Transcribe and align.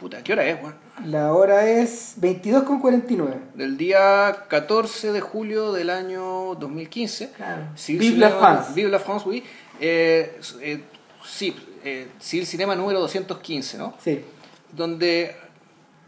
Puta, 0.00 0.22
¿qué 0.22 0.32
hora 0.32 0.46
es, 0.46 0.58
weón? 0.62 0.74
La 1.04 1.34
hora 1.34 1.68
es 1.68 2.16
22.49. 2.18 3.52
Del 3.54 3.76
día 3.76 4.46
14 4.48 5.12
de 5.12 5.20
julio 5.20 5.72
del 5.72 5.90
año 5.90 6.54
2015. 6.54 7.32
Claro. 7.32 7.66
Vive 7.86 8.16
la 8.16 8.30
France. 8.30 8.72
Vive 8.74 8.88
la 8.88 8.98
France, 8.98 9.28
oui. 9.28 9.44
Eh, 9.78 10.40
eh, 10.62 10.80
sí, 11.22 11.54
eh, 11.84 12.08
Civil 12.18 12.46
Cinema 12.46 12.74
número 12.74 12.98
215, 13.00 13.76
¿no? 13.76 13.94
Sí. 14.02 14.24
Donde, 14.72 15.36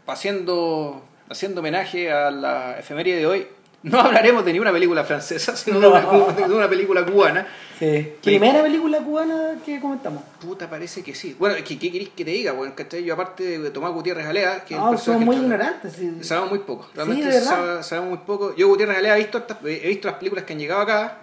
haciendo, 0.07 1.03
haciendo 1.29 1.61
homenaje 1.61 2.11
a 2.11 2.31
la 2.31 2.79
efeméride 2.79 3.17
de 3.17 3.27
hoy, 3.27 3.47
no 3.83 3.99
hablaremos 3.99 4.43
de 4.45 4.53
ninguna 4.53 4.71
película 4.71 5.03
francesa, 5.03 5.55
sino 5.57 5.79
de, 5.79 5.87
una, 5.87 6.01
de 6.47 6.53
una 6.53 6.69
película 6.69 7.05
cubana. 7.05 7.47
sí. 7.77 8.13
Primera 8.23 8.61
película 8.63 8.99
cubana 8.99 9.55
que 9.65 9.79
comentamos. 9.79 10.23
Puta, 10.41 10.69
parece 10.69 11.03
que 11.03 11.13
sí. 11.13 11.35
Bueno, 11.37 11.55
¿qué, 11.65 11.77
qué 11.77 11.91
querés 11.91 12.09
que 12.09 12.23
te 12.25 12.31
diga? 12.31 12.53
Bueno, 12.53 12.73
¿cachai? 12.75 13.03
Yo 13.03 13.13
aparte 13.13 13.59
de 13.59 13.69
Tomás 13.71 13.91
Gutiérrez 13.93 14.25
Alea, 14.25 14.63
que 14.65 14.73
el 14.75 14.79
No, 14.79 14.97
somos 14.97 15.21
muy 15.21 15.35
ignorantes. 15.35 15.93
sí. 15.93 16.11
Sabemos 16.21 16.49
muy 16.49 16.59
poco. 16.59 16.87
Realmente 16.95 17.25
de 17.25 17.31
verdad. 17.31 17.49
sabe- 17.49 17.83
sabemos 17.83 18.09
muy 18.11 18.19
poco. 18.25 18.55
Yo, 18.55 18.67
Gutiérrez 18.69 18.97
Alea, 18.97 19.15
he 19.17 19.19
visto, 19.21 19.45
he 19.65 19.87
visto 19.89 20.07
las 20.07 20.17
películas 20.17 20.45
que 20.45 20.53
han 20.53 20.59
llegado 20.59 20.81
acá, 20.81 21.19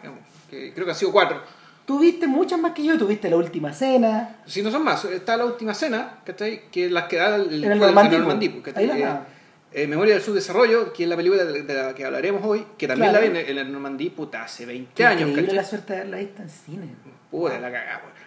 que 0.51 0.73
creo 0.75 0.85
que 0.85 0.93
han 0.93 0.99
sido 0.99 1.13
cuatro. 1.13 1.41
Tú 1.87 1.99
viste 1.99 2.29
muchas 2.29 2.61
más 2.61 2.71
que 2.73 2.85
yo. 2.85 2.97
Tuviste 2.97 3.29
La 3.29 3.37
Última 3.37 3.73
Cena. 3.73 4.37
Si 4.47 4.63
no 4.63 4.71
son 4.71 4.85
más, 4.85 5.05
está 5.07 5.37
la 5.37 5.45
última 5.45 5.75
cena, 5.75 6.19
¿cachai? 6.25 6.63
Que 6.71 6.89
las 6.89 7.05
que 7.05 7.17
da 7.17 7.35
el, 7.35 7.53
el 7.53 7.65
en 7.65 7.79
po. 7.81 7.87
Normandí. 7.87 8.63
Ahí 8.77 8.87
la 8.87 9.27
Eh, 9.73 9.87
Memoria 9.87 10.15
del 10.15 10.23
Subdesarrollo, 10.23 10.93
que 10.93 11.05
es 11.05 11.09
la 11.09 11.17
película 11.17 11.45
de, 11.45 11.63
de 11.63 11.75
la 11.75 11.95
que 11.95 12.05
hablaremos 12.05 12.43
hoy, 12.45 12.67
que 12.77 12.89
también 12.89 13.11
Claro. 13.11 13.25
la 13.27 13.33
vi 13.33 13.39
en 13.41 13.49
en 13.51 13.59
el 13.59 13.73
Normandí, 13.73 14.11
puta, 14.11 14.43
hace 14.45 14.67
20 14.67 14.93
Qué 14.95 15.05
años, 15.07 15.29
increíble 15.31 15.55
la 15.55 15.65
suerte 15.65 15.93
de 15.93 15.99
haberla 16.01 16.17
visto 16.19 16.43
en 16.43 16.49
cine. 16.51 16.89
Puta, 17.31 17.61
la 17.61 17.71
cagada, 17.71 17.99
weón. 18.05 18.21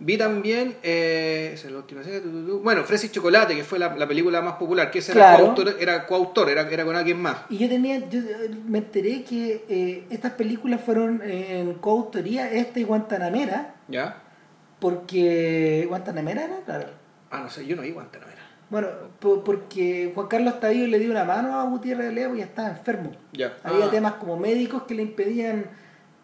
Vi 0.00 0.16
también, 0.16 0.76
eh, 0.82 1.50
esa 1.54 1.66
es 1.66 1.72
la 1.72 1.78
última 1.78 2.02
tu. 2.02 2.60
bueno, 2.62 2.84
Fresa 2.84 3.06
y 3.06 3.08
Chocolate, 3.10 3.56
que 3.56 3.64
fue 3.64 3.80
la, 3.80 3.96
la 3.96 4.06
película 4.06 4.40
más 4.42 4.54
popular, 4.54 4.90
que 4.92 5.00
ese 5.00 5.10
era 5.12 5.36
coautor, 5.36 5.76
era 5.80 6.06
coautor, 6.06 6.48
era, 6.50 6.68
era 6.70 6.84
con 6.84 6.94
alguien 6.94 7.20
más. 7.20 7.38
Y 7.50 7.58
yo 7.58 7.68
tenía, 7.68 7.98
yo 8.08 8.20
eh, 8.20 8.50
me 8.68 8.78
enteré 8.78 9.24
que 9.24 9.64
eh, 9.68 10.04
estas 10.10 10.32
películas 10.32 10.80
fueron 10.84 11.20
en 11.24 11.74
coautoría, 11.74 12.48
esta 12.52 12.78
y 12.78 12.84
Guantanamera, 12.84 13.74
¿Ya? 13.88 14.22
porque 14.78 15.84
Guantanamera 15.88 16.44
era, 16.44 16.56
claro. 16.64 16.86
Ah, 17.30 17.40
no 17.42 17.50
sé, 17.50 17.66
yo 17.66 17.74
no 17.76 17.82
vi 17.82 17.90
Guantanamera. 17.90 18.37
Bueno, 18.70 18.88
po- 19.18 19.42
porque 19.42 20.12
Juan 20.14 20.26
Carlos 20.28 20.60
Tavío 20.60 20.86
le 20.86 20.98
dio 20.98 21.10
una 21.10 21.24
mano 21.24 21.58
a 21.58 21.64
Gutiérrez 21.64 22.08
de 22.08 22.12
Leo 22.12 22.34
y 22.34 22.38
ya 22.38 22.44
estaba 22.44 22.68
enfermo. 22.68 23.12
Ya. 23.32 23.56
Había 23.64 23.86
Ah, 23.86 23.90
temas 23.90 24.12
como 24.14 24.36
médicos 24.36 24.82
que 24.82 24.94
le 24.94 25.02
impedían 25.02 25.64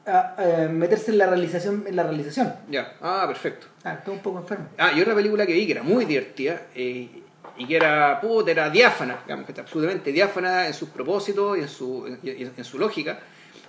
ah, 0.07 0.35
eh, 0.39 0.69
meterse 0.71 1.11
en 1.13 1.19
la 1.19 1.27
realización, 1.27 1.85
en 1.87 1.97
la 1.97 2.03
realización. 2.03 2.53
Ya, 2.69 2.95
ah, 3.01 3.25
perfecto. 3.27 3.67
Ah, 3.85 3.99
todo 4.05 4.15
un 4.15 4.21
poco 4.21 4.39
enfermo. 4.41 4.67
Ah, 4.77 4.93
y 4.95 5.01
otra 5.01 5.15
película 5.15 5.47
que 5.47 5.55
vi 5.55 5.65
que 5.65 5.73
era 5.73 5.83
muy 5.83 6.05
divertida 6.05 6.63
eh, 6.75 7.23
y 7.57 7.67
que 7.67 7.77
era, 7.77 8.21
puta, 8.21 8.51
era 8.51 8.69
diáfana, 8.69 9.21
digamos 9.25 9.47
que 9.47 9.53
está 9.53 9.63
absolutamente 9.63 10.13
diáfana 10.13 10.67
en 10.67 10.75
sus 10.75 10.91
propósitos 10.91 11.57
y 11.57 11.61
en 11.63 11.69
su, 11.69 12.07
en, 12.07 12.19
en- 12.23 12.53
en 12.57 12.65
su 12.65 12.79
lógica. 12.79 13.21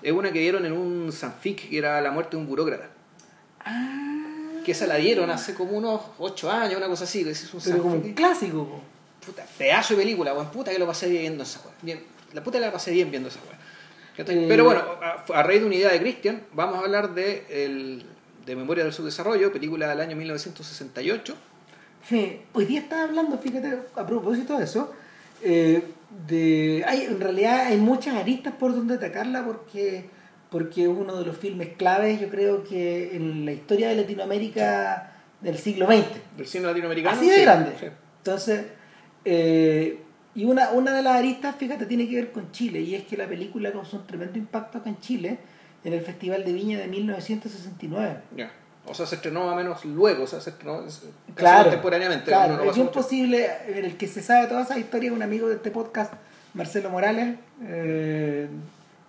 Es 0.04 0.12
una 0.12 0.32
que 0.34 0.40
dieron 0.40 0.66
en 0.66 0.74
un 0.74 1.12
Sanfic, 1.14 1.70
que 1.70 1.78
era 1.78 2.02
La 2.02 2.12
muerte 2.12 2.32
de 2.36 2.44
un 2.44 2.48
burócrata. 2.50 2.90
Que 4.66 4.72
esa 4.74 4.88
la 4.88 4.96
dieron 4.96 5.30
hace 5.30 5.54
como 5.54 5.78
unos 5.78 6.02
8 6.18 6.52
años, 6.52 6.76
una 6.78 6.88
cosa 6.88 7.04
así. 7.06 7.24
que 7.24 7.30
es 7.32 7.54
un 7.54 7.62
Pero 7.64 7.78
como 7.78 7.90
un 7.94 8.00
Sanfic. 8.00 8.16
clásico. 8.18 8.82
Puta, 9.26 9.46
pedazo 9.58 9.96
de 9.96 10.02
película, 10.04 10.34
weón. 10.34 10.50
Puta 10.52 10.72
que 10.72 10.80
lo 10.80 10.88
pasé 10.88 11.08
bien 11.10 11.22
viendo 11.22 11.44
esa 11.44 11.60
weón. 11.62 11.76
Bien, 11.82 12.04
la 12.34 12.44
puta 12.44 12.60
la 12.60 12.72
pasé 12.72 12.92
bien 12.92 13.10
viendo 13.12 13.30
esa 13.30 13.40
weón. 13.42 13.56
Eh, 14.18 14.46
Pero 14.48 14.64
bueno, 14.64 14.82
a, 15.02 15.24
a 15.40 15.44
raíz 15.44 15.60
de 15.62 15.66
una 15.68 15.76
idea 15.76 15.92
de 15.92 16.00
Christian, 16.00 16.42
vamos 16.54 16.76
a 16.78 16.80
hablar 16.80 17.14
de, 17.14 17.46
el, 17.50 18.06
de 18.46 18.56
Memoria 18.56 18.84
del 18.84 18.94
Subdesarrollo, 18.94 19.52
película 19.52 19.88
del 19.90 20.00
año 20.02 20.16
1968. 20.16 21.36
Sí, 22.08 22.40
hoy 22.54 22.66
día 22.66 22.82
estaba 22.82 23.04
hablando, 23.04 23.38
fíjate, 23.38 23.78
a 23.96 24.06
propósito 24.06 24.58
de 24.58 24.64
eso, 24.64 24.94
eh, 25.44 25.84
de, 26.28 26.84
hay, 26.88 27.02
en 27.06 27.20
realidad 27.20 27.66
hay 27.68 27.78
muchas 27.78 28.16
aristas 28.16 28.54
por 28.54 28.74
donde 28.76 28.94
atacarla 28.96 29.44
porque, 29.44 30.06
porque 30.56 30.84
es 30.84 30.88
uno 30.88 31.18
de 31.18 31.26
los 31.26 31.36
filmes 31.38 31.68
claves, 31.78 32.22
yo 32.22 32.30
creo 32.30 32.64
que 32.64 33.14
en 33.14 33.44
la 33.44 33.52
historia 33.52 33.90
de 33.90 33.96
Latinoamérica 33.96 35.12
del 35.42 35.58
siglo 35.58 35.86
XX. 35.88 36.06
Del 36.38 36.48
cine 36.48 36.68
latinoamericano. 36.68 37.18
Así 37.18 37.30
de 37.30 37.36
sí, 37.36 37.42
grande. 37.42 37.72
sí. 37.78 37.88
Entonces, 38.20 38.64
eh, 39.26 40.00
y 40.34 40.46
una, 40.46 40.70
una 40.72 40.94
de 40.94 41.02
las 41.02 41.18
aristas, 41.18 41.58
fíjate, 41.58 41.86
tiene 41.86 42.08
que 42.08 42.16
ver 42.16 42.32
con 42.32 42.54
Chile, 42.54 42.80
y 42.80 42.96
es 42.96 43.04
que 43.04 43.18
la 43.18 43.28
película 43.28 43.74
causó 43.74 43.98
un 43.98 44.08
tremendo 44.08 44.38
impacto 44.38 44.78
acá 44.78 44.90
en 44.90 44.98
Chile 45.02 45.40
en 45.84 45.92
el 45.92 46.00
Festival 46.00 46.46
de 46.46 46.54
Viña 46.54 46.80
de 46.80 46.88
1969. 46.88 48.18
Ya. 48.38 48.50
O 48.88 48.94
sea, 48.94 49.06
se 49.06 49.16
estrenó 49.16 49.52
o 49.52 49.56
menos 49.58 49.84
luego, 49.84 50.24
o 50.24 50.28
sea, 50.28 50.40
se 50.40 50.52
estrenó 50.52 50.84
casi 50.86 51.02
Claro, 51.36 51.64
contemporáneamente. 51.66 52.28
claro. 52.28 52.54
no- 52.56 52.62
es 52.62 52.68
pasó 52.68 52.76
bien 52.76 52.86
mucho. 52.88 53.02
posible, 53.02 53.50
el 53.68 53.98
que 53.98 54.08
se 54.08 54.22
sabe 54.22 54.48
toda 54.48 54.62
esa 54.64 54.80
historia 54.80 55.10
es 55.10 55.16
un 55.16 55.22
amigo 55.22 55.50
de 55.50 55.56
este 55.56 55.70
podcast, 55.72 56.14
Marcelo 56.54 56.90
Morales, 56.92 57.36
eh, 57.64 58.48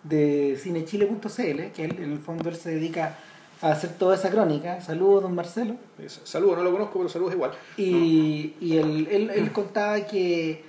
de 0.09 0.57
cinechile.cl, 0.61 1.73
que 1.73 1.85
él, 1.85 1.97
en 1.99 2.13
el 2.13 2.19
fondo 2.19 2.49
él 2.49 2.57
se 2.57 2.71
dedica 2.71 3.17
a 3.63 3.71
hacer 3.73 3.91
toda 3.99 4.15
esa 4.17 4.31
crónica. 4.31 4.81
Saludos, 4.81 5.23
don 5.25 5.35
Marcelo. 5.35 5.77
Saludos, 6.25 6.59
no 6.59 6.65
lo 6.65 6.73
conozco, 6.73 6.99
pero 6.99 7.09
saludos 7.09 7.35
igual. 7.35 7.53
Y, 7.77 8.55
y 8.61 8.77
él, 8.77 9.09
él, 9.11 9.31
él 9.31 9.53
contaba 9.53 10.01
que 10.07 10.65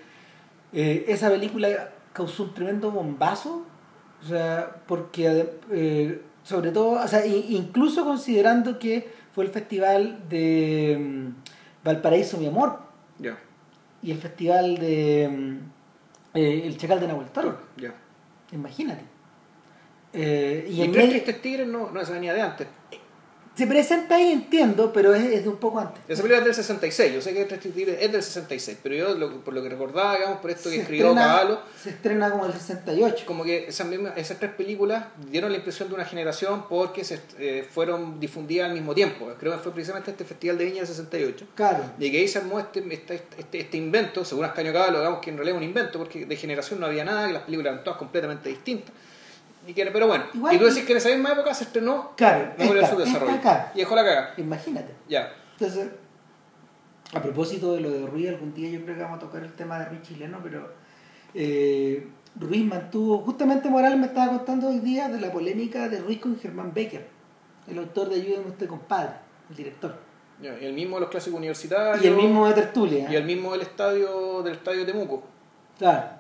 eh, 0.74 1.06
esa 1.08 1.30
película 1.30 1.90
causó 2.14 2.44
un 2.44 2.54
tremendo 2.54 2.92
bombazo, 2.92 3.66
o 4.24 4.28
sea, 4.28 4.82
porque 4.88 5.50
eh, 5.72 6.22
sobre 6.44 6.72
todo, 6.72 7.04
o 7.04 7.08
sea, 7.08 7.26
incluso 7.26 8.04
considerando 8.06 8.80
que 8.80 9.08
fue 9.36 9.44
el 9.46 9.52
festival 9.52 10.24
de 10.30 10.98
mm, 11.00 11.86
Valparaíso, 11.86 12.38
mi 12.38 12.48
amor, 12.48 12.80
Ya. 13.20 13.38
y 14.02 14.12
el 14.12 14.18
festival 14.18 14.78
de 14.80 15.30
mm, 15.30 16.38
eh, 16.38 16.62
El 16.66 16.78
Chacal 16.78 17.00
de 17.02 17.08
Nahuel 17.08 17.28
Toro, 17.30 17.58
Ya. 17.78 17.94
imagínate. 18.52 19.04
Eh, 20.18 20.68
y 20.70 20.74
Y, 20.74 20.82
en 20.84 20.92
Tres 20.92 21.10
Tristes 21.10 21.42
Tigres 21.42 21.68
no, 21.68 21.92
no 21.92 22.02
esa 22.02 22.12
venía 22.14 22.34
de 22.34 22.42
antes. 22.42 22.68
se 23.56 23.66
presenta 23.66 24.18
ahí, 24.18 24.32
entiendo, 24.34 24.94
pero 24.94 25.16
es, 25.16 25.24
es 25.24 25.42
de 25.44 25.50
un 25.50 25.58
poco 25.58 25.80
antes. 25.80 26.00
Esa 26.08 26.22
película 26.22 26.38
es 26.40 26.46
del 26.46 26.54
66, 26.54 27.12
yo 27.16 27.22
sé 27.22 27.34
que 27.34 27.46
Tres 27.46 27.60
Tristes 27.60 27.74
Tigres 27.74 27.98
es 28.04 28.12
del 28.12 28.22
66, 28.22 28.78
pero 28.84 28.94
yo 28.96 29.16
lo- 29.16 29.40
por 29.44 29.52
lo 29.56 29.64
que 29.64 29.70
recordaba, 29.70 30.16
digamos, 30.16 30.38
por 30.42 30.52
esto 30.52 30.70
que 30.70 30.76
Se 30.76 30.82
escribió 30.84 31.08
estrena- 31.08 31.26
Caballo, 31.28 31.60
Se 31.82 31.90
estrena 31.90 32.30
como 32.30 32.46
el 32.46 32.54
68. 32.54 33.24
como 33.26 33.44
que 33.44 33.68
esas, 33.68 33.88
mismas, 33.88 34.14
esas 34.16 34.38
tres 34.38 34.52
películas 34.52 35.06
dieron 35.32 35.52
la 35.52 35.58
impresión 35.58 35.90
de 35.90 35.96
una 35.96 36.06
generación 36.06 36.66
porque 36.70 37.04
se, 37.04 37.20
eh, 37.40 37.68
fueron 37.68 38.20
difundidas 38.20 38.68
al 38.70 38.76
mismo 38.76 38.94
tiempo. 38.94 39.28
Creo 39.40 39.54
que 39.54 39.58
fue 39.60 39.72
precisamente 39.74 40.12
este 40.12 40.24
Festival 40.24 40.60
de 40.60 40.66
Viña 40.66 40.78
del 40.78 40.88
68. 40.88 41.48
Claro. 41.56 41.84
Y 41.98 42.12
que 42.12 42.18
ahí 42.20 42.28
se 42.28 42.38
armó 42.38 42.60
este, 42.60 42.84
este, 42.94 43.24
este, 43.40 43.60
este 43.62 43.78
invento, 43.78 44.24
según 44.24 44.46
Ascaño 44.46 44.72
Caballo, 44.72 45.00
digamos 45.00 45.20
que 45.20 45.32
en 45.32 45.38
realidad 45.38 45.58
es 45.58 45.64
un 45.64 45.68
invento, 45.68 45.98
porque 45.98 46.28
de 46.28 46.36
generación 46.36 46.80
no 46.80 46.86
había 46.86 47.04
nada, 47.04 47.26
que 47.26 47.34
las 47.34 47.42
películas 47.42 47.72
eran 47.74 47.84
todas 47.84 47.98
completamente 47.98 48.50
distintas. 48.50 48.94
Y 49.68 49.74
que, 49.74 49.86
pero 49.88 50.08
bueno, 50.08 50.24
Igual- 50.34 50.56
y 50.56 50.58
tú 50.60 50.66
decís 50.66 50.86
que 50.86 50.94
en 50.94 50.98
esa 50.98 51.10
misma 51.10 51.34
época 51.34 51.54
se 51.54 51.66
estrenó 51.66 52.14
Claro, 52.16 52.54
Memoria 52.58 52.74
del 52.82 52.84
esta- 52.84 52.96
Subdesarrollo. 52.96 53.36
esta 53.36 53.52
acá. 53.52 53.72
Y 53.76 53.80
dejó 53.80 53.96
la 53.96 54.04
caga. 54.06 54.34
Imagínate. 54.38 54.94
Ya. 55.10 55.34
Entonces, 55.60 55.90
a 57.14 57.22
propósito 57.22 57.74
de 57.74 57.82
lo 57.82 57.90
de 57.92 58.06
Ruiz, 58.08 58.30
algún 58.30 58.54
día 58.54 58.70
yo 58.70 58.82
creo 58.84 58.96
que 58.96 59.02
vamos 59.04 59.18
a 59.18 59.22
tocar 59.22 59.44
el 59.44 59.54
tema 59.54 59.78
de 59.80 59.86
Ruiz 59.86 60.02
chileno, 60.04 60.40
pero 60.42 60.72
eh, 61.34 62.08
Ruiz 62.40 62.66
mantuvo, 62.66 63.20
justamente 63.20 63.70
Morales 63.70 63.98
me 64.00 64.08
estaba 64.08 64.30
contando 64.38 64.70
hoy 64.70 64.80
día 64.80 65.08
de 65.10 65.20
la 65.20 65.32
polémica 65.32 65.90
de 65.90 66.00
Ruiz 66.00 66.20
con 66.20 66.40
Germán 66.40 66.74
Becker, 66.74 67.08
el 67.68 67.78
autor 67.80 68.10
de 68.10 68.16
Ayúdame 68.22 68.48
usted 68.48 68.68
compadre, 68.68 69.12
el 69.50 69.56
director. 69.56 69.96
Ya, 70.42 70.56
Y 70.62 70.66
el 70.66 70.74
mismo 70.74 70.98
de 70.98 71.02
los 71.02 71.10
clásicos 71.10 71.38
universitarios. 71.40 72.04
Y 72.04 72.08
el 72.08 72.16
mismo 72.16 72.48
de 72.48 72.54
Tertulia. 72.54 73.12
Y 73.12 73.16
el 73.16 73.24
mismo 73.26 73.54
del 73.54 73.62
estadio 73.62 74.44
del 74.44 74.54
estadio 74.54 74.86
Temuco. 74.86 75.24
Claro. 75.80 76.17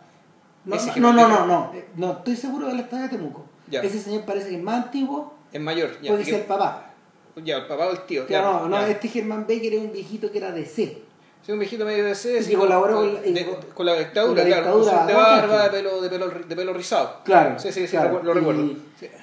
No, 0.67 1.13
no, 1.13 1.27
no, 1.27 1.45
no, 1.45 1.71
eh, 1.73 1.87
no, 1.95 2.11
estoy 2.13 2.35
seguro 2.35 2.67
del 2.67 2.79
estadio 2.81 3.03
de 3.03 3.09
Temuco. 3.09 3.45
Ese 3.71 3.99
señor 3.99 4.23
parece 4.25 4.49
que 4.49 4.55
es 4.57 4.63
más 4.63 4.85
antiguo, 4.85 5.33
Es 5.51 5.61
mayor. 5.61 5.99
Ya, 6.01 6.11
puede 6.11 6.25
ser 6.25 6.45
papá. 6.45 6.91
Ya, 7.43 7.57
el 7.57 7.67
papá 7.67 7.87
o 7.87 7.91
el 7.91 8.05
tío. 8.05 8.25
No, 8.29 8.67
no, 8.67 8.79
este 8.85 9.07
Germán 9.07 9.45
Becker 9.47 9.73
es 9.75 9.79
un 9.81 9.91
viejito 9.91 10.31
que 10.31 10.37
era 10.39 10.51
de 10.51 10.65
C. 10.65 11.03
Sí, 11.45 11.51
un 11.53 11.59
viejito 11.59 11.85
medio 11.85 12.03
de 12.03 12.11
ese, 12.11 12.39
Y 12.51 12.55
colaboró 12.55 12.95
con, 12.95 13.13
la- 13.13 13.25
y 13.25 13.31
de- 13.31 13.45
con- 13.45 13.61
con 13.73 13.85
la 13.85 13.93
dictadura, 13.93 14.41
con 14.41 14.49
la 14.49 14.57
claro, 14.63 15.05
de 15.07 15.13
barba, 15.13 15.63
de 15.63 15.69
pelo, 15.69 16.01
de, 16.01 16.09
pelo, 16.09 16.29
de 16.29 16.55
pelo 16.55 16.73
rizado. 16.73 17.21
Claro. 17.23 17.57
Sí, 17.59 17.71
sí, 17.71 17.87
sí, 17.87 17.95
lo 17.95 18.33
recuerdo. 18.33 18.73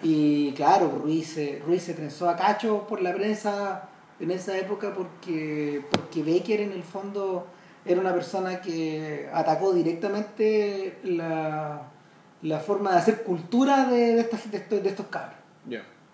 Y, 0.02 0.52
claro, 0.52 0.90
Ruiz, 1.02 1.34
se- 1.34 1.60
Ruiz 1.66 1.82
se 1.82 1.92
trenzó 1.94 2.28
a 2.30 2.36
cacho 2.36 2.86
por 2.88 3.02
la 3.02 3.12
prensa 3.12 3.88
en 4.20 4.30
esa 4.30 4.56
época 4.56 4.94
porque, 4.94 5.82
porque 5.90 6.22
Becker 6.22 6.60
en 6.60 6.72
el 6.72 6.84
fondo 6.84 7.46
era 7.84 8.00
una 8.00 8.12
persona 8.14 8.60
que 8.60 9.28
atacó 9.32 9.72
directamente 9.72 10.98
la, 11.04 11.82
la 12.42 12.60
forma 12.60 12.92
de 12.92 12.98
hacer 12.98 13.22
cultura 13.22 13.86
de, 13.88 14.14
de, 14.14 14.20
estas- 14.20 14.50
de 14.50 14.56
estos, 14.58 14.82
de 14.82 14.88
estos 14.88 15.06
cabros. 15.06 15.36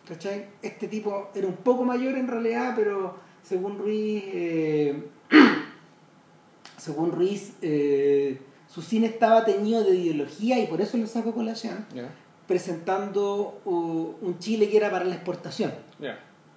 ¿Cachai? 0.08 0.46
Este 0.60 0.88
tipo 0.88 1.30
era 1.34 1.46
un 1.46 1.54
poco 1.56 1.84
mayor 1.84 2.16
en 2.16 2.26
realidad, 2.26 2.72
pero 2.74 3.16
según 3.44 3.78
Ruiz, 3.78 4.24
eh, 4.26 5.04
según 6.76 7.12
Ruiz, 7.12 7.52
eh, 7.62 8.40
su 8.66 8.82
cine 8.82 9.06
estaba 9.06 9.44
teñido 9.44 9.84
de 9.84 9.94
ideología 9.96 10.58
y 10.58 10.66
por 10.66 10.80
eso 10.80 10.96
lo 10.96 11.06
saco 11.06 11.32
colación, 11.34 11.86
Ya. 11.94 12.08
presentando 12.48 13.60
uh, 13.64 14.14
un 14.20 14.38
Chile 14.40 14.68
que 14.68 14.76
era 14.78 14.90
para 14.90 15.04
la 15.04 15.14
exportación. 15.14 15.72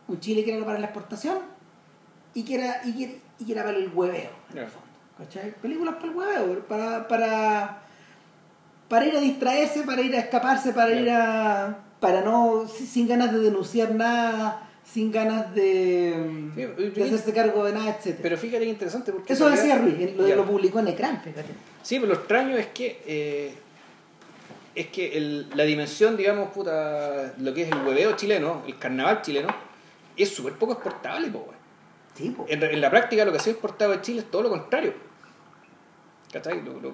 Un 0.08 0.20
Chile 0.20 0.44
que 0.44 0.56
era 0.56 0.66
para 0.66 0.80
la 0.80 0.86
exportación 0.88 1.38
y 2.34 2.44
que 2.44 2.56
era, 2.56 2.82
y 2.86 2.94
que, 2.98 3.22
y 3.40 3.46
que 3.46 3.52
era 3.52 3.64
para 3.64 3.78
el 3.78 3.92
hueveo. 3.94 4.32
en 4.52 4.58
el 4.58 4.64
Ya. 4.66 4.70
fondo. 4.70 4.83
¿Cachai? 5.18 5.52
Películas 5.62 5.96
para 5.96 6.08
el 6.08 6.16
huevo, 6.18 6.60
para, 6.68 7.08
para, 7.08 7.82
para 8.88 9.06
ir 9.06 9.16
a 9.16 9.20
distraerse, 9.20 9.84
para 9.84 10.02
ir 10.02 10.16
a 10.16 10.20
escaparse, 10.20 10.74
para 10.74 10.92
ir 10.94 11.10
a. 11.10 11.78
para 12.00 12.22
no. 12.22 12.68
sin 12.68 13.08
ganas 13.08 13.32
de 13.32 13.40
denunciar 13.40 13.94
nada, 13.94 14.68
sin 14.84 15.12
ganas 15.12 15.54
de, 15.54 16.50
Sí, 16.56 16.62
de 17.00 17.04
hacerse 17.06 17.32
cargo 17.34 17.64
de 17.66 17.74
nada, 17.74 17.90
etc. 17.92 18.18
Pero 18.22 18.38
fíjate 18.38 18.64
que 18.64 18.70
interesante 18.72 19.12
porque... 19.12 19.34
Eso 19.34 19.50
decía 19.50 19.78
Ruiz, 19.78 20.16
lo, 20.18 20.28
lo 20.36 20.46
publicó 20.46 20.80
en 20.80 20.88
Ecran, 20.90 21.22
fíjate. 21.22 21.50
Sí, 21.84 22.00
pero 22.00 22.14
lo 22.14 22.20
extraño 22.20 22.56
es 22.58 22.68
que 22.68 23.02
eh, 23.06 23.54
es 24.76 24.88
que 24.88 25.16
el- 25.18 25.48
la 25.56 25.64
dimensión, 25.64 26.18
digamos, 26.18 26.50
puta, 26.50 27.34
lo 27.38 27.54
que 27.54 27.64
es 27.64 27.72
el 27.72 27.86
hueveo 27.86 28.16
chileno, 28.16 28.64
el 28.68 28.78
carnaval 28.80 29.22
chileno, 29.22 29.50
es 30.18 30.30
súper 30.30 30.54
poco 30.54 30.74
exportable, 30.74 31.28
po. 31.30 31.54
Sí, 32.16 32.36
en, 32.48 32.64
en 32.64 32.82
la 32.82 32.90
práctica 32.90 33.26
lo 33.26 33.32
que 33.32 33.38
ha 33.38 33.42
sido 33.42 33.54
exportado 33.54 33.92
de 33.92 34.02
Chile 34.02 34.20
es 34.20 34.30
todo 34.32 34.44
lo 34.44 34.50
contrario. 34.50 34.94
¿Cachai? 36.32 36.62
Lo, 36.64 36.80
lo- 36.80 36.94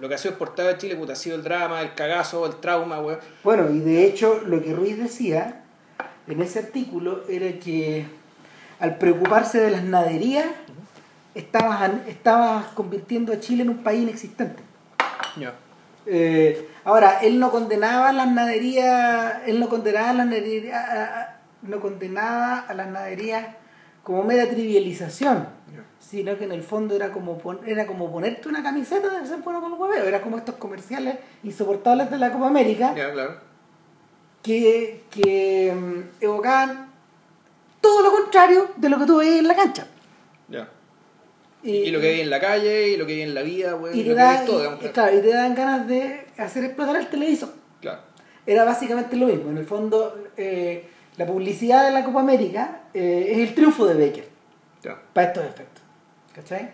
lo 0.00 0.08
que 0.08 0.14
ha 0.14 0.18
sido 0.18 0.30
exportado 0.30 0.68
de 0.68 0.78
Chile 0.78 0.94
puta, 0.96 1.12
ha 1.12 1.16
sido 1.16 1.36
el 1.36 1.42
drama, 1.42 1.80
el 1.82 1.94
cagazo, 1.94 2.46
el 2.46 2.56
trauma, 2.56 3.00
weón. 3.00 3.18
Bueno, 3.42 3.68
y 3.70 3.80
de 3.80 4.06
hecho 4.06 4.40
lo 4.46 4.62
que 4.62 4.72
Ruiz 4.72 4.96
decía 4.96 5.62
en 6.28 6.40
ese 6.40 6.60
artículo 6.60 7.24
era 7.28 7.58
que 7.58 8.06
al 8.80 8.96
preocuparse 8.96 9.58
de 9.60 9.70
las 9.72 9.82
naderías, 9.82 10.46
estabas, 11.34 11.90
estabas 12.06 12.66
convirtiendo 12.74 13.32
a 13.32 13.40
Chile 13.40 13.62
en 13.64 13.70
un 13.70 13.78
país 13.82 14.02
inexistente. 14.02 14.62
Eh, 16.06 16.68
ahora, 16.84 17.18
él 17.22 17.38
no 17.40 17.50
condenaba 17.50 18.12
las 18.12 18.28
naderías, 18.30 19.42
él 19.46 19.58
no 19.60 19.68
condenaba 19.68 20.12
las 20.12 20.26
naderías, 20.26 20.74
a- 20.88 21.20
a- 21.22 21.36
no 21.62 21.80
condenaba 21.80 22.60
a 22.60 22.72
las 22.74 22.86
naderías 22.88 23.46
como 24.02 24.24
mera 24.24 24.48
trivialización, 24.48 25.48
sino 25.98 26.38
que 26.38 26.44
en 26.44 26.52
el 26.52 26.62
fondo 26.62 26.94
era 26.96 27.10
como 27.12 27.36
pon- 27.38 27.60
era 27.66 27.86
como 27.86 28.10
ponerte 28.10 28.48
una 28.48 28.62
camiseta 28.62 29.20
de 29.20 29.26
ser 29.26 29.38
bueno 29.40 29.60
con 29.60 29.72
el 29.74 29.78
hueveo, 29.78 30.04
era 30.04 30.22
como 30.22 30.38
estos 30.38 30.54
comerciales 30.56 31.16
insoportables 31.42 32.10
de 32.10 32.18
la 32.18 32.32
Copa 32.32 32.46
América 32.48 32.94
Ya, 32.96 33.12
claro. 33.12 33.36
que, 34.42 35.04
que 35.10 35.74
mm, 35.74 36.22
evocaban 36.24 36.90
todo 37.80 38.02
lo 38.02 38.10
contrario 38.12 38.68
de 38.76 38.88
lo 38.88 38.98
que 38.98 39.06
tú 39.06 39.16
veías 39.18 39.38
en 39.40 39.48
la 39.48 39.56
cancha. 39.56 39.86
Ya. 40.48 40.68
Y, 41.62 41.90
lo 41.90 42.00
que 42.00 42.08
hay 42.08 42.20
en 42.20 42.30
la 42.30 42.40
calle, 42.40 42.88
y 42.90 42.96
lo 42.96 43.04
que 43.04 43.14
hay 43.14 43.22
en 43.22 43.34
la 43.34 43.42
vida, 43.42 43.74
weón. 43.74 43.96
y 43.98 44.04
te 44.04 44.14
da- 44.14 44.44
todo, 44.44 44.78
claro, 44.92 45.18
y 45.18 45.20
te 45.20 45.28
dan 45.34 45.54
ganas 45.54 45.86
de 45.88 46.26
hacer 46.38 46.64
explotar 46.64 46.96
el 46.96 47.08
televisor. 47.08 47.50
Claro. 47.80 48.00
Era 48.46 48.64
básicamente 48.64 49.16
lo 49.16 49.26
mismo. 49.26 49.50
En 49.50 49.58
el 49.58 49.66
fondo, 49.66 50.16
eh, 50.36 50.88
la 51.18 51.26
publicidad 51.26 51.84
de 51.84 51.90
la 51.90 52.04
Copa 52.04 52.20
América 52.20 52.82
eh, 52.94 53.26
es 53.32 53.38
el 53.48 53.54
triunfo 53.54 53.86
de 53.86 54.06
Baker 54.06 54.28
para 55.12 55.26
estos 55.26 55.44
efectos. 55.44 55.82
¿Cachai? 56.32 56.70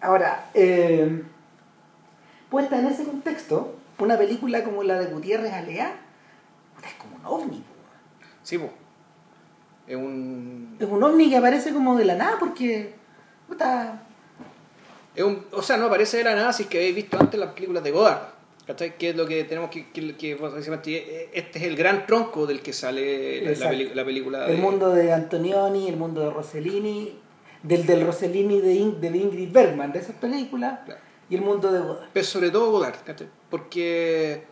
Ahora, 0.00 0.50
eh, 0.54 1.22
puesta 2.50 2.78
en 2.78 2.86
ese 2.86 3.04
contexto, 3.04 3.76
una 3.98 4.16
película 4.16 4.64
como 4.64 4.82
la 4.82 4.98
de 4.98 5.06
Gutiérrez 5.06 5.52
Alea 5.52 5.94
es 6.84 6.94
como 6.94 7.16
un 7.16 7.26
ovni. 7.26 7.62
Sí, 8.42 8.58
pues. 8.58 8.70
Es 9.86 9.96
un. 9.96 10.76
Es 10.78 10.88
un 10.88 11.02
ovni 11.02 11.28
que 11.28 11.36
aparece 11.36 11.72
como 11.72 11.96
de 11.96 12.04
la 12.04 12.14
nada 12.14 12.36
porque. 12.38 12.94
puta, 13.48 14.02
Es 15.14 15.22
un, 15.22 15.44
o 15.52 15.62
sea, 15.62 15.76
no 15.76 15.88
parece 15.90 16.18
de 16.18 16.24
la 16.24 16.34
nada 16.34 16.52
si 16.52 16.64
es 16.64 16.68
que 16.68 16.78
habéis 16.78 16.94
visto 16.94 17.18
antes 17.18 17.38
las 17.38 17.52
películas 17.52 17.82
de 17.82 17.90
Godard. 17.90 18.35
¿Cachai? 18.66 18.96
Que 18.98 19.10
es 19.10 19.16
lo 19.16 19.26
que 19.26 19.44
tenemos 19.44 19.70
que. 19.70 19.90
que, 19.90 20.16
que, 20.16 20.34
básicamente, 20.34 21.28
este 21.32 21.58
es 21.60 21.64
el 21.66 21.76
gran 21.76 22.06
tronco 22.06 22.46
del 22.46 22.60
que 22.60 22.72
sale 22.72 23.38
la, 23.38 23.44
la, 23.44 23.50
Exacto. 23.52 23.70
peli- 23.76 23.90
la 23.94 24.04
película. 24.04 24.46
el 24.46 24.56
de- 24.56 24.62
mundo 24.62 24.90
de 24.90 25.12
Antonioni, 25.12 25.88
el 25.88 25.96
mundo 25.96 26.22
de 26.22 26.30
Rossellini, 26.30 27.16
del 27.62 27.86
del 27.86 28.04
Rossellini 28.04 28.60
de, 28.60 28.74
In- 28.74 29.00
de 29.00 29.08
Ingrid 29.08 29.52
Bergman, 29.52 29.92
de 29.92 30.00
esas 30.00 30.16
películas, 30.16 30.80
Claro. 30.84 31.00
y 31.30 31.36
el 31.36 31.42
mundo 31.42 31.70
de 31.70 31.78
Godard. 31.78 32.08
Pero 32.12 32.26
sobre 32.26 32.50
todo 32.50 32.70
Godard, 32.72 32.96
¿cachai? 33.04 33.28
Porque. 33.50 34.42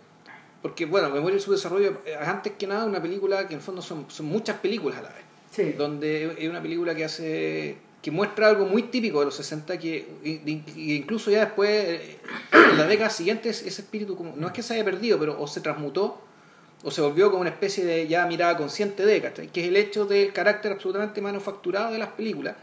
Porque, 0.62 0.86
bueno, 0.86 1.10
Memoria 1.10 1.36
y 1.36 1.40
su 1.40 1.52
desarrollo, 1.52 1.98
eh, 2.06 2.14
antes 2.18 2.52
que 2.54 2.66
nada, 2.66 2.86
una 2.86 3.02
película 3.02 3.46
que 3.46 3.52
en 3.54 3.58
el 3.58 3.64
fondo 3.64 3.82
son, 3.82 4.06
son 4.08 4.24
muchas 4.26 4.56
películas 4.60 4.98
a 4.98 5.02
la 5.02 5.08
vez. 5.10 5.24
Sí. 5.50 5.72
donde 5.72 6.34
es 6.38 6.48
una 6.48 6.60
película 6.62 6.94
que 6.96 7.04
hace 7.04 7.76
que 8.04 8.10
muestra 8.10 8.48
algo 8.48 8.66
muy 8.66 8.82
típico 8.82 9.20
de 9.20 9.24
los 9.24 9.34
60 9.36 9.78
que 9.78 10.60
incluso 10.76 11.30
ya 11.30 11.46
después 11.46 11.70
eh, 11.70 12.18
en 12.52 12.76
las 12.76 12.86
décadas 12.86 13.16
siguientes 13.16 13.62
ese 13.62 13.80
espíritu 13.80 14.14
como 14.14 14.34
no 14.36 14.46
es 14.48 14.52
que 14.52 14.62
se 14.62 14.74
haya 14.74 14.84
perdido 14.84 15.18
pero 15.18 15.40
o 15.40 15.46
se 15.46 15.62
transmutó 15.62 16.20
o 16.82 16.90
se 16.90 17.00
volvió 17.00 17.30
como 17.30 17.40
una 17.40 17.48
especie 17.48 17.82
de 17.82 18.06
ya 18.06 18.26
mirada 18.26 18.58
consciente 18.58 19.06
de 19.06 19.22
¿cachai? 19.22 19.48
que 19.48 19.62
es 19.62 19.68
el 19.68 19.76
hecho 19.76 20.04
del 20.04 20.34
carácter 20.34 20.72
absolutamente 20.72 21.22
manufacturado 21.22 21.92
de 21.94 21.98
las 21.98 22.08
películas 22.08 22.56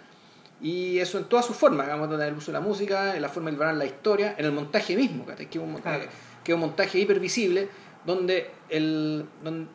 y 0.62 1.00
eso 1.00 1.18
en 1.18 1.24
todas 1.24 1.48
sus 1.48 1.58
formas 1.58 1.88
digamos 1.88 2.14
en 2.14 2.22
el 2.22 2.36
uso 2.36 2.52
de 2.52 2.60
la 2.60 2.64
música 2.64 3.16
en 3.16 3.22
la 3.24 3.30
forma 3.30 3.50
de 3.50 3.58
llevar 3.58 3.74
la 3.74 3.86
historia 3.86 4.36
en 4.38 4.46
el 4.46 4.52
montaje 4.52 4.96
mismo 4.96 5.26
¿cachai? 5.26 5.50
que 5.50 5.58
es 5.58 5.64
un, 5.64 5.74
Claro. 5.74 6.04
que 6.44 6.52
es 6.52 6.54
un 6.54 6.62
montaje 6.62 7.00
hipervisible 7.00 7.68
donde 8.06 8.52
el 8.70 9.26
donde, 9.44 9.72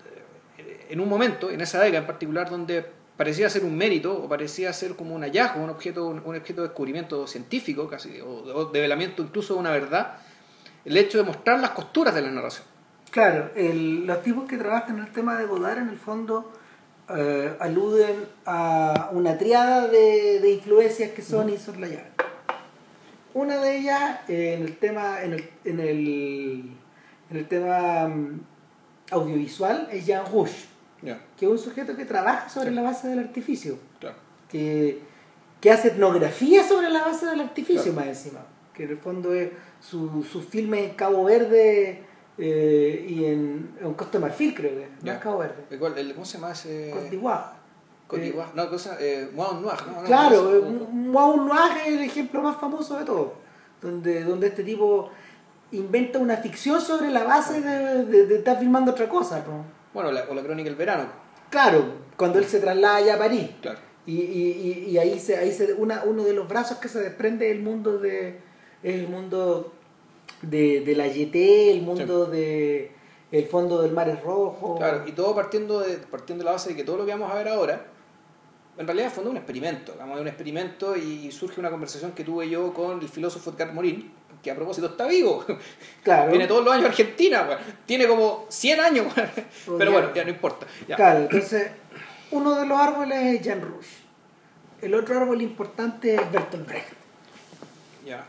eh, 0.59 0.87
en 0.91 1.01
un 1.01 1.09
momento 1.09 1.51
en 1.51 1.61
esa 1.61 1.81
década 1.81 1.99
en 2.03 2.07
particular 2.07 2.49
donde 2.49 2.96
parecía 3.17 3.49
ser 3.51 3.65
un 3.65 3.77
mérito 3.77 4.13
o 4.25 4.29
parecía 4.29 4.73
ser 4.73 4.95
como 4.97 5.15
un 5.15 5.23
hallazgo 5.23 5.63
un 5.63 5.71
objeto 5.71 6.07
un, 6.09 6.19
objeto 6.37 6.63
de 6.63 6.69
descubrimiento 6.69 7.27
científico 7.27 7.89
casi 7.89 8.21
o, 8.21 8.29
o 8.29 8.65
develamiento 8.67 9.23
incluso 9.23 9.55
de 9.55 9.61
una 9.61 9.71
verdad 9.71 10.19
el 10.85 10.97
hecho 10.97 11.19
de 11.19 11.25
mostrar 11.25 11.59
las 11.61 11.71
costuras 11.71 12.15
de 12.15 12.23
la 12.23 12.31
narración 12.31 12.65
Claro, 13.11 13.51
el- 13.57 14.05
los 14.07 14.23
tipos 14.23 14.47
que 14.47 14.59
trabajan 14.59 14.99
en 14.99 15.05
el 15.05 15.13
tema 15.13 15.39
de 15.39 15.47
Godard 15.47 15.79
en 15.79 15.89
el 15.89 15.97
fondo 15.99 16.53
eh, 17.17 17.57
aluden 17.61 18.27
a 18.45 19.09
una 19.13 19.39
triada 19.39 19.87
de, 19.89 20.41
de 20.41 20.51
influencias 20.53 21.13
que 21.13 21.23
son 21.23 21.49
y 21.49 21.57
son 21.57 21.81
la 21.81 21.87
llave. 21.87 22.11
Una 23.33 23.57
de 23.59 23.79
ellas 23.79 24.19
eh, 24.29 24.55
en 24.59 24.65
el 24.67 24.77
tema 24.77 25.23
en 25.23 25.33
el, 25.35 25.51
en 25.65 25.81
el, 25.81 26.71
en 27.31 27.37
el 27.37 27.49
tema 27.49 28.09
mm, 28.09 28.41
audiovisual 29.13 29.89
es 29.93 30.05
Jean 30.05 30.25
Rouge, 30.31 30.67
que 31.03 31.45
es 31.47 31.51
un 31.51 31.59
sujeto 31.59 31.97
que 31.97 32.05
trabaja 32.05 32.49
sobre 32.49 32.71
la 32.71 32.83
base 32.83 33.09
del 33.09 33.19
artificio, 33.21 33.79
claro 34.01 34.17
que, 34.49 35.01
que 35.61 35.71
hace 35.71 35.89
etnografía 35.89 36.63
sobre 36.67 36.89
la 36.91 37.05
base 37.05 37.27
del 37.27 37.41
artificio 37.41 37.93
Claro. 37.93 37.97
más 37.97 38.07
encima, 38.09 38.41
que 38.75 38.85
en 38.85 38.91
el 38.91 38.97
fondo 38.99 39.35
es 39.35 39.51
su, 39.81 40.23
su 40.25 40.43
filme 40.43 40.85
en 40.85 40.95
Cabo 40.95 41.25
Verde 41.25 42.03
eh, 42.39 43.07
y 43.09 43.25
en, 43.25 43.71
en 43.81 43.95
Costa 43.95 44.19
de 44.19 44.25
Marfil 44.27 44.55
creo 44.55 44.71
que, 44.71 44.89
no 45.01 45.05
Ya. 45.07 45.15
es 45.15 45.19
Cabo 45.21 45.39
Verde, 45.39 45.65
¿El 45.71 45.99
el- 45.99 46.15
¿cómo 46.15 46.25
se 46.25 46.39
llama 46.39 46.53
ese. 46.53 46.91
Côte 46.93 47.11
d'Ivoire? 47.11 48.51
no 48.55 48.71
cosa 48.71 48.97
eh, 49.01 49.29
Noir 49.35 49.59
no, 49.61 50.01
no, 50.01 50.03
Claro, 50.05 50.43
no, 50.43 50.51
eh, 50.55 50.61
no, 50.63 50.71
no. 50.71 50.87
Moulin 50.91 51.47
Noir 51.47 51.73
es 51.87 51.93
el 51.95 52.03
ejemplo 52.03 52.41
más 52.43 52.57
famoso 52.57 52.97
de 52.99 53.05
todo, 53.05 53.35
donde, 53.83 54.23
donde 54.23 54.47
este 54.49 54.63
tipo 54.63 55.11
inventa 55.73 56.21
una 56.21 56.37
ficción 56.37 56.81
sobre 56.81 57.11
la 57.11 57.25
base 57.25 57.61
de, 57.61 58.05
de- 58.05 58.27
de 58.27 58.37
estar 58.39 58.59
filmando 58.61 58.93
otra 58.93 59.09
cosa. 59.09 59.45
¿no? 59.47 59.65
Bueno 59.97 60.13
la, 60.13 60.25
o 60.31 60.35
la 60.35 60.43
crónica 60.43 60.69
del 60.69 60.79
verano 60.79 61.07
Claro, 61.51 61.85
cuando 62.17 62.39
él 62.39 62.45
se 62.45 62.61
traslada 62.61 63.01
ya 63.01 63.15
a 63.15 63.19
París. 63.19 63.49
claro 63.63 63.79
Y, 64.05 64.13
y, 64.13 64.85
y, 64.87 64.91
y 64.91 64.99
ahí 64.99 65.19
se, 65.19 65.37
ahí 65.37 65.51
se 65.53 65.73
una, 65.75 66.03
uno 66.05 66.23
de 66.25 66.33
los 66.33 66.49
brazos 66.49 66.79
que 66.79 66.89
se 66.89 67.01
desprende 67.01 67.51
es 67.51 67.57
el 67.57 67.63
mundo 67.63 67.99
de 67.99 68.39
es 68.83 68.95
el 68.95 69.09
mundo 69.09 69.73
de, 70.43 70.81
de 70.83 70.95
la 70.95 71.07
YT, 71.07 71.35
el 71.73 71.83
mundo 71.83 72.27
de 72.27 72.93
el 73.33 73.47
fondo 73.47 73.83
del 73.83 73.93
mar 73.93 74.09
es 74.09 74.21
rojo. 74.23 74.77
Claro, 74.77 75.03
y 75.07 75.13
todo 75.13 75.35
partiendo 75.35 75.81
de, 75.81 75.97
partiendo 75.97 76.43
de 76.43 76.47
la 76.47 76.53
base 76.53 76.71
de 76.71 76.77
que 76.77 76.85
todo 76.85 76.99
lo 76.99 77.07
que 77.07 77.13
vamos 77.13 77.31
a 77.31 77.35
ver 77.35 77.49
ahora, 77.49 77.87
en 78.79 78.87
realidad 78.87 79.11
fue 79.11 79.25
un 79.25 79.37
experimento, 79.37 79.93
digamos, 79.93 80.21
un 80.21 80.29
experimento 80.29 80.97
y 80.97 81.31
surge 81.33 81.59
una 81.61 81.71
conversación 81.71 82.13
que 82.13 82.23
tuve 82.25 82.49
yo 82.49 82.73
con 82.75 83.01
el 83.01 83.09
filósofo 83.09 83.51
Edgar 83.51 83.73
Morin, 83.73 84.13
que 84.47 84.53
a 84.53 84.55
propósito 84.55 84.87
está 84.87 85.07
vivo, 85.07 85.45
Claro. 86.05 86.31
viene 86.31 86.47
todos 86.47 86.65
los 86.65 86.73
años 86.73 86.87
a 86.87 86.89
Argentina, 86.89 87.49
tiene 87.85 88.07
como 88.07 88.47
100 88.49 88.81
años, 88.81 89.07
pero 89.79 89.91
bueno, 89.93 90.15
ya 90.15 90.23
no 90.25 90.31
importa. 90.31 90.67
ya. 90.89 90.95
Claro, 90.97 91.21
entonces 91.21 91.71
uno 92.31 92.55
de 92.55 92.65
los 92.67 92.79
árboles 92.79 93.19
es 93.35 93.43
Jean 93.43 93.61
Rouge. 93.61 93.89
El 94.81 94.95
otro 94.95 95.19
árbol 95.19 95.43
importante 95.43 96.15
es 96.15 96.33
Bertolt 96.33 96.67
Brecht. 96.67 96.93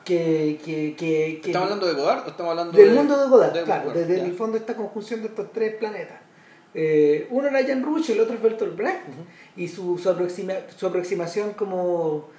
Que, 0.04 0.60
que, 0.66 0.96
que, 0.98 1.40
que- 1.40 1.50
¿Estamos 1.52 1.68
hablando 1.70 1.86
de 1.86 1.94
Godard 1.94 2.26
o 2.26 2.30
estamos 2.32 2.50
hablando 2.50 2.76
del 2.76 2.90
de- 2.90 2.96
mundo 2.96 3.16
de 3.22 3.30
Godard, 3.30 3.54
de 3.54 3.64
claro, 3.64 3.84
Godard? 3.90 4.08
desde 4.08 4.26
el 4.26 4.34
fondo 4.34 4.58
esta 4.58 4.76
conjunción 4.76 5.22
de 5.22 5.28
estos 5.28 5.52
tres 5.54 5.76
planetas. 5.76 6.18
Eh, 6.74 7.28
uno 7.30 7.48
era 7.48 7.62
Jean 7.62 7.84
Rouge, 7.84 8.14
el 8.14 8.20
otro 8.22 8.34
es 8.36 8.42
Bertolt 8.42 8.76
Brecht, 8.76 9.02
y 9.56 9.68
su, 9.68 9.98
su, 10.00 10.10
aproxima- 10.10 10.68
su 10.76 10.88
aproximación 10.88 11.52
como 11.54 12.30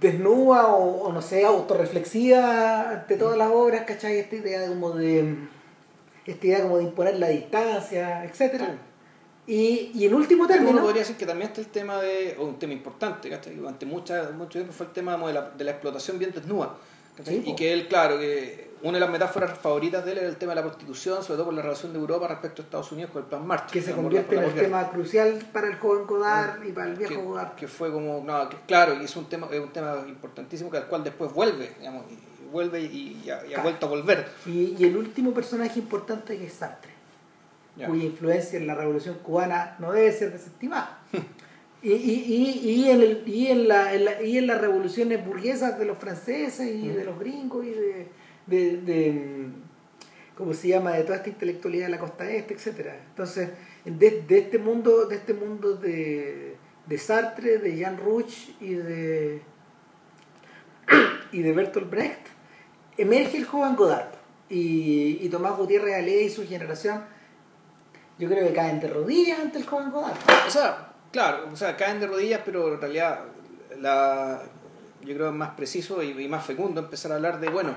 desnuda 0.00 0.66
o, 0.68 1.02
o 1.02 1.12
no 1.12 1.22
sé, 1.22 1.44
autorreflexiva 1.44 2.90
ante 2.90 3.16
todas 3.16 3.36
las 3.36 3.50
obras, 3.50 3.84
¿cachai? 3.84 4.18
Esta 4.18 4.36
idea 4.36 4.60
de 4.60 4.68
como 4.68 4.90
de 4.90 5.36
esta 6.26 6.46
idea 6.46 6.62
como 6.62 6.78
de 6.78 6.84
imponer 6.84 7.18
la 7.18 7.28
distancia, 7.28 8.24
etcétera. 8.24 8.66
Sí. 8.66 8.78
Y, 9.44 9.90
y 9.94 10.06
en 10.06 10.14
último 10.14 10.44
Uno 10.44 10.52
término, 10.52 10.80
podría 10.80 11.00
decir 11.00 11.16
que 11.16 11.26
también 11.26 11.48
está 11.48 11.60
el 11.60 11.66
tema 11.66 12.00
de, 12.00 12.36
o 12.38 12.44
un 12.44 12.58
tema 12.58 12.72
importante, 12.74 13.28
¿cachai? 13.28 13.56
durante 13.56 13.86
mucha, 13.86 14.30
mucho 14.30 14.52
tiempo 14.52 14.72
fue 14.72 14.86
el 14.86 14.92
tema 14.92 15.16
de, 15.16 15.32
la, 15.32 15.50
de 15.50 15.64
la 15.64 15.72
explotación 15.72 16.18
bien 16.18 16.30
desnuda. 16.32 16.76
Sí, 17.24 17.42
y 17.46 17.54
que 17.54 17.72
él, 17.72 17.88
claro, 17.88 18.18
que 18.18 18.70
una 18.82 18.94
de 18.94 19.00
las 19.00 19.10
metáforas 19.10 19.56
favoritas 19.58 20.04
de 20.04 20.12
él 20.12 20.18
era 20.18 20.28
el 20.28 20.36
tema 20.36 20.52
de 20.52 20.56
la 20.56 20.62
prostitución, 20.66 21.22
sobre 21.22 21.36
todo 21.36 21.44
por 21.46 21.54
la 21.54 21.62
relación 21.62 21.92
de 21.92 21.98
Europa 21.98 22.26
respecto 22.26 22.62
a 22.62 22.64
Estados 22.64 22.90
Unidos 22.90 23.10
con 23.12 23.22
el 23.22 23.28
plan 23.28 23.46
Marshall. 23.46 23.70
que 23.70 23.82
se 23.82 23.92
convierte 23.92 24.34
en 24.36 24.42
el 24.44 24.54
tema 24.54 24.88
crucial 24.90 25.46
para 25.52 25.68
el 25.68 25.76
joven 25.76 26.06
Godard 26.06 26.64
y 26.64 26.72
para 26.72 26.88
el 26.88 26.96
viejo 26.96 27.14
que, 27.14 27.20
Godard. 27.20 27.54
que 27.54 27.68
fue 27.68 27.92
como, 27.92 28.22
no, 28.24 28.48
que- 28.48 28.56
claro, 28.66 28.94
y 29.00 29.04
es 29.04 29.14
un 29.14 29.26
tema, 29.28 29.46
es 29.52 29.60
un 29.60 29.70
tema 29.72 30.02
importantísimo 30.08 30.70
que 30.70 30.78
al 30.78 30.86
cual 30.86 31.04
después 31.04 31.32
vuelve, 31.32 31.74
digamos, 31.78 32.04
y 32.10 32.14
y 32.14 32.48
vuelve 32.52 32.80
y, 32.82 33.22
y 33.24 33.30
ha, 33.30 33.36
y 33.42 33.46
ha 33.46 33.46
Claro. 33.48 33.62
vuelto 33.62 33.86
a 33.86 33.88
volver. 33.90 34.28
Y, 34.46 34.74
y 34.78 34.84
el 34.84 34.96
último 34.96 35.32
personaje 35.32 35.78
importante 35.78 36.36
que 36.36 36.46
es 36.46 36.52
Sartre, 36.54 36.92
Ya. 37.76 37.86
cuya 37.86 38.04
influencia 38.04 38.58
en 38.58 38.66
la 38.66 38.74
revolución 38.74 39.18
cubana 39.22 39.76
no 39.78 39.92
debe 39.92 40.12
ser 40.12 40.32
desestimada. 40.32 40.98
y, 41.82 41.92
y, 41.92 42.60
y, 42.64 42.90
el, 42.90 43.22
y, 43.26 43.46
en 43.48 43.68
la, 43.68 43.92
en 43.94 44.04
la- 44.04 44.22
y 44.22 44.38
en 44.38 44.46
las 44.46 44.60
revoluciones 44.60 45.24
burguesas 45.26 45.78
de 45.78 45.84
los 45.84 45.98
franceses 45.98 46.68
y 46.74 46.88
de 46.88 47.04
los 47.04 47.18
gringos 47.18 47.64
y 47.66 47.70
de, 47.70 48.08
de, 48.46 48.76
de, 48.82 49.46
¿cómo 50.36 50.54
se 50.54 50.68
llama? 50.68 50.92
de 50.92 51.02
toda 51.02 51.16
esta 51.16 51.28
intelectualidad 51.28 51.86
de 51.86 51.90
la 51.92 51.98
costa 51.98 52.30
este, 52.30 52.54
etcétera 52.54 52.96
Entonces, 53.08 53.50
de, 53.84 54.22
de 54.22 54.38
este 54.38 54.58
mundo, 54.58 55.06
de 55.06 55.16
este 55.16 55.34
mundo 55.34 55.74
de, 55.74 56.56
de 56.86 56.98
Sartre, 56.98 57.58
de 57.58 57.76
Jean 57.76 57.96
Rouch 57.98 58.50
y 58.60 58.74
de 58.74 59.42
y 61.32 61.40
de 61.42 61.52
Bertolt 61.52 61.88
Brecht, 61.90 62.26
emerge 62.98 63.38
el 63.38 63.46
joven 63.46 63.74
Godard. 63.74 64.12
Y, 64.50 65.18
y 65.22 65.28
Tomás 65.30 65.56
Gutiérrez 65.56 65.94
Ale 65.94 66.22
y 66.24 66.28
su 66.28 66.46
generación, 66.46 67.02
yo 68.18 68.28
creo 68.28 68.46
que 68.46 68.52
caen 68.52 68.80
de 68.80 68.88
rodillas 68.88 69.40
ante 69.40 69.58
el 69.58 69.64
joven 69.64 69.90
Godard. 69.90 70.18
O 70.46 70.50
sea, 70.50 70.91
claro, 71.12 71.48
o 71.52 71.56
sea, 71.56 71.76
caen 71.76 72.00
de 72.00 72.06
rodillas, 72.08 72.40
pero 72.44 72.74
en 72.74 72.80
realidad 72.80 73.20
la, 73.78 74.42
yo 75.04 75.14
creo 75.14 75.28
es 75.28 75.34
más 75.34 75.50
preciso 75.50 76.02
y, 76.02 76.10
y 76.10 76.28
más 76.28 76.44
fecundo 76.44 76.80
empezar 76.80 77.12
a 77.12 77.16
hablar 77.16 77.38
de, 77.40 77.48
bueno, 77.48 77.74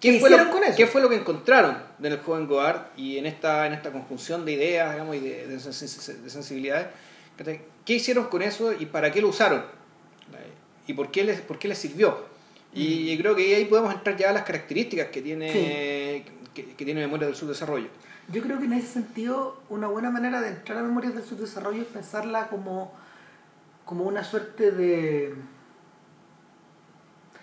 ¿Qué 0.00 0.18
fue, 0.18 0.30
lo, 0.30 0.50
con 0.50 0.64
eso? 0.64 0.76
qué 0.78 0.86
fue 0.86 1.02
lo 1.02 1.10
que 1.10 1.16
encontraron 1.16 1.76
en 2.02 2.06
el 2.12 2.20
joven 2.20 2.46
Godard 2.46 2.86
y 2.96 3.18
en 3.18 3.26
esta, 3.26 3.66
en 3.66 3.74
esta 3.74 3.92
conjunción 3.92 4.46
de 4.46 4.52
ideas 4.52 4.92
digamos, 4.92 5.14
y 5.16 5.20
de, 5.20 5.46
de 5.46 5.56
sens- 5.58 6.06
de 6.22 6.30
sensibilidades? 6.30 6.86
¿Qué 7.84 7.94
hicieron 7.94 8.26
con 8.28 8.40
eso 8.40 8.72
y 8.72 8.86
para 8.86 9.10
qué 9.12 9.20
lo 9.20 9.28
usaron? 9.28 9.62
¿Y 10.86 10.94
por 10.94 11.10
qué 11.10 11.24
les, 11.24 11.40
por 11.42 11.58
qué 11.58 11.68
les 11.68 11.76
sirvió? 11.78 12.18
Y 12.72 13.16
creo 13.18 13.34
que 13.36 13.54
ahí 13.56 13.64
podemos 13.66 13.92
entrar 13.92 14.16
ya 14.16 14.30
a 14.30 14.32
las 14.32 14.44
características 14.44 15.08
que 15.08 15.20
tiene, 15.20 16.24
que, 16.54 16.64
que 16.76 16.84
tiene 16.84 17.00
Memoria 17.00 17.26
del 17.26 17.36
Subdesarrollo. 17.36 17.88
Yo 18.28 18.42
creo 18.42 18.58
que 18.58 18.66
en 18.66 18.74
ese 18.74 18.86
sentido, 18.86 19.60
una 19.68 19.88
buena 19.88 20.10
manera 20.10 20.40
de 20.40 20.48
entrar 20.50 20.78
a 20.78 20.82
Memorias 20.82 21.14
del 21.14 21.24
Subdesarrollo 21.24 21.82
es 21.82 21.88
pensarla 21.88 22.48
como, 22.48 22.92
como 23.84 24.04
una 24.04 24.22
suerte 24.22 24.70
de. 24.70 25.34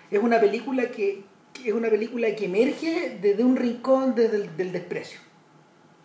Es 0.09 0.21
una 0.23 0.39
película 0.39 0.89
que, 0.91 1.23
que 1.53 1.69
es 1.69 1.73
una 1.75 1.89
película 1.89 2.33
que 2.35 2.45
emerge 2.45 3.17
desde 3.21 3.43
un 3.43 3.57
rincón 3.57 4.15
desde 4.15 4.37
el- 4.37 4.55
del 4.57 4.71
desprecio. 4.71 5.19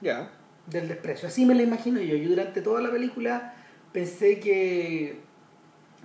Ya, 0.00 0.30
del 0.66 0.88
desprecio. 0.88 1.28
Así 1.28 1.46
me 1.46 1.54
la 1.54 1.62
imagino 1.62 2.00
yo. 2.00 2.16
Yo 2.16 2.28
durante 2.30 2.60
toda 2.62 2.80
la 2.80 2.90
película 2.90 3.54
pensé 3.92 4.40
que, 4.40 5.20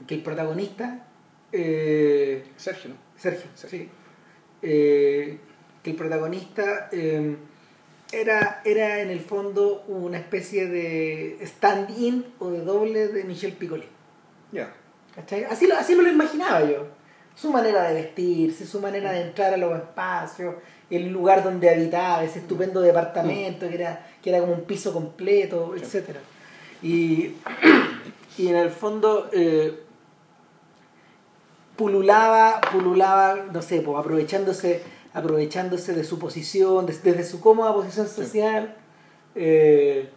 que 0.06 0.14
el 0.16 0.22
protagonista, 0.22 1.08
eh, 1.52 2.46
Sergio, 2.58 2.92
¿no? 2.92 2.96
Sergio, 3.20 3.50
Sergio. 3.56 3.80
sí, 3.80 3.90
eh, 4.62 5.40
que 5.82 5.90
el 5.92 5.96
protagonista 5.96 6.90
eh, 6.92 7.36
era, 8.12 8.62
era 8.66 9.00
en 9.02 9.10
el 9.10 9.20
fondo 9.20 9.84
una 9.88 10.18
especie 10.18 10.68
de 10.68 11.38
stand-in 11.42 12.26
o 12.40 12.50
de 12.50 12.62
doble 12.62 13.08
de 13.10 13.24
Michel 13.24 13.54
Piccoli. 13.54 13.86
Ya. 14.52 14.74
¿Cachai? 15.16 15.44
Así, 15.46 15.68
lo- 15.68 15.76
así 15.76 15.96
me 15.96 16.04
lo 16.04 16.10
imaginaba 16.10 16.64
yo. 16.64 16.88
Su 17.36 17.52
manera 17.52 17.84
de 17.88 17.94
vestirse, 17.96 18.66
su 18.66 18.80
manera 18.82 19.12
de 19.12 19.22
entrar 19.22 19.54
a 19.54 19.58
los 19.58 19.76
espacios, 19.78 20.56
el 20.90 21.10
lugar 21.10 21.44
donde 21.44 21.70
habitaba, 21.70 22.24
ese 22.24 22.40
estupendo 22.40 22.82
departamento 22.82 23.68
que 23.68 23.76
era, 23.76 24.08
que 24.24 24.30
era 24.32 24.40
como 24.40 24.54
un 24.54 24.62
piso 24.64 24.92
completo, 24.94 25.76
etcétera 25.76 26.20
Y, 26.82 27.36
y 28.38 28.48
en 28.48 28.56
el 28.56 28.70
fondo 28.72 29.30
eh, 29.34 29.82
pululaba, 31.76 32.60
pululaba, 32.72 33.46
no 33.54 33.62
sé, 33.62 33.82
pues, 33.82 33.98
aprovechándose, 34.00 34.82
aprovechándose 35.18 35.94
de 35.94 36.04
su 36.04 36.20
posición, 36.20 36.86
des- 36.86 37.04
desde 37.04 37.24
su 37.24 37.40
cómoda 37.42 37.74
posición 37.74 38.08
social, 38.08 38.76
eh, 39.36 40.10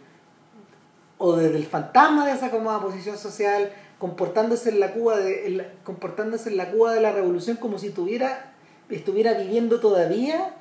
o 1.18 1.36
desde 1.36 1.56
el 1.56 1.66
fantasma 1.66 2.26
de 2.26 2.32
esa 2.32 2.50
cómoda 2.50 2.80
posición 2.80 3.16
social, 3.18 3.72
comportándose 3.98 4.70
en 4.70 4.80
la 4.80 4.92
Cuba 4.92 5.16
de, 5.18 5.46
en 5.46 5.56
la- 5.58 5.66
comportándose 5.84 6.50
en 6.50 6.56
la 6.56 6.70
Cuba 6.70 6.92
de 6.94 7.00
la 7.00 7.12
revolución 7.12 7.56
como 7.56 7.78
si 7.78 7.90
tuviera, 7.90 8.52
estuviera 8.88 9.34
viviendo 9.34 9.80
todavía 9.80 10.54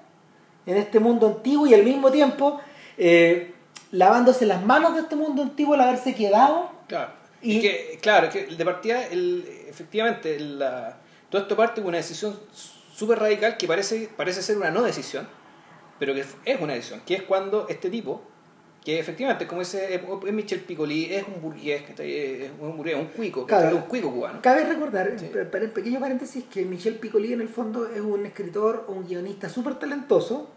en 0.65 0.77
este 0.77 0.99
mundo 0.99 1.27
antiguo 1.27 1.65
y 1.67 1.73
al 1.73 1.83
mismo 1.83 2.11
tiempo 2.11 2.59
eh, 2.97 3.53
lavándose 3.91 4.45
las 4.45 4.63
manos 4.65 4.93
de 4.95 5.01
este 5.01 5.15
mundo 5.15 5.41
antiguo 5.41 5.73
al 5.75 5.81
haberse 5.81 6.13
quedado. 6.15 6.69
Claro. 6.87 7.11
Y- 7.41 7.57
Y, 7.57 7.61
que, 7.61 7.99
claro, 8.01 8.29
que 8.29 8.45
de 8.47 8.65
partida, 8.65 9.05
el, 9.05 9.45
efectivamente, 9.67 10.37
la- 10.39 10.97
todo 11.29 11.41
esto 11.41 11.55
parte 11.55 11.79
de 11.81 11.87
una 11.87 11.97
decisión 11.97 12.37
súper 12.99 13.19
radical 13.19 13.55
que 13.57 13.65
parece, 13.67 14.09
parece 14.15 14.41
ser 14.41 14.57
una 14.57 14.71
no 14.71 14.81
decisión, 14.83 15.25
pero 15.97 16.13
que 16.13 16.21
es 16.45 16.61
una 16.61 16.73
decisión, 16.73 17.01
que 17.05 17.15
es 17.15 17.23
cuando 17.23 17.67
este 17.69 17.89
tipo, 17.89 18.21
que 18.83 18.99
efectivamente, 18.99 19.47
como 19.47 19.61
ese 19.61 19.95
es, 19.95 20.01
Michel 20.33 20.59
Piccoli, 20.61 21.13
es 21.13 21.23
un 21.27 21.41
burgués, 21.41 21.83
es 21.99 22.51
un 22.59 22.75
burgués, 22.77 22.95
un 22.95 23.05
cuico, 23.07 23.45
es 23.49 23.73
un 23.73 23.81
cuico 23.83 24.11
cubano. 24.11 24.41
Cabe 24.41 24.65
recordar, 24.65 25.13
Sí. 25.17 25.29
para 25.51 25.63
el 25.65 25.71
pequeño 25.71 25.99
paréntesis, 25.99 26.43
que 26.51 26.65
Michel 26.65 26.95
Piccoli 26.95 27.33
en 27.33 27.41
el 27.41 27.49
fondo 27.49 27.87
es 27.87 28.01
un 28.01 28.25
escritor 28.25 28.85
o 28.87 28.91
un 28.93 29.07
guionista 29.07 29.47
súper 29.49 29.75
talentoso 29.75 30.49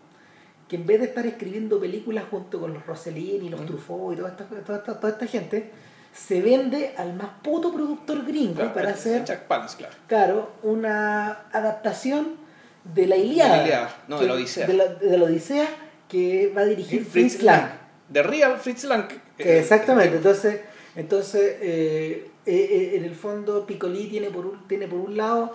que 0.68 0.76
en 0.76 0.86
vez 0.86 1.00
de 1.00 1.06
estar 1.06 1.26
escribiendo 1.26 1.78
películas 1.80 2.24
junto 2.30 2.58
con 2.60 2.72
los 2.74 2.86
Rossellini, 2.86 3.50
los 3.50 3.60
Mm. 3.60 3.66
Truffaut 3.66 4.14
y 4.14 4.16
toda 4.16 4.30
esta, 4.30 4.44
toda, 4.46 4.78
esta, 4.78 5.00
toda 5.00 5.12
esta 5.12 5.26
gente, 5.26 5.70
se 6.12 6.42
vende 6.42 6.94
al 6.96 7.14
más 7.14 7.30
puto 7.42 7.72
productor 7.72 8.26
gringo 8.26 8.54
Claro, 8.54 8.74
para 8.74 8.90
hacer, 8.90 9.22
es 9.22 9.28
Jack 9.28 9.46
Palance, 9.46 9.76
claro. 9.76 9.94
claro, 10.06 10.52
una 10.62 11.46
adaptación 11.52 12.36
de 12.84 13.06
la 13.06 13.16
Ilíada. 13.16 13.50
De 13.52 13.56
la 13.56 13.64
Ilíada, 13.64 13.96
no, 14.08 14.20
de 14.20 14.26
la 14.26 14.34
Odisea. 14.34 14.66
De 14.66 14.74
la, 14.74 14.86
de 14.86 15.18
la 15.18 15.24
Odisea 15.24 15.68
que 16.08 16.52
va 16.54 16.62
a 16.62 16.64
dirigir 16.66 17.04
Fritz 17.04 17.32
Fritz 17.32 17.42
Lang. 17.42 17.70
De 18.08 18.22
Real 18.22 18.58
Fritz 18.58 18.84
Lang. 18.84 19.08
Que 19.08 19.56
Eh, 19.56 19.60
Exactamente, 19.60 20.14
eh, 20.14 20.18
entonces, 20.18 20.60
entonces 20.94 21.56
eh, 21.60 22.28
eh, 22.44 22.92
en 22.94 23.04
el 23.04 23.14
fondo 23.14 23.66
Piccoli 23.66 24.08
tiene 24.08 24.28
por 24.28 24.44
un, 24.46 24.68
tiene 24.68 24.86
por 24.88 24.98
un 24.98 25.16
lado 25.16 25.54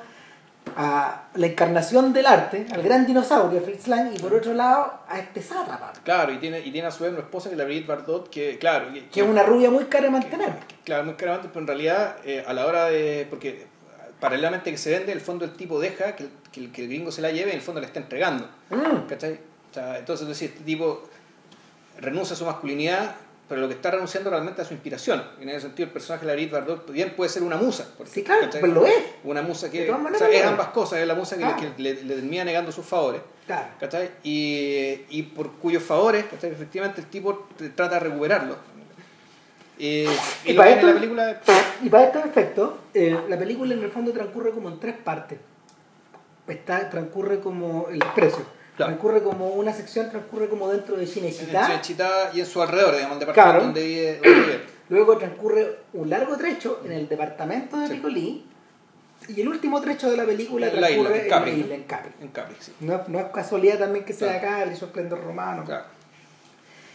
a 0.76 1.30
la 1.36 1.48
encarnación 1.48 2.14
del 2.14 2.26
arte, 2.26 2.66
al 2.72 2.82
gran 2.82 3.06
dinosaurio 3.06 3.62
Fritz 3.62 3.88
Lang, 3.88 4.14
y 4.16 4.20
por 4.20 4.34
otro 4.34 4.54
lado 4.54 5.02
a 5.08 5.20
este 5.20 5.42
sátrapa, 5.42 5.94
Claro, 6.04 6.34
y 6.34 6.38
tiene, 6.38 6.60
y 6.60 6.72
tiene 6.72 6.88
a 6.88 6.92
su 6.92 7.04
vez 7.04 7.14
una 7.14 7.22
esposa 7.22 7.50
que 7.50 7.56
es 7.56 7.58
la 7.58 7.66
Brigitte 7.66 7.88
Bardot, 7.88 8.30
que, 8.30 8.58
claro, 8.58 8.92
que, 8.94 9.08
que 9.08 9.22
es 9.22 9.28
una 9.28 9.44
rubia 9.44 9.70
muy 9.70 9.86
cara 9.86 10.06
de 10.06 10.12
mantener. 10.12 10.54
Claro, 10.84 11.06
muy 11.06 11.14
claramente, 11.16 11.50
pero 11.50 11.62
en 11.62 11.68
realidad 11.68 12.18
eh, 12.26 12.44
a 12.46 12.54
la 12.54 12.66
hora 12.66 12.86
de... 12.86 13.28
Porque 13.30 13.68
paralelamente 14.20 14.72
que 14.72 14.78
se 14.78 14.92
vende, 14.92 15.12
el 15.12 15.22
fondo 15.22 15.46
el 15.46 15.54
tipo 15.54 15.80
deja 15.80 16.16
que 16.16 16.24
el, 16.24 16.72
que 16.72 16.82
el, 16.82 16.88
gringo 16.88 17.12
se 17.12 17.22
la 17.22 17.32
lleve 17.32 17.50
y 17.50 17.52
en 17.52 17.58
el 17.58 17.62
fondo 17.62 17.82
le 17.82 17.88
está 17.88 18.00
entregando. 18.00 18.48
Mm. 18.70 19.08
¿Cachai? 19.08 19.40
O 19.70 19.74
sea, 19.74 20.00
entonces, 20.00 20.24
es 20.24 20.30
decir, 20.30 20.50
este 20.50 20.64
tipo 20.64 21.04
renuncia 22.00 22.34
a 22.34 22.38
su 22.38 22.46
masculinidad, 22.46 23.16
pero 23.50 23.62
lo 23.62 23.68
que 23.68 23.75
está 23.75 23.92
renunciando 23.92 24.30
realmente 24.30 24.62
a 24.62 24.66
su 24.66 24.74
inspiración. 24.74 25.24
En 25.39 25.48
ese 25.50 25.62
sentido, 25.62 25.88
el 25.88 25.94
personaje 25.94 26.25
de 26.25 26.27
la 26.27 26.34
Brigitte 26.34 26.54
Bardot 26.54 26.92
bien 26.92 27.13
puede 27.16 27.30
ser 27.30 27.44
una 27.44 27.56
musa. 27.58 27.88
porque, 27.98 28.12
Sí, 28.12 28.24
claro, 28.24 28.48
pues 28.60 28.72
lo 28.74 28.86
es. 28.86 28.94
Una 29.24 29.42
musa 29.42 29.72
que... 29.72 29.89
O 29.89 30.18
sea, 30.18 30.30
es 30.30 30.44
ambas 30.46 30.68
cosas, 30.70 31.00
es 31.00 31.08
la 31.08 31.16
musa 31.16 31.38
que, 31.38 31.44
le- 31.46 31.54
Claro. 31.54 31.75
que 31.75 31.82
le, 31.82 32.04
le 32.04 32.16
termina 32.16 32.44
negando 32.44 32.72
sus 32.72 32.86
favores. 32.86 33.22
Claro. 33.46 33.68
¿cachai? 33.80 34.10
Y, 34.24 35.06
y 35.10 35.24
por 35.34 35.54
cuyos 35.54 35.82
favores, 35.82 36.25
¿cachai? 36.25 36.51
efectivamente 36.51 37.00
el 37.01 37.08
tipo 37.08 37.48
trata 37.75 37.96
de 37.96 38.00
recuperarlo. 38.01 38.58
Eh, 39.80 40.08
y 40.44 40.54
para 40.54 40.72
la 40.72 40.75
esto- 40.75 40.94
película... 40.94 41.42
Y 41.84 41.89
para 41.89 42.04
estos 42.06 42.25
efectos, 42.25 42.74
eh, 42.94 43.18
la 43.30 43.38
película 43.38 43.74
en 43.74 43.84
el 43.84 43.92
fondo 43.92 44.12
transcurre 44.12 44.51
como 44.51 44.70
en 44.70 44.80
tres 44.80 44.96
partes. 44.98 45.39
Está, 46.48 46.89
transcurre 46.89 47.39
como 47.39 47.88
el 47.89 48.00
desprecio. 48.00 48.57
Claro. 48.77 48.91
Transcurre 48.93 49.24
como 49.24 49.50
una 49.50 49.74
sección, 49.74 50.10
transcurre 50.10 50.48
como 50.48 50.69
dentro 50.72 50.96
de 50.96 51.03
En 51.03 51.10
Cinecittà. 51.10 51.67
Chinchita 51.81 52.31
y 52.34 52.39
en 52.41 52.46
su 52.46 52.62
alrededor, 52.62 52.93
digamos, 52.96 53.15
el 53.15 53.19
departamento 53.22 53.51
Claro. 53.51 53.65
donde 53.65 53.84
vive. 53.86 54.13
donde 54.24 54.29
vive. 54.46 54.62
Luego 54.89 55.17
transcurre 55.17 55.79
un 55.93 56.10
largo 56.10 56.38
trecho 56.38 56.81
en 56.86 56.91
el 56.93 57.10
departamento 57.10 57.77
de 57.79 57.88
Sí. 57.88 57.93
Picolí. 57.96 58.46
Y 59.29 59.41
el 59.41 59.48
último 59.50 59.81
trecho 59.81 60.10
de 60.12 60.15
la 60.15 60.25
película 60.25 60.67
En 60.67 60.79
la 60.79 60.88
transcurre 60.88 61.17
en 61.17 61.24
en 61.24 61.29
Capri, 61.29 61.51
la 61.51 61.57
¿no? 61.57 61.63
isla, 61.63 61.75
en 61.75 61.84
Capri. 61.84 62.12
En 62.22 62.27
Capri, 62.29 62.55
sí. 62.60 62.72
No, 62.81 63.01
no 63.07 63.19
es 63.19 63.25
casualidad 63.34 63.79
también 63.79 64.05
que 64.05 64.13
sea 64.13 64.39
Claro. 64.39 64.57
Capri, 64.60 64.75
su 64.77 64.86
esplendor 64.86 65.24
romano. 65.24 65.65
Claro. 65.65 65.86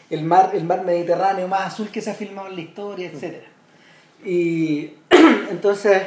El, 0.08 0.22
mar, 0.24 0.50
el 0.54 0.64
mar 0.64 0.84
Mediterráneo 0.84 1.48
más 1.48 1.72
azul 1.72 1.90
que 1.90 2.00
se 2.00 2.10
ha 2.10 2.14
filmado 2.14 2.46
en 2.48 2.54
la 2.54 2.60
historia, 2.60 3.10
etc. 3.12 3.42
Y 4.24 4.92
entonces, 5.50 6.00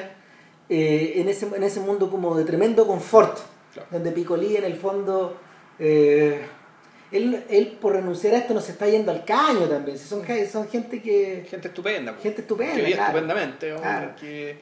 eh, 0.69 1.13
en, 1.17 1.27
ese, 1.27 1.47
en 1.53 1.63
ese 1.63 1.81
mundo 1.81 2.09
como 2.09 2.35
de 2.35 2.45
tremendo 2.45 2.87
confort, 2.87 3.39
Claro. 3.73 3.89
donde 3.91 4.11
Picolí 4.11 4.55
en 4.55 4.63
el 4.63 4.75
fondo, 4.77 5.37
eh, 5.79 6.41
él, 7.11 7.43
él 7.49 7.77
por 7.79 7.93
renunciar 7.93 8.33
a 8.33 8.37
esto 8.39 8.53
nos 8.53 8.67
está 8.69 8.87
yendo 8.87 9.11
al 9.11 9.23
caño 9.25 9.67
también. 9.69 9.97
Si 9.97 10.05
son, 10.07 10.23
ge- 10.23 10.47
son 10.47 10.67
gente 10.67 11.01
que... 11.01 11.45
Gente 11.49 11.67
estupenda. 11.69 12.11
pues, 12.13 12.23
Gente 12.23 12.41
estupenda, 12.41 12.73
Que 12.75 12.81
vive 12.81 12.93
claro. 12.93 13.09
estupendamente. 13.11 13.75
Claro. 13.75 14.11
que- 14.19 14.57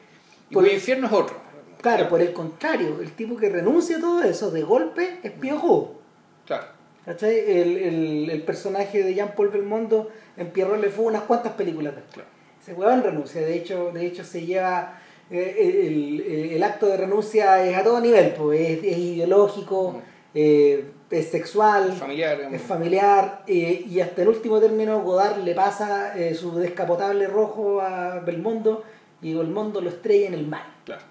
y 0.50 0.54
Por- 0.54 0.64
cuyo 0.64 0.76
infierno 0.76 1.08
es 1.08 1.14
otro. 1.14 1.36
Claro, 1.82 2.08
por 2.10 2.22
el 2.22 2.32
contrario, 2.34 3.00
el 3.02 3.12
tipo 3.14 3.36
que 3.38 3.50
renuncia 3.50 3.98
a 3.98 4.00
todo 4.00 4.24
eso 4.24 4.52
de 4.52 4.62
golpe 4.62 5.20
es 5.24 5.32
Piojo. 5.32 6.00
Claro. 6.46 6.66
¿Cachai? 7.06 7.38
El, 7.40 7.78
el, 7.78 8.30
el 8.30 8.42
personaje 8.44 9.04
de 9.04 9.14
Jean-Paul 9.14 9.50
Belmondo 9.50 10.10
en 10.38 10.48
Pierrot 10.52 10.80
le 10.80 10.90
fue 10.90 11.06
unas 11.06 11.24
cuantas 11.24 11.54
películas 11.54 11.94
después. 11.96 12.14
Claro. 12.14 12.30
Ese 12.62 12.74
huevón 12.74 13.04
renuncia, 13.04 13.42
de 13.42 13.56
hecho, 13.56 13.92
de 13.92 14.06
hecho 14.06 14.24
se 14.24 14.46
lleva. 14.46 15.00
eh, 15.32 15.56
el, 15.60 16.22
el- 16.22 16.52
el 16.52 16.64
acto 16.64 16.86
de 16.88 16.96
renuncia 16.98 17.66
es 17.66 17.76
a 17.76 17.84
todo 17.84 18.00
nivel, 18.00 18.34
pues 18.38 18.60
es, 18.62 18.78
es 18.84 18.98
ideológico, 18.98 19.92
Mm. 19.94 19.98
eh, 20.36 20.86
es 21.14 21.30
sexual, 21.30 21.94
Familiar, 21.94 22.38
digamos. 22.38 22.60
es 22.60 22.66
familiar, 22.68 23.44
eh, 23.48 23.86
y 23.90 24.00
hasta 24.00 24.22
el 24.24 24.30
último 24.30 24.60
término 24.60 25.02
Godard 25.02 25.38
le 25.44 25.54
pasa 25.54 26.18
eh, 26.18 26.34
su 26.34 26.56
descapotable 26.58 27.28
rojo 27.28 27.82
a 27.82 28.20
Belmondo 28.20 28.84
y 29.22 29.34
Belmondo 29.34 29.80
lo 29.82 29.90
estrella 29.90 30.28
en 30.28 30.34
el 30.34 30.48
mar. 30.48 30.66
Claro. 30.86 31.02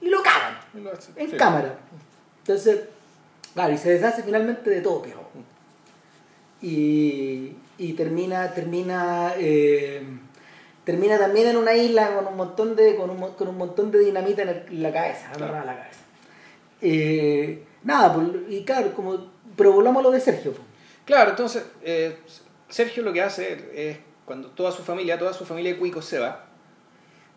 Y 0.00 0.08
lo 0.08 0.22
cagan 0.22 0.58
Y 0.74 0.80
lo 0.80 0.92
hace. 0.92 1.12
en 1.16 1.30
Sí. 1.30 1.36
cámara. 1.36 1.76
Entonces, 2.38 2.80
claro, 3.54 3.72
y 3.74 3.78
se 3.78 3.90
deshace 3.90 4.22
finalmente 4.22 4.68
de 4.70 4.80
todo, 4.80 5.00
pero. 5.02 5.22
Y, 6.62 7.56
y 7.78 7.92
termina, 7.94 8.52
termina, 8.54 9.34
eh, 9.36 10.02
termina 10.84 11.18
también 11.18 11.48
en 11.48 11.56
una 11.56 11.74
isla 11.74 12.14
con 12.14 12.26
un 12.26 12.36
montón 12.36 12.74
de, 12.76 12.96
con 12.96 13.10
un, 13.10 13.18
con 13.34 13.48
un 13.48 13.58
montón 13.58 13.90
de 13.90 13.98
dinamita 13.98 14.42
en, 14.42 14.48
el- 14.48 14.64
en 14.68 14.82
la 14.82 14.92
cabeza, 14.92 15.30
a 15.32 15.38
la 15.38 15.76
cabeza. 15.76 16.00
Eh, 16.80 17.64
nada, 17.84 18.12
pues, 18.14 18.26
y 18.48 18.64
claro, 18.64 18.92
como, 18.94 19.30
pero 19.56 19.72
volvamos 19.72 20.00
a 20.00 20.02
lo 20.04 20.10
de 20.10 20.20
Sergio. 20.20 20.52
pues. 20.52 20.62
Claro, 21.04 21.30
entonces, 21.30 21.64
eh, 21.82 22.18
Sergio 22.68 23.02
lo 23.02 23.12
que 23.12 23.22
hace 23.22 23.90
es 23.90 23.98
cuando 24.24 24.48
toda 24.50 24.72
su 24.72 24.82
familia, 24.82 25.18
toda 25.18 25.32
su 25.32 25.44
familia 25.44 25.72
de 25.74 25.78
cuicos 25.78 26.04
se 26.06 26.18
va, 26.18 26.46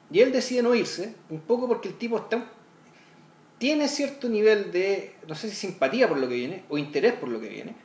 y 0.10 0.22
él 0.22 0.32
decide 0.32 0.62
no 0.64 0.74
irse, 0.74 1.14
un 1.30 1.42
poco 1.42 1.68
porque 1.68 1.90
el 1.90 1.98
tipo 1.98 2.18
está, 2.18 2.46
tiene 3.58 3.88
cierto 3.88 4.30
nivel 4.30 4.72
de, 4.72 5.16
no 5.28 5.36
sé 5.36 5.50
si 5.50 5.56
simpatía 5.56 6.08
por 6.08 6.18
lo 6.18 6.28
que 6.30 6.36
viene, 6.36 6.64
o 6.70 6.78
interés 6.78 7.14
por 7.14 7.28
lo 7.30 7.40
que 7.42 7.50
viene, 7.50 7.76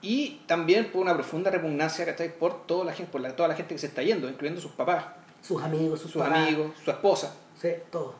y 0.00 0.40
también 0.46 0.90
por 0.92 1.02
una 1.02 1.14
profunda 1.14 1.50
repugnancia 1.50 2.04
¿cachai? 2.06 2.32
por 2.38 2.66
toda 2.66 2.84
la 2.84 2.92
gente, 2.92 3.10
por 3.10 3.20
la- 3.20 3.34
toda 3.34 3.48
la 3.48 3.56
gente 3.56 3.74
que 3.74 3.78
se 3.80 3.88
está 3.88 4.02
yendo, 4.02 4.28
incluyendo 4.28 4.60
sus 4.60 4.70
papás, 4.72 5.04
Sus 5.42 5.62
amigos, 5.62 6.00
sus, 6.00 6.12
sus 6.12 6.22
amigos, 6.22 6.72
su 6.84 6.90
esposa. 6.90 7.34
Sí, 7.60 7.68
todo. 7.90 8.14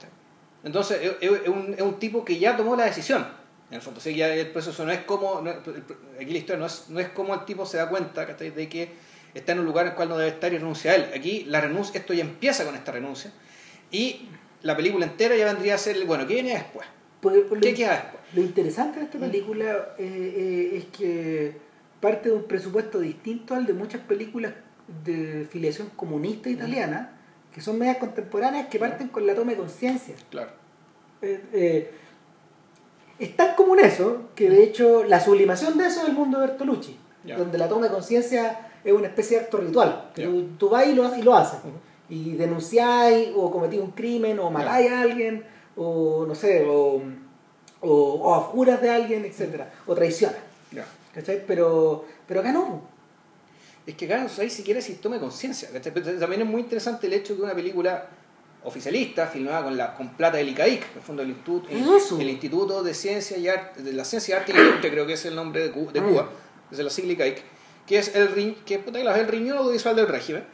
Entonces, 0.65 1.12
es, 1.21 1.31
un, 1.49 1.75
es 1.75 1.83
un 1.83 1.99
tipo 1.99 2.25
que 2.25 2.38
ya 2.38 2.57
tomó 2.57 2.77
la 2.77 2.85
decisión. 2.87 3.27
En 3.71 3.77
el 3.77 3.83
fondo, 3.83 3.99
o 3.99 4.03
sea, 4.03 4.12
ya 4.12 4.33
el 4.35 4.49
proceso 4.49 4.85
no 4.85 4.93
es 4.93 5.00
como. 5.00 5.41
no- 5.43 5.50
aquí 5.50 6.33
la 6.33 6.38
historia 6.38 6.59
no 6.59 6.67
es, 6.67 6.87
no 6.88 7.00
es 7.00 7.09
como 7.11 7.35
el 7.35 7.45
tipo 7.45 7.67
se 7.67 7.77
da 7.77 7.88
cuenta 7.88 8.25
de 8.25 8.69
que 8.69 8.91
está 9.35 9.53
en 9.53 9.61
un 9.61 9.67
lugar 9.67 9.85
en 9.87 9.91
el 9.91 9.97
cual 9.97 10.09
no 10.09 10.17
debe 10.17 10.31
estar 10.31 10.53
y 10.53 10.59
renuncia 10.59 10.93
a 10.93 10.95
él. 10.95 11.07
Aquí 11.15 11.45
la 11.45 11.61
renuncia, 11.61 12.00
esto 12.00 12.15
ya 12.15 12.23
empieza 12.23 12.65
con 12.65 12.75
esta 12.75 12.93
renuncia. 12.93 13.31
Y 13.91 14.29
la 14.62 14.75
película 14.77 15.05
entera 15.05 15.37
ya 15.37 15.45
vendría 15.45 15.75
a 15.75 15.79
ser, 15.79 16.03
bueno, 16.07 16.27
¿qué 16.27 16.35
viene 16.35 16.55
después? 16.55 16.87
Pues, 17.21 17.37
pues, 17.49 17.61
¿Qué 17.61 17.71
lo- 17.73 17.77
queda 17.77 17.91
después? 17.93 18.23
Lo 18.35 18.43
interesante 18.43 18.99
de 19.00 19.05
esta 19.05 19.19
película 19.19 19.95
eh, 19.99 20.35
eh, 20.73 20.77
es 20.79 20.85
que 20.87 21.57
parte 22.00 22.31
de 22.31 22.35
un 22.37 22.45
presupuesto 22.45 23.00
distinto 23.00 23.55
al 23.55 23.67
de 23.67 23.75
muchas 23.75 24.00
películas 24.03 24.53
de 25.05 25.47
filiación 25.50 25.91
comunista 25.97 26.49
italiana, 26.49 27.17
que 27.59 27.65
son 27.65 27.77
medias 27.79 27.97
contemporáneas 27.97 28.69
que 28.69 28.79
parten 28.79 29.09
con 29.09 29.27
la 29.27 29.35
toma 29.35 29.50
de 29.50 29.57
conciencia. 29.57 30.15
Claro. 30.31 30.50
Eh, 31.23 31.43
eh, 31.53 31.91
es 33.19 33.37
tan 33.37 33.57
común 33.57 33.81
eso 33.81 34.29
que 34.37 34.49
de 34.49 34.62
hecho 34.62 35.03
la 35.03 35.19
sublimación 35.21 35.77
de 35.77 35.87
eso 35.87 36.03
es 36.03 36.09
el 36.09 36.15
mundo 36.15 36.38
de 36.38 36.47
Bertolucci, 36.47 36.97
donde 37.25 37.59
la 37.59 37.69
toma 37.69 37.87
de 37.88 37.93
conciencia 37.93 38.71
es 38.85 38.93
una 38.93 39.09
especie 39.09 39.38
de 39.38 39.45
acto 39.45 39.57
ritual, 39.59 40.11
que 40.15 40.23
tú, 40.25 40.47
tú 40.57 40.69
vas 40.69 40.87
y 40.87 40.95
lo, 40.95 41.05
haces- 41.05 41.19
y 41.19 41.23
lo 41.23 41.35
haces, 41.35 41.59
y 42.09 42.33
denunciáis 42.37 43.31
o 43.35 43.50
cometís 43.50 43.81
un 43.81 43.91
crimen 43.91 44.38
o 44.38 44.50
matáis 44.50 44.91
a 44.93 45.00
alguien 45.00 45.45
o 45.77 46.25
no 46.29 46.35
sé, 46.37 46.65
o, 46.65 47.03
o, 47.81 47.91
o 47.91 48.35
abjuras 48.35 48.81
de 48.81 48.91
alguien, 48.91 49.25
etcétera, 49.25 49.73
o 49.87 49.95
traicionas. 49.97 50.38
¿cachai? 51.12 51.43
Pero, 51.45 52.05
pero 52.29 52.38
acá 52.41 52.53
no. 52.53 52.83
Es 53.88 53.95
que 53.97 54.07
no 54.07 54.28
sabéis 54.28 54.52
siquiera 54.52 54.80
si 54.83 54.95
tome 54.97 55.18
conciencia. 55.18 55.68
También 56.21 56.42
es 56.42 56.47
muy 56.47 56.61
interesante 56.61 57.07
el 57.07 57.14
hecho 57.14 57.35
que 57.35 57.42
una 57.42 57.54
película 57.54 58.07
oficialista, 58.64 59.26
filmada 59.26 59.64
con 59.64 59.76
la 59.76 59.95
con 59.95 60.11
plata 60.11 60.37
del 60.37 60.49
ICAIC, 60.50 60.83
en 60.92 60.97
el 60.97 61.02
fondo 61.02 61.23
el 61.23 61.30
instituto, 61.30 61.68
el, 62.21 62.28
Instituto 62.28 62.83
de 62.83 62.92
Ciencia 62.92 63.37
y 63.38 63.49
Arte, 63.49 63.83
de 63.83 63.92
la 63.92 64.04
Ciencia 64.04 64.35
y 64.35 64.38
Arte 64.38 64.52
y 64.54 64.59
Industria, 64.61 64.90
creo 64.90 65.07
que 65.07 65.12
es 65.14 65.25
el 65.25 65.35
nombre 65.35 65.62
de, 65.62 65.71
Cu- 65.71 65.90
de 65.92 66.00
Mm. 66.00 66.09
Cuba, 66.11 66.28
es 66.70 66.77
de 66.77 66.85
la 66.85 66.90
sigla 66.90 67.12
ICAIC, 67.14 67.42
que 67.87 67.98
es 67.98 68.14
el 68.14 68.57
que 68.66 68.79
puta, 68.81 68.98
es 69.01 69.18
el 69.18 69.29
riñón 69.29 69.57
audiovisual 69.59 69.96
del 69.96 70.07
régimen. 70.09 70.44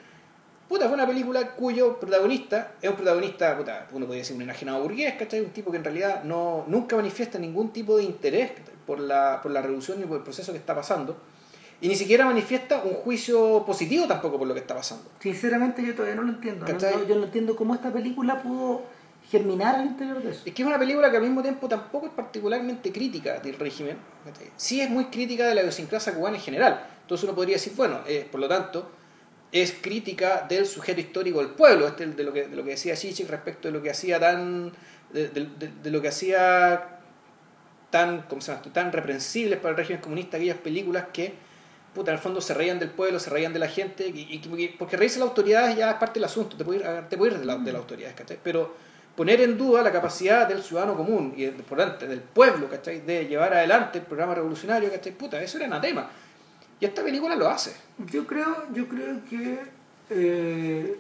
Puta, 0.69 0.85
fue 0.87 0.95
una 0.95 1.07
película 1.07 1.49
cuyo 1.57 1.99
protagonista 1.99 2.75
es 2.81 2.89
un 2.89 2.97
protagonista, 2.97 3.57
puta, 3.57 3.89
uno 3.93 4.07
podría 4.07 4.23
decir 4.23 4.37
un 4.37 4.43
enajenado 4.43 4.81
burgués, 4.83 5.15
¿cachai? 5.15 5.41
Un 5.41 5.51
tipo 5.51 5.71
que 5.71 5.79
en 5.79 5.85
realidad 5.85 6.23
no, 6.25 6.65
nunca 6.69 6.95
manifiesta 6.97 7.39
ningún 7.39 7.73
tipo 7.73 7.97
de 7.97 8.05
interés 8.05 8.53
por 8.87 9.01
la, 9.01 9.41
por 9.43 9.51
la 9.51 9.61
revolución 9.61 10.01
y 10.01 10.05
por 10.05 10.19
el 10.19 10.23
proceso 10.23 10.53
que 10.53 10.59
está 10.59 10.75
pasando. 10.75 11.17
Y 11.85 11.89
ni 11.89 11.97
siquiera 11.97 12.25
manifiesta 12.25 12.83
un 12.83 12.95
juicio 12.95 13.63
positivo 13.67 14.07
tampoco 14.07 14.39
por 14.39 14.49
lo 14.49 14.55
que 14.55 14.61
está 14.61 14.75
pasando. 14.75 15.05
Sinceramente 15.21 15.83
yo 15.85 15.95
todavía 15.95 16.15
no 16.17 16.23
lo 16.23 16.31
entiendo. 16.31 16.65
No- 16.97 17.05
yo 17.07 17.17
no 17.17 17.25
entiendo 17.25 17.55
cómo 17.57 17.75
esta 17.75 17.93
película 17.93 18.41
pudo 18.43 18.83
germinar 19.31 19.77
al 19.77 19.87
interior 19.87 20.23
de 20.23 20.31
eso. 20.31 20.43
Es 20.47 20.55
que 20.55 20.63
es 20.63 20.67
una 20.69 20.79
película 20.79 21.11
que 21.11 21.17
al 21.19 21.23
mismo 21.23 21.43
tiempo 21.43 21.69
tampoco 21.69 22.07
es 22.07 22.13
particularmente 22.13 22.91
crítica 22.93 23.39
del 23.41 23.57
régimen. 23.57 23.97
Sí 24.57 24.81
es 24.81 24.89
muy 24.91 25.07
crítica 25.07 25.47
de 25.47 25.55
la 25.55 25.61
idiosincrasia 25.63 26.15
cubana 26.15 26.37
en 26.37 26.43
general. 26.43 26.87
Entonces 27.03 27.25
uno 27.25 27.35
podría 27.35 27.57
decir, 27.57 27.73
bueno, 27.77 28.01
eh, 28.07 28.27
por 28.31 28.41
lo 28.41 28.49
tanto, 28.49 28.91
es 29.53 29.73
crítica 29.81 30.47
del 30.49 30.67
sujeto 30.67 31.01
histórico 31.01 31.39
del 31.41 31.51
pueblo, 31.51 31.87
este, 31.87 32.07
de, 32.07 32.25
lo 32.25 32.33
que, 32.33 32.49
de 32.49 32.57
lo 32.57 32.65
que 32.65 32.71
decía 32.71 32.97
Chichik 32.97 33.29
respecto 33.29 33.69
de 33.69 33.73
lo 33.73 33.83
que 33.83 33.91
hacía 33.91 34.19
tan. 34.19 34.73
de, 35.13 35.29
de- 35.29 35.49
de- 35.59 35.71
de 35.83 35.91
lo 35.91 36.01
que 36.03 36.09
hacía 36.09 36.99
tan, 37.91 38.23
¿cómo 38.23 38.41
se 38.41 38.53
llama 38.53 38.65
tan 38.73 38.91
reprensibles 38.91 39.59
para 39.59 39.71
el 39.71 39.77
régimen 39.77 40.01
comunista 40.03 40.37
aquellas 40.39 40.59
películas 40.59 41.07
que 41.13 41.35
puta, 41.95 42.11
en 42.11 42.17
el 42.17 42.23
fondo 42.23 42.41
se 42.41 42.53
reían 42.55 42.79
del 42.79 42.91
pueblo, 42.91 43.19
se 43.21 43.31
reían 43.31 43.53
de 43.53 43.59
la 43.61 43.69
gente, 43.69 44.07
y, 44.09 44.27
y- 44.35 44.69
porque- 44.79 44.97
reírse 44.97 45.17
de 45.17 45.21
la 45.25 45.31
autoridad 45.31 45.77
ya 45.77 45.91
es 45.93 45.97
parte 45.97 46.15
del 46.21 46.25
asunto, 46.25 46.57
te 46.57 46.65
puede 46.65 46.81
ir, 46.81 46.87
te 47.09 47.17
puede 47.17 47.33
ir 47.33 47.39
de, 47.39 47.45
la, 47.47 47.57
de 47.57 47.73
las 47.73 47.81
autoridades, 47.81 48.15
¿cachai? 48.17 48.39
Pero 48.43 48.75
poner 49.17 49.41
en 49.41 49.57
duda 49.57 49.81
la 49.83 49.93
capacidad 49.93 50.49
del 50.49 50.61
ciudadano 50.63 50.97
común 50.97 51.33
y 51.37 51.47
por 51.47 51.79
tanto, 51.79 52.07
del 52.07 52.21
pueblo, 52.21 52.69
¿cachai? 52.69 53.01
De 53.01 53.27
llevar 53.27 53.55
adelante 53.55 53.99
el 53.99 54.05
programa 54.05 54.35
revolucionario, 54.35 54.91
¿cachai? 54.91 55.13
Puta, 55.13 55.41
eso 55.41 55.57
era 55.57 55.67
anatema. 55.67 56.11
Y 56.81 56.85
esta 56.85 57.03
película 57.05 57.37
lo 57.37 57.49
hace. 57.49 57.75
Yo 58.11 58.27
creo, 58.27 58.67
yo 58.73 58.89
creo 58.89 59.21
que 59.31 59.59
eh, 60.11 60.99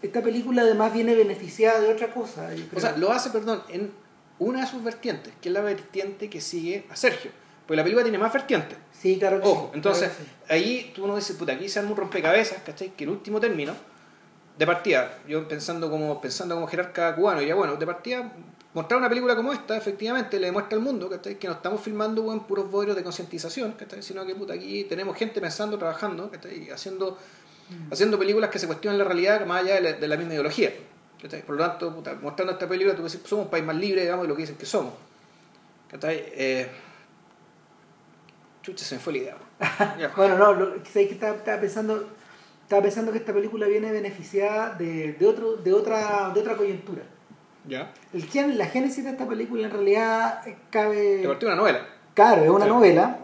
esta 0.00 0.22
película 0.22 0.62
además 0.62 0.92
viene 0.92 1.14
beneficiada 1.14 1.80
de 1.80 1.92
otra 1.92 2.08
cosa. 2.08 2.52
yo 2.54 2.64
O 2.74 2.80
sea, 2.80 2.96
lo 2.96 3.12
hace, 3.12 3.30
perdón, 3.30 3.62
en 3.68 3.92
una 4.38 4.62
de 4.62 4.66
sus 4.66 4.82
vertientes, 4.82 5.32
que 5.40 5.48
es 5.50 5.52
la 5.52 5.60
vertiente 5.60 6.28
que 6.30 6.40
sigue 6.40 6.86
a 6.90 6.96
Sergio. 6.96 7.30
Porque 7.66 7.76
la 7.76 7.82
película 7.82 8.02
tiene 8.02 8.18
más 8.18 8.32
vertientes. 8.32 8.76
sí, 8.92 9.18
claro 9.18 9.40
que 9.40 9.46
Ojo, 9.46 9.68
sí, 9.72 9.76
entonces 9.76 10.08
claro 10.10 10.24
que 10.24 10.24
sí. 10.24 10.52
ahí 10.52 10.92
tú 10.94 11.04
uno 11.04 11.16
dices, 11.16 11.36
puta, 11.36 11.52
aquí 11.52 11.68
se 11.68 11.78
arma 11.78 11.92
un 11.92 11.96
rompecabezas, 11.96 12.62
¿cachai? 12.62 12.90
Que 12.90 13.04
el 13.04 13.10
último 13.10 13.40
término, 13.40 13.74
de 14.58 14.66
partida, 14.66 15.18
yo 15.28 15.46
pensando 15.48 15.90
como, 15.90 16.20
pensando 16.20 16.54
como 16.54 16.66
jerarca 16.66 17.14
cubano, 17.14 17.40
ya 17.40 17.54
bueno, 17.54 17.76
de 17.76 17.86
partida, 17.86 18.32
mostrar 18.74 18.98
una 18.98 19.08
película 19.08 19.34
como 19.36 19.52
esta, 19.52 19.76
efectivamente, 19.76 20.38
le 20.38 20.46
demuestra 20.46 20.76
al 20.76 20.82
mundo, 20.82 21.08
¿cachai? 21.08 21.36
Que 21.38 21.46
no 21.46 21.54
estamos 21.54 21.80
filmando 21.80 22.32
en 22.32 22.40
puros 22.40 22.70
bodrios 22.70 22.96
de 22.96 23.02
concientización, 23.02 23.72
¿cachai? 23.72 24.02
Sino 24.02 24.26
que, 24.26 24.34
puta, 24.34 24.54
aquí 24.54 24.84
tenemos 24.84 25.16
gente 25.16 25.40
pensando, 25.40 25.78
trabajando, 25.78 26.30
¿cachai? 26.30 26.68
Haciendo, 26.70 27.16
haciendo 27.90 28.18
películas 28.18 28.50
que 28.50 28.58
se 28.58 28.66
cuestionan 28.66 28.98
la 28.98 29.04
realidad 29.04 29.46
más 29.46 29.62
allá 29.62 29.76
de 29.76 29.80
la, 29.80 29.92
de 29.94 30.08
la 30.08 30.16
misma 30.16 30.34
ideología. 30.34 30.72
¿cachai? 31.20 31.42
Por 31.42 31.56
lo 31.56 31.64
tanto, 31.66 31.94
puta, 31.94 32.14
mostrando 32.20 32.52
esta 32.52 32.68
película, 32.68 32.96
tú 32.96 33.04
decís, 33.04 33.20
somos 33.24 33.44
un 33.44 33.50
país 33.50 33.64
más 33.64 33.76
libre, 33.76 34.00
digamos, 34.02 34.24
de 34.24 34.28
lo 34.28 34.34
que 34.34 34.42
dicen 34.42 34.56
que 34.56 34.66
somos. 34.66 34.92
¿cachai? 35.90 36.24
Eh, 36.32 36.68
chucha, 38.62 38.84
se 38.84 38.94
me 38.96 39.00
fue 39.00 39.12
la 39.14 39.18
idea. 39.18 39.36
Bueno, 40.16 40.38
no, 40.38 40.52
lo, 40.54 40.66
¿sabes 40.84 41.08
que 41.08 41.14
estaba, 41.14 41.36
estaba 41.36 41.60
pensando, 41.60 42.08
estaba 42.62 42.82
pensando 42.82 43.12
que 43.12 43.18
esta 43.18 43.32
película 43.32 43.66
viene 43.66 43.90
beneficiada 43.92 44.74
de, 44.74 45.12
de, 45.14 45.26
otro, 45.26 45.56
de, 45.56 45.72
otra, 45.72 46.30
de 46.34 46.40
otra 46.40 46.56
coyuntura. 46.56 47.02
¿Ya? 47.68 47.92
El 48.12 48.24
gen- 48.24 48.58
la 48.58 48.66
génesis 48.66 49.04
de 49.04 49.10
esta 49.10 49.26
película 49.28 49.64
en 49.66 49.70
realidad 49.72 50.46
eh, 50.48 50.56
cabe... 50.70 51.18
De 51.18 51.28
una 51.28 51.54
novela. 51.56 51.86
Claro, 52.14 52.42
es 52.44 52.50
una 52.50 52.66
novela. 52.66 53.18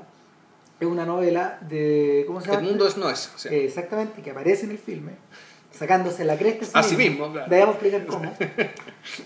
Es 0.80 0.86
una 0.86 1.04
novela 1.04 1.58
de. 1.68 2.22
¿Cómo 2.28 2.40
se 2.40 2.46
llama? 2.46 2.60
El 2.60 2.66
mundo 2.66 2.86
es 2.86 2.96
no 2.96 3.10
es. 3.10 3.32
sí. 3.34 3.48
Eh, 3.48 3.64
exactamente, 3.64 4.22
que 4.22 4.30
aparece 4.30 4.64
en 4.64 4.70
el 4.70 4.78
filme, 4.78 5.10
sacándose 5.72 6.24
la 6.24 6.38
cresta. 6.38 6.80
Sí 6.84 6.96
mismo, 6.96 7.32
claro. 7.32 7.50
Debemos 7.50 7.74
explicar 7.74 8.06
cómo. 8.06 8.32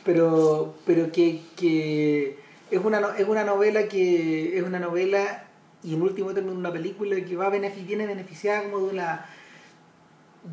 Pero, 0.05 0.75
pero 0.87 1.13
que, 1.13 1.43
que 1.57 2.39
es, 2.71 2.81
una, 2.83 3.01
es 3.19 3.29
una 3.29 3.45
novela 3.45 3.87
que 3.87 4.57
es 4.57 4.63
una 4.65 4.79
novela 4.79 5.45
y 5.83 5.95
en 5.95 6.03
último 6.03 6.33
término 6.33 6.57
una 6.57 6.73
película 6.73 7.17
que 7.17 7.37
va 7.37 7.47
a 7.47 7.51
benefi- 7.51 7.85
viene 7.87 8.07
beneficiada 8.07 8.63
como 8.71 8.87
de 8.89 8.95
la 8.95 9.27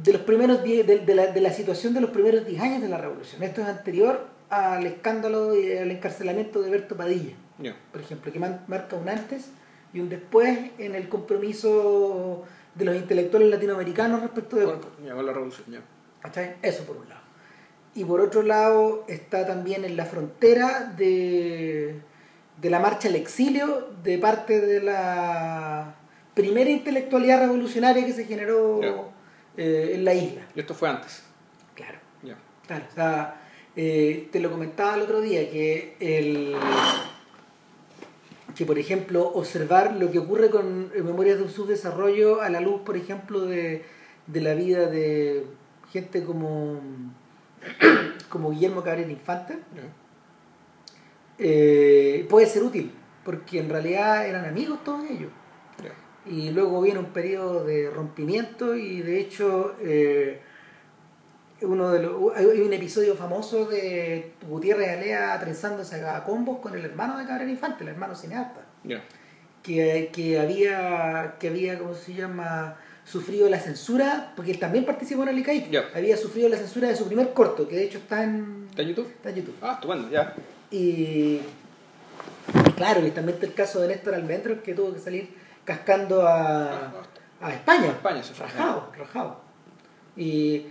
de 0.03 0.13
los 0.13 0.21
primeros 0.21 0.63
die- 0.63 0.83
de, 0.83 0.99
de 0.99 1.15
la, 1.15 1.27
de 1.27 1.41
la 1.41 1.51
situación 1.51 1.93
de 1.93 2.01
los 2.01 2.11
primeros 2.11 2.45
10 2.45 2.61
años 2.61 2.81
de 2.81 2.89
la 2.89 2.97
revolución. 2.97 3.41
Esto 3.43 3.61
es 3.61 3.67
anterior 3.67 4.27
al 4.49 4.85
escándalo 4.85 5.55
y 5.59 5.71
al 5.77 5.89
encarcelamiento 5.91 6.61
de 6.61 6.69
Berto 6.71 6.95
Padilla 6.95 7.33
por 7.91 8.01
ejemplo, 8.01 8.31
que 8.31 8.39
marca 8.39 8.95
un 8.95 9.09
antes 9.09 9.49
y 9.93 9.99
un 9.99 10.09
después 10.09 10.57
en 10.77 10.95
el 10.95 11.09
compromiso 11.09 12.43
de 12.75 12.85
los 12.85 12.95
intelectuales 12.95 13.49
latinoamericanos 13.49 14.21
respecto 14.21 14.55
de... 14.55 14.65
Con, 14.65 15.05
ya, 15.05 15.13
con 15.15 15.25
la 15.25 15.33
revolución, 15.33 15.65
ya. 15.69 15.81
Eso 16.61 16.83
por 16.85 16.97
un 16.97 17.09
lado. 17.09 17.21
y 17.95 18.03
por 18.05 18.21
otro 18.21 18.43
lado 18.43 19.03
está 19.07 19.45
también 19.47 19.83
en 19.85 19.97
la 19.97 20.05
frontera 20.05 20.93
de, 20.95 21.99
de 22.61 22.69
la 22.69 22.79
marcha 22.79 23.07
al 23.07 23.15
exilio 23.15 23.89
de 24.03 24.17
parte 24.17 24.59
de 24.59 24.81
la 24.81 25.95
primera 26.33 26.69
intelectualidad 26.69 27.39
revolucionaria 27.39 28.05
que 28.05 28.13
se 28.13 28.25
generó 28.25 29.11
eh, 29.57 29.91
en 29.95 30.05
la 30.05 30.13
isla. 30.13 30.41
Y 30.55 30.59
esto 30.59 30.73
fue 30.73 30.89
antes. 30.89 31.23
Claro. 31.75 31.97
Ya. 32.23 32.37
Claro, 32.67 32.85
o 32.89 32.95
sea, 32.95 33.41
eh, 33.75 34.29
te 34.31 34.39
lo 34.39 34.51
comentaba 34.51 34.95
el 34.95 35.01
otro 35.01 35.21
día 35.21 35.49
que 35.49 35.95
el 35.99 36.55
que 38.55 38.65
por 38.65 38.77
ejemplo 38.77 39.25
observar 39.25 39.95
lo 39.95 40.11
que 40.11 40.19
ocurre 40.19 40.49
con 40.49 40.91
Memorias 40.91 41.37
de 41.37 41.43
un 41.43 41.49
subdesarrollo 41.49 42.41
a 42.41 42.49
la 42.49 42.59
luz, 42.59 42.81
por 42.81 42.97
ejemplo, 42.97 43.41
de, 43.41 43.85
de 44.27 44.41
la 44.41 44.53
vida 44.53 44.87
de 44.87 45.45
gente 45.91 46.23
como 46.23 46.81
como 48.29 48.51
Guillermo 48.51 48.83
Cabrera 48.83 49.11
Infante. 49.11 49.57
Eh, 51.39 52.25
puede 52.29 52.45
ser 52.47 52.63
útil, 52.63 52.91
porque 53.23 53.59
en 53.59 53.69
realidad 53.69 54.27
eran 54.27 54.45
amigos 54.45 54.83
todos 54.83 55.03
ellos. 55.09 55.31
Ya. 55.83 55.91
Y 56.31 56.51
luego 56.51 56.81
viene 56.81 56.99
un 56.99 57.07
periodo 57.13 57.63
de 57.63 57.89
rompimiento 57.89 58.75
y 58.75 59.01
de 59.01 59.19
hecho 59.19 59.75
eh, 59.81 60.41
uno 61.61 61.91
de 61.91 62.03
los, 62.03 62.35
hay 62.35 62.45
un 62.45 62.73
episodio 62.73 63.15
famoso 63.15 63.65
de 63.65 64.33
Gutiérrez 64.47 64.89
Alea 64.97 65.39
trenzándose 65.39 66.01
a 66.05 66.23
combos 66.23 66.59
con 66.59 66.75
el 66.75 66.85
hermano 66.85 67.17
de 67.17 67.25
Cabrera 67.25 67.49
Infante, 67.49 67.83
el 67.83 67.89
hermano 67.89 68.15
cineasta, 68.15 68.61
Ya. 68.83 69.01
que, 69.63 70.09
que 70.13 70.39
había, 70.39 71.35
que 71.39 71.47
había, 71.49 71.77
¿cómo 71.79 71.93
se 71.93 72.13
llama? 72.13 72.77
sufrido 73.05 73.49
la 73.49 73.59
censura, 73.59 74.33
porque 74.35 74.51
él 74.51 74.59
también 74.59 74.85
participó 74.85 75.23
en 75.23 75.29
el 75.29 75.39
ICAIC, 75.39 75.71
Ya. 75.71 75.85
había 75.95 76.15
sufrido 76.15 76.47
la 76.47 76.57
censura 76.57 76.89
de 76.89 76.95
su 76.95 77.07
primer 77.07 77.33
corto, 77.33 77.67
que 77.67 77.75
de 77.75 77.85
hecho 77.85 77.97
está 77.97 78.23
en, 78.23 78.67
¿Está 78.69 78.83
en 78.83 78.87
YouTube? 78.89 79.07
está 79.07 79.29
en 79.31 79.35
YouTube. 79.37 79.55
Ah, 79.63 79.71
estupendo, 79.73 80.09
ya. 80.11 80.35
Y, 80.71 81.39
y 82.65 82.71
claro, 82.75 83.05
y 83.05 83.11
también 83.11 83.35
está 83.35 83.47
el 83.47 83.53
caso 83.53 83.79
de 83.81 83.87
Néstor 83.89 84.15
Almendros, 84.15 84.59
que 84.61 84.73
tuvo 84.73 84.93
que 84.93 84.99
salir 84.99 85.29
cascando 85.65 86.27
a, 86.27 86.91
a 87.41 87.53
España. 87.53 87.87
España 87.87 88.23
se. 88.23 88.33
Rajado, 88.33 88.91
rajado. 88.97 89.41
Y, 90.15 90.65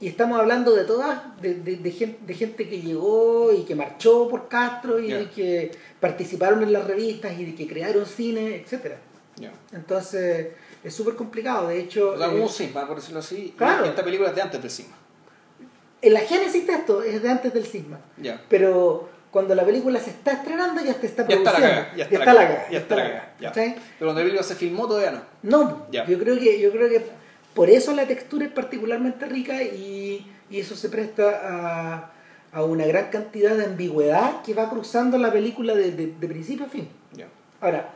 y 0.00 0.08
estamos 0.08 0.38
hablando 0.38 0.74
de 0.74 0.84
todas, 0.84 1.40
de, 1.40 1.54
de, 1.54 1.76
de 1.76 1.90
gente, 1.90 2.18
de 2.26 2.34
gente 2.34 2.68
que 2.68 2.80
llegó 2.80 3.52
y 3.52 3.62
que 3.64 3.74
marchó 3.74 4.28
por 4.28 4.48
Castro 4.48 4.98
y 4.98 5.10
de 5.10 5.30
que 5.30 5.70
participaron 6.00 6.62
en 6.62 6.72
las 6.72 6.84
revistas 6.84 7.38
y 7.38 7.44
de 7.44 7.54
que 7.54 7.66
crearon 7.66 8.04
cine, 8.04 8.64
Ya. 9.36 9.52
Entonces 9.72 10.48
es 10.82 10.94
súper 10.94 11.14
complicado. 11.16 11.68
De 11.68 11.80
hecho, 11.80 12.10
O 12.10 12.18
sea, 12.18 12.28
como 12.30 12.48
cisma, 12.48 12.86
por 12.86 12.96
decirlo 12.96 13.20
así. 13.20 13.54
Claro. 13.56 13.84
esta 13.84 14.04
película 14.04 14.28
es 14.30 14.34
de 14.36 14.42
antes 14.42 14.60
del 14.60 14.70
cisma. 14.70 14.96
en 16.02 16.12
la 16.12 16.20
génesis 16.20 16.66
de 16.66 16.72
esto 16.74 17.02
es 17.02 17.22
de 17.22 17.30
antes 17.30 17.54
del 17.54 17.64
cisma. 17.64 17.98
Ya. 18.18 18.42
Pero 18.48 19.08
cuando 19.34 19.54
la 19.54 19.64
película 19.64 19.98
se 19.98 20.10
está 20.10 20.32
estrenando 20.32 20.80
ya 20.82 20.94
te 20.94 21.06
está 21.08 21.26
Ya 21.26 21.34
está 21.36 21.52
la 21.52 21.58
produciendo. 21.58 21.76
cagada. 21.82 21.96
Ya 21.96 22.04
está 22.04 22.34
la. 22.34 22.70
Ya 22.70 22.78
está 22.78 22.96
la 22.96 23.34
ya. 23.40 23.48
¿cachai? 23.48 23.74
Pero 23.74 23.82
cuando 23.98 24.14
la 24.20 24.24
película 24.26 24.42
se 24.44 24.54
filmó 24.54 24.86
todavía 24.86 25.10
no. 25.10 25.22
No, 25.42 25.86
Ya. 25.90 26.06
yo 26.06 26.18
creo 26.20 26.38
que 26.38 26.60
yo 26.60 26.70
creo 26.70 26.88
que 26.88 27.04
por 27.52 27.68
eso 27.68 27.92
la 27.94 28.06
textura 28.06 28.46
es 28.46 28.52
particularmente 28.52 29.26
rica 29.26 29.62
y, 29.62 30.24
y 30.50 30.60
eso 30.60 30.76
se 30.76 30.88
presta 30.88 31.24
a, 31.42 32.12
a 32.52 32.62
una 32.64 32.86
gran 32.86 33.10
cantidad 33.10 33.56
de 33.56 33.64
ambigüedad 33.64 34.42
que 34.42 34.54
va 34.54 34.70
cruzando 34.70 35.18
la 35.18 35.32
película 35.32 35.74
de, 35.74 35.90
de- 35.90 36.14
de 36.18 36.28
principio 36.28 36.66
a 36.66 36.68
fin. 36.68 36.88
Ya. 37.12 37.26
Ahora, 37.60 37.90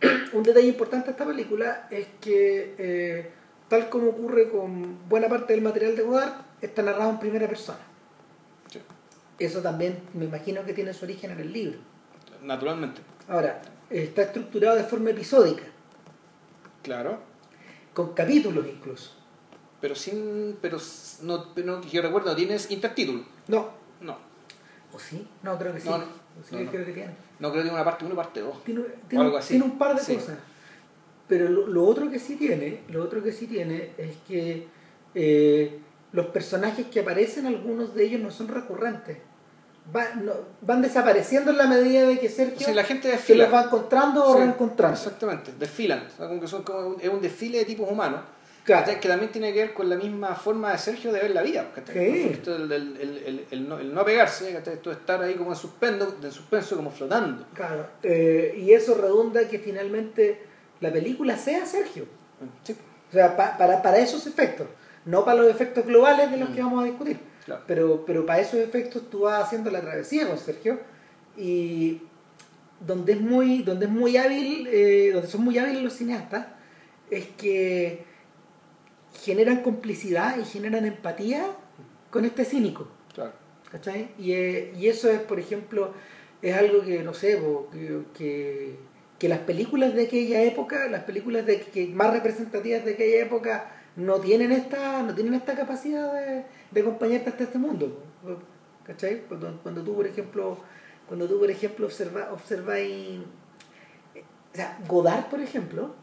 un 0.34 0.42
detalle 0.42 0.68
importante 0.68 1.06
de 1.06 1.10
esta 1.12 1.24
película 1.24 1.86
es 1.90 2.06
que, 2.20 2.74
eh, 2.78 3.30
tal 3.68 3.88
como 3.88 4.10
ocurre 4.10 4.50
con 4.50 5.08
buena 5.08 5.28
parte 5.28 5.54
del 5.54 5.62
material 5.62 5.96
de 5.96 6.02
Godard, 6.02 6.32
está 6.60 6.82
narrado 6.82 7.10
en 7.10 7.18
primera 7.18 7.46
persona. 7.48 7.78
Eso 9.38 9.60
también 9.60 9.98
me 10.14 10.24
imagino 10.26 10.64
que 10.64 10.72
tiene 10.72 10.92
su 10.94 11.04
origen 11.04 11.30
en 11.32 11.40
el 11.40 11.52
libro. 11.52 11.78
Naturalmente. 12.42 13.00
Ahora, 13.28 13.62
está 13.90 14.22
estructurado 14.22 14.76
de 14.76 14.84
forma 14.84 15.10
episódica, 15.10 15.64
Claro. 16.82 17.18
con 17.92 18.12
capítulos 18.14 18.66
incluso. 18.68 19.12
Pero 19.80 19.94
sin. 19.94 20.56
Pero 20.60 20.78
no, 21.22 21.54
pero 21.54 21.80
yo 21.82 22.02
recuerdo, 22.02 22.30
no 22.30 22.36
tienes 22.36 22.70
intertítulo. 22.70 23.24
No, 23.48 23.70
No. 24.00 24.16
¿o 24.92 24.98
sí? 24.98 25.26
No, 25.42 25.58
creo 25.58 25.72
que 25.74 25.80
sí. 25.80 25.88
No, 25.88 25.98
no. 25.98 26.04
Sí, 26.48 26.56
creo 26.70 26.84
que 26.86 26.92
tiene. 26.92 27.14
No 27.38 27.50
creo 27.50 27.62
que 27.62 27.68
tiene 27.68 27.74
una 27.74 27.84
parte 27.84 28.04
1 28.04 28.14
y 28.14 28.16
parte 28.16 28.40
2. 28.40 28.64
Tiene, 28.64 28.82
tiene- 29.08 29.24
algo 29.24 29.36
así. 29.36 29.48
tiene 29.54 29.64
un 29.64 29.78
par 29.78 29.94
de 29.96 30.02
Sí. 30.02 30.14
cosas. 30.14 30.38
Pero 31.28 31.48
lo, 31.48 31.66
lo 31.66 31.84
otro 31.86 32.10
que 32.10 32.18
sí 32.18 32.36
tiene, 32.36 32.82
lo 32.88 33.02
otro 33.02 33.22
que 33.22 33.32
sí 33.32 33.46
tiene 33.46 33.90
es 33.96 34.16
que 34.28 34.66
eh, 35.14 35.80
los 36.14 36.26
personajes 36.26 36.86
que 36.86 37.00
aparecen, 37.00 37.46
algunos 37.46 37.94
de 37.94 38.04
ellos 38.04 38.20
no 38.22 38.30
son 38.30 38.48
recurrentes. 38.48 39.18
Van, 39.92 40.24
no- 40.24 40.32
van 40.62 40.80
desapareciendo 40.80 41.50
en 41.50 41.58
la 41.58 41.66
medida 41.66 42.06
de 42.06 42.18
que 42.18 42.30
Sergio 42.30 42.66
Si 42.66 42.72
la 42.72 42.84
gente 42.84 43.18
se 43.18 43.34
los 43.34 43.52
va 43.52 43.64
encontrando 43.64 44.24
o 44.24 44.32
Sí, 44.32 44.38
reencontrando. 44.38 44.96
Exactamente, 44.96 45.52
desfilan. 45.58 46.06
O 46.06 46.16
sea, 46.16 46.26
como 46.28 46.40
que 46.40 46.48
son 46.48 46.62
como 46.62 46.78
un- 46.88 47.00
es 47.00 47.08
un 47.10 47.20
desfile 47.20 47.58
de 47.58 47.64
tipos 47.66 47.90
humanos. 47.90 48.20
Claro. 48.64 48.98
Que 48.98 49.08
también 49.08 49.30
tiene 49.30 49.52
que 49.52 49.58
ver 49.60 49.74
con 49.74 49.90
la 49.90 49.96
misma 49.96 50.34
forma 50.34 50.72
de 50.72 50.78
Sergio 50.78 51.12
de 51.12 51.20
ver 51.20 51.32
la 51.32 51.42
vida. 51.42 51.70
Sí. 51.92 52.30
Esto, 52.32 52.56
el, 52.56 52.72
el- 52.72 53.46
el- 53.50 53.68
no, 53.68 53.78
el 53.78 53.92
no 53.92 54.00
apegarse, 54.00 54.56
esto 54.56 54.90
estar 54.90 55.20
ahí 55.22 55.34
como 55.34 55.50
en 55.50 55.56
suspenso, 55.56 56.16
en 56.22 56.32
suspenso 56.32 56.74
como 56.76 56.90
flotando. 56.90 57.44
Claro, 57.52 57.86
eh, 58.02 58.54
y 58.56 58.72
eso 58.72 58.94
redunda 58.94 59.46
que 59.48 59.58
finalmente 59.58 60.40
la 60.80 60.90
película 60.90 61.36
sea 61.36 61.66
Sergio. 61.66 62.06
Sí, 62.62 62.74
O 63.10 63.12
sea, 63.12 63.36
pa- 63.36 63.58
para, 63.58 63.82
para 63.82 63.98
esos 63.98 64.26
efectos. 64.26 64.66
No 65.04 65.24
para 65.24 65.42
los 65.42 65.50
efectos 65.50 65.84
globales 65.86 66.30
de 66.30 66.36
los 66.38 66.48
que 66.50 66.60
Mm. 66.62 66.64
vamos 66.64 66.82
a 66.82 66.86
discutir. 66.86 67.18
claro. 67.44 67.62
Pero, 67.66 68.04
pero 68.06 68.24
para 68.24 68.40
esos 68.40 68.60
efectos 68.60 69.10
tú 69.10 69.20
vas 69.20 69.44
haciendo 69.44 69.70
la 69.70 69.80
travesía 69.80 70.26
con 70.28 70.38
Sergio. 70.38 70.78
Y 71.36 72.00
donde 72.80 73.12
es 73.14 73.20
muy, 73.20 73.62
donde 73.62 73.86
es 73.86 73.92
muy 73.92 74.16
hábil, 74.16 74.66
eh, 74.70 75.10
donde 75.12 75.28
son 75.28 75.42
muy 75.44 75.58
hábiles 75.58 75.82
los 75.82 75.92
cineastas, 75.94 76.46
es 77.10 77.26
que 77.36 78.04
generan 79.22 79.62
complicidad 79.62 80.38
y 80.38 80.44
generan 80.44 80.84
empatía 80.86 81.46
con 82.10 82.24
este 82.24 82.44
cínico. 82.44 82.88
claro. 83.14 83.32
¿Cachai? 83.70 84.08
Y, 84.18 84.32
eh, 84.32 84.72
y 84.78 84.86
eso 84.86 85.10
es, 85.10 85.18
por 85.20 85.40
ejemplo, 85.40 85.92
es 86.42 86.54
algo 86.56 86.82
que, 86.82 87.02
no 87.02 87.12
sé, 87.12 87.40
que, 88.16 88.76
que 89.18 89.28
las 89.28 89.40
películas 89.40 89.94
de 89.94 90.04
aquella 90.04 90.42
época, 90.42 90.86
las 90.88 91.02
películas 91.04 91.44
de, 91.44 91.60
que 91.60 91.86
más 91.88 92.12
representativas 92.12 92.84
de 92.84 92.92
aquella 92.92 93.22
época, 93.24 93.73
no 93.96 94.16
tienen 94.20 94.52
esta, 94.52 95.02
no 95.02 95.14
tienen 95.14 95.34
esta 95.34 95.54
capacidad 95.54 96.12
de, 96.12 96.44
de 96.70 96.80
acompañarte 96.80 97.30
hasta 97.30 97.44
este 97.44 97.58
mundo. 97.58 98.02
¿Cachai? 98.84 99.22
Cuando, 99.28 99.58
cuando 99.62 99.82
tú, 99.82 99.94
por 99.94 100.06
ejemplo, 100.06 100.58
cuando 101.06 101.26
tú, 101.28 101.38
por 101.38 101.50
ejemplo, 101.50 101.86
observa, 101.86 102.30
observáis, 102.32 103.20
o 104.52 104.56
sea, 104.56 104.78
Godard, 104.88 105.26
por 105.26 105.40
ejemplo, 105.40 105.94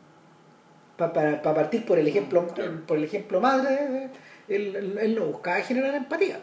pa- 0.98 1.14
para, 1.14 1.42
para 1.42 1.56
partir 1.56 1.86
por 1.86 2.00
el 2.00 2.08
ejemplo, 2.08 2.48
por 2.88 2.98
el 2.98 3.04
ejemplo 3.04 3.40
madre, 3.42 4.10
él, 4.48 4.76
él- 4.76 4.98
él 5.00 5.16
no 5.16 5.26
buscaba 5.26 5.58
generar 5.58 5.94
empatía. 5.96 6.40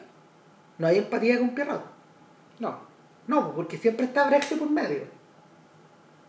No 0.78 0.86
hay 0.86 0.98
empatía 0.98 1.38
con 1.38 1.50
Pierrot. 1.50 1.82
No, 2.60 2.78
No, 3.26 3.52
porque 3.54 3.76
siempre 3.78 4.06
está 4.06 4.26
Brecht 4.28 4.56
por 4.58 4.70
medio. 4.70 5.02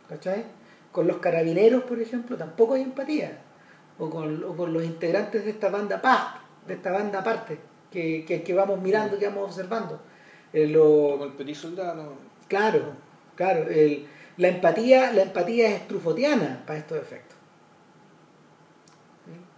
¿Cachai? 0.08 0.44
Con 0.92 1.08
los 1.08 1.18
carabineros, 1.18 1.84
por 1.84 2.00
ejemplo, 2.02 2.36
tampoco 2.36 2.74
hay 2.74 2.82
empatía. 2.82 3.42
O 4.00 4.10
con, 4.10 4.44
o 4.44 4.56
con 4.56 4.72
los 4.74 4.84
integrantes 4.84 5.44
de 5.46 5.52
esta 5.52 5.70
banda 5.70 6.02
paz, 6.02 6.36
de 6.66 6.74
esta 6.76 6.92
banda 6.92 7.20
aparte, 7.20 7.60
que, 7.92 8.24
que, 8.26 8.44
que 8.44 8.54
vamos 8.54 8.82
mirando, 8.82 9.20
que 9.20 9.28
vamos 9.28 9.44
observando. 9.50 10.00
Eh, 10.54 10.68
lo- 10.68 11.12
como 11.12 11.26
el 11.26 11.34
petit 11.34 11.56
soldado. 11.56 12.14
claro, 12.48 12.94
claro. 13.36 13.70
el- 13.70 14.08
la, 14.38 14.48
empatía, 14.48 15.12
la 15.12 15.24
empatía 15.24 15.70
es 15.70 15.88
trufotiana 15.88 16.64
para 16.66 16.80
estos 16.80 16.98
efectos. 16.98 17.38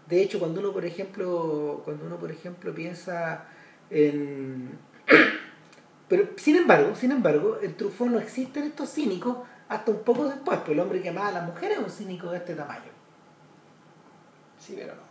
De 0.07 0.21
hecho, 0.21 0.39
cuando 0.39 0.59
uno, 0.59 0.73
por 0.73 0.83
ejemplo, 0.85 1.81
cuando 1.85 2.05
uno, 2.05 2.17
por 2.17 2.31
ejemplo, 2.31 2.73
piensa 2.73 3.45
en 3.89 4.77
pero 6.09 6.29
sin 6.35 6.55
embargo, 6.57 6.95
sin 6.95 7.11
embargo, 7.11 7.57
el 7.61 7.75
Truffaut 7.75 8.09
no 8.11 8.19
existe 8.19 8.59
en 8.59 8.65
estos 8.67 8.89
cínicos 8.91 9.37
hasta 9.69 9.91
un 9.91 9.99
poco 9.99 10.25
después, 10.25 10.57
pues 10.59 10.71
el 10.71 10.79
hombre 10.81 11.01
que 11.01 11.09
amaba 11.09 11.29
a 11.29 11.31
las 11.31 11.45
mujeres 11.45 11.77
es 11.77 11.83
un 11.85 11.89
cínico 11.89 12.29
de 12.31 12.37
este 12.37 12.55
tamaño. 12.55 12.91
Sí, 14.65 14.75
pero 14.77 14.93
no. 14.95 15.01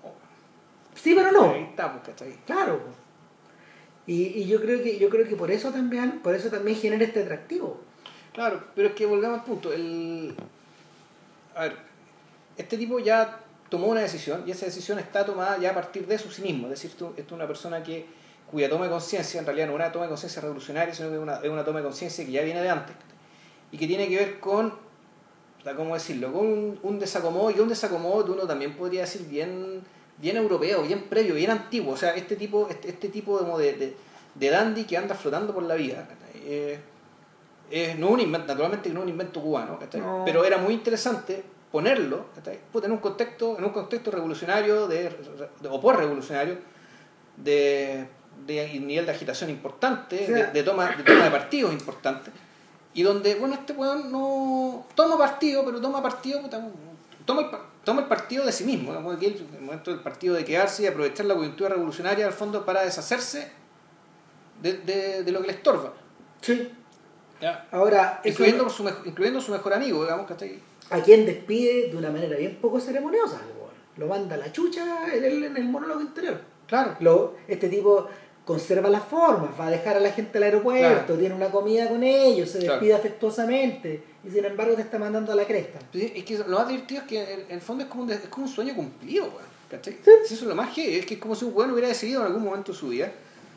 Sí, 0.95 1.15
pero 1.15 1.33
no. 1.33 1.51
Ahí 1.53 1.65
está, 1.71 1.93
pues, 1.93 2.05
¿cachai? 2.07 2.37
Claro. 2.47 2.81
Y, 4.07 4.23
y 4.25 4.47
yo 4.47 4.61
creo 4.61 4.83
que 4.83 4.99
yo 4.99 5.09
creo 5.11 5.27
que 5.29 5.37
por 5.37 5.51
eso 5.51 5.71
también, 5.71 6.21
por 6.21 6.35
eso 6.35 6.49
también 6.49 6.77
genera 6.79 7.05
este 7.05 7.23
atractivo. 7.23 7.81
Claro, 8.33 8.63
pero 8.75 8.89
es 8.89 8.95
que 8.95 9.07
volvamos 9.07 9.41
al 9.41 9.45
punto. 9.45 9.73
El... 9.73 10.35
A 11.55 11.63
ver, 11.65 11.77
este 12.57 12.77
tipo 12.79 12.99
ya 12.99 13.41
tomó 13.69 13.89
una 13.89 14.01
decisión 14.01 14.45
y 14.47 14.51
esa 14.53 14.67
decisión 14.67 14.99
está 14.99 15.25
tomada 15.25 15.59
ya 15.59 15.71
a 15.71 15.75
partir 15.75 16.07
de 16.07 16.19
su 16.19 16.31
cinismo. 16.31 16.67
Es 16.69 16.71
decir, 16.83 16.93
tú- 16.97 17.09
esto 17.17 17.23
es 17.23 17.33
una 17.33 17.47
persona 17.47 17.83
que 17.83 18.07
cuya 18.51 18.69
toma 18.69 18.85
de 18.87 18.91
conciencia 18.91 19.39
en 19.41 19.47
realidad 19.47 19.67
no 19.67 19.73
es 19.73 19.77
una 19.77 19.93
toma 19.93 20.05
de 20.07 20.11
conciencia 20.11 20.43
revolucionaria, 20.43 20.93
sino 20.95 21.09
que 21.09 21.15
es 21.17 21.21
una, 21.21 21.37
es 21.37 21.49
una 21.51 21.65
toma 21.65 21.79
de 21.81 21.85
conciencia 21.85 22.25
que 22.25 22.33
ya 22.33 22.43
viene 22.43 22.61
de 22.63 22.69
antes 22.69 22.97
y 23.71 23.79
que 23.79 23.87
tiene 23.87 24.09
que 24.09 24.17
ver 24.17 24.41
con, 24.41 24.75
¿cómo 25.77 25.94
decirlo? 25.94 26.33
Con 26.33 26.46
un, 26.46 26.79
un 26.83 26.99
desacomodo 26.99 27.51
y 27.51 27.61
un 27.61 27.68
desacomodo 27.68 28.25
que 28.25 28.31
uno 28.33 28.46
también 28.46 28.75
podría 28.77 29.03
decir 29.03 29.27
bien, 29.27 29.83
bien 30.18 30.37
europeo, 30.37 30.83
bien 30.83 31.05
previo, 31.05 31.35
bien 31.35 31.51
antiguo. 31.51 31.92
O 31.94 31.96
sea, 31.96 32.14
este 32.14 32.37
tipo, 32.37 32.66
este, 32.70 32.88
este 32.88 33.09
tipo 33.09 33.38
de, 33.59 33.75
de, 33.75 33.96
de 34.35 34.51
dandy 34.51 34.85
que 34.85 34.96
anda 34.96 35.14
flotando 35.14 35.53
por 35.55 35.62
la 35.64 35.75
vida. 35.75 36.09
Eh, 36.35 36.79
eh, 37.70 37.94
no 37.99 38.09
un 38.09 38.20
invento, 38.20 38.49
naturalmente 38.49 38.88
no 38.90 39.01
es 39.01 39.05
un 39.05 39.11
invento 39.11 39.40
cubano, 39.40 39.79
No. 39.99 40.23
pero 40.25 40.44
era 40.44 40.59
muy 40.59 40.75
interesante 40.75 41.42
ponerlo 41.70 42.25
Puta, 42.73 42.87
en 42.87 42.92
un 42.92 42.99
contexto 42.99 43.57
en 43.57 43.62
un 43.64 43.70
contexto 43.70 44.11
revolucionario 44.11 44.88
de, 44.88 45.05
de- 45.61 45.68
o 45.68 45.81
por 45.81 45.96
revolucionario 45.96 46.57
de, 47.37 48.07
de 48.44 48.81
nivel 48.81 49.07
de 49.07 49.12
agitación 49.12 49.51
importante, 49.51 50.16
de, 50.27 50.46
de 50.46 50.62
toma, 50.64 50.87
de 50.96 51.03
toma 51.05 51.25
de 51.25 51.31
partidos 51.31 51.73
importante, 51.73 52.31
y 52.94 53.03
donde, 53.03 53.35
bueno, 53.37 53.55
este 53.55 53.72
weón 53.72 54.11
no 54.11 54.87
toma 54.94 55.16
partido, 55.18 55.64
pero 55.64 55.81
toma 55.81 56.03
partido, 56.03 56.40
puta, 56.42 56.66
toma 57.24 57.42
el, 57.42 57.48
toma 57.85 58.03
el 58.03 58.09
partido 58.09 58.44
de 58.44 58.53
sí 58.53 58.64
mismo, 58.64 58.92
él, 58.92 59.46
en 59.48 59.55
el 59.57 59.62
momento 59.62 59.90
del 59.90 60.00
partido 60.00 60.35
de 60.35 60.44
quedarse 60.44 60.83
y 60.83 60.87
aprovechar 60.87 61.26
la 61.26 61.35
coyuntura 61.35 61.70
revolucionaria 61.70 62.26
al 62.26 62.33
fondo 62.33 62.64
para 62.64 62.83
deshacerse 62.83 63.50
de, 64.62 64.72
de- 64.79 65.22
de 65.24 65.33
lo 65.33 65.40
que 65.40 65.46
le 65.48 65.53
estorba. 65.55 65.92
Sí. 66.40 66.70
¿ya? 67.40 67.66
Ahora, 67.70 68.20
eso 68.24 68.42
Incluyendo, 68.42 68.68
su, 68.70 68.88
incluyendo 69.05 69.40
su 69.40 69.53
mejor 69.53 69.72
amigo, 69.74 70.03
digamos, 70.03 70.26
que 70.26 70.33
está 70.33 70.44
ahí. 70.44 70.62
a 70.90 71.00
quien 71.03 71.24
despide 71.26 71.88
de 71.90 71.96
una 71.96 72.11
manera 72.11 72.37
bien 72.37 72.59
poco 72.61 72.81
ceremoniosa. 72.81 73.40
Lo 73.96 74.07
manda 74.07 74.35
a 74.35 74.38
la 74.38 74.50
chucha 74.53 75.07
en 75.14 75.24
el, 75.24 75.44
en 75.44 75.57
el 75.57 75.64
monólogo 75.64 76.00
interior. 76.00 76.40
Claro. 76.66 76.96
Lo, 77.00 77.35
este 77.48 77.68
tipo 77.68 78.09
conserva 78.44 78.88
las 78.90 79.05
formas, 79.05 79.50
va 79.59 79.66
a 79.68 79.70
dejar 79.70 79.96
a 79.96 80.00
la 80.00 80.11
gente 80.12 80.38
al 80.38 80.44
aeropuerto, 80.44 81.05
Claro. 81.07 81.18
tiene 81.18 81.35
una 81.35 81.50
comida 81.50 81.88
con 81.88 82.03
ellos, 82.03 82.50
se 82.50 82.59
Claro. 82.59 82.74
despide 82.74 82.94
afectuosamente 82.94 84.03
y 84.26 84.31
sin 84.31 84.44
embargo 84.44 84.74
te 84.74 84.83
está 84.83 84.98
mandando 84.98 85.33
a 85.33 85.35
la 85.37 85.44
cresta. 85.44 85.79
Es 85.92 86.24
que 86.24 86.38
lo 86.38 86.59
más 86.59 86.68
divertido 86.68 87.03
es 87.03 87.07
que 87.07 87.33
en, 87.33 87.44
el 87.48 87.61
fondo 87.61 87.85
es 87.85 87.90
como 87.90 88.03
un, 88.05 88.11
es 88.11 88.20
como 88.29 88.46
un 88.46 88.53
sueño 88.53 88.74
cumplido, 88.74 89.24
weón. 89.26 89.50
¿Cachai? 89.70 89.98
Sí. 90.05 90.11
Eso 90.24 90.35
es 90.35 90.42
lo 90.42 90.55
más 90.57 90.74
que 90.74 90.98
es 90.98 91.07
que 91.07 91.14
es 91.14 91.20
como 91.20 91.37
si 91.37 91.44
un 91.44 91.53
weón 91.55 91.70
hubiera 91.70 91.87
decidido 91.88 92.20
en 92.22 92.26
algún 92.26 92.42
momento 92.42 92.72
de 92.72 92.79
su 92.79 92.88
vida. 92.88 93.12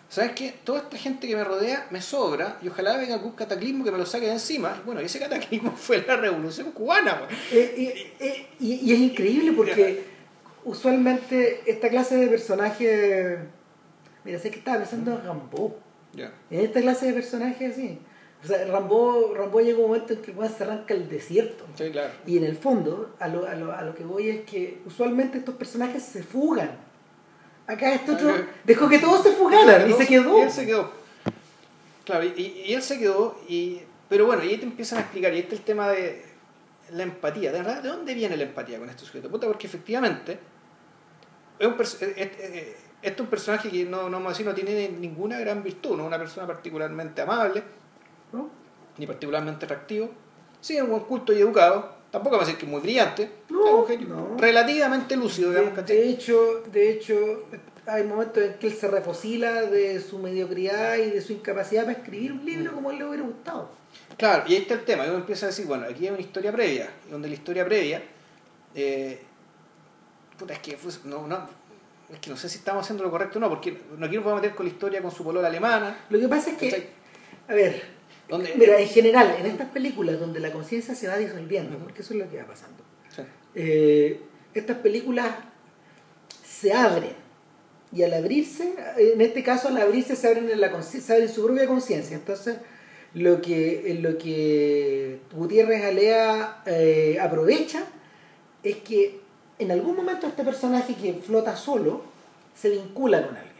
¿Sabes 0.09 0.33
qué? 0.33 0.53
Toda 0.63 0.77
esta 0.81 0.95
gente 0.95 1.27
que 1.27 1.35
me 1.35 1.43
rodea 1.43 1.87
me 1.89 1.99
sobra 1.99 2.59
y 2.61 2.67
ojalá 2.67 2.97
venga 2.97 3.15
algún 3.15 3.31
cataclismo 3.31 3.83
que 3.83 3.91
me 3.91 3.97
lo 3.97 4.05
saque 4.05 4.27
de 4.27 4.33
encima. 4.33 4.79
Bueno, 4.85 5.01
ese 5.01 5.17
cataclismo 5.17 5.71
fue 5.75 6.03
la 6.05 6.17
revolución 6.17 6.71
cubana. 6.71 7.27
Eh, 7.51 7.73
eh, 7.75 8.13
eh, 8.19 8.45
y, 8.59 8.73
y 8.75 8.93
es 8.93 8.99
increíble 8.99 9.53
porque 9.53 10.03
usualmente 10.65 11.61
esta 11.65 11.89
clase 11.89 12.17
de 12.17 12.27
personajes... 12.27 13.39
Mira, 14.25 14.39
sé 14.39 14.51
que 14.51 14.59
estaba 14.59 14.77
pensando 14.77 15.11
en 15.11 15.23
Rambo. 15.25 15.77
Ya. 16.13 16.31
En 16.49 16.59
esta 16.61 16.81
clase 16.81 17.07
de 17.07 17.13
personajes 17.13 17.73
así. 17.73 17.99
O 18.43 18.47
sea, 18.47 18.65
Rambo, 18.67 19.33
Rambo 19.35 19.61
llega 19.61 19.77
un 19.79 19.85
momento 19.87 20.13
en 20.13 20.21
que 20.21 20.33
se 20.49 20.63
arranca 20.63 20.93
el 20.93 21.09
desierto. 21.09 21.65
Sí, 21.77 21.89
claro. 21.91 22.11
Y 22.25 22.37
en 22.37 22.43
el 22.43 22.57
fondo, 22.57 23.15
a 23.19 23.27
lo, 23.27 23.47
a, 23.47 23.55
lo, 23.55 23.71
a 23.71 23.81
lo 23.83 23.95
que 23.95 24.03
voy 24.03 24.29
es 24.29 24.41
que 24.41 24.81
usualmente 24.85 25.37
estos 25.37 25.55
personajes 25.55 26.03
se 26.03 26.23
fugan. 26.23 26.71
Acá 27.65 27.93
este 27.93 28.11
otro 28.11 28.33
dejó 28.65 28.89
que 28.89 28.99
todos 28.99 29.23
se 29.23 29.31
fugaran 29.31 29.89
y 29.89 29.93
se 29.93 30.05
quedó. 30.05 30.39
Y 30.39 30.41
él 30.41 30.51
se 30.51 30.65
quedó. 30.65 30.91
Claro, 32.03 32.25
y, 32.25 32.63
y- 32.67 32.73
él 32.73 32.81
se 32.81 32.99
quedó, 32.99 33.39
y, 33.47 33.79
pero 34.09 34.25
bueno, 34.25 34.43
y 34.43 34.49
ahí 34.49 34.57
te 34.57 34.65
empiezan 34.65 34.97
a 34.99 35.01
explicar, 35.03 35.33
y 35.33 35.39
este 35.39 35.55
es 35.55 35.59
el 35.61 35.65
tema 35.65 35.89
de 35.89 36.25
la 36.91 37.03
empatía. 37.03 37.53
¿De 37.53 37.59
verdad? 37.59 37.81
¿De 37.81 37.87
dónde 37.87 38.13
viene 38.13 38.35
la 38.35 38.43
empatía 38.43 38.77
con 38.77 38.89
este 38.89 39.05
sujeto? 39.05 39.29
Puta, 39.29 39.47
porque 39.47 39.67
efectivamente, 39.67 40.37
es 41.59 41.65
un 41.65 41.77
este 43.03 43.15
es 43.15 43.19
un 43.21 43.27
personaje 43.27 43.69
que 43.69 43.83
no, 43.85 44.03
no, 44.03 44.11
vamos 44.17 44.27
a 44.27 44.29
decir, 44.29 44.45
no 44.45 44.53
tiene 44.55 44.89
ninguna 44.89 45.39
gran 45.39 45.61
virtud, 45.61 45.95
no 45.97 46.03
es 46.03 46.07
una 46.07 46.17
persona 46.17 46.47
particularmente 46.47 47.21
amable, 47.21 47.61
¿no? 48.31 48.49
ni 48.97 49.05
particularmente 49.07 49.65
atractivo. 49.65 50.09
Sí, 50.61 50.77
es 50.77 50.81
un 50.83 50.89
buen 50.91 51.03
culto 51.03 51.33
y 51.33 51.39
educado, 51.41 51.91
tampoco 52.11 52.37
va 52.37 52.43
a 52.43 52.45
decir 52.45 52.57
que 52.59 52.65
es 52.65 52.71
muy 52.71 52.79
brillante, 52.81 53.29
No, 53.49 53.65
es 53.67 53.73
un 53.73 53.87
genio 53.87 54.07
no. 54.07 54.37
relativamente 54.37 55.15
lúcido, 55.17 55.51
De, 55.51 55.59
digamos, 55.59 55.85
de 55.85 56.09
hecho, 56.09 56.63
de 56.71 56.89
hecho, 56.91 57.15
hay 57.85 58.03
momentos 58.05 58.41
en 58.41 58.53
que 58.53 58.67
él 58.67 58.73
se 58.73 58.87
refocila 58.87 59.63
de 59.63 59.99
su 59.99 60.19
mediocridad 60.19 60.95
y 60.97 61.09
de 61.11 61.21
su 61.21 61.33
incapacidad 61.33 61.83
para 61.85 61.97
escribir 61.97 62.31
un 62.31 62.45
libro 62.45 62.71
como 62.73 62.89
a 62.89 62.93
él 62.93 62.99
le 62.99 63.05
hubiera 63.05 63.23
gustado. 63.25 63.69
Claro, 64.17 64.43
y 64.47 64.53
ahí 64.55 64.61
está 64.61 64.75
el 64.75 64.85
tema, 64.85 65.03
uno 65.05 65.15
empieza 65.15 65.47
a 65.47 65.49
decir, 65.49 65.65
bueno, 65.65 65.85
aquí 65.89 66.05
hay 66.05 66.11
una 66.13 66.21
historia 66.21 66.51
previa, 66.53 66.89
y 67.07 67.11
donde 67.11 67.27
la 67.27 67.33
historia 67.33 67.65
previa, 67.65 68.01
eh, 68.73 69.21
puta, 70.37 70.53
es 70.53 70.59
que 70.59 70.77
fue- 70.77 70.91
no, 71.09 71.27
no, 71.27 71.47
es 72.11 72.19
que 72.19 72.29
no 72.29 72.37
sé 72.37 72.49
si 72.49 72.57
estamos 72.57 72.83
haciendo 72.83 73.03
lo 73.03 73.11
correcto 73.11 73.39
o 73.39 73.41
no, 73.41 73.49
porque 73.49 73.77
no 73.97 74.07
vamos 74.07 74.33
a 74.33 74.35
meter 74.35 74.55
con 74.55 74.65
la 74.65 74.71
historia 74.71 75.01
con 75.01 75.11
su 75.11 75.23
polola 75.23 75.47
alemana, 75.47 76.05
Lo 76.09 76.19
que 76.19 76.27
pasa 76.27 76.51
es 76.51 76.57
que, 76.57 76.69
¿cachai? 76.69 76.87
a 77.47 77.53
ver, 77.53 77.83
Donde, 78.27 78.53
mira, 78.55 78.79
en 78.79 78.87
general, 78.87 79.35
en 79.39 79.45
estas 79.45 79.69
películas 79.69 80.19
donde 80.19 80.39
la 80.39 80.51
conciencia 80.51 80.95
se 80.95 81.07
va 81.07 81.17
disolviendo, 81.17 81.77
porque 81.77 82.01
eso 82.01 82.13
es 82.13 82.19
lo 82.19 82.29
que 82.29 82.37
va 82.37 82.45
pasando. 82.45 82.83
Sí, 83.15 83.21
Eh, 83.55 84.21
estas 84.53 84.77
películas 84.77 85.27
se 86.43 86.73
abren 86.73 87.15
y 87.91 88.03
al 88.03 88.13
abrirse, 88.13 88.73
en 88.97 89.21
este 89.21 89.43
caso 89.43 89.67
al 89.67 89.77
abrirse 89.77 90.15
se 90.15 90.27
abren 90.27 90.49
en, 90.49 90.59
la 90.59 90.81
se 90.81 91.13
abren 91.13 91.27
en 91.27 91.33
su 91.33 91.45
propia 91.45 91.67
conciencia. 91.67 92.15
Entonces, 92.15 92.57
lo 93.13 93.41
que, 93.41 93.99
lo 94.01 94.17
que 94.17 95.19
Gutiérrez 95.31 95.83
Alea 95.83 96.63
eh, 96.65 97.17
aprovecha 97.21 97.83
es 98.63 98.77
que 98.77 99.19
en 99.59 99.71
algún 99.71 99.95
momento 99.95 100.27
este 100.27 100.43
personaje 100.43 100.95
que 100.95 101.13
flota 101.13 101.55
solo 101.55 102.03
se 102.55 102.69
vincula 102.69 103.25
con 103.25 103.35
alguien. 103.37 103.53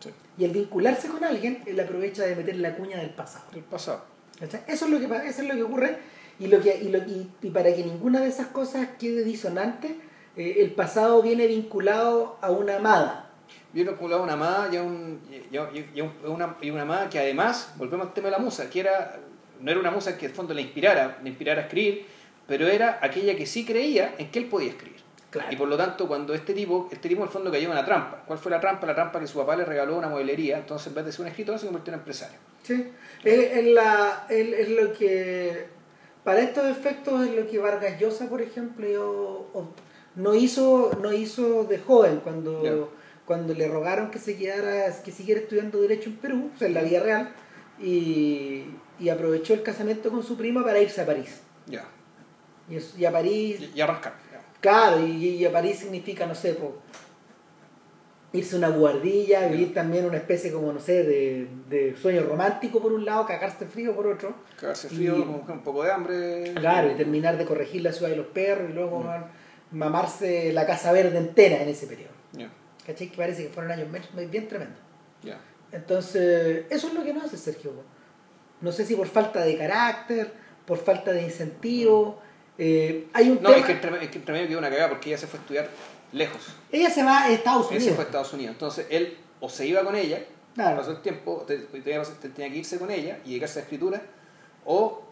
sí, 0.00 0.10
Y 0.38 0.44
al 0.44 0.50
vincularse 0.52 1.08
con 1.08 1.22
alguien, 1.24 1.62
él 1.66 1.78
aprovecha 1.80 2.24
de 2.24 2.36
meter 2.36 2.56
la 2.56 2.74
cuña 2.76 2.98
del 2.98 3.10
pasado. 3.10 3.44
pasado. 3.70 4.04
¿Cachai? 4.38 4.60
Eso 4.68 4.84
es 4.84 4.90
lo 4.92 4.98
que 5.00 5.28
eso 5.28 5.42
es 5.42 5.48
lo 5.48 5.54
que 5.54 5.62
ocurre 5.64 5.98
y 6.38 6.46
lo 6.46 6.60
que 6.60 6.76
y, 6.80 6.88
lo- 6.90 6.98
y- 6.98 7.28
y 7.42 7.50
para 7.50 7.74
que 7.74 7.82
ninguna 7.84 8.20
de 8.20 8.28
esas 8.28 8.46
cosas 8.48 8.86
quede 8.98 9.24
disonante, 9.24 9.96
eh, 10.36 10.56
el 10.58 10.70
pasado 10.72 11.20
viene 11.22 11.46
vinculado 11.48 12.38
a 12.40 12.50
una 12.52 12.76
amada. 12.76 13.30
Vino 13.72 13.90
acumulado 13.92 14.22
una 14.22 14.34
amada 14.34 14.68
y, 14.72 14.76
a 14.76 14.82
un, 14.82 15.20
y, 15.50 15.56
a- 15.56 15.70
y 15.94 16.00
a 16.00 16.04
un- 16.04 16.12
una, 16.32 16.56
y 16.60 16.70
una 16.70 16.82
amada 16.82 17.08
que 17.10 17.18
además, 17.18 17.72
volvemos 17.76 18.06
al 18.06 18.14
tema 18.14 18.26
de 18.28 18.32
la 18.32 18.38
musa, 18.38 18.70
que 18.70 18.80
era, 18.80 19.18
no 19.60 19.70
era 19.70 19.80
una 19.80 19.90
musa 19.90 20.16
que 20.16 20.26
en 20.26 20.30
el 20.30 20.36
fondo 20.36 20.54
le 20.54 20.62
inspirara, 20.62 21.18
le 21.22 21.28
inspirara 21.30 21.62
a 21.62 21.64
escribir, 21.64 22.06
pero 22.46 22.68
era 22.68 22.98
aquella 23.02 23.34
que 23.36 23.44
sí 23.44 23.64
creía 23.66 24.14
en 24.18 24.30
que 24.30 24.38
él 24.38 24.46
podía 24.46 24.70
escribir. 24.70 25.00
Claro. 25.30 25.52
Y 25.52 25.56
por 25.56 25.68
lo 25.68 25.76
tanto, 25.76 26.08
cuando 26.08 26.32
este 26.34 26.54
tipo, 26.54 26.88
este 26.90 27.08
tipo 27.08 27.20
en 27.20 27.26
el 27.26 27.32
fondo 27.32 27.50
cayó 27.50 27.66
en 27.66 27.72
una 27.72 27.84
trampa. 27.84 28.22
¿Cuál 28.26 28.38
fue 28.38 28.50
la 28.50 28.60
trampa? 28.60 28.86
La 28.86 28.94
trampa 28.94 29.20
que 29.20 29.26
su 29.26 29.38
papá 29.38 29.56
le 29.56 29.64
regaló 29.66 29.96
una 29.98 30.08
modelería, 30.08 30.58
entonces 30.58 30.86
en 30.88 30.94
vez 30.94 31.04
de 31.04 31.12
ser 31.12 31.20
un 31.22 31.26
escritor 31.28 31.58
se 31.58 31.66
convirtió 31.66 31.92
en 31.92 31.98
empresario. 32.00 32.38
Sí. 32.62 32.90
Es, 33.24 33.38
es 33.58 33.66
la, 33.66 34.26
es, 34.30 34.52
es 34.52 34.68
lo 34.70 34.92
que 34.94 35.66
para 36.24 36.40
estos 36.40 36.64
efectos 36.66 37.26
es 37.26 37.34
lo 37.34 37.46
que 37.46 37.58
Vargas 37.58 38.00
Llosa, 38.00 38.28
por 38.28 38.40
ejemplo, 38.40 38.86
yo- 38.88 39.50
o- 39.52 39.68
no 40.14 40.34
hizo 40.34 40.90
no 41.02 41.12
hizo 41.12 41.64
de 41.64 41.78
joven 41.78 42.20
cuando 42.24 42.92
cuando 43.24 43.52
le 43.54 43.68
rogaron 43.68 44.10
que 44.10 44.18
se 44.18 44.36
quedara 44.36 44.90
que 45.04 45.12
siguiera 45.12 45.40
estudiando 45.42 45.80
derecho 45.80 46.08
en 46.08 46.16
Perú, 46.16 46.50
o 46.54 46.58
sea, 46.58 46.66
en 46.68 46.74
la 46.74 46.82
vida 46.82 47.00
real 47.00 47.32
y, 47.78 48.64
y 48.98 49.08
aprovechó 49.10 49.54
el 49.54 49.62
casamiento 49.62 50.10
con 50.10 50.22
su 50.22 50.36
prima 50.36 50.64
para 50.64 50.80
irse 50.80 51.00
a 51.02 51.06
París. 51.06 51.40
Ya. 51.66 51.84
Y, 52.68 53.04
a 53.04 53.12
París 53.12 53.60
Y, 53.60 53.78
y 53.78 53.80
arrancar. 53.80 54.14
ya. 54.27 54.27
Claro, 54.60 55.06
y, 55.06 55.12
y 55.36 55.44
a 55.44 55.52
París 55.52 55.78
significa, 55.78 56.26
no 56.26 56.34
sé, 56.34 56.54
po, 56.54 56.76
irse 58.32 58.56
a 58.56 58.58
una 58.58 58.68
guardilla, 58.68 59.46
vivir 59.48 59.72
también 59.72 60.04
una 60.04 60.16
especie 60.18 60.52
como, 60.52 60.72
no 60.72 60.80
sé, 60.80 61.02
de, 61.04 61.48
de 61.68 61.96
sueño 61.96 62.22
romántico 62.24 62.80
por 62.80 62.92
un 62.92 63.04
lado, 63.04 63.24
cagarse 63.26 63.66
frío 63.66 63.94
por 63.94 64.06
otro. 64.06 64.34
Cagarse 64.60 64.88
frío, 64.88 65.16
Y- 65.18 65.22
con 65.22 65.50
un 65.58 65.62
poco 65.62 65.82
de 65.84 65.92
hambre. 65.92 66.52
Claro, 66.54 66.90
y 66.90 66.94
terminar 66.94 67.38
de 67.38 67.44
corregir 67.44 67.82
la 67.82 67.92
ciudad 67.92 68.10
de 68.10 68.16
los 68.16 68.26
perros 68.26 68.68
y 68.70 68.72
luego 68.74 69.00
man, 69.00 69.26
mamarse 69.70 70.52
la 70.52 70.66
casa 70.66 70.92
verde 70.92 71.18
entera 71.18 71.62
en 71.62 71.68
ese 71.68 71.86
periodo. 71.86 72.10
Ya, 72.32 72.50
¿Cachai? 72.86 73.08
Que 73.10 73.16
parece 73.16 73.44
que 73.44 73.48
fueron 73.50 73.72
años 73.72 73.88
bien- 74.30 74.48
tremendos. 74.48 74.78
ya. 75.22 75.38
Entonces, 75.70 76.64
eso 76.70 76.88
es 76.88 76.94
lo 76.94 77.04
que 77.04 77.12
no 77.12 77.22
hace 77.22 77.36
Sergio. 77.36 77.70
No 78.62 78.72
sé 78.72 78.86
si 78.86 78.94
por 78.94 79.06
falta 79.06 79.44
de 79.44 79.56
carácter, 79.58 80.32
por 80.66 80.78
falta 80.78 81.12
de 81.12 81.22
incentivo. 81.22 82.20
Eh, 82.58 83.06
hay 83.12 83.30
un 83.30 83.36
No, 83.42 83.50
tema... 83.50 83.56
es 83.60 83.64
que, 83.66 83.72
entre, 83.72 84.04
es 84.04 84.10
que 84.10 84.18
entre 84.18 84.32
medio 84.34 84.48
quedó 84.48 84.58
una 84.58 84.70
cagada 84.70 84.88
porque 84.90 85.08
ella 85.10 85.18
se 85.18 85.26
fue 85.26 85.38
a 85.38 85.42
estudiar 85.42 85.68
lejos. 86.12 86.42
Ella 86.72 86.90
se 86.90 87.02
va 87.04 87.24
a 87.24 87.30
Estados 87.30 87.66
Él 87.66 87.68
se 87.68 87.76
Unidos. 87.76 87.94
fue 87.94 88.04
a 88.04 88.06
Estados 88.06 88.32
Unidos. 88.32 88.52
Entonces 88.54 88.86
él 88.90 89.16
o 89.40 89.48
se 89.48 89.66
iba 89.66 89.82
con 89.84 89.94
ella, 89.96 90.20
Claro. 90.54 90.78
pasó 90.78 90.90
el 90.90 91.00
tiempo, 91.02 91.44
te- 91.46 91.58
tenía, 91.58 92.02
tenía 92.34 92.50
que 92.50 92.56
irse 92.58 92.78
con 92.78 92.90
ella 92.90 93.18
y 93.24 93.28
dedicarse 93.30 93.60
a 93.60 93.62
la 93.62 93.64
escritura, 93.64 94.02
o, 94.64 95.02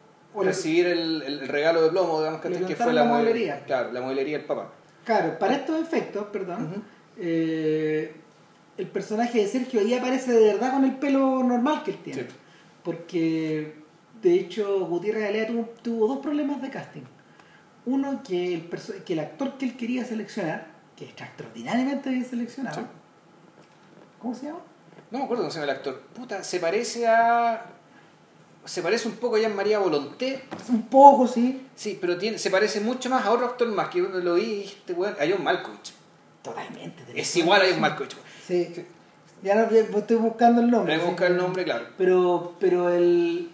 recibir 0.43 0.87
el, 0.87 1.23
el 1.23 1.49
regalo 1.49 1.83
de 1.83 1.91
plomo, 1.91 2.19
digamos, 2.19 2.41
que, 2.43 2.75
fue 2.77 2.87
la, 2.93 3.05
la 3.05 3.05
modelería. 3.05 3.65
Claro, 3.65 3.93
la 3.93 4.01
modelería 4.03 4.39
del 4.39 4.47
papá. 4.47 4.73
Claro, 5.05 5.39
para 5.39 5.55
estos 5.55 5.81
efectos, 5.81 6.27
perdón, 6.33 6.83
eh, 7.19 8.13
el 8.77 8.87
personaje 8.89 9.39
de 9.39 9.47
Sergio 9.47 9.81
ahí 9.81 9.95
aparece 9.95 10.33
de 10.33 10.53
verdad 10.53 10.73
con 10.73 10.85
el 10.85 10.97
pelo 10.97 11.43
normal 11.45 11.83
que 11.85 11.93
él 11.93 11.99
tiene. 12.03 12.23
Sí. 12.23 12.29
Porque, 12.83 13.75
de 14.21 14.35
hecho, 14.35 14.81
Gutiérrez 14.87 15.29
Alea 15.29 15.47
tuvo, 15.47 15.69
tuvo 15.83 16.09
dos 16.09 16.19
problemas 16.19 16.61
de 16.61 16.71
casting. 16.71 17.03
Uno, 17.87 18.23
que 18.23 18.55
el, 18.55 18.69
que 19.05 19.13
el 19.13 19.21
actor 19.21 19.57
que 19.59 19.65
él 19.67 19.77
quería 19.77 20.05
seleccionar, 20.05 20.67
que 20.97 21.05
está 21.07 21.25
extraordinariamente 21.25 22.11
bien 22.11 22.25
seleccionado, 22.25 22.81
Sí. 22.81 22.87
¿cómo 24.21 24.35
se 24.35 24.47
llama? 24.47 24.59
No 25.11 25.19
me 25.19 25.25
acuerdo 25.25 25.45
cómo 25.45 25.53
se 25.53 25.61
llama 25.61 25.71
el 25.73 25.77
actor. 25.79 26.01
Puta, 26.15 26.43
se 26.43 26.59
parece 26.61 27.07
a. 27.07 27.65
Se 28.65 28.83
parece 28.83 29.07
un 29.07 29.15
poco 29.15 29.37
a 29.37 29.39
Jean-María 29.39 29.79
Volonté. 29.79 30.43
Un 30.69 30.83
poco, 30.89 31.29
sí. 31.29 31.65
Sí, 31.77 31.97
pero 32.01 32.19
tiene, 32.19 32.37
se 32.39 32.51
parece 32.51 32.81
mucho 32.81 33.09
más 33.09 33.25
a 33.25 33.31
otro 33.31 33.47
actor 33.47 33.69
más 33.69 33.89
que 33.89 34.03
uno 34.03 34.19
lo 34.19 34.35
vi, 34.35 34.65
este 34.65 34.93
weón, 34.93 35.15
a 35.15 35.25
John 35.31 35.45
Malkovich. 35.45 35.93
Totalmente. 36.43 37.05
Es 37.15 37.37
igual 37.37 37.63
a 37.63 37.67
John 37.71 37.81
Malkovich. 37.81 38.17
Sí. 38.45 38.85
Ya 39.45 39.55
no 39.55 39.71
estoy 39.71 40.17
buscando 40.17 40.61
el 40.61 40.71
nombre. 40.71 40.99
Buscar 40.99 41.31
el 41.31 41.37
nombre, 41.37 41.63
claro. 41.63 41.87
Pero, 41.97 42.55
pero 42.59 42.89
el, 42.91 43.49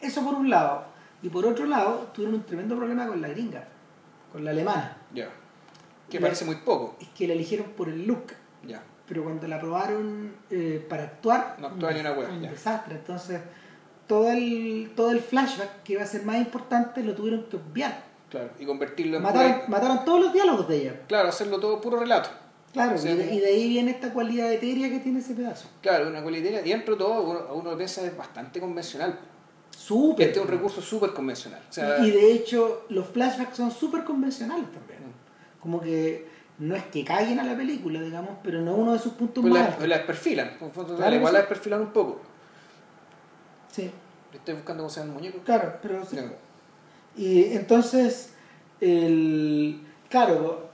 eso 0.00 0.24
por 0.24 0.34
un 0.36 0.48
lado. 0.48 0.84
Y 1.26 1.28
por 1.28 1.44
otro 1.44 1.66
lado, 1.66 2.08
tuvieron 2.14 2.36
un 2.36 2.44
tremendo 2.44 2.76
problema 2.76 3.04
con 3.08 3.20
la 3.20 3.26
gringa, 3.26 3.64
con 4.30 4.44
la 4.44 4.52
alemana. 4.52 4.96
Ya. 5.12 5.28
Que 6.08 6.20
La- 6.20 6.26
parece 6.28 6.44
muy 6.44 6.54
poco. 6.56 6.96
Es 7.00 7.08
que 7.08 7.26
la 7.26 7.34
eligieron 7.34 7.66
por 7.76 7.88
el 7.88 8.06
look. 8.06 8.26
Ya. 8.64 8.80
pero 9.08 9.22
cuando 9.24 9.46
la 9.48 9.56
aprobaron 9.56 10.34
eh, 10.50 10.84
para 10.88 11.04
actuar 11.04 11.56
No 11.60 11.68
actuaba 11.68 11.92
ni 11.92 12.00
una 12.00 12.12
hueá, 12.12 12.28
un 12.28 12.42
desastre 12.42 12.96
entonces 12.96 13.40
todo 14.08 14.28
el 14.32 14.90
todo 14.96 15.12
el 15.12 15.20
flashback 15.20 15.84
que 15.84 15.92
iba 15.92 16.02
a 16.02 16.06
ser 16.06 16.24
más 16.24 16.36
importante 16.38 17.02
lo 17.04 17.14
tuvieron 17.14 17.44
que 17.44 17.56
obviar 17.56 18.02
Claro. 18.30 18.50
Y 18.58 18.66
convertirlo 18.66 19.18
en. 19.18 19.22
mataron, 19.22 19.52
pura- 19.52 19.68
mataron 19.68 20.04
todos 20.04 20.20
los 20.24 20.32
diálogos 20.32 20.66
de 20.68 20.76
ella 20.78 21.00
Claro, 21.06 21.28
hacerlo 21.28 21.60
todo 21.60 21.80
puro 21.80 22.00
relato. 22.00 22.28
claro 22.72 22.96
y, 23.00 23.04
de, 23.04 23.34
y 23.34 23.38
de 23.40 23.46
ahí 23.46 23.68
viene 23.68 23.92
esta 23.92 24.12
cualidad 24.12 24.52
etérea 24.52 24.88
que 24.90 24.98
tiene 24.98 25.20
ese 25.20 25.34
pedazo 25.34 25.68
Claro, 25.80 26.08
una 26.08 26.20
cualidad. 26.22 26.64
Y 26.64 26.68
dentro 26.70 26.94
de 26.94 26.98
todo, 26.98 27.22
uno, 27.22 27.40
uno 27.54 27.76
piensa 27.76 28.04
es 28.04 28.16
bastante 28.16 28.58
convencional. 28.58 29.16
Súper 29.86 30.28
Este 30.28 30.38
es 30.40 30.44
un 30.44 30.50
recurso 30.50 30.80
súper 30.80 31.12
convencional. 31.12 31.62
O 31.68 31.72
sea, 31.72 31.98
y, 32.04 32.10
de 32.10 32.32
hecho 32.32 32.86
los 32.88 33.06
flashbacks 33.08 33.56
son 33.56 33.70
súper 33.70 34.04
convencionales 34.04 34.66
también 34.72 35.00
como 35.60 35.80
que 35.80 36.28
no 36.58 36.74
es 36.74 36.84
que 36.84 37.04
caguen 37.04 37.38
a 37.40 37.44
la 37.44 37.56
película 37.56 38.00
digamos 38.00 38.30
pero 38.42 38.60
no 38.60 38.72
es 38.72 38.78
uno 38.78 38.92
de 38.92 38.98
sus 38.98 39.12
puntos 39.12 39.42
pues 39.42 39.52
más 39.52 39.62
la, 39.62 39.96
altos. 39.96 40.26
la. 40.34 40.42
En 40.60 40.72
fondo, 40.72 40.96
Claro 40.96 41.10
que 41.10 41.16
igual 41.16 41.30
sí. 41.30 41.34
la 41.34 41.38
desperfilan 41.40 41.80
un 41.80 41.92
poco. 41.92 42.20
sí 43.72 43.90
Estoy 44.32 44.54
buscando 44.54 44.82
cómo 44.82 44.90
se 44.90 45.00
llama 45.00 45.12
el 45.12 45.18
muñeco. 45.18 45.38
claro 45.44 45.78
pero 45.82 46.04
sí. 46.04 46.18
Y 47.16 47.44
entonces, 47.54 48.34
el, 48.80 49.80
claro, 50.10 50.68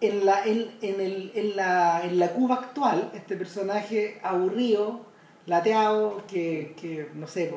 en 0.00 0.26
la, 0.26 0.44
en, 0.44 0.70
en 0.82 1.00
el, 1.00 1.32
en, 1.34 1.56
la, 1.56 2.04
en 2.04 2.18
la 2.18 2.32
Cuba 2.32 2.56
actual, 2.56 3.10
este 3.14 3.36
personaje 3.36 4.20
aburrido, 4.22 5.05
lateado, 5.46 6.22
que, 6.28 6.74
que 6.80 7.08
no 7.14 7.26
sé, 7.26 7.52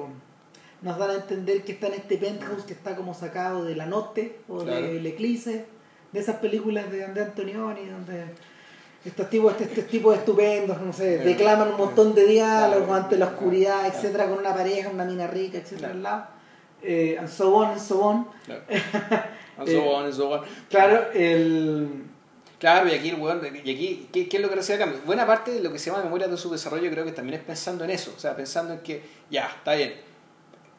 nos 0.81 0.97
dan 0.97 1.09
a 1.11 1.15
entender 1.15 1.63
que 1.63 1.73
está 1.73 1.87
en 1.87 1.95
este 1.95 2.17
penthouse 2.17 2.63
que 2.63 2.73
está 2.73 2.95
como 2.95 3.13
sacado 3.13 3.63
de 3.65 3.75
La 3.75 3.85
Notte 3.85 4.39
o 4.47 4.59
Claro. 4.59 4.81
de 4.87 4.99
L'Eclisse, 5.01 5.65
de 6.11 6.19
esas 6.19 6.37
películas 6.37 6.89
de, 6.91 7.05
de 7.07 7.21
Antonioni, 7.21 7.85
donde 7.89 8.25
estos 9.05 9.29
tipos, 9.29 9.51
este- 9.53 9.65
estos 9.65 9.87
tipos 9.87 10.15
estupendos, 10.17 10.79
no 10.81 10.91
sé, 10.93 11.17
declaman 11.19 11.69
un 11.71 11.77
montón 11.77 12.13
de 12.15 12.25
diálogos 12.25 12.85
Claro. 12.87 13.03
ante 13.03 13.17
la 13.17 13.25
oscuridad, 13.27 13.79
Claro. 13.81 13.95
etcétera, 13.95 14.29
con 14.29 14.39
una 14.39 14.53
pareja, 14.53 14.89
una 14.89 15.05
mina 15.05 15.27
rica, 15.27 15.57
etcétera, 15.57 15.91
al 15.91 16.03
lado. 16.03 16.25
Eh, 16.81 17.17
and 17.19 17.27
so 17.27 17.53
on, 17.55 17.71
and 17.71 17.79
so 17.79 18.01
on. 18.01 18.27
Claro. 18.45 18.63
And 19.57 19.67
Eh, 19.67 19.73
so 19.73 19.89
on, 19.91 20.05
and 20.05 20.13
so 20.13 20.31
on. 20.33 20.41
Claro, 20.69 21.11
el... 21.13 21.89
Claro, 22.59 22.89
y 22.89 22.93
aquí 22.93 23.09
el 23.09 23.15
weón, 23.15 23.41
y 23.63 23.71
aquí, 23.71 24.09
¿qué, 24.11 24.27
qué 24.27 24.37
es 24.37 24.43
lo 24.43 24.49
que 24.49 24.55
recibe 24.55 24.75
a 24.75 24.79
cambio? 24.79 24.99
Buena 25.05 25.25
parte 25.25 25.51
de 25.51 25.61
lo 25.61 25.71
que 25.71 25.79
se 25.79 25.89
llama 25.89 26.03
memoria 26.03 26.27
de 26.27 26.35
su 26.37 26.51
desarrollo 26.51 26.91
creo 26.91 27.05
que 27.05 27.13
también 27.13 27.39
es 27.39 27.45
pensando 27.45 27.85
en 27.85 27.89
eso, 27.91 28.13
o 28.15 28.19
sea, 28.19 28.35
pensando 28.35 28.73
en 28.73 28.79
que, 28.81 29.01
ya, 29.29 29.47
está 29.57 29.75
bien. 29.75 29.93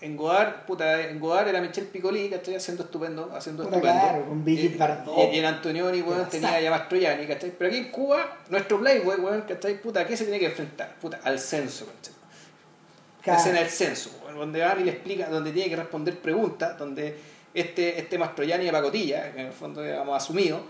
En 0.02 0.16
Godard, 0.16 0.64
puta, 0.66 1.00
en 1.08 1.18
Godard 1.20 1.48
era 1.48 1.60
Michel 1.60 1.86
Piccoli, 1.86 2.28
¿cachai? 2.30 2.54
Haciendo 2.56 2.84
estupendo, 2.84 3.30
haciendo 3.34 3.62
estupendo. 3.64 3.92
claro, 3.92 4.24
con 4.26 4.44
Brigitte 4.44 4.78
Y-. 4.78 5.20
Y, 5.32 5.36
y 5.36 5.38
en 5.38 5.44
Antonioni, 5.46 6.00
weón, 6.02 6.28
tenía 6.28 6.60
ya 6.60 6.70
Mastroianni, 6.70 7.26
¿cachai? 7.26 7.52
Pero 7.58 7.68
aquí 7.68 7.78
en 7.78 7.90
Cuba, 7.90 8.38
nuestro 8.50 8.78
Playboy, 8.80 9.16
weón, 9.16 9.42
¿cachai? 9.42 9.80
Puta, 9.80 10.00
¿a 10.00 10.06
qué 10.06 10.16
se 10.16 10.24
tiene 10.24 10.38
que 10.38 10.46
enfrentar? 10.46 10.94
Puta, 11.00 11.20
al 11.22 11.38
censo, 11.38 11.86
¿cachai? 11.86 12.14
La 12.14 13.24
Claro. 13.24 13.40
escena 13.40 13.58
del 13.60 13.68
censo, 13.68 14.10
weón, 14.24 14.36
donde 14.38 14.64
Ari 14.64 14.84
le 14.84 14.92
explica, 14.92 15.28
donde 15.28 15.52
tiene 15.52 15.68
que 15.68 15.76
responder 15.76 16.18
preguntas, 16.18 16.78
donde 16.78 17.18
este, 17.52 17.98
este 17.98 18.18
Mastroianni 18.18 18.64
de 18.66 18.72
pacotilla, 18.72 19.32
que 19.32 19.40
en 19.40 19.46
el 19.48 19.52
fondo 19.52 19.82
digamos 19.82 20.16
asumido, 20.16 20.62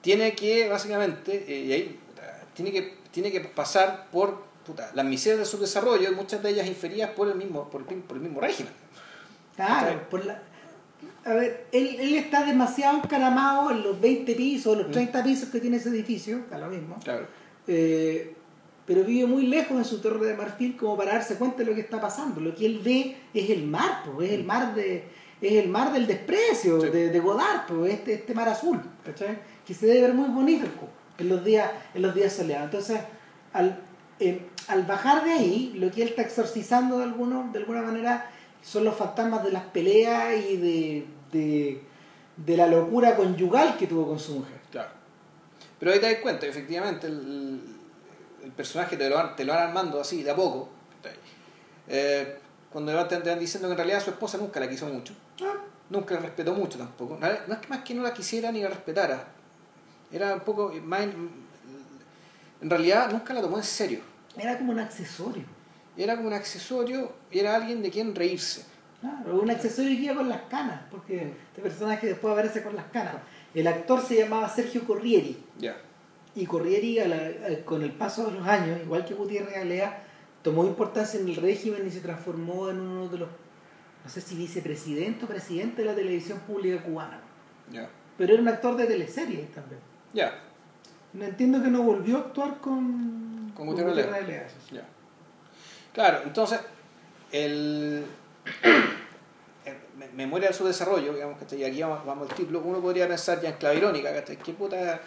tiene 0.00 0.34
que 0.34 0.68
básicamente, 0.68 1.44
eh, 1.48 1.64
y 1.66 1.72
ahí, 1.72 1.98
puta, 2.08 2.40
tiene 2.54 2.72
que, 2.72 2.94
tiene 3.10 3.30
que 3.32 3.40
pasar 3.40 4.06
por 4.12 4.42
puta, 4.66 4.90
las 4.94 5.04
miserias 5.04 5.38
de 5.40 5.44
su 5.46 5.58
desarrollo, 5.58 6.12
muchas 6.12 6.42
de 6.42 6.50
ellas 6.50 6.66
inferidas 6.66 7.10
por 7.10 7.28
el 7.28 7.34
mismo, 7.36 7.68
por 7.70 7.80
el, 7.88 7.98
por 8.02 8.16
el 8.16 8.22
mismo 8.22 8.40
régimen. 8.40 8.72
Claro, 9.56 10.08
por 10.08 10.24
la... 10.24 10.42
A 11.24 11.32
ver, 11.34 11.66
él, 11.72 11.96
él 12.00 12.14
está 12.14 12.44
demasiado 12.44 12.98
encaramado 12.98 13.70
en 13.70 13.82
los 13.82 14.00
20 14.00 14.34
pisos, 14.34 14.76
Mm. 14.76 14.80
los 14.80 14.90
30 14.90 15.24
pisos 15.24 15.48
que 15.50 15.60
tiene 15.60 15.76
ese 15.78 15.88
edificio, 15.90 16.44
da 16.50 16.58
lo 16.58 16.68
mismo. 16.68 16.96
Claro. 17.02 17.26
Eh, 17.66 18.34
pero 18.86 19.04
vive 19.04 19.26
muy 19.26 19.46
lejos 19.46 19.76
en 19.76 19.84
su 19.84 20.00
torre 20.00 20.24
de 20.26 20.34
marfil 20.34 20.76
como 20.76 20.96
para 20.96 21.12
darse 21.14 21.34
cuenta 21.36 21.58
de 21.58 21.64
lo 21.66 21.74
que 21.74 21.82
está 21.82 22.00
pasando. 22.00 22.40
Lo 22.40 22.54
que 22.54 22.64
él 22.66 22.80
ve 22.82 23.16
es 23.34 23.50
el 23.50 23.66
mar, 23.66 24.02
pues, 24.14 24.28
es 24.30 24.34
el 24.38 24.44
mar 24.44 24.74
de 24.74 25.04
es 25.40 25.52
el 25.52 25.68
mar 25.68 25.92
del 25.92 26.06
desprecio 26.08 26.80
Sí. 26.80 26.88
de, 26.88 27.10
de 27.10 27.20
Godard, 27.20 27.66
pues, 27.68 27.92
este, 27.94 28.14
este 28.14 28.34
mar 28.34 28.48
azul, 28.48 28.80
¿cachai? 29.04 29.38
Que 29.68 29.74
se 29.74 29.86
debe 29.86 30.00
ver 30.00 30.14
muy 30.14 30.30
bonito 30.30 30.66
en 31.18 31.28
los 31.28 31.44
días 31.44 31.70
en 31.94 32.02
los 32.02 32.14
días 32.14 32.32
soleados. 32.32 32.64
Entonces, 32.64 33.00
al, 33.52 33.78
eh, 34.18 34.48
al 34.68 34.84
bajar 34.84 35.22
de 35.24 35.32
ahí, 35.32 35.72
lo 35.76 35.90
que 35.90 36.02
él 36.02 36.08
está 36.08 36.22
exorcizando 36.22 36.96
de 36.98 37.04
alguno, 37.04 37.50
de 37.52 37.58
alguna 37.60 37.82
manera 37.82 38.30
son 38.62 38.84
los 38.84 38.96
fantasmas 38.96 39.44
de 39.44 39.52
las 39.52 39.64
peleas 39.64 40.34
y 40.50 40.56
de, 40.56 41.06
de, 41.32 41.82
de 42.36 42.56
la 42.56 42.66
locura 42.66 43.14
conyugal 43.14 43.76
que 43.76 43.86
tuvo 43.86 44.08
con 44.08 44.18
su 44.18 44.36
mujer. 44.36 44.58
Claro. 44.72 44.88
Pero 45.78 45.92
ahí 45.92 46.00
te 46.00 46.06
das 46.12 46.20
cuenta, 46.22 46.46
efectivamente, 46.46 47.06
el, 47.06 47.60
el 48.42 48.50
personaje 48.52 48.96
te 48.96 49.08
lo, 49.08 49.16
van, 49.16 49.36
te 49.36 49.44
lo 49.44 49.52
van 49.52 49.68
armando 49.68 50.00
así, 50.00 50.22
de 50.22 50.30
a 50.30 50.34
poco. 50.34 50.70
Eh, 51.88 52.38
cuando 52.72 52.90
te 52.92 52.96
van- 52.96 53.22
te 53.22 53.30
van 53.30 53.38
diciendo 53.38 53.68
que 53.68 53.72
en 53.72 53.78
realidad 53.78 54.02
su 54.02 54.10
esposa 54.10 54.38
nunca 54.38 54.60
la 54.60 54.68
quiso 54.68 54.86
mucho. 54.86 55.14
Ah, 55.42 55.54
Nunca 55.90 56.14
la 56.14 56.20
respetó 56.20 56.52
mucho 56.52 56.76
tampoco. 56.78 57.16
No 57.20 57.26
es 57.26 57.58
que 57.60 57.68
más 57.68 57.82
que 57.82 57.94
no 57.94 58.02
la 58.02 58.12
quisiera 58.12 58.52
ni 58.52 58.60
la 58.62 58.68
respetara. 58.68 59.24
Era 60.12 60.34
un 60.34 60.40
poco 60.40 60.72
más... 60.84 61.02
En, 61.02 61.30
en 62.60 62.70
realidad 62.70 63.10
nunca 63.12 63.34
la 63.34 63.40
tomó 63.40 63.56
en 63.58 63.62
serio. 63.64 64.00
Era 64.36 64.58
como 64.58 64.72
un 64.72 64.78
accesorio. 64.80 65.44
Era 65.96 66.16
como 66.16 66.28
un 66.28 66.34
accesorio, 66.34 67.12
era 67.30 67.56
alguien 67.56 67.82
de 67.82 67.90
quien 67.90 68.14
reírse. 68.14 68.64
Claro, 69.00 69.40
un 69.40 69.50
accesorio 69.50 69.96
que 69.96 70.04
iba 70.04 70.14
con 70.14 70.28
las 70.28 70.42
canas, 70.42 70.80
porque 70.90 71.32
este 71.50 71.62
personaje 71.62 72.06
después 72.08 72.32
aparece 72.32 72.62
con 72.62 72.74
las 72.74 72.86
canas. 72.86 73.14
El 73.54 73.66
actor 73.66 74.00
se 74.04 74.16
llamaba 74.16 74.48
Sergio 74.48 74.84
Corrieri, 74.84 75.42
Ya. 75.58 75.76
y 76.34 76.46
Corrieri 76.46 76.98
a 77.00 77.08
la- 77.08 77.16
a- 77.16 77.64
con 77.64 77.82
el 77.82 77.92
paso 77.92 78.26
de 78.26 78.32
los 78.38 78.46
años, 78.46 78.80
igual 78.80 79.04
que 79.04 79.14
Gutiérrez 79.14 79.56
Alea, 79.56 80.04
tomó 80.42 80.64
importancia 80.64 81.18
en 81.20 81.28
el 81.28 81.36
régimen 81.36 81.86
y 81.86 81.90
se 81.90 82.00
transformó 82.00 82.70
en 82.70 82.80
uno 82.80 83.08
de 83.08 83.18
los, 83.18 83.28
no 84.04 84.10
sé 84.10 84.20
si 84.20 84.34
vicepresidente 84.36 85.24
o 85.24 85.28
presidente 85.28 85.82
de 85.82 85.88
la 85.88 85.94
televisión 85.94 86.38
pública 86.40 86.82
cubana. 86.82 87.20
Ya. 87.72 87.88
Pero 88.16 88.32
era 88.34 88.42
un 88.42 88.48
actor 88.48 88.76
de 88.76 88.86
teleseries 88.86 89.52
también. 89.52 89.80
Ya. 90.18 90.38
No 91.12 91.24
entiendo 91.24 91.62
que 91.62 91.68
no 91.68 91.82
volvió 91.82 92.16
a 92.16 92.20
actuar 92.20 92.60
con, 92.60 93.52
Con 93.56 93.66
Gutiérrez 93.66 94.06
eso 94.06 94.56
sí. 94.68 94.74
Ya. 94.76 94.82
Claro, 95.92 96.20
entonces, 96.24 96.60
el, 97.32 98.04
el- 99.64 99.76
me- 99.96 100.08
memoria 100.08 100.48
de 100.48 100.54
su 100.54 100.66
desarrollo, 100.66 101.12
digamos, 101.14 101.38
¿cachai? 101.38 101.60
y 101.60 101.64
aquí 101.64 101.80
vamos, 101.82 102.04
vamos 102.04 102.28
al 102.30 102.36
título, 102.36 102.60
uno 102.64 102.80
podría 102.80 103.08
pensar 103.08 103.40
ya 103.40 103.50
en 103.50 103.56
clave 103.56 103.76
irónica, 103.76 104.12
¿cachai? 104.12 104.36
¿Qué 104.38 104.52
puta? 104.52 105.00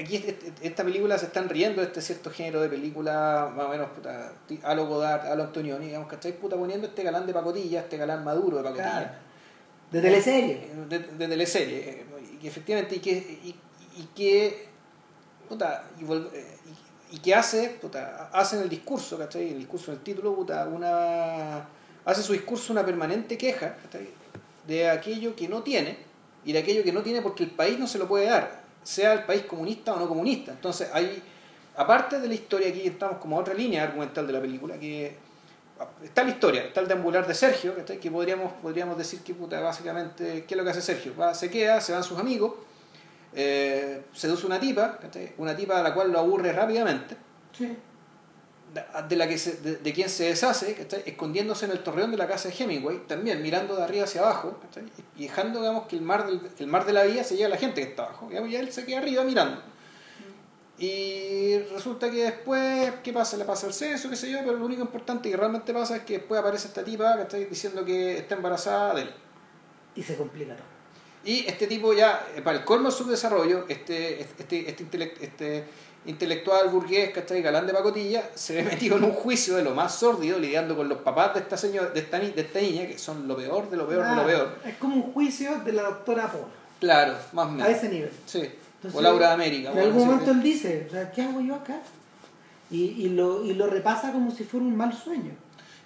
Aquí 0.00 0.16
este- 0.16 0.52
esta 0.62 0.84
película 0.84 1.18
se 1.18 1.26
están 1.26 1.48
riendo 1.48 1.80
de 1.80 1.88
este 1.88 2.00
cierto 2.00 2.30
género 2.30 2.60
de 2.62 2.68
película, 2.68 3.50
más 3.54 3.66
o 3.66 3.68
menos, 3.70 3.88
puta, 3.90 4.32
a 4.62 4.74
lo 4.74 4.86
Godard, 4.86 5.26
a 5.26 5.34
lo 5.34 5.44
Antonioni, 5.44 5.86
digamos, 5.86 6.08
¿cachai? 6.08 6.32
Puta, 6.38 6.56
poniendo 6.56 6.86
este 6.86 7.02
galán 7.02 7.26
de 7.26 7.32
pacotilla, 7.32 7.80
este 7.80 7.96
galán 7.96 8.22
maduro 8.24 8.58
de 8.58 8.62
pacotilla. 8.62 8.90
Claro. 8.92 9.10
De 9.90 10.00
teleserie. 10.02 10.70
De, 10.88 10.98
de 10.98 11.28
teleserie, 11.28 11.78
eh, 11.90 12.06
y 12.34 12.36
que 12.36 12.48
efectivamente, 12.48 12.96
y 12.96 12.98
que, 13.00 13.10
y, 13.12 13.54
y 13.98 14.04
que, 14.14 14.68
puta, 15.48 15.84
y, 16.00 16.04
eh, 16.04 16.56
y- 17.12 17.16
y 17.16 17.18
que 17.20 17.34
hace, 17.34 17.70
puta, 17.80 18.30
hace 18.32 18.56
en 18.56 18.62
el 18.62 18.68
discurso, 18.68 19.16
¿cachai? 19.18 19.50
El 19.50 19.58
discurso, 19.58 19.90
en 19.90 19.98
el 19.98 20.04
título, 20.04 20.34
puta, 20.34 20.66
una, 20.66 21.66
hace 22.04 22.22
su 22.22 22.32
discurso 22.32 22.72
una 22.72 22.84
permanente 22.84 23.36
queja. 23.38 23.76
De 24.66 24.90
aquello 24.90 25.34
que 25.34 25.48
no 25.48 25.62
tiene, 25.62 25.96
y 26.44 26.52
de 26.52 26.58
aquello 26.58 26.82
que 26.84 26.92
no 26.92 27.02
tiene 27.02 27.22
porque 27.22 27.44
el 27.44 27.50
país 27.50 27.78
no 27.78 27.86
se 27.86 27.98
lo 27.98 28.06
puede 28.06 28.26
dar, 28.26 28.60
sea 28.82 29.12
el 29.14 29.24
país 29.24 29.42
comunista 29.42 29.94
o 29.94 29.98
no 29.98 30.06
comunista. 30.06 30.52
Entonces, 30.52 30.88
hay, 30.92 31.22
aparte 31.76 32.20
de 32.20 32.28
la 32.28 32.34
historia, 32.34 32.68
aquí 32.68 32.82
estamos 32.86 33.18
como 33.18 33.36
a 33.36 33.40
otra 33.40 33.54
línea 33.54 33.82
argumental 33.84 34.26
de 34.26 34.32
la 34.34 34.40
película, 34.40 34.78
que 34.78 35.16
está 36.04 36.24
la 36.24 36.30
historia, 36.30 36.62
está 36.64 36.80
el 36.80 36.88
deambular 36.88 37.26
de 37.26 37.34
Sergio, 37.34 37.74
que 37.84 38.10
podríamos, 38.10 38.52
podríamos 38.60 38.98
decir 38.98 39.20
que 39.20 39.32
puta, 39.34 39.60
básicamente, 39.60 40.44
¿qué 40.46 40.54
es 40.54 40.58
lo 40.58 40.64
que 40.64 40.70
hace 40.70 40.82
Sergio? 40.82 41.14
Va, 41.16 41.34
se 41.34 41.48
queda, 41.50 41.80
se 41.80 41.92
van 41.92 42.04
sus 42.04 42.18
amigos, 42.18 42.52
eh, 43.34 44.04
seduce 44.12 44.46
una 44.46 44.58
tipa, 44.60 44.98
¿cachai? 44.98 45.32
una 45.38 45.54
tipa 45.56 45.78
a 45.80 45.82
la 45.82 45.94
cual 45.94 46.10
lo 46.12 46.18
aburre 46.18 46.52
rápidamente, 46.52 47.16
Sí. 47.52 47.76
de, 49.08 49.16
la 49.16 49.26
que 49.26 49.38
se- 49.38 49.56
de, 49.62 49.76
de 49.76 49.92
quien 49.92 50.08
se 50.08 50.24
deshace, 50.24 50.74
¿cachai? 50.74 51.02
escondiéndose 51.06 51.64
en 51.66 51.70
el 51.72 51.82
torreón 51.82 52.10
de 52.10 52.16
la 52.18 52.26
casa 52.26 52.48
de 52.48 52.54
Hemingway, 52.58 53.06
también 53.06 53.42
mirando 53.42 53.74
de 53.76 53.82
arriba 53.82 54.04
hacia 54.04 54.20
abajo, 54.20 54.58
¿cachai? 54.62 54.84
y 55.16 55.22
dejando 55.24 55.60
digamos, 55.60 55.86
que 55.86 55.96
el 55.96 56.02
mar, 56.02 56.26
del, 56.26 56.40
el 56.58 56.66
mar 56.66 56.84
de 56.86 56.92
la 56.92 57.02
vida 57.04 57.24
se 57.24 57.36
lleva 57.36 57.46
a 57.46 57.50
la 57.50 57.56
gente 57.56 57.80
que 57.82 57.88
está 57.90 58.04
abajo, 58.04 58.26
digamos, 58.28 58.50
y 58.50 58.56
él 58.56 58.70
se 58.72 58.84
queda 58.84 58.98
arriba 58.98 59.24
mirando. 59.24 59.62
Y 60.80 61.58
resulta 61.72 62.08
que 62.08 62.22
después, 62.24 62.92
¿qué 63.02 63.12
pasa? 63.12 63.36
Le 63.36 63.44
pasa 63.44 63.66
el 63.66 63.72
censo, 63.72 64.08
qué 64.08 64.14
sé 64.14 64.30
yo, 64.30 64.38
pero 64.44 64.52
lo 64.58 64.64
único 64.64 64.80
importante 64.82 65.28
que 65.28 65.36
realmente 65.36 65.74
pasa 65.74 65.96
es 65.96 66.02
que 66.04 66.18
después 66.18 66.38
aparece 66.40 66.68
esta 66.68 66.84
tipa 66.84 67.16
que 67.16 67.22
está 67.22 67.36
diciendo 67.36 67.84
que 67.84 68.18
está 68.18 68.36
embarazada 68.36 68.94
de 68.94 69.02
él. 69.02 69.10
Y 69.96 70.02
se 70.04 70.16
complica 70.16 70.54
todo. 70.54 70.77
Y 71.28 71.44
este 71.46 71.66
tipo 71.66 71.92
ya, 71.92 72.26
eh, 72.36 72.40
para 72.40 72.58
el 72.58 72.64
colmo 72.64 72.88
de 72.90 72.94
su 72.96 73.04
desarrollo, 73.04 73.66
este, 73.68 74.20
este, 74.22 74.68
este, 74.70 74.84
intelect- 74.84 75.20
este, 75.20 75.64
intelectual 76.06 76.68
burgués, 76.70 77.10
¿cachai? 77.10 77.42
Galán 77.42 77.66
de 77.66 77.74
pacotilla, 77.74 78.22
se 78.34 78.54
ve 78.54 78.62
metido 78.62 78.96
en 78.96 79.04
un 79.04 79.12
juicio 79.12 79.56
de 79.56 79.62
lo 79.62 79.74
más 79.74 79.94
sórdido, 79.94 80.38
lidiando 80.38 80.74
con 80.74 80.88
los 80.88 80.98
papás 80.98 81.34
de 81.34 81.40
esta 81.40 81.56
señora, 81.58 81.90
de 81.90 82.00
esta, 82.00 82.18
de 82.18 82.40
esta 82.40 82.60
niña, 82.60 82.86
que 82.86 82.96
son 82.98 83.28
lo 83.28 83.36
peor 83.36 83.68
de 83.68 83.76
lo 83.76 83.86
peor 83.86 84.06
de 84.08 84.16
lo 84.16 84.24
peor. 84.26 84.58
Es 84.64 84.76
como 84.76 84.96
un 84.96 85.12
juicio 85.12 85.58
de 85.66 85.72
la 85.72 85.82
doctora 85.82 86.32
Polo, 86.32 86.48
Claro, 86.80 87.14
más 87.32 87.46
o 87.46 87.48
a 87.48 87.52
menos. 87.52 87.68
ese 87.68 87.88
nivel. 87.90 88.10
Sí. 88.24 88.48
Entonces, 88.76 88.98
o 88.98 89.02
Laura 89.02 89.28
de 89.28 89.34
América. 89.34 89.72
En 89.72 89.78
algún 89.80 90.06
momento 90.06 90.30
él 90.30 90.42
dice, 90.42 90.86
o 90.88 90.90
sea, 90.92 91.10
¿qué 91.12 91.22
hago 91.22 91.40
yo 91.42 91.56
acá? 91.56 91.78
Y, 92.70 92.84
y, 93.04 93.08
lo, 93.10 93.44
y 93.44 93.52
lo 93.54 93.66
repasa 93.66 94.12
como 94.12 94.30
si 94.30 94.44
fuera 94.44 94.64
un 94.64 94.76
mal 94.76 94.92
sueño. 94.94 95.32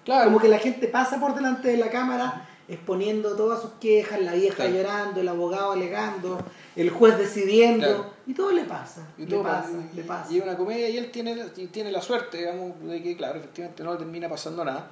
Claro. 0.04 0.26
Como 0.26 0.38
que 0.40 0.48
la 0.48 0.58
gente 0.58 0.86
pasa 0.88 1.18
por 1.18 1.34
delante 1.34 1.68
de 1.68 1.78
la 1.78 1.88
cámara 1.90 2.48
exponiendo 2.72 3.36
todas 3.36 3.60
sus 3.62 3.72
quejas, 3.80 4.20
la 4.20 4.32
vieja 4.34 4.56
Claro. 4.56 4.72
llorando, 4.72 5.20
el 5.20 5.28
abogado 5.28 5.72
alegando, 5.72 6.38
el 6.76 6.90
juez 6.90 7.18
decidiendo, 7.18 7.86
Claro. 7.86 8.10
y 8.26 8.34
todo 8.34 8.52
le 8.52 8.64
pasa, 8.64 9.06
Y 9.18 9.22
le 9.22 9.26
todo 9.28 9.42
pasa, 9.42 9.70
y- 9.92 9.96
le 9.96 10.02
pasa. 10.04 10.32
Y 10.32 10.38
es 10.38 10.42
una 10.44 10.56
comedia 10.56 10.88
y 10.88 10.96
él 10.98 11.10
tiene, 11.10 11.36
tiene 11.70 11.92
la 11.92 12.00
suerte, 12.02 12.38
digamos, 12.38 12.80
de 12.82 13.02
que, 13.02 13.16
claro, 13.16 13.38
efectivamente 13.38 13.82
no 13.84 13.92
le 13.92 13.98
termina 13.98 14.28
pasando 14.28 14.64
nada. 14.64 14.86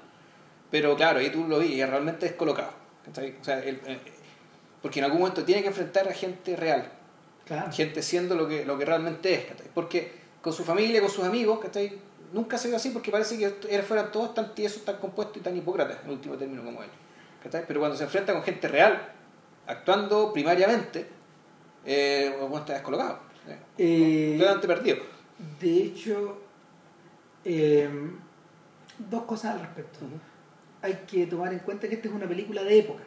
Pero 0.70 0.94
claro, 0.96 1.18
ahí 1.18 1.30
tú 1.30 1.46
lo 1.48 1.58
vi, 1.58 1.74
y 1.74 1.80
es 1.80 1.88
realmente 1.90 2.26
descolocado. 2.26 2.70
¿cachai? 3.04 3.34
O 3.40 3.44
sea, 3.44 3.58
él, 3.60 3.80
eh, 3.86 3.98
porque 4.82 4.98
en 5.00 5.06
algún 5.06 5.20
momento 5.20 5.42
tiene 5.44 5.62
que 5.62 5.68
enfrentar 5.68 6.06
a 6.08 6.12
gente 6.12 6.54
real, 6.56 6.86
Claro. 7.46 7.72
gente 7.72 8.02
siendo 8.02 8.34
lo 8.36 8.46
que, 8.46 8.64
lo 8.64 8.78
que 8.78 8.84
realmente 8.84 9.34
es. 9.34 9.42
Porque 9.74 10.12
con 10.42 10.52
su 10.52 10.62
familia, 10.64 11.00
con 11.00 11.10
sus 11.10 11.24
amigos, 11.24 11.58
¿cachai? 11.60 11.98
nunca 12.32 12.56
se 12.56 12.68
ve 12.68 12.76
así 12.76 12.90
porque 12.90 13.10
parece 13.10 13.36
que 13.36 13.82
fueran 13.82 14.12
todos 14.12 14.32
tan 14.34 14.54
tiesos, 14.54 14.84
tan 14.84 14.98
compuestos 14.98 15.38
y 15.38 15.40
tan 15.40 15.56
hipócratas, 15.56 15.98
en 16.04 16.10
último 16.10 16.36
término, 16.36 16.62
como 16.62 16.80
ellos. 16.80 16.94
¿Cachai? 17.42 17.64
Pero 17.66 17.80
cuando 17.80 17.96
se 17.96 18.04
enfrenta 18.04 18.32
con 18.32 18.42
gente 18.42 18.68
real, 18.68 19.00
actuando 19.66 20.32
primariamente, 20.32 21.06
eh, 21.84 22.34
bueno, 22.40 22.58
está 22.58 22.74
descolocado. 22.74 23.18
Eh, 23.78 24.36
Completamente 24.38 24.66
perdido. 24.66 24.96
de 25.60 25.76
hecho, 25.84 26.38
eh, 27.44 27.88
dos 28.98 29.22
cosas 29.24 29.54
al 29.54 29.60
respecto. 29.60 30.00
Hay 30.82 30.94
que 31.06 31.26
tomar 31.26 31.52
en 31.52 31.58
cuenta 31.60 31.88
que 31.88 31.94
esta 31.96 32.08
es 32.08 32.14
una 32.14 32.26
película 32.26 32.62
de 32.62 32.78
época. 32.78 33.02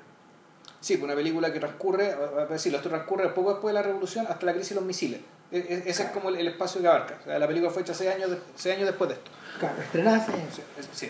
Sí, 0.80 0.96
pues 0.98 1.06
una 1.06 1.16
película 1.16 1.52
que 1.54 1.60
transcurre, 1.60 2.14
decirlo, 2.50 2.78
esto 2.78 2.90
transcurre 2.90 3.30
poco 3.30 3.52
después 3.52 3.74
de 3.74 3.80
la 3.80 3.86
revolución 3.88 4.26
hasta 4.28 4.46
la 4.46 4.54
crisis 4.54 4.70
de 4.72 4.76
los 4.76 4.84
misiles. 4.84 5.22
E- 5.52 5.58
e- 5.58 5.90
Ese 5.90 6.04
es 6.04 6.10
como 6.10 6.30
el, 6.30 6.36
el 6.36 6.48
espacio 6.48 6.82
que 6.82 6.88
abarca. 6.88 7.18
O 7.22 7.24
sea, 7.24 7.40
la 7.40 7.48
película 7.48 7.72
fue 7.72 7.84
hecha 7.84 7.94
seis 7.94 8.12
años, 8.12 8.32
de- 8.32 8.40
seis 8.56 8.76
años 8.76 8.88
después 8.88 9.10
de 9.10 9.16
esto. 9.16 9.32
Claro, 9.60 9.82
estrenada 9.82 10.18
años. 10.26 10.60
Sí. 10.92 11.10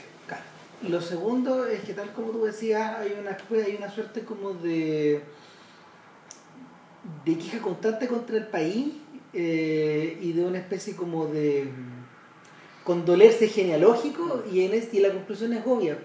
Lo 0.90 1.02
segundo 1.02 1.66
es 1.66 1.82
que 1.82 1.94
tal 1.94 2.12
como 2.14 2.32
tú 2.32 2.44
decías, 2.44 2.98
hay 3.00 3.14
una, 3.20 3.38
hay 3.66 3.76
una 3.78 3.90
suerte 3.90 4.24
como 4.26 4.54
de, 4.54 5.22
de 7.26 7.38
queja 7.38 7.60
constante 7.60 8.08
contra 8.08 8.38
el 8.38 8.48
país 8.48 8.94
eh, 9.34 10.18
y 10.22 10.34
de 10.34 10.46
una 10.46 10.60
especie 10.60 10.96
como 10.96 11.28
de 11.28 11.70
condolerse 12.84 13.48
genealógico 13.48 14.44
y, 14.52 14.66
en 14.66 14.74
este, 14.74 14.98
y 14.98 15.00
la 15.00 15.14
conclusión 15.14 15.54
es 15.54 15.66
obvia. 15.66 15.98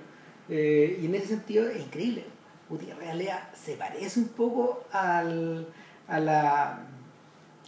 Eh, 0.49 0.99
y 1.03 1.07
en 1.07 1.15
ese 1.15 1.27
sentido 1.29 1.69
es 1.69 1.81
increíble. 1.81 2.25
Gutiérrez 2.69 3.11
Alea 3.11 3.51
se 3.55 3.75
parece 3.75 4.21
un 4.21 4.29
poco 4.29 4.85
al, 4.93 5.67
a, 6.07 6.21
la, 6.21 6.87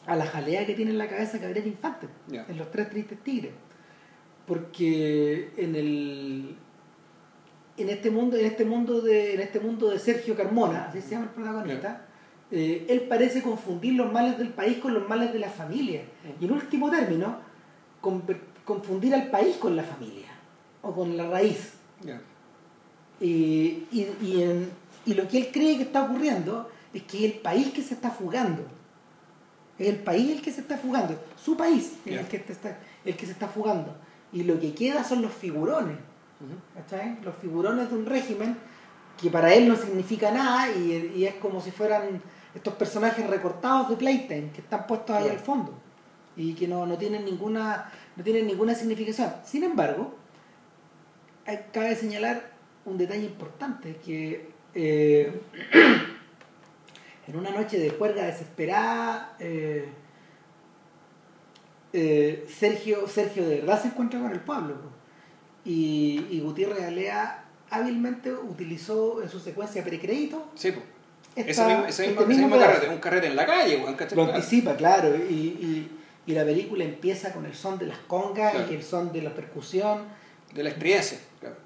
a 0.06 0.16
la 0.16 0.26
jalea 0.26 0.64
que 0.66 0.74
tiene 0.74 0.92
en 0.92 0.98
la 0.98 1.08
cabeza 1.08 1.38
Gabriel 1.38 1.66
Infante 1.66 2.06
Ya. 2.28 2.46
en 2.48 2.56
Los 2.56 2.70
Tres 2.70 2.88
Tristes 2.90 3.18
Tigres. 3.24 3.52
Porque 4.46 5.50
en 5.56 5.74
el 5.76 6.56
en 7.82 7.88
este 7.90 8.10
mundo 8.10 8.36
en 8.36 8.46
este 8.46 8.64
mundo 8.64 9.00
de 9.00 9.34
en 9.34 9.40
este 9.40 9.60
mundo 9.60 9.90
de 9.90 9.98
Sergio 9.98 10.36
Carmona 10.36 10.86
así 10.88 11.00
se 11.00 11.10
llama 11.10 11.24
el 11.24 11.30
protagonista 11.30 12.06
eh, 12.50 12.86
él 12.88 13.02
parece 13.02 13.42
confundir 13.42 13.94
los 13.94 14.12
males 14.12 14.36
del 14.38 14.48
país 14.48 14.78
con 14.78 14.92
los 14.94 15.08
males 15.08 15.32
de 15.32 15.38
la 15.38 15.48
familia 15.50 16.02
y 16.40 16.44
en 16.44 16.52
último 16.52 16.90
término 16.90 17.38
confundir 18.64 19.14
al 19.14 19.30
país 19.30 19.56
con 19.56 19.76
la 19.76 19.82
familia 19.82 20.28
o 20.82 20.94
con 20.94 21.16
la 21.16 21.28
raíz 21.28 21.72
y, 23.20 23.84
y, 23.92 24.08
y 24.22 24.42
en- 24.42 24.70
y 25.06 25.14
lo 25.14 25.26
que 25.28 25.38
él 25.38 25.48
cree 25.52 25.76
que 25.76 25.82
está 25.84 26.02
ocurriendo 26.04 26.70
es 26.92 27.02
que 27.04 27.18
es 27.18 27.24
el 27.34 27.38
país 27.40 27.68
que 27.72 27.82
se 27.82 27.94
está 27.94 28.10
fugando. 28.10 28.62
Es 29.78 29.88
el 29.88 29.96
país 29.96 30.30
el 30.30 30.42
que 30.42 30.52
se 30.52 30.60
está 30.60 30.76
fugando. 30.76 31.18
Su 31.42 31.56
país 31.56 31.94
es 32.04 32.20
el, 32.20 32.26
que 32.26 32.36
está, 32.52 32.78
el 33.04 33.16
que 33.16 33.24
se 33.26 33.32
está 33.32 33.48
fugando. 33.48 33.96
Y 34.32 34.42
lo 34.42 34.60
que 34.60 34.74
queda 34.74 35.02
son 35.02 35.22
los 35.22 35.32
figurones. 35.32 35.96
¿Cachai? 36.74 37.18
Los 37.22 37.36
figurones 37.36 37.90
de 37.90 37.96
un 37.96 38.06
régimen 38.06 38.56
que 39.20 39.30
para 39.30 39.52
él 39.52 39.68
no 39.68 39.76
significa 39.76 40.30
nada 40.30 40.70
y, 40.72 41.12
y 41.14 41.26
es 41.26 41.34
como 41.34 41.60
si 41.60 41.70
fueran 41.70 42.22
estos 42.54 42.74
personajes 42.74 43.28
recortados 43.28 43.90
de 43.90 43.96
Playtime 43.96 44.50
que 44.52 44.60
están 44.60 44.86
puestos 44.86 45.16
ahí 45.16 45.28
al 45.28 45.38
fondo 45.38 45.74
y 46.36 46.54
que 46.54 46.66
no, 46.66 46.86
no 46.86 46.96
tienen 46.96 47.24
ninguna 47.24 47.90
no 48.16 48.24
tienen 48.24 48.46
ninguna 48.46 48.74
significación. 48.74 49.32
Sin 49.44 49.64
embargo, 49.64 50.14
cabe 51.72 51.94
señalar 51.96 52.50
un 52.84 52.98
detalle 52.98 53.24
importante 53.24 53.96
que 53.96 54.50
eh, 54.74 55.40
en 57.26 57.36
una 57.36 57.50
noche 57.50 57.78
de 57.78 57.90
juerga 57.90 58.24
desesperada 58.24 59.36
eh, 59.38 59.88
eh, 61.92 62.46
Sergio, 62.48 63.08
Sergio 63.08 63.48
de 63.48 63.60
verdad 63.60 63.82
se 63.82 63.88
encuentra 63.88 64.20
con 64.20 64.32
el 64.32 64.40
pueblo 64.40 64.74
po. 64.74 64.99
Y, 65.70 66.26
y 66.30 66.40
Gutiérrez 66.40 66.82
Alea 66.84 67.44
hábilmente 67.70 68.32
utilizó 68.32 69.22
en 69.22 69.28
su 69.28 69.38
secuencia 69.38 69.84
precrédito 69.84 70.50
Sí, 70.54 70.72
pues. 70.72 70.84
ese 71.48 71.64
mismo, 71.64 71.84
ese 71.86 71.88
este 71.88 72.06
mismo, 72.08 72.20
ese 72.22 72.28
mismo 72.28 72.46
mismo 72.46 72.56
pedazo. 72.56 72.72
carrete, 72.74 72.94
un 72.94 73.00
carrete 73.00 73.26
en 73.28 73.36
la 73.36 73.46
calle, 73.46 73.84
lo 74.16 74.24
anticipa, 74.24 74.76
claro, 74.76 75.14
y, 75.16 75.32
y- 75.32 75.96
y 76.26 76.32
la 76.32 76.44
película 76.44 76.84
empieza 76.84 77.32
con 77.32 77.44
el 77.46 77.54
son 77.54 77.78
de 77.78 77.86
las 77.86 77.98
congas 77.98 78.52
Claro. 78.52 78.70
y 78.70 78.74
el 78.74 78.82
son 78.82 79.12
de 79.12 79.22
la 79.22 79.34
percusión 79.34 80.02
De 80.54 80.62
la 80.62 80.70
experiencia. 80.70 81.18
Claro. 81.40 81.56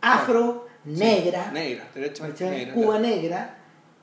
afro, 0.00 0.66
negra, 0.84 1.50
Negra, 1.52 1.88
derechamente 1.94 2.44
¿cachai? 2.44 2.58
negra. 2.58 2.74
Cuba 2.74 2.98
claro. 2.98 3.14
negra, 3.16 3.58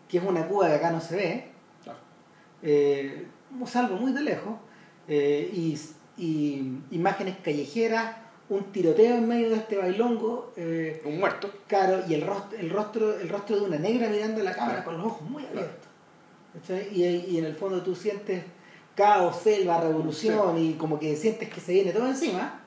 que 0.10 0.18
es 0.18 0.24
una 0.24 0.48
Cuba 0.48 0.68
que 0.68 0.74
acá 0.76 0.92
no 0.92 1.00
se 1.00 1.16
ve, 1.16 1.52
eh, 2.64 3.28
salvo 3.68 3.96
muy 3.98 4.12
de 4.14 4.22
lejos, 4.22 4.54
eh, 5.08 5.50
y, 5.54 5.78
y 6.18 6.78
imágenes 6.92 7.36
callejeras, 7.44 8.16
un 8.52 8.72
tiroteo 8.72 9.16
en 9.16 9.28
medio 9.28 9.50
de 9.50 9.56
este 9.56 9.78
bailongo, 9.78 10.52
eh, 10.58 11.02
Un 11.06 11.20
muerto. 11.20 11.50
claro, 11.68 12.04
y 12.08 12.14
el 12.16 12.22
rostro, 12.22 12.58
el 12.60 12.70
rostro, 12.70 13.18
el 13.20 13.30
rostro 13.30 13.56
de 13.58 13.62
una 13.66 13.78
negra 13.78 14.10
mirando 14.10 14.42
a 14.42 14.44
la 14.44 14.54
cámara 14.54 14.84
con 14.84 14.98
los 14.98 15.06
ojos 15.06 15.30
muy 15.30 15.46
abiertos. 15.46 15.88
Y, 16.94 17.04
y 17.06 17.38
en 17.38 17.46
el 17.46 17.56
fondo 17.56 17.82
tú 17.82 17.96
sientes 17.96 18.44
caos, 18.96 19.38
selva, 19.42 19.80
revolución, 19.80 20.58
y 20.58 20.74
como 20.74 21.00
que 21.00 21.16
sientes 21.16 21.48
que 21.50 21.62
se 21.62 21.72
viene 21.74 21.92
todo 21.92 22.08
encima. 22.08 22.62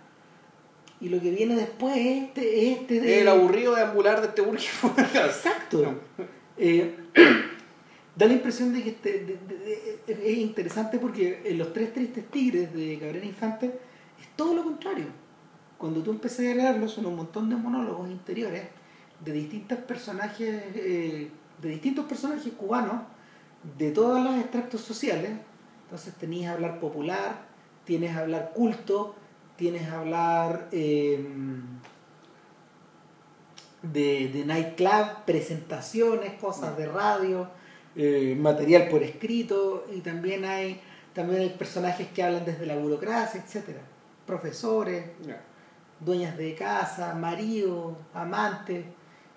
Y 1.00 1.10
lo 1.10 1.20
que 1.20 1.30
viene 1.30 1.54
después 1.54 1.94
es 1.98 2.22
este, 2.24 2.70
es 2.72 2.78
este 2.80 3.00
de- 3.00 3.20
El 3.20 3.28
aburrido 3.28 3.74
de 3.74 3.82
ambular 3.82 4.22
de 4.22 4.28
este 4.28 4.40
burgués. 4.40 4.70
Exacto. 5.14 6.00
Eh, 6.56 6.94
da 8.16 8.26
la 8.26 8.32
impresión 8.32 8.72
de 8.72 8.82
que 8.82 8.88
este, 8.90 9.12
de- 9.12 9.38
de- 9.48 10.14
de- 10.14 10.30
es 10.32 10.38
interesante 10.38 10.98
porque 10.98 11.42
en 11.44 11.58
Los 11.58 11.74
Tres 11.74 11.92
Tristes 11.92 12.24
Tigres 12.30 12.72
de 12.72 12.96
Gabriel 12.96 13.24
Infante 13.24 13.66
es 13.66 14.28
todo 14.34 14.54
lo 14.54 14.64
contrario. 14.64 15.06
Cuando 15.84 16.00
tú 16.00 16.12
empecé 16.12 16.50
a 16.50 16.54
leerlo 16.54 16.88
son 16.88 17.04
un 17.04 17.16
montón 17.16 17.50
de 17.50 17.56
monólogos 17.56 18.08
interiores 18.08 18.68
de 19.22 19.32
distintos 19.32 19.76
personajes, 19.80 20.62
eh, 20.76 21.28
de 21.60 21.68
distintos 21.68 22.06
personajes 22.06 22.50
cubanos, 22.54 23.02
de 23.76 23.90
todos 23.90 24.24
los 24.24 24.34
extractos 24.36 24.80
sociales. 24.80 25.32
Entonces 25.82 26.14
tenías 26.14 26.54
hablar 26.54 26.80
popular, 26.80 27.44
tienes 27.84 28.16
hablar 28.16 28.52
culto, 28.54 29.14
tienes 29.56 29.86
hablar 29.90 30.70
eh, 30.72 31.22
de, 33.82 34.28
de 34.28 34.44
nightclub, 34.46 35.26
presentaciones, 35.26 36.32
cosas 36.40 36.78
de 36.78 36.86
radio, 36.86 37.50
eh, 37.94 38.34
material 38.40 38.88
por 38.88 39.02
escrito, 39.02 39.84
y 39.94 40.00
también 40.00 40.46
hay, 40.46 40.80
también 41.12 41.42
hay 41.42 41.50
personajes 41.50 42.08
que 42.08 42.22
hablan 42.22 42.46
desde 42.46 42.64
la 42.64 42.76
burocracia, 42.76 43.38
etcétera 43.38 43.80
Profesores. 44.24 45.04
Dueñas 46.00 46.36
de 46.36 46.54
casa, 46.54 47.14
marido, 47.14 47.96
amante, 48.12 48.84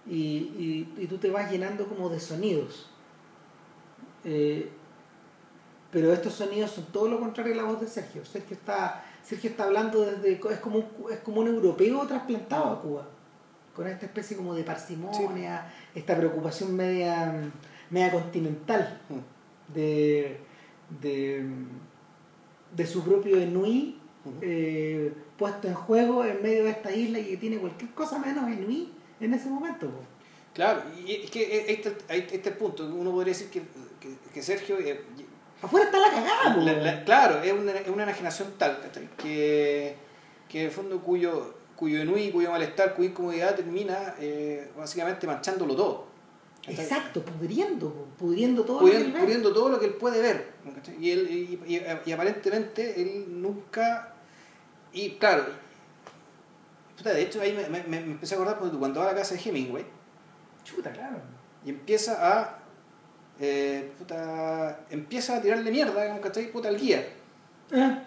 y, 0.05 0.15
y- 0.17 0.93
y 0.97 1.07
tú 1.07 1.17
te 1.17 1.29
vas 1.29 1.51
llenando 1.51 1.85
como 1.87 2.09
de 2.09 2.19
sonidos. 2.19 2.89
Eh, 4.23 4.69
pero 5.91 6.11
estos 6.11 6.33
sonidos 6.33 6.71
son 6.71 6.85
todo 6.85 7.07
lo 7.07 7.19
contrario 7.19 7.53
a 7.53 7.57
la 7.57 7.63
voz 7.63 7.79
de 7.81 7.87
Sergio. 7.87 8.25
Sergio 8.25 8.55
está, 8.55 9.03
Sergio 9.23 9.49
está 9.49 9.63
hablando 9.65 10.01
desde, 10.01 10.33
es 10.33 10.59
como, 10.59 10.79
un, 10.79 11.11
es 11.11 11.19
como 11.19 11.41
un 11.41 11.47
europeo 11.47 12.05
trasplantado 12.07 12.65
a 12.73 12.81
Cuba, 12.81 13.07
con 13.75 13.87
esta 13.87 14.05
especie 14.05 14.35
como 14.35 14.53
de 14.53 14.63
parsimonia, 14.63 15.71
esta 15.95 16.15
preocupación 16.17 16.75
media, 16.75 17.33
media 17.89 18.11
continental 18.11 19.01
Mm. 19.09 19.73
de, 19.73 20.39
de, 21.01 21.45
de 22.75 22.85
su 22.87 23.03
propio 23.03 23.37
Enui 23.37 23.99
Eh, 24.41 25.13
puesto 25.37 25.67
en 25.67 25.73
juego 25.73 26.23
en 26.25 26.41
medio 26.41 26.63
de 26.65 26.71
esta 26.71 26.91
isla 26.91 27.19
y 27.19 27.25
que 27.25 27.37
tiene 27.37 27.57
cualquier 27.57 27.91
cosa 27.91 28.19
menos 28.19 28.49
Enui 28.49 28.91
en 29.19 29.33
ese 29.33 29.49
momento. 29.49 29.87
po. 29.87 29.99
Claro, 30.53 30.81
y 31.05 31.13
es 31.23 31.29
que 31.31 31.65
este, 31.71 31.95
este 32.09 32.35
es 32.37 32.47
el 32.47 32.53
punto. 32.53 32.83
Uno 32.85 33.11
podría 33.11 33.33
decir 33.33 33.49
que, 33.49 33.61
que, 33.99 34.15
que 34.33 34.41
Sergio, 34.41 34.79
eh, 34.79 35.01
Afuera 35.61 35.85
está 35.87 35.99
la 35.99 36.09
cagada, 36.09 36.55
po. 36.55 36.61
La- 36.61 36.73
la- 36.73 37.03
claro, 37.03 37.41
es 37.43 37.51
una, 37.53 37.71
es 37.73 37.87
una 37.89 38.03
enajenación 38.03 38.53
tal 38.57 38.79
que, 39.17 39.95
que 40.49 40.59
en 40.61 40.65
el 40.65 40.71
fondo 40.71 40.99
cuyo, 41.01 41.53
cuyo 41.75 42.01
enui, 42.01 42.31
cuyo 42.31 42.49
malestar, 42.51 42.95
cuya 42.95 43.09
incomodidad 43.09 43.55
termina 43.55 44.15
eh, 44.19 44.69
básicamente 44.77 45.27
manchándolo 45.27 45.75
todo. 45.75 46.07
Exacto, 46.67 47.23
pudriendo, 47.23 48.07
pudriendo 48.17 48.63
todo 48.65 48.79
Pudiendo, 48.79 49.07
lo 49.19 49.25
que 49.25 49.31
él 49.31 49.37
ve. 49.41 49.49
todo 49.53 49.69
lo 49.69 49.79
que 49.79 49.85
él 49.85 49.93
puede 49.93 50.21
ver. 50.21 50.47
Y, 50.99 51.11
él, 51.11 51.29
y, 51.29 51.73
y- 51.75 51.81
y 52.05 52.11
aparentemente 52.11 52.99
él 53.01 53.25
nunca. 53.41 54.15
Y 54.93 55.11
claro, 55.11 55.45
puta, 56.97 57.11
de 57.13 57.21
hecho 57.23 57.41
ahí 57.41 57.53
me, 57.53 57.67
me- 57.69 57.87
me 57.87 57.97
empecé 58.11 58.35
a 58.35 58.37
acordar 58.37 58.57
cuando, 58.57 58.79
cuando 58.79 58.99
va 59.01 59.09
a 59.09 59.13
la 59.13 59.19
casa 59.19 59.35
de 59.35 59.41
Hemingway 59.41 59.85
Chuta, 60.63 60.91
claro. 60.91 61.17
y 61.65 61.69
empieza 61.69 62.17
a. 62.41 62.59
eh, 63.39 63.91
puta, 63.97 64.81
empieza 64.89 65.37
a 65.37 65.41
tirarle 65.41 65.69
mierda. 65.71 66.19
Puta, 66.51 66.67
al 66.69 66.77
guía. 66.77 67.05
Eh, 67.71 67.97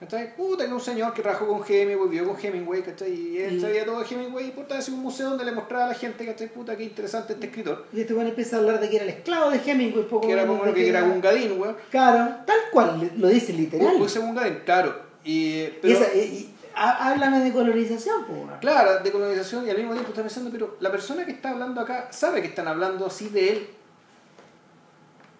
¿Cachai? 0.00 0.36
Puta, 0.36 0.64
que 0.64 0.72
un 0.72 0.80
señor 0.80 1.12
que 1.12 1.22
trabajó 1.22 1.46
con 1.48 1.60
Hemingway, 1.68 2.08
vivió 2.08 2.28
con 2.28 2.36
Hemingway, 2.40 2.82
¿cachai? 2.82 3.12
Y 3.12 3.38
él 3.38 3.60
sabía 3.60 3.84
todo 3.84 4.00
de 4.00 4.06
Hemingway 4.08 4.46
y 4.46 4.50
puta, 4.52 4.78
hacía 4.78 4.94
un 4.94 5.00
museo 5.00 5.30
donde 5.30 5.44
le 5.44 5.50
mostraba 5.50 5.86
a 5.86 5.88
la 5.88 5.94
gente, 5.94 6.24
¿cachai? 6.24 6.48
Puta, 6.52 6.76
qué 6.76 6.84
interesante 6.84 7.32
este 7.32 7.46
escritor. 7.46 7.86
Y 7.92 8.00
este 8.02 8.14
bueno 8.14 8.30
empieza 8.30 8.56
a 8.56 8.58
hablar 8.60 8.78
de 8.78 8.88
que 8.88 8.94
era 8.96 9.04
el 9.04 9.10
esclavo 9.10 9.50
de 9.50 9.58
Hemingway, 9.58 10.04
poco 10.08 10.26
Que 10.28 10.32
era 10.34 10.46
como 10.46 10.64
lo 10.64 10.72
que 10.72 10.88
era 10.88 11.02
un 11.02 11.20
gadín, 11.20 11.60
weón. 11.60 11.76
Claro, 11.90 12.32
tal 12.46 12.58
cual, 12.72 13.10
lo 13.16 13.26
dice 13.28 13.52
literal. 13.52 13.94
Uy, 13.96 14.06
ese 14.06 14.20
Gungadin, 14.20 14.60
claro. 14.64 15.07
Y, 15.24 15.64
pero, 15.82 15.94
esa- 15.98 16.14
y- 16.14 16.18
y- 16.20 16.54
há- 16.74 17.10
háblame 17.10 17.40
de 17.40 17.52
colorización, 17.52 18.24
po. 18.26 18.32
weón. 18.32 18.58
claro, 18.60 19.02
de 19.02 19.12
colonización 19.12 19.66
y 19.66 19.70
al 19.70 19.76
mismo 19.76 19.92
tiempo 19.92 20.10
está 20.10 20.22
pensando, 20.22 20.50
pero 20.50 20.76
la 20.80 20.90
persona 20.90 21.24
que 21.26 21.32
está 21.32 21.50
hablando 21.50 21.80
acá 21.80 22.08
sabe 22.10 22.40
que 22.40 22.48
están 22.48 22.68
hablando 22.68 23.06
así 23.06 23.28
de 23.28 23.50
él. 23.50 23.68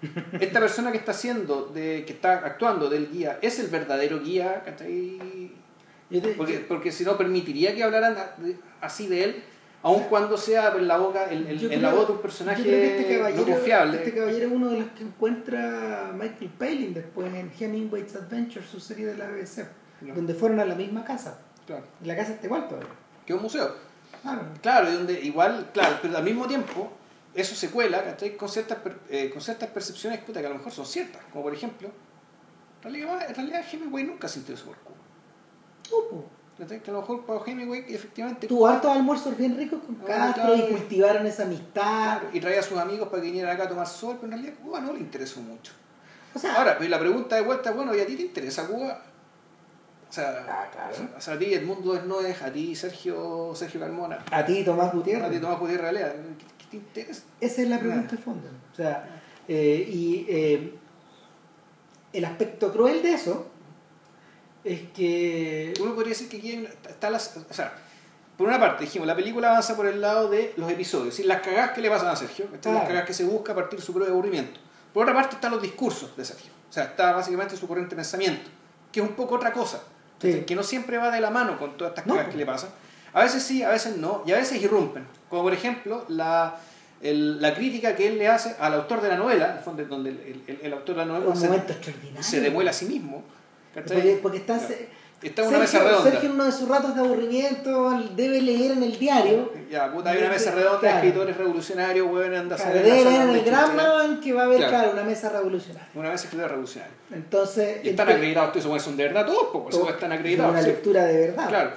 Esta 0.41 0.61
persona 0.61 0.93
que 0.93 0.99
está 0.99 1.11
haciendo, 1.13 1.67
de, 1.75 2.05
que 2.07 2.13
está 2.13 2.35
actuando 2.35 2.89
del 2.89 3.11
guía, 3.11 3.39
es 3.43 3.59
el 3.59 3.67
verdadero 3.69 4.21
guía, 4.21 4.63
¿cachai? 4.65 5.51
Porque, 6.37 6.61
porque 6.61 6.93
si 6.93 7.05
no 7.05 7.17
permitiría 7.19 7.75
que 7.75 7.83
hablaran 7.83 8.17
así 8.81 9.09
de 9.09 9.25
él, 9.25 9.43
aun 9.83 10.05
cuando 10.05 10.37
sea 10.37 10.75
en 10.77 10.89
la 10.89 10.97
boca, 10.99 11.31
yo 11.31 11.71
en 11.71 11.83
la 11.83 11.93
voz 11.93 12.07
de 12.07 12.13
un 12.13 12.19
yo 12.19 12.23
personaje 12.23 12.63
creo 12.63 12.75
que 12.81 13.01
este 13.01 13.17
caballero, 13.19 13.47
no 13.47 13.53
confiable. 13.55 13.97
Este 13.99 14.15
caballero 14.15 14.47
es 14.47 14.53
uno 14.53 14.71
de 14.71 14.81
los 14.81 14.89
que 14.91 15.03
encuentra 15.05 16.13
Michael 16.15 16.51
Palin 16.59 16.95
después 16.95 17.33
en 17.33 17.53
Hemingway's 17.59 18.17
Adventure, 18.17 18.65
su 18.67 18.81
serie 18.81 19.07
de 19.07 19.17
la 19.17 19.29
BBC, 19.29 19.67
No. 20.01 20.15
donde 20.15 20.35
fueron 20.35 20.61
a 20.61 20.65
la 20.65 20.75
misma 20.75 21.05
casa. 21.05 21.39
Claro. 21.67 21.85
La 22.03 22.17
casa 22.17 22.33
está 22.33 22.47
igual 22.47 22.67
todavía. 22.69 22.91
Que 23.25 23.33
es 23.33 23.37
un 23.37 23.43
museo. 23.43 23.75
Claro. 24.23 24.43
Claro, 24.63 24.91
y 24.91 24.95
donde 24.95 25.21
igual, 25.21 25.71
claro, 25.73 25.99
pero 26.03 26.17
al 26.17 26.25
mismo 26.25 26.47
tiempo 26.47 26.91
eso 27.35 27.55
se 27.55 27.71
cuela 27.71 28.03
¿cachai? 28.03 28.37
con 28.37 28.49
ciertas 28.49 28.79
eh, 29.11 29.31
con 29.31 29.41
ciertas 29.41 29.69
percepciones 29.71 30.19
puta, 30.21 30.41
que 30.41 30.47
a 30.47 30.51
lo 30.51 30.57
mejor 30.57 30.73
son 30.73 30.87
ciertas, 30.87 31.23
como 31.31 31.45
por 31.45 31.55
ejemplo, 31.55 31.89
en 31.89 32.83
realidad, 32.83 33.29
en 33.29 33.35
realidad 33.35 33.65
Hemingway 33.71 34.05
nunca 34.05 34.27
se 34.29 34.41
interesó 34.41 34.67
por 34.67 34.77
Cuba. 34.79 36.25
Que 36.59 36.91
a 36.91 36.93
lo 36.93 37.01
mejor 37.03 37.25
para 37.25 37.41
Hemingway 37.47 37.85
efectivamente 37.89 38.49
Tuvo 38.49 38.67
hartos 38.67 38.91
almuerzos 38.91 39.37
bien 39.37 39.57
ricos 39.57 39.79
con 39.85 39.97
Ah, 40.11 40.33
Castro 40.35 40.57
y 40.57 40.63
cultivaron 40.63 41.25
esa 41.27 41.45
amistad. 41.45 42.19
claro, 42.19 42.29
y 42.33 42.41
traía 42.41 42.59
a 42.61 42.63
sus 42.65 42.77
amigos 42.79 43.09
para 43.09 43.23
que 43.23 43.29
vinieran 43.29 43.55
acá 43.55 43.65
a 43.65 43.69
tomar 43.69 43.87
sol, 43.87 44.17
pero 44.21 44.33
en 44.33 44.39
realidad 44.43 44.59
Cuba 44.65 44.81
no 44.81 44.93
le 44.93 44.99
interesó 44.99 45.41
mucho. 45.41 45.73
O 46.35 46.39
sea, 46.39 46.57
Ahora, 46.57 46.77
y 46.81 46.89
la 46.89 46.99
pregunta 46.99 47.37
de 47.37 47.43
vuelta, 47.43 47.71
bueno, 47.71 47.95
¿y 47.95 48.01
a 48.01 48.07
ti 48.07 48.17
te 48.17 48.23
interesa 48.23 48.67
Cuba? 48.67 49.03
O 50.09 50.13
sea, 50.13 50.45
Ah, 50.49 50.67
claro. 50.73 51.11
o 51.17 51.21
sea, 51.21 51.35
a 51.35 51.39
ti 51.39 51.55
Edmundo 51.55 51.93
Desnoes, 51.93 52.43
a 52.43 52.53
ti 52.53 52.75
Sergio, 52.75 53.53
Sergio 53.55 53.79
Carmona, 53.79 54.19
a 54.33 54.45
ti 54.45 54.65
Tomás 54.65 54.89
a 54.89 54.91
ti 54.91 54.97
Gutiérrez. 54.97 55.41
Tomás 55.41 55.61
Gutiérrez 55.61 55.89
Alea, 55.91 56.13
¿qué, 56.13 56.45
qué 56.59 56.65
te 56.71 56.77
interesa? 56.79 57.23
Esa 57.41 57.63
es 57.63 57.69
la 57.69 57.79
pregunta 57.79 58.17
de 58.17 58.23
fondo. 58.23 58.49
O 58.73 58.75
sea, 58.75 59.21
eh, 59.47 59.89
y 59.93 60.27
eh, 60.29 60.75
el 62.13 62.25
aspecto 62.25 62.73
cruel 62.73 63.01
de 63.03 63.13
eso 63.15 63.47
es 64.73 64.81
que 64.95 65.75
Uno 65.81 65.95
podría 65.95 66.11
decir 66.11 66.29
que 66.29 66.37
aquí 66.39 66.51
hay 66.51 66.59
una- 66.59 66.69
está 66.89 67.11
las, 67.11 67.37
o 67.37 67.53
sea, 67.55 67.73
por 68.37 68.47
una 68.49 68.59
parte 68.61 68.85
dijimos, 68.85 69.07
la 69.07 69.17
película 69.17 69.51
avanza 69.51 69.75
por 69.77 69.87
el 69.87 70.01
lado 70.01 70.29
de 70.31 70.53
los 70.57 70.71
episodios, 70.71 71.09
decir, 71.09 71.27
las 71.27 71.41
cagadas 71.41 71.73
que 71.73 71.81
le 71.81 71.91
pasan 71.91 72.09
a 72.09 72.17
Sergio, 72.17 72.45
estas 72.47 72.61
Claro. 72.61 72.79
las 72.79 72.87
cagadas 72.89 73.07
que 73.07 73.15
se 73.15 73.25
busca 73.25 73.53
a 73.53 73.55
partir 73.55 73.79
de 73.81 73.85
su 73.85 73.93
propio 73.93 74.13
aburrimiento. 74.13 74.61
Por 74.93 75.03
otra 75.05 75.15
parte 75.15 75.35
están 75.37 75.51
los 75.53 75.61
discursos 75.63 76.17
de 76.17 76.25
Sergio, 76.25 76.53
o 76.69 76.73
sea, 76.73 76.85
está 76.85 77.13
básicamente 77.13 77.57
su 77.57 77.67
corriente 77.67 77.91
de 77.95 77.97
pensamiento, 77.97 78.49
que 78.93 79.01
es 79.01 79.07
un 79.09 79.15
poco 79.15 79.35
otra 79.35 79.53
cosa, 79.53 79.83
Sí. 80.21 80.45
que 80.47 80.55
no 80.55 80.63
siempre 80.63 80.99
va 80.99 81.11
de 81.11 81.21
la 81.21 81.31
mano 81.31 81.59
con 81.59 81.77
todas 81.77 81.93
estas 81.93 82.07
No. 82.07 82.15
cagadas 82.15 82.33
que 82.33 82.39
le 82.39 82.47
pasan. 82.47 82.71
A 83.13 83.23
veces 83.23 83.43
sí, 83.43 83.63
a 83.63 83.71
veces 83.71 83.97
no, 83.97 84.23
y 84.27 84.33
a 84.33 84.37
veces 84.37 84.63
irrumpen, 84.63 85.05
como 85.31 85.43
por 85.43 85.53
ejemplo 85.53 86.05
la, 86.09 86.57
el- 87.01 87.41
la 87.41 87.55
crítica 87.55 87.95
que 87.97 88.07
él 88.09 88.19
le 88.19 88.29
hace 88.29 88.55
al 88.61 88.75
autor 88.75 89.01
de 89.01 89.09
la 89.09 89.17
novela, 89.17 89.51
en 89.53 89.57
el 89.59 89.63
fondo, 89.65 89.85
donde 89.85 90.11
el, 90.11 90.43
el- 90.47 90.59
el 90.63 90.73
autor 90.73 90.97
de 90.97 91.07
la 91.07 91.13
novela 91.19 91.35
se, 91.35 92.23
se 92.23 92.41
demuela 92.41 92.71
a 92.71 92.75
sí 92.75 92.85
mismo. 92.87 93.25
Porque, 93.75 94.19
porque 94.23 94.39
está, 94.39 94.59
Ya. 94.59 94.75
Está 95.21 95.43
en 95.43 95.49
una 95.49 95.67
Sergio, 95.67 95.81
mesa 95.81 95.91
redonda. 95.91 96.11
Sergio 96.13 96.29
en 96.29 96.35
uno 96.37 96.45
de 96.45 96.53
sus 96.53 96.69
ratos 96.69 96.95
de 96.95 97.01
aburrimiento 97.01 97.91
debe 98.15 98.41
leer 98.41 98.71
en 98.73 98.85
el 98.85 98.97
diario. 99.01 99.53
Ya, 99.69 99.91
puta, 99.93 100.11
hay 100.11 100.19
una 100.19 100.29
mesa 100.29 100.53
redonda 100.53 100.81
de 100.81 100.89
escritores 100.95 101.37
revolucionarios, 101.37 102.09
weón, 102.09 102.35
anda 102.35 102.55
a 102.55 102.71
debe 102.71 102.83
leer 102.89 103.07
en 103.09 103.31
el 103.31 103.51
mapa 103.51 104.21
que 104.23 104.33
va 104.33 104.43
a 104.43 104.45
haber, 104.45 104.59
Claro. 104.59 104.71
claro, 104.73 104.93
una 104.93 105.03
mesa 105.03 105.29
revolucionaria. 105.31 105.89
Una 105.97 106.11
mesa 106.11 106.25
escritora 106.25 106.49
revolucionaria. 106.49 106.95
Entonces, 107.13 107.85
Y 107.85 107.89
están 107.89 108.09
acreditados, 108.09 108.53
todos 108.53 108.65
esos 108.67 108.83
son 108.83 108.97
de 108.97 109.05
verdad 109.05 109.27
todos, 109.27 109.49
pues, 109.53 109.71
todo- 109.71 109.83
esos 109.87 109.95
están 109.95 110.13
es 110.13 110.19
acreditados. 110.21 110.53
Una 110.53 110.63
sí. 110.63 110.69
lectura 110.69 111.05
de 111.05 111.21
verdad. 111.27 111.49
Claro. 111.49 111.71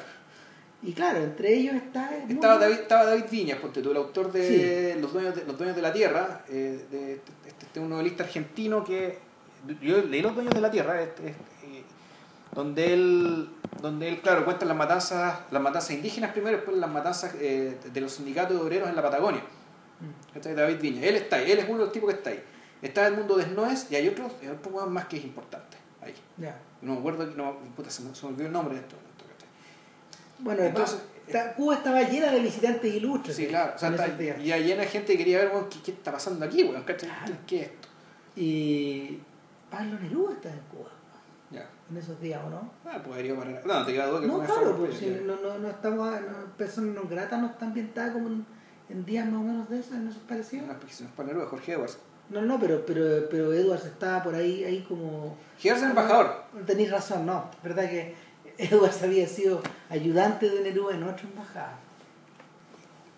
Y 0.83 0.93
claro, 0.93 1.17
entre 1.23 1.53
ellos 1.55 1.75
está. 1.75 2.11
el 2.15 2.31
Estaba. 2.31 2.57
David, 2.59 2.75
estaba 2.75 3.05
David 3.05 3.25
Viñas, 3.31 3.57
ponte 3.57 3.81
tú, 3.81 3.89
el 3.91 3.97
autor 3.97 4.31
de 4.31 4.93
Sí. 4.95 5.01
los, 5.01 5.13
dueños 5.13 5.35
de 5.35 5.45
Los 5.45 5.57
Dueños 5.57 5.75
de 5.75 5.81
la 5.81 5.93
Tierra, 5.93 6.41
eh, 6.49 6.79
de, 6.91 7.13
este, 7.13 7.31
este 7.65 7.79
un 7.79 7.89
novelista 7.89 8.23
argentino 8.23 8.83
que. 8.83 9.17
Yo 9.81 9.97
leí 10.03 10.21
Los 10.21 10.33
Dueños 10.35 10.53
de 10.55 10.61
la 10.61 10.69
Tierra, 10.71 11.01
este, 11.01 11.27
eh, 11.29 11.35
donde 12.53 12.93
él, 12.93 13.49
donde 13.81 14.09
él, 14.09 14.21
claro, 14.21 14.43
cuenta 14.45 14.65
las 14.65 14.75
matanzas, 14.77 15.39
las 15.51 15.61
matanzas 15.61 15.91
indígenas 15.91 16.31
primero, 16.31 16.57
después 16.57 16.77
las 16.77 16.89
matanzas 16.89 17.33
eh, 17.39 17.77
de 17.93 18.01
los 18.01 18.11
sindicatos 18.13 18.57
de 18.57 18.61
obreros 18.63 18.89
en 18.89 18.95
la 18.95 19.01
Patagonia. 19.01 19.41
¿Cachai? 20.33 20.55
David 20.55 20.79
Viña. 20.81 21.03
Él 21.03 21.15
está 21.15 21.37
ahí, 21.37 21.51
él 21.51 21.59
es 21.59 21.65
uno 21.69 21.79
de 21.79 21.83
los 21.85 21.91
tipos 21.93 22.09
que 22.09 22.17
está 22.17 22.29
ahí. 22.31 22.43
Está 22.81 23.07
el 23.07 23.15
mundo 23.15 23.37
desnuez 23.37 23.87
y 23.91 23.95
hay 23.95 24.07
otro, 24.07 24.29
hay 24.41 24.47
otro 24.47 24.71
más 24.87 25.05
que 25.05 25.17
es 25.17 25.23
importante 25.23 25.77
ahí. 26.01 26.13
No 26.81 26.93
me 26.93 26.99
acuerdo, 26.99 27.25
no, 27.27 27.57
puta, 27.75 27.89
se 27.89 28.01
me, 28.01 28.13
se 28.15 28.25
me 28.25 28.31
olvidó 28.33 28.47
el 28.47 28.53
nombre 28.53 28.75
de 28.75 28.81
esto. 28.81 28.95
Bueno, 30.39 30.63
Entonces, 30.63 30.99
está- 31.27 31.53
Cuba 31.53 31.75
estaba 31.75 32.01
llena 32.01 32.31
de 32.31 32.39
visitantes 32.39 32.93
ilustres. 32.93 33.35
Sí, 33.35 33.45
claro. 33.47 33.73
O 33.75 33.79
sea, 33.79 33.89
está, 33.89 34.07
y 34.41 34.51
hay 34.51 34.63
llena 34.63 34.81
de 34.81 34.87
gente 34.87 35.11
que 35.13 35.17
quería 35.19 35.37
ver, 35.37 35.49
weón, 35.53 35.69
¿qué, 35.69 35.79
qué 35.83 35.91
está 35.91 36.11
pasando 36.11 36.43
aquí. 36.45 36.63
Claro. 36.63 36.83
¿Qué, 36.85 36.95
qué 37.45 37.61
es 37.61 37.67
esto? 37.67 37.87
Y 38.35 39.19
Pablo 39.69 39.99
Neruda 39.99 40.33
está 40.33 40.49
en 40.49 40.59
Cuba. 40.71 40.89
En 41.91 41.97
esos 41.97 42.19
días, 42.21 42.41
¿o 42.45 42.49
no? 42.49 42.71
Ah, 42.85 43.01
podría 43.03 43.35
parar. 43.35 43.61
No, 43.65 43.85
te 43.85 43.93
queda 43.93 44.07
duda 44.07 44.21
que 44.21 44.27
No, 44.27 44.39
claro, 44.43 44.77
pues 44.77 44.93
ya. 44.93 44.99
si 44.99 45.23
no, 45.25 45.35
no, 45.35 45.59
no 45.59 45.69
estamos, 45.69 46.09
no, 46.21 46.57
personas 46.57 46.95
no 46.95 47.09
gratas 47.09 47.39
no 47.41 47.47
están 47.47 47.69
ambientadas 47.69 48.13
como 48.13 48.27
en, 48.29 48.45
en 48.89 49.05
días 49.05 49.25
más 49.27 49.41
o 49.41 49.43
menos 49.43 49.69
de 49.69 49.79
eso, 49.79 49.93
en 49.95 50.07
esos 50.07 50.21
parecidos. 50.23 50.67
No, 50.67 50.73
porque 50.77 50.93
se 50.93 51.03
nos 51.03 51.11
pone 51.13 51.27
Neruda, 51.29 51.47
Jorge 51.47 51.73
Edwards. 51.73 51.97
No, 52.29 52.41
no, 52.41 52.57
pero, 52.59 52.85
pero, 52.85 53.27
pero 53.29 53.51
Edwards 53.53 53.85
estaba 53.85 54.23
por 54.23 54.33
ahí, 54.35 54.63
ahí 54.63 54.85
como... 54.87 55.35
Edwards 55.61 55.83
es 55.83 55.89
embajador. 55.89 56.33
Tenéis 56.65 56.89
razón, 56.91 57.25
no, 57.25 57.51
verdad 57.61 57.89
que 57.89 58.15
Edwards 58.57 59.03
había 59.03 59.27
sido 59.27 59.61
ayudante 59.89 60.49
de 60.49 60.61
Neruda 60.61 60.95
en 60.95 61.03
otra 61.03 61.23
embajada. 61.27 61.77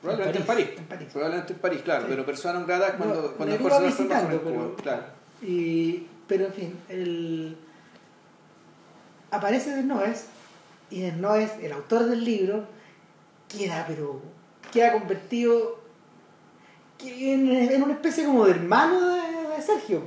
Probablemente 0.01 0.37
en 0.37 0.41
En 0.41 0.47
París. 0.47 0.69
En 0.77 0.85
París. 0.85 1.07
Probablemente 1.13 1.53
en 1.53 1.59
París, 1.59 1.81
claro. 1.83 2.01
Sí. 2.01 2.07
pero 2.09 2.25
persona 2.25 2.59
grata 2.65 2.87
es 2.87 2.93
cuando, 2.95 3.21
No, 3.21 3.31
cuando 3.33 3.55
Neruda 3.57 3.79
visitando, 3.79 4.41
pero- 4.43 4.75
Claro. 4.77 5.03
Y, 5.41 6.07
pero 6.27 6.45
en 6.45 6.53
fin, 6.53 6.79
el, 6.89 7.57
aparece 9.33 9.71
Desnoes 9.75 10.25
y 10.89 11.01
Desnoes, 11.01 11.51
el 11.61 11.71
autor 11.71 12.05
del 12.05 12.23
libro, 12.23 12.65
queda, 13.49 13.85
pero 13.87 14.21
queda 14.71 14.93
convertido 14.93 15.81
en, 17.03 17.51
en 17.51 17.83
una 17.83 17.93
especie 17.93 18.25
como 18.25 18.45
de 18.45 18.51
hermano 18.51 18.99
de, 19.15 19.55
de 19.55 19.61
Sergio. 19.61 20.01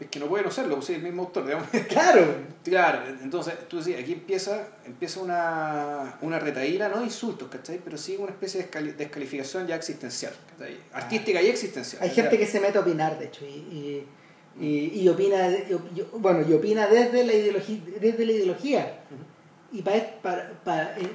Es 0.00 0.06
que 0.08 0.20
no 0.20 0.26
puede 0.26 0.44
no 0.44 0.50
serlo, 0.52 0.76
pues 0.76 0.86
sí, 0.86 0.94
el 0.94 1.02
mismo 1.02 1.22
autor, 1.22 1.44
digamos. 1.44 1.66
Claro, 1.88 2.24
Claro, 2.64 3.00
entonces 3.22 3.54
tú 3.68 3.78
decías, 3.78 4.00
aquí 4.00 4.12
empieza, 4.12 4.68
empieza 4.84 5.20
una, 5.20 6.18
una 6.20 6.38
retaíla, 6.38 6.88
no 6.88 7.02
insultos, 7.02 7.48
¿cachai? 7.48 7.80
Pero 7.82 7.96
sí 7.96 8.14
una 8.18 8.30
especie 8.30 8.60
de 8.62 8.70
descali- 8.70 8.94
descalificación 8.94 9.66
ya 9.66 9.74
existencial, 9.74 10.32
¿cachai? 10.50 10.76
Artística 10.92 11.40
y 11.42 11.46
existencial. 11.48 12.02
hay 12.02 12.10
gente 12.10 12.38
que 12.38 12.46
se 12.46 12.60
mete 12.60 12.78
a 12.78 12.82
opinar, 12.82 13.18
de 13.18 13.24
hecho, 13.26 13.44
y, 13.46 13.48
y, 13.48 14.06
y- 14.60 15.00
y 15.02 15.08
opina, 15.08 15.48
y 15.50 16.02
bueno, 16.18 16.44
y 16.48 16.52
opina 16.52 16.86
desde 16.86 17.24
la 17.24 17.32
ideología, 17.32 17.78
desde 18.00 18.26
la 18.26 18.32
ideología. 18.32 19.00
Y 19.72 19.82
pa- 19.82 19.92
para, 20.22 20.50
para- 20.64 20.98
en, 20.98 21.10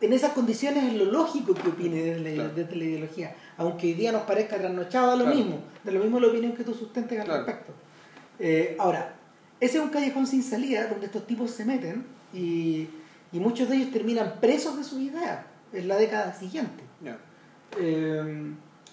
en 0.00 0.12
esas 0.12 0.32
condiciones 0.32 0.84
es 0.84 0.94
lo 0.94 1.06
lógico 1.06 1.54
que 1.54 1.68
opine 1.68 1.96
desde 2.02 2.20
la, 2.20 2.34
Claro. 2.34 2.52
desde 2.54 2.76
la 2.76 2.84
ideología. 2.84 3.36
Aunque 3.56 3.86
hoy 3.88 3.94
día 3.94 4.12
nos 4.12 4.22
parezca 4.22 4.58
trasnochado 4.58 5.12
a 5.12 5.16
lo 5.16 5.24
Claro. 5.24 5.36
mismo, 5.38 5.58
de 5.82 5.92
lo 5.92 6.00
mismo 6.00 6.20
la 6.20 6.28
opinión 6.28 6.52
que 6.52 6.64
tú 6.64 6.74
sustentes 6.74 7.18
al 7.18 7.26
Claro. 7.26 7.44
respecto. 7.44 7.72
Eh, 8.38 8.76
ahora, 8.78 9.14
ese 9.60 9.78
es 9.78 9.84
un 9.84 9.90
callejón 9.90 10.26
sin 10.26 10.42
salida 10.42 10.86
donde 10.88 11.06
estos 11.06 11.26
tipos 11.26 11.50
se 11.50 11.64
meten 11.64 12.04
y, 12.34 12.86
y 13.32 13.40
muchos 13.40 13.68
de 13.70 13.76
ellos 13.76 13.90
terminan 13.92 14.34
presos 14.40 14.76
de 14.76 14.84
sus 14.84 15.00
ideas 15.00 15.40
en 15.72 15.88
la 15.88 15.96
década 15.96 16.34
siguiente. 16.34 16.84
Ya. 17.02 17.18
Eh, 17.78 18.52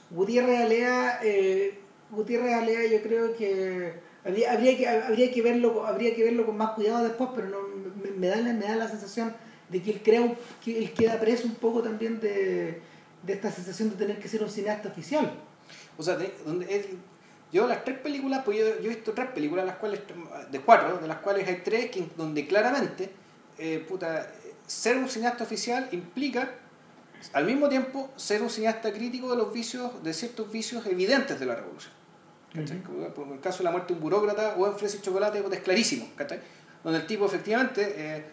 Gutiérrez 0.09 0.61
Alea, 0.61 1.19
eh, 1.23 1.79
Gutiérrez 2.15 2.53
Alea 2.53 2.85
yo 2.91 3.01
creo 3.01 3.35
que 3.35 3.93
Habría, 4.25 4.77
que, 4.77 4.87
habría, 4.87 5.31
que 5.33 5.41
verlo, 5.41 5.85
habría 5.85 6.15
que 6.15 6.23
verlo 6.23 6.45
con 6.45 6.55
más 6.55 6.71
cuidado 6.71 7.03
después, 7.03 7.31
pero 7.35 7.49
no, 7.49 7.57
me, 8.01 8.11
me 8.11 8.27
da, 8.27 8.37
me 8.37 8.65
da 8.65 8.75
la 8.77 8.87
sensación 8.87 9.33
de 9.67 9.81
que 9.81 9.91
él, 9.91 10.37
que 10.63 10.77
él 10.77 10.93
queda 10.93 11.19
preso 11.19 11.45
un 11.45 11.55
poco 11.55 11.83
también 11.83 12.21
de, 12.21 12.79
de, 13.21 13.33
esta 13.33 13.51
sensación 13.51 13.89
de 13.89 13.95
tener 13.97 14.19
que 14.19 14.29
ser 14.29 14.41
un 14.41 14.49
cineasta 14.49 14.87
oficial. 14.87 15.29
O 15.97 16.03
sea, 16.03 16.15
de, 16.15 16.33
donde 16.45 16.95
yo 17.51 17.67
las 17.67 17.83
tres 17.83 17.99
películas, 17.99 18.43
pues 18.45 18.59
yo, 18.59 18.65
he 18.65 18.87
visto 18.87 19.11
tres 19.11 19.27
películas, 19.31 19.65
las 19.65 19.75
cuales, 19.75 19.99
de 20.49 20.61
cuatro, 20.61 20.99
de 20.99 21.07
las 21.07 21.17
cuales 21.17 21.45
hay 21.45 21.61
tres 21.61 21.91
donde 22.15 22.47
claramente 22.47 23.09
eh, 23.57 23.83
puta, 23.85 24.31
ser 24.65 24.97
un 24.97 25.09
cineasta 25.09 25.43
oficial 25.43 25.89
implica 25.91 26.49
al 27.33 27.45
mismo 27.45 27.67
tiempo 27.67 28.09
ser 28.15 28.41
un 28.41 28.49
cineasta 28.49 28.93
crítico 28.93 29.29
de 29.31 29.35
los 29.35 29.51
vicios, 29.51 30.01
de 30.01 30.13
ciertos 30.13 30.49
vicios 30.49 30.85
evidentes 30.85 31.37
de 31.41 31.45
la 31.45 31.55
revolución. 31.55 32.02
Por 32.53 33.27
el 33.31 33.39
caso 33.39 33.59
de 33.59 33.63
la 33.63 33.71
muerte 33.71 33.93
de 33.93 33.97
un 33.97 34.01
burócrata 34.01 34.55
o 34.57 34.67
en 34.67 34.77
Fresa 34.77 34.97
y 34.97 35.01
Chocolate 35.01 35.41
pues, 35.41 35.57
es 35.57 35.63
clarísimo, 35.63 36.07
donde 36.83 36.99
el 36.99 37.07
tipo 37.07 37.25
efectivamente 37.25 37.93
eh, 37.97 38.25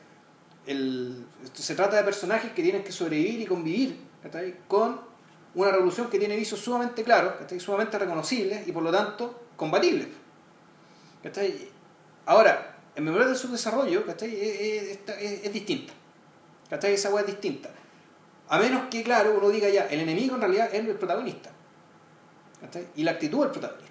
el, 0.67 1.25
se 1.55 1.75
trata 1.75 1.97
de 1.97 2.03
personajes 2.03 2.53
que 2.53 2.63
tienen 2.63 2.85
que 2.85 2.93
sobrevivir 2.93 3.41
y 3.41 3.47
convivir 3.47 3.97
con 4.69 5.01
una 5.55 5.71
revolución 5.71 6.11
que 6.11 6.19
tiene 6.19 6.37
vicios 6.37 6.61
sumamente 6.61 7.03
claros, 7.03 7.35
sumamente 7.59 7.99
reconocibles 7.99 8.69
y 8.69 8.73
por 8.73 8.83
lo 8.83 8.93
tanto 8.93 9.43
combatibles. 9.57 10.09
Ahora, 12.27 12.77
en 12.95 13.05
Memoria 13.05 13.27
del 13.27 13.37
Subdesarrollo 13.37 14.05
es, 14.07 14.23
es, 14.23 14.99
es, 15.07 15.45
es 15.45 15.53
distinta. 15.53 15.95
Esa 16.71 17.11
hueá 17.11 17.23
es 17.23 17.27
distinta. 17.27 17.71
A 18.49 18.59
menos 18.59 18.85
que, 18.91 19.03
claro, 19.03 19.37
uno 19.37 19.49
diga 19.49 19.69
ya, 19.69 19.87
el 19.87 20.01
enemigo 20.01 20.35
en 20.35 20.41
realidad 20.41 20.69
es 20.73 20.81
el 20.81 20.97
protagonista. 20.97 21.51
Y 22.97 23.05
la 23.05 23.13
actitud 23.13 23.43
del 23.43 23.51
protagonista. 23.51 23.90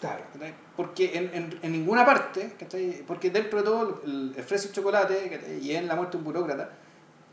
Claro. 0.00 0.24
Porque 0.76 1.16
en, 1.16 1.34
en, 1.34 1.58
en, 1.62 1.72
ninguna 1.72 2.04
parte, 2.04 2.54
porque 3.06 3.30
dentro 3.30 3.58
de 3.58 3.64
todo 3.64 4.02
el, 4.04 4.34
el 4.36 4.44
y 4.44 4.72
chocolate 4.72 5.58
y 5.62 5.74
en 5.74 5.88
la 5.88 5.96
muerte 5.96 6.12
de 6.12 6.18
un 6.18 6.24
burócrata, 6.24 6.70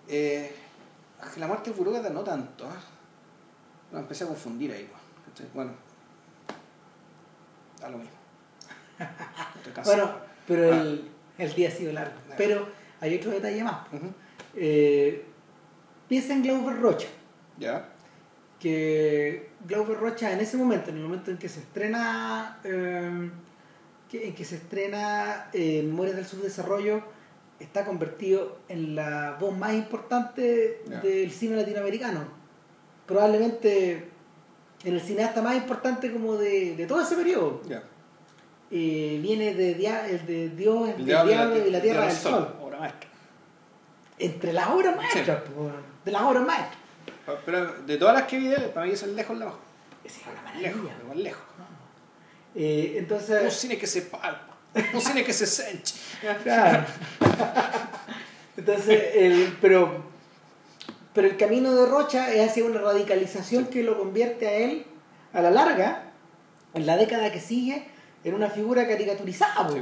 eh, 0.07 0.55
la 1.37 1.47
muerte 1.47 1.65
de 1.65 1.71
un 1.71 1.77
burócrata 1.77 2.09
no 2.09 2.23
tanto. 2.23 2.65
¿eh? 2.65 2.69
No, 3.91 3.99
empecé 3.99 4.23
a 4.23 4.27
confundir 4.27 4.71
ahí. 4.71 4.89
Bueno, 5.53 5.71
da 7.81 7.89
lo 7.89 7.97
mismo. 7.97 8.15
bueno, 9.85 10.11
pero 10.47 10.73
el, 10.73 11.11
ah. 11.37 11.43
el, 11.43 11.55
día 11.55 11.67
ha 11.67 11.71
sido 11.71 11.91
largo. 11.91 12.15
Pero 12.37 12.67
hay 13.01 13.17
otro 13.17 13.31
detalle 13.31 13.63
más. 13.63 13.87
Uh 13.91 13.97
-huh. 13.97 14.13
eh, 14.55 15.25
piensa 16.07 16.33
en 16.33 16.43
Glauber 16.43 16.79
Rocha. 16.79 17.07
Ya 17.57 17.92
que 18.63 19.49
Glauber 19.67 19.97
Rocha 19.97 20.31
en 20.31 20.39
ese 20.39 20.55
momento, 20.55 20.89
en 20.89 20.95
el 20.95 21.03
momento 21.03 21.31
en 21.31 21.37
que 21.37 21.49
se 21.49 21.59
estrena, 21.59 22.61
eh, 22.63 23.29
que, 24.09 24.29
en 24.29 24.33
que 24.33 24.45
se 24.45 24.55
estrena 24.55 25.49
eh, 25.51 25.83
Memorias 25.83 26.15
del 26.15 26.25
Subdesarrollo, 26.25 27.03
está 27.59 27.83
convertido 27.83 28.59
en 28.69 28.95
la 28.95 29.35
voz 29.37 29.53
más 29.57 29.73
importante 29.73 30.81
yeah. 30.87 31.01
del 31.01 31.29
cine 31.31 31.57
latinoamericano. 31.57 32.21
Probablemente 33.05 34.07
en 34.85 34.93
el 34.93 35.01
cineasta 35.01 35.41
más 35.41 35.57
importante 35.57 36.13
como 36.13 36.37
de, 36.37 36.77
de 36.77 36.85
todo 36.85 37.01
ese 37.01 37.17
periodo. 37.17 37.61
Yeah. 37.63 37.83
Eh, 38.71 39.19
viene 39.21 39.53
de, 39.55 39.73
dia, 39.73 40.03
de 40.03 40.49
Dios, 40.51 40.87
el, 40.87 41.01
el 41.01 41.05
Diablo, 41.05 41.31
Diablo 41.33 41.67
y 41.67 41.69
la 41.69 41.81
Tierra 41.81 42.05
del 42.05 42.15
Sol. 42.15 42.31
Sol. 42.31 42.55
Obra 42.61 42.79
maestra. 42.79 43.09
Entre 44.19 44.53
las 44.53 44.69
obras 44.69 44.95
maestras, 44.95 45.43
sí. 45.45 45.53
de 46.05 46.11
las 46.13 46.21
obras 46.21 46.45
maestras. 46.45 46.82
Pero 47.45 47.73
de 47.83 47.97
todas 47.97 48.15
las 48.15 48.23
que 48.23 48.37
vi 48.37 48.47
de 48.47 48.55
él, 48.55 48.63
para 48.73 48.85
mí 48.85 48.93
es 48.93 49.03
el 49.03 49.15
lejos 49.15 49.37
la 49.37 49.45
mejor. 49.45 49.59
Es 50.03 50.19
una 50.25 50.41
maravilla. 50.41 50.67
Lejos, 50.69 50.91
igual 51.03 51.23
lejos. 51.23 51.43
Eh, 52.55 52.95
entonces... 52.97 53.43
Un 53.43 53.51
cine 53.51 53.77
que 53.77 53.87
se 53.87 54.03
palpa, 54.03 54.57
un 54.93 55.01
cine 55.01 55.23
que 55.23 55.33
se 55.33 55.45
senche. 55.45 55.95
Claro. 56.43 56.85
entonces, 58.57 59.01
el, 59.15 59.57
pero, 59.59 60.03
pero 61.13 61.27
el 61.27 61.37
camino 61.37 61.73
de 61.75 61.85
Rocha 61.85 62.33
es 62.33 62.49
hacia 62.49 62.63
una 62.63 62.79
radicalización 62.79 63.65
que 63.65 63.83
lo 63.83 63.97
convierte 63.97 64.47
a 64.47 64.53
él, 64.53 64.85
a 65.33 65.41
la 65.41 65.51
larga, 65.51 66.11
en 66.73 66.85
la 66.85 66.95
década 66.95 67.31
que 67.31 67.39
sigue, 67.39 67.87
en 68.23 68.33
una 68.33 68.49
figura 68.49 68.87
caricaturizada. 68.87 69.69
Sí. 69.69 69.81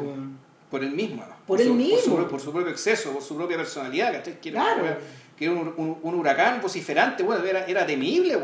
Por 0.69 0.83
él 0.83 0.91
mismo. 0.91 1.23
Por, 1.23 1.45
por 1.45 1.61
él 1.61 1.67
su, 1.67 1.73
mismo. 1.73 2.15
Por 2.15 2.23
su, 2.23 2.29
por 2.29 2.39
su, 2.39 2.51
propio 2.51 2.71
exceso, 2.71 3.11
por 3.11 3.21
su 3.21 3.35
propia 3.35 3.57
personalidad. 3.57 4.23
Que 4.23 4.51
claro. 4.51 4.97
Que 5.41 5.45
era 5.47 5.55
un, 5.55 5.73
un, 5.75 5.97
un, 6.03 6.13
huracán 6.13 6.61
vociferante, 6.61 7.23
bueno, 7.23 7.43
era, 7.43 7.65
era 7.65 7.83
temible. 7.83 8.37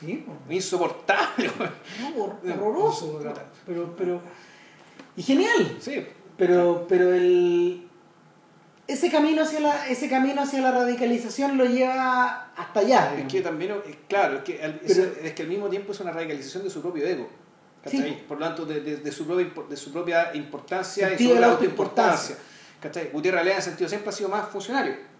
Sí, 0.00 0.24
insoportable. 0.48 1.50
No, 2.00 2.54
horroroso, 2.54 3.20
pero, 3.66 3.94
pero. 3.94 4.22
Y 5.16 5.22
genial. 5.22 5.76
Sí. 5.78 6.06
Pero, 6.38 6.86
pero 6.88 7.12
el. 7.12 7.86
Ese 8.86 9.10
camino, 9.10 9.42
hacia 9.42 9.60
la, 9.60 9.86
ese 9.88 10.08
camino 10.08 10.40
hacia 10.40 10.62
la 10.62 10.72
radicalización 10.72 11.58
lo 11.58 11.66
lleva 11.66 12.52
hasta 12.56 12.80
allá. 12.80 13.14
Es 13.18 13.30
que 13.30 13.42
también, 13.42 13.74
claro, 14.08 14.38
es 14.38 14.42
que, 14.42 14.62
al, 14.64 14.80
pero, 14.80 15.02
es, 15.02 15.18
es 15.22 15.32
que 15.34 15.42
al 15.42 15.48
mismo 15.48 15.68
tiempo 15.68 15.92
es 15.92 16.00
una 16.00 16.10
radicalización 16.10 16.64
de 16.64 16.70
su 16.70 16.80
propio 16.80 17.06
ego. 17.06 17.28
Sí. 17.84 18.24
Por 18.26 18.40
lo 18.40 18.46
tanto, 18.46 18.64
de, 18.64 18.80
de, 18.80 18.96
de, 18.96 19.12
su 19.12 19.26
propia, 19.26 19.52
de 19.68 19.76
su 19.76 19.92
propia 19.92 20.34
importancia 20.34 21.12
y 21.12 21.22
su 21.22 21.44
autoimportancia. 21.44 22.36
Gutiérrez 23.12 23.42
Alea 23.42 23.56
en 23.56 23.62
sentido 23.62 23.90
siempre 23.90 24.08
ha 24.08 24.12
sido 24.12 24.30
más 24.30 24.48
funcionario. 24.48 25.10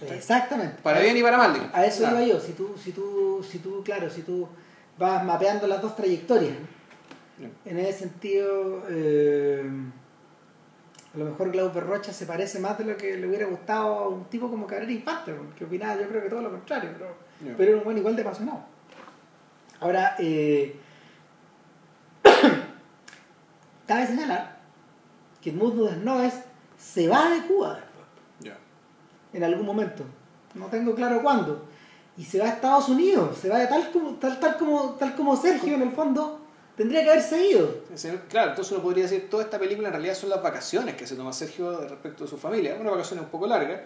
Exactamente. 0.00 0.76
Para 0.82 1.00
bien 1.00 1.16
y 1.16 1.22
para 1.22 1.38
mal. 1.38 1.70
A 1.72 1.84
eso 1.84 2.00
claro. 2.00 2.20
iba 2.20 2.34
yo. 2.34 2.40
Si 2.40 2.52
tú, 2.52 2.74
si 2.76 2.92
tú, 2.92 3.44
si 3.48 3.58
tú, 3.58 3.82
claro, 3.82 4.10
si 4.10 4.22
tú 4.22 4.48
vas 4.98 5.24
mapeando 5.24 5.66
las 5.66 5.80
dos 5.80 5.96
trayectorias, 5.96 6.56
en 7.64 7.78
ese 7.78 8.00
sentido, 8.00 8.84
eh, 8.88 9.68
a 11.14 11.18
lo 11.18 11.24
mejor 11.26 11.50
Glauber 11.50 11.86
Rocha 11.86 12.12
se 12.12 12.26
parece 12.26 12.58
más 12.58 12.78
de 12.78 12.84
lo 12.84 12.96
que 12.96 13.16
le 13.16 13.26
hubiera 13.26 13.46
gustado 13.46 13.94
a 13.94 14.08
un 14.08 14.24
tipo 14.26 14.50
como 14.50 14.66
Cabrera 14.66 14.92
Infante, 14.92 15.34
que 15.56 15.64
opinaba 15.64 16.00
yo 16.00 16.08
creo 16.08 16.22
que 16.22 16.28
todo 16.28 16.42
lo 16.42 16.50
contrario, 16.50 16.90
pero, 16.92 17.56
pero 17.56 17.70
era 17.70 17.78
un 17.78 17.84
buen 17.84 17.98
igual 17.98 18.16
de 18.16 18.22
apasionado. 18.22 18.60
Ahora, 19.80 20.16
eh, 20.18 20.76
cabe 23.86 24.06
señalar 24.06 24.56
que 25.40 25.50
Edmundo 25.50 25.84
Desnoes 25.84 26.34
se 26.78 27.08
va 27.08 27.30
de 27.30 27.46
Cuba. 27.46 27.80
En 29.32 29.44
algún 29.44 29.66
momento. 29.66 30.04
No 30.54 30.66
tengo 30.66 30.94
claro 30.94 31.22
cuándo. 31.22 31.66
Y 32.16 32.24
se 32.24 32.38
va 32.38 32.46
a 32.46 32.48
Estados 32.48 32.88
Unidos. 32.88 33.36
Se 33.40 33.48
va 33.48 33.58
de 33.58 33.66
tal 33.66 33.90
como, 33.90 34.10
tal, 34.12 34.40
tal 34.40 34.56
como, 34.56 34.90
tal 34.98 35.14
como 35.14 35.36
Sergio 35.36 35.74
en 35.74 35.82
el 35.82 35.92
fondo 35.92 36.40
tendría 36.76 37.02
que 37.02 37.10
haberse 37.10 37.44
ido. 37.44 37.82
Claro, 38.28 38.50
entonces 38.50 38.72
uno 38.72 38.82
podría 38.82 39.04
decir, 39.04 39.28
toda 39.30 39.42
esta 39.42 39.58
película 39.58 39.88
en 39.88 39.94
realidad 39.94 40.14
son 40.14 40.30
las 40.30 40.42
vacaciones 40.42 40.94
que 40.94 41.06
se 41.06 41.16
toma 41.16 41.32
Sergio 41.32 41.80
respecto 41.88 42.24
de 42.24 42.30
su 42.30 42.36
familia. 42.36 42.76
Una 42.80 42.90
vacación 42.90 43.18
un 43.18 43.26
poco 43.26 43.46
larga. 43.46 43.84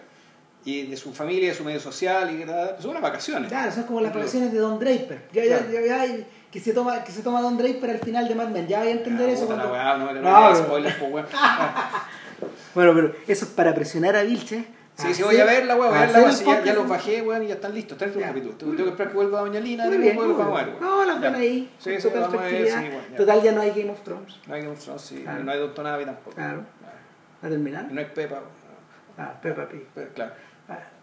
Y 0.63 0.83
de 0.83 0.95
su 0.95 1.11
familia, 1.11 1.49
de 1.49 1.55
su 1.55 1.63
medio 1.63 1.79
social, 1.79 2.39
y 2.39 2.45
tal. 2.45 2.75
Son 2.79 2.91
unas 2.91 3.01
vacaciones. 3.01 3.49
Claro, 3.49 3.71
son 3.71 3.83
como 3.83 3.99
las 3.99 4.13
vacaciones 4.13 4.53
de 4.53 4.59
Don 4.59 4.77
Draper. 4.77 5.27
Ya, 5.33 5.43
ya, 5.43 5.67
ya, 5.67 5.81
ya, 5.81 6.23
que 6.51 6.59
se 6.59 6.71
toma 6.71 7.03
que 7.03 7.11
se 7.11 7.23
toma 7.23 7.41
Don 7.41 7.57
Draper 7.57 7.89
al 7.89 7.99
final 7.99 8.27
de 8.27 8.35
Mad 8.35 8.49
Men. 8.49 8.67
Ya 8.67 8.79
voy 8.79 8.89
a 8.89 8.91
entender 8.91 9.27
ah, 9.27 9.31
eso. 9.31 9.47
Cuando... 9.47 9.71
Weá, 9.71 9.97
no, 9.97 10.13
no, 10.13 10.21
no, 10.21 10.49
no, 10.51 10.55
spoilers, 10.55 10.95
pues, 10.97 11.25
bueno, 12.75 12.93
pero 12.93 13.15
eso 13.27 13.45
es 13.45 13.51
para 13.51 13.73
presionar 13.73 14.15
a 14.15 14.21
Vilche. 14.21 14.67
Sí, 14.95 15.13
sí, 15.13 15.23
voy 15.23 15.37
a 15.37 15.45
ver 15.45 15.65
la 15.65 15.75
weá, 15.75 15.89
voy 15.89 15.97
a 15.97 16.01
ver 16.01 16.11
la 16.11 16.19
weá, 16.21 16.31
si 16.31 16.45
ya, 16.45 16.63
ya, 16.63 16.73
los 16.73 16.87
bajé, 16.87 17.21
weón, 17.21 17.43
y 17.43 17.47
ya 17.47 17.55
están 17.55 17.73
listos. 17.73 17.97
Tres 17.97 18.15
capítulos. 18.15 18.57
Tengo 18.57 18.75
que 18.75 18.89
esperar 18.89 19.09
que 19.09 19.15
vuelva 19.15 19.39
Doña 19.39 19.59
Lina, 19.59 19.89
después 19.89 20.27
los 20.27 20.37
vamos 20.37 20.59
a 20.59 20.65
ver, 20.65 20.81
No, 20.81 21.05
las 21.05 21.19
ven 21.19 21.35
ahí. 21.35 21.71
Sí, 21.79 21.99
sí, 21.99 22.07
vamos 22.13 22.33
a 22.33 22.43
ver, 22.43 22.67
sí, 22.67 22.73
bueno, 22.73 23.17
Total, 23.17 23.41
ya 23.41 23.51
no 23.51 23.61
hay 23.61 23.71
Game 23.71 23.89
of 23.89 24.01
Thrones. 24.01 24.39
No 24.47 24.53
hay 24.53 24.61
Game 24.61 24.73
of 24.73 24.83
Thrones, 24.83 25.01
sí. 25.01 25.21
Claro. 25.23 25.43
No 25.43 25.51
hay 25.51 25.59
Doctor 25.59 25.85
Navi 25.85 26.05
tampoco. 26.05 26.35
Claro. 26.35 26.65
¿Va 27.43 27.47
a 27.47 27.49
terminar? 27.49 27.91
No 27.91 27.99
hay 27.99 28.05
Pepa. 28.13 28.41
Ah, 29.17 29.39
Peppa 29.41 29.67
Pig. 29.67 29.87
Claro. 30.13 30.33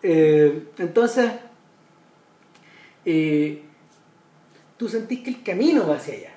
Eh, 0.02 0.68
entonces, 0.78 1.30
eh, 3.04 3.62
tú 4.76 4.88
sentís 4.88 5.20
que 5.20 5.30
el 5.30 5.42
camino 5.42 5.86
va 5.86 5.96
hacia 5.96 6.14
allá. 6.14 6.30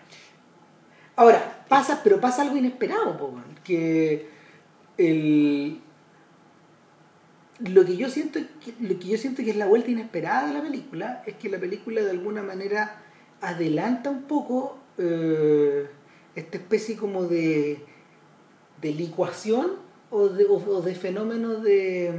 Ahora, 1.16 1.64
pasa, 1.68 2.02
pero 2.04 2.20
pasa 2.20 2.42
algo 2.42 2.58
inesperado, 2.58 3.18
po, 3.18 3.34
que 3.64 4.30
el, 4.98 5.82
lo 7.66 7.86
que 7.86 7.96
yo 7.96 8.10
siento 8.10 8.40
lo 8.80 9.00
que 9.00 9.08
yo 9.08 9.18
siento 9.18 9.44
que 9.44 9.52
es 9.52 9.56
la 9.56 9.68
vuelta 9.68 9.92
inesperada 9.92 10.48
de 10.48 10.54
la 10.54 10.62
película 10.62 11.24
es 11.26 11.36
que 11.36 11.50
la 11.50 11.60
película 11.60 12.02
de 12.02 12.12
alguna 12.12 12.42
manera 12.42 13.04
adelanta 13.42 14.10
un 14.10 14.24
poco 14.24 14.80
eh, 14.98 15.88
esta 16.36 16.58
especie 16.58 16.96
como 16.98 17.24
de 17.24 17.84
de 18.82 18.92
licuación 18.94 19.74
o 20.10 20.28
de, 20.28 20.46
o, 20.46 20.82
de 20.82 20.96
fenómeno 20.96 21.56
de 21.56 22.14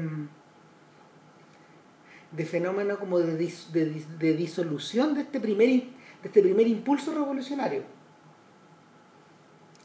de 2.31 2.47
fenómeno 2.47 2.99
como 2.99 3.19
de, 3.19 3.37
de, 3.73 4.35
disolución 4.35 5.15
de 5.15 5.23
este 5.23 5.41
primer 5.41 5.69
de 5.69 5.89
este 6.25 6.41
primer 6.41 6.67
impulso 6.67 7.13
revolucionario. 7.13 7.83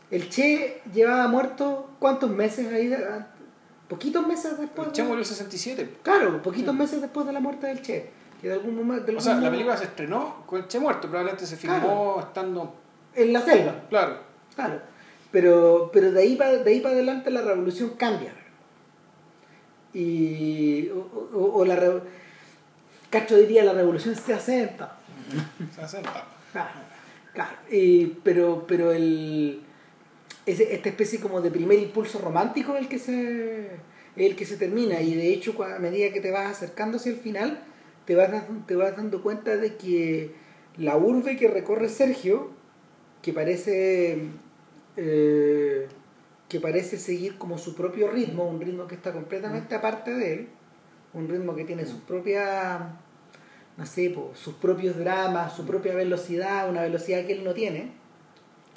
El 0.09 0.29
Che 0.29 0.81
llevaba 0.93 1.27
muerto 1.27 1.89
cuántos 1.99 2.29
meses 2.29 2.71
ahí 2.71 2.93
poquitos 3.87 4.25
meses 4.27 4.57
después 4.59 4.87
el 4.87 4.93
Che 4.93 5.01
murió 5.03 5.15
en 5.15 5.19
el 5.19 5.25
67 5.25 5.97
claro 6.03 6.41
poquitos 6.41 6.73
meses 6.75 7.01
después 7.01 7.25
de 7.25 7.33
la 7.33 7.39
muerte 7.39 7.67
del 7.67 7.81
Che 7.81 8.09
que 8.41 8.47
de 8.49 8.53
algún 8.53 8.75
momento 8.75 9.05
de 9.05 9.11
algún 9.11 9.17
o 9.17 9.21
sea 9.21 9.33
momento, 9.33 9.45
la 9.45 9.51
película 9.51 9.77
se 9.77 9.83
estrenó 9.85 10.43
con 10.45 10.59
el 10.61 10.67
Che 10.67 10.79
muerto 10.79 11.07
probablemente 11.07 11.45
se 11.45 11.57
filmó 11.57 11.79
claro. 11.79 12.19
estando 12.21 12.75
en 13.15 13.33
la 13.33 13.41
selva 13.41 13.75
claro 13.89 14.17
claro 14.55 14.81
pero, 15.31 15.89
pero 15.91 16.11
de 16.11 16.21
ahí 16.21 16.35
para 16.35 16.57
de 16.57 16.69
ahí 16.71 16.79
para 16.79 16.95
adelante 16.95 17.29
la 17.29 17.41
revolución 17.41 17.91
cambia. 17.97 18.31
Y, 19.93 20.89
o, 20.89 20.99
o- 21.33 21.59
o 21.59 21.65
la 21.65 21.75
re- 21.75 22.01
Castro 23.09 23.37
diría 23.37 23.63
la 23.63 23.73
revolución 23.73 24.15
se 24.15 24.33
asenta. 24.33 24.95
Se 25.75 25.81
asenta. 25.81 26.23
Claro, 26.51 26.69
claro. 27.33 27.51
Y- 27.69 28.05
pero, 28.23 28.65
pero 28.67 28.91
el, 28.91 29.61
ese- 30.47 30.73
esta 30.73 30.89
especie 30.89 31.19
como 31.19 31.41
de 31.41 31.51
primer 31.51 31.77
impulso 31.77 32.17
romántico 32.19 32.73
es 32.75 32.81
el 32.81 32.87
que 32.87 32.97
se, 32.99 33.69
el 34.15 34.35
que 34.35 34.45
se 34.45 34.57
termina. 34.57 34.99
Y 35.01 35.13
de 35.13 35.29
hecho, 35.33 35.61
a 35.63 35.77
medida 35.79 36.11
que 36.11 36.21
te 36.21 36.31
vas 36.31 36.47
acercando 36.51 36.97
hacia 36.97 37.11
el 37.11 37.17
final, 37.19 37.59
te 38.05 38.15
vas, 38.15 38.29
te 38.65 38.75
vas 38.75 38.95
dando 38.97 39.21
cuenta 39.21 39.55
de 39.57 39.75
que 39.75 40.31
la 40.77 40.97
urbe 40.97 41.37
que 41.37 41.47
recorre 41.47 41.89
Sergio, 41.89 42.49
que 43.21 43.33
parece, 43.33 44.17
eh, 44.95 45.87
que 46.49 46.59
parece 46.59 46.97
seguir 46.97 47.37
como 47.37 47.57
su 47.57 47.75
propio 47.75 48.09
ritmo, 48.09 48.47
un 48.49 48.59
ritmo 48.61 48.87
que 48.87 48.95
está 48.95 49.11
completamente 49.11 49.75
aparte 49.75 50.13
de 50.13 50.33
él, 50.33 50.47
un 51.13 51.27
ritmo 51.27 51.55
que 51.55 51.65
tiene 51.65 51.85
su 51.85 51.99
propia 52.01 52.99
no 53.77 53.85
sé, 53.85 54.15
sus 54.33 54.55
propios 54.55 54.97
dramas, 54.97 55.55
su 55.55 55.63
propia 55.65 55.93
velocidad, 55.93 56.67
una 56.67 56.81
velocidad 56.81 57.25
que 57.27 57.33
él 57.33 57.43
no 57.43 57.53
tiene, 57.53 57.91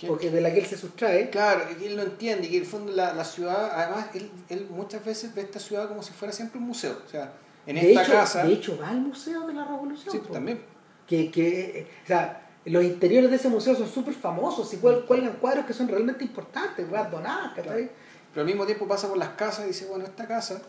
¿Qué? 0.00 0.06
porque 0.06 0.30
de 0.30 0.40
la 0.40 0.50
que 0.52 0.60
él 0.60 0.66
se 0.66 0.78
sustrae. 0.78 1.28
Claro, 1.28 1.62
él 1.82 1.94
lo 1.96 2.02
entiende, 2.02 2.48
que 2.48 2.56
en 2.56 2.62
el 2.62 2.68
fondo 2.68 2.90
la, 2.92 3.12
la 3.12 3.24
ciudad, 3.24 3.70
además, 3.74 4.06
él, 4.14 4.30
él 4.48 4.66
muchas 4.70 5.04
veces 5.04 5.34
ve 5.34 5.42
esta 5.42 5.58
ciudad 5.60 5.88
como 5.88 6.02
si 6.02 6.12
fuera 6.12 6.32
siempre 6.32 6.58
un 6.58 6.66
museo. 6.66 6.96
O 7.06 7.08
sea, 7.08 7.32
en 7.66 7.76
de, 7.76 7.90
esta 7.90 8.02
hecho, 8.04 8.12
casa. 8.12 8.44
de 8.44 8.52
hecho, 8.54 8.78
va 8.80 8.88
al 8.88 9.00
Museo 9.02 9.46
de 9.46 9.52
la 9.54 9.64
Revolución. 9.66 10.10
sí, 10.14 10.22
también. 10.32 10.62
Que, 11.06 11.30
que, 11.30 11.86
o 12.04 12.06
sea, 12.06 12.48
los 12.64 12.82
interiores 12.82 13.28
de 13.30 13.36
ese 13.36 13.48
museo 13.50 13.74
son 13.74 13.88
súper 13.88 14.14
famosos 14.14 14.72
y 14.72 14.78
cuel- 14.78 15.04
cuelgan 15.04 15.34
cuadros 15.34 15.66
que 15.66 15.72
son 15.74 15.86
realmente 15.88 16.24
importantes, 16.24 16.88
donadas, 16.90 17.52
¿cachai? 17.54 17.90
Pero 18.32 18.40
al 18.42 18.46
mismo 18.46 18.64
tiempo 18.64 18.86
pasa 18.88 19.08
por 19.08 19.18
las 19.18 19.30
casas 19.30 19.64
y 19.64 19.68
dice, 19.68 19.86
bueno, 19.86 20.04
esta 20.04 20.26
casa, 20.26 20.62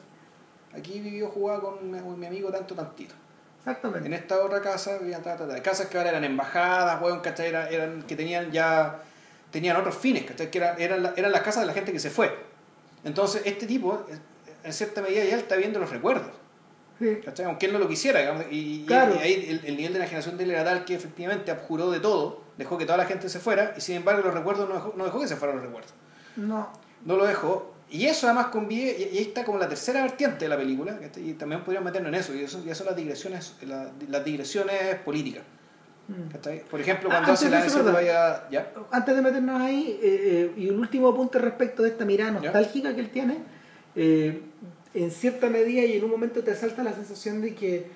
aquí 0.73 0.99
vivió, 0.99 1.27
jugaba 1.29 1.61
con 1.61 1.91
mi, 1.91 1.99
con 1.99 2.19
mi 2.19 2.25
amigo 2.25 2.51
tanto, 2.51 2.75
tantito. 2.75 3.13
Exactamente. 3.59 4.07
En 4.07 4.13
esta 4.15 4.43
otra 4.43 4.59
casa 4.61 4.97
vivían 4.97 5.21
ta, 5.21 5.38
ta, 5.38 5.47
ta. 5.47 5.61
casas 5.61 5.88
que 5.88 5.97
ahora 5.97 6.09
eran 6.09 6.23
embajadas, 6.23 6.99
weón, 7.01 7.19
¿cachai? 7.21 7.49
Eran, 7.49 7.71
eran- 7.71 8.03
que 8.03 8.15
tenían 8.15 8.51
ya 8.51 8.99
tenían 9.52 9.76
otros 9.78 9.95
fines, 9.95 10.24
¿cachai? 10.26 10.49
Que 10.49 10.58
eran, 10.58 10.82
eran, 10.82 11.04
la- 11.04 11.14
eran 11.16 11.32
las 11.32 11.41
casas 11.41 11.62
de 11.62 11.68
la 11.68 11.74
gente 11.74 11.91
que 11.91 11.99
se 11.99 12.10
fue. 12.10 12.34
Entonces, 13.04 13.41
este 13.45 13.66
tipo, 13.68 14.06
en 14.64 14.74
cierta 14.74 15.02
medida, 15.02 15.24
ya 15.26 15.38
está 15.38 15.56
viendo 15.56 15.80
los 15.80 15.89
recuerdos, 15.89 16.32
Sí. 16.99 17.18
¿cachai? 17.26 17.45
Aunque 17.47 17.66
él 17.66 17.74
no 17.74 17.80
lo 17.80 17.88
quisiera, 17.88 18.20
digamos, 18.20 18.45
y, 18.52 18.84
y- 18.84 18.86
Claro. 18.86 19.16
y 19.16 19.20
ahí 19.20 19.45
el, 19.49 19.66
el 19.66 19.76
nivel 19.78 19.93
de 19.93 19.99
enajenación 19.99 20.38
de 20.38 20.43
él 20.43 20.52
era 20.52 20.64
tal 20.64 20.86
que 20.86 20.93
efectivamente 20.95 21.49
abjuró 21.52 21.89
de 21.91 21.99
todo, 21.99 22.41
dejó 22.58 22.78
que 22.78 22.86
toda 22.86 22.97
la 22.97 23.06
gente 23.06 23.28
se 23.30 23.39
fuera, 23.39 23.74
y 23.76 23.82
sin 23.82 23.95
embargo 23.95 24.22
los 24.24 24.34
recuerdos 24.34 24.70
no 24.70 24.76
dejó, 24.76 24.93
no 24.95 25.04
dejó 25.06 25.20
que 25.20 25.28
se 25.28 25.36
fueran 25.36 25.58
los 25.58 25.66
recuerdos. 25.66 25.93
No. 26.36 26.72
No 27.06 27.16
lo 27.18 27.26
dejó. 27.26 27.74
Y 27.89 28.06
eso 28.06 28.28
además 28.28 28.47
convive, 28.47 28.95
y 28.97 29.16
y 29.16 29.18
ahí 29.18 29.24
está 29.24 29.43
como 29.43 29.58
la 29.58 29.68
tercera 29.68 30.02
vertiente 30.04 30.45
de 30.45 30.49
la 30.49 30.58
película, 30.58 30.97
¿cachai? 30.99 31.30
y 31.30 31.34
también 31.34 31.62
podríamos 31.64 31.86
meternos 31.91 32.10
en 32.10 32.16
eso, 32.20 32.34
y 32.36 32.43
eso 32.43 32.64
ya 32.64 32.74
son 32.76 32.86
las 32.86 32.95
digresiones, 32.95 33.56
la- 33.64 33.89
las 34.08 34.24
digresiones 34.24 34.95
políticas. 35.04 35.43
Mm. 36.12 36.68
Por 36.70 36.82
ejemplo, 36.82 37.09
cuando 37.09 37.30
antes 37.32 37.45
hace 37.45 37.45
de 37.45 37.51
la 37.51 37.66
eso, 37.66 37.84
vaya. 37.84 38.49
¿Ya? 38.49 38.74
Antes 38.91 39.16
de 39.16 39.22
meternos 39.22 39.62
ahí, 39.62 39.99
eh, 40.01 40.51
eh, 40.55 40.62
y 40.62 40.70
un 40.70 40.80
último 40.80 41.07
apunte 41.09 41.39
respecto 41.39 41.84
de 41.84 41.89
esta 41.89 42.05
mirada 42.05 42.34
Ya. 42.34 42.41
nostálgica 42.41 42.93
que 42.93 43.01
él 43.01 43.09
tiene, 43.09 43.38
eh, 43.95 44.41
en 44.93 45.12
cierta 45.12 45.49
medida 45.49 45.84
y 45.86 45.93
en 45.93 46.03
un 46.03 46.12
momento 46.12 46.43
te 46.43 46.51
asalta 46.51 46.84
la 46.84 46.93
sensación 46.93 47.41
de 47.41 47.55
que, 47.55 47.88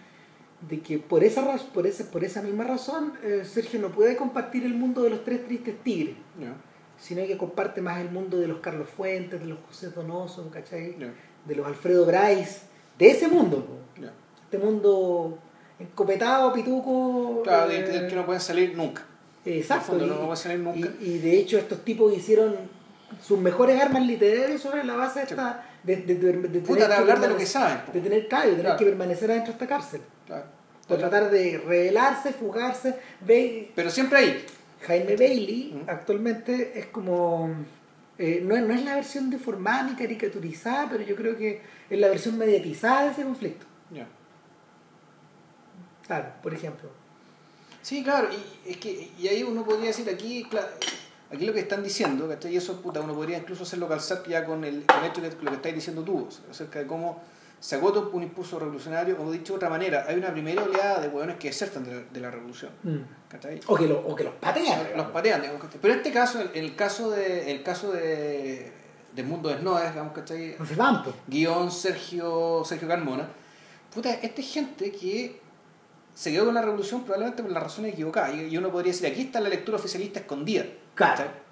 de 0.70 0.80
que 0.80 0.98
por, 0.98 1.24
esa, 1.24 1.58
por, 1.74 1.86
esa, 1.86 2.10
por 2.10 2.24
esa 2.24 2.42
misma 2.42 2.64
razón 2.64 3.14
Sergio 3.44 3.80
no 3.82 3.90
puede 3.90 4.16
compartir 4.16 4.64
el 4.64 4.74
mundo 4.74 5.04
de 5.04 5.10
los 5.10 5.26
tres 5.26 5.46
tristes 5.46 5.76
tigres, 5.84 6.16
Ya, 6.40 6.56
sino 6.98 7.26
que 7.28 7.38
comparte 7.38 7.82
más 7.82 8.00
el 8.00 8.10
mundo 8.10 8.40
de 8.40 8.48
los 8.48 8.60
Carlos 8.60 8.88
Fuentes, 8.90 9.42
de 9.42 9.48
los 9.48 9.60
José 9.68 9.90
Donoso, 9.90 10.50
¿cachai? 10.50 10.96
de 11.46 11.56
los 11.56 11.68
Alfredo 11.68 12.06
Bryce, 12.06 12.62
de 12.98 13.08
ese 13.12 13.28
mundo, 13.28 13.68
este 14.46 14.58
mundo 14.58 15.38
encopetado, 15.80 16.54
pituco. 16.54 17.42
Claro, 17.44 17.72
eh, 17.72 17.84
del, 17.84 18.08
que 18.08 18.16
no 18.16 18.26
pueden 18.26 18.42
salir 18.42 18.76
nunca. 18.76 19.04
Exacto. 19.46 19.88
Fondo, 19.88 20.06
y- 20.06 20.10
no, 20.10 20.14
no 20.16 20.20
pueden 20.22 20.38
salir 20.38 20.60
nunca. 20.60 20.90
y, 21.02 21.06
y 21.06 21.18
de 21.20 21.38
hecho 21.38 21.58
estos 21.58 21.84
tipos 21.86 22.16
hicieron 22.16 22.56
sus 23.22 23.40
mejores 23.40 23.80
armas 23.82 24.06
literarias 24.06 24.62
sobre 24.62 24.84
la 24.84 24.96
base 24.96 25.20
de 25.20 25.26
esta 25.26 25.66
de, 25.84 25.98
de, 25.98 26.16
de- 26.16 26.34
de 26.48 26.60
Puta, 26.60 26.82
tener 26.86 26.98
hablar 27.00 27.20
de 27.22 27.28
lo 27.30 27.38
que 27.38 27.46
saben. 27.46 27.78
de 27.94 28.02
tener 28.02 28.28
claro, 28.28 28.46
de 28.46 28.50
tener 28.52 28.64
Claro. 28.66 28.80
que 28.80 28.86
permanecer 28.86 29.30
adentro 29.32 29.54
de 29.54 29.54
esta 29.54 29.68
cárcel 29.68 30.02
Claro. 30.26 30.46
o 30.90 30.96
tratar 30.96 31.30
de 31.30 31.60
rebelarse 31.66 32.34
fugarse 32.34 32.96
Ve- 33.22 33.72
Pero 33.76 33.92
siempre 33.92 34.18
ahí. 34.20 34.46
Jaime 34.82 35.16
Bailey 35.16 35.74
Mm. 35.86 35.90
actualmente 35.90 36.80
es 36.80 36.88
como 36.88 37.50
eh, 38.18 38.42
no, 38.44 38.58
no 38.60 38.74
es 38.74 38.84
la 38.84 38.96
versión 38.96 39.30
deformada 39.30 39.84
ni 39.84 39.96
caricaturizada 39.96 40.90
pero 40.90 41.04
yo 41.04 41.16
creo 41.16 41.38
que 41.38 41.62
es 41.90 42.00
la 42.00 42.08
versión 42.08 42.38
mediatizada 42.40 43.06
de 43.06 43.12
ese 43.12 43.24
conflicto 43.24 43.66
Ya. 43.92 44.08
Claro 46.06 46.28
por 46.42 46.54
ejemplo 46.54 46.90
Sí, 47.86 48.04
claro, 48.04 48.30
y, 48.34 48.72
es 48.72 48.78
que, 48.78 49.12
y 49.20 49.28
ahí 49.28 49.44
uno 49.44 49.64
podría 49.64 49.90
decir 49.90 50.10
aquí, 50.10 50.44
claro, 50.50 50.70
aquí 51.32 51.46
lo 51.46 51.54
que 51.54 51.60
están 51.60 51.84
diciendo, 51.84 52.28
¿cachai? 52.28 52.52
Y 52.56 52.58
eso, 52.58 52.82
puta, 52.82 53.00
uno 53.00 53.14
podría 53.14 53.38
incluso 53.38 53.62
hacerlo 53.62 53.88
calzar 53.88 54.24
ya 54.28 54.44
con 54.44 54.64
el, 54.64 54.88
con 54.88 55.04
esto 55.04 55.22
que, 55.22 55.30
lo 55.44 55.52
que 55.52 55.58
estáis 55.58 55.76
diciendo 55.76 56.02
tú, 56.02 56.26
o 56.28 56.32
sea, 56.32 56.46
acerca 56.50 56.80
de 56.80 56.88
cómo 56.88 57.22
se 57.60 57.76
agotó 57.76 58.10
un 58.12 58.24
impulso 58.24 58.58
revolucionario, 58.58 59.22
o 59.22 59.32
dicho 59.32 59.54
de 59.54 59.58
otra 59.58 59.70
manera, 59.70 60.04
hay 60.08 60.16
una 60.16 60.32
primera 60.32 60.64
oleada 60.64 61.00
de 61.00 61.10
hueones 61.10 61.36
que 61.38 61.50
desertan 61.50 61.84
de 61.84 61.94
la, 61.94 62.02
de 62.02 62.20
la 62.20 62.32
revolución, 62.32 62.72
¿cachai? 63.30 63.60
o 63.68 63.76
que, 63.76 63.86
lo, 63.88 64.00
o 64.00 64.16
que 64.16 64.24
los 64.24 64.34
patean 64.34 64.98
Los 64.98 65.12
patean. 65.12 65.44
Pero 65.80 65.94
en 65.94 66.00
este 66.00 66.12
caso, 66.12 66.42
en 66.42 66.64
el 66.64 66.76
caso 66.76 67.12
de, 67.12 67.52
el 67.52 67.62
caso 67.62 67.92
de, 67.92 68.72
de 69.14 69.24
Mundo 69.24 69.56
digamos, 69.56 70.12
¿cachai? 70.12 70.56
guion 71.28 71.72
Sergio, 71.72 72.64
Sergio 72.66 72.88
Carmona. 72.88 73.30
Puta, 73.94 74.12
esta 74.12 74.42
es 74.42 74.52
gente 74.52 74.92
que 74.92 75.45
se 76.16 76.32
quedó 76.32 76.46
con 76.46 76.56
la 76.56 76.62
revolución 76.62 77.04
probablemente 77.04 77.44
por 77.44 77.52
las 77.52 77.62
razones 77.62 77.94
equivocadas. 77.94 78.34
Y, 78.36 78.58
uno 78.58 78.72
podría 78.72 78.94
decir, 78.94 79.06
aquí 79.06 79.22
está 79.24 79.42
la 79.42 79.50
lectura 79.50 79.78
oficialista 79.78 80.22
escondida. 80.22 80.66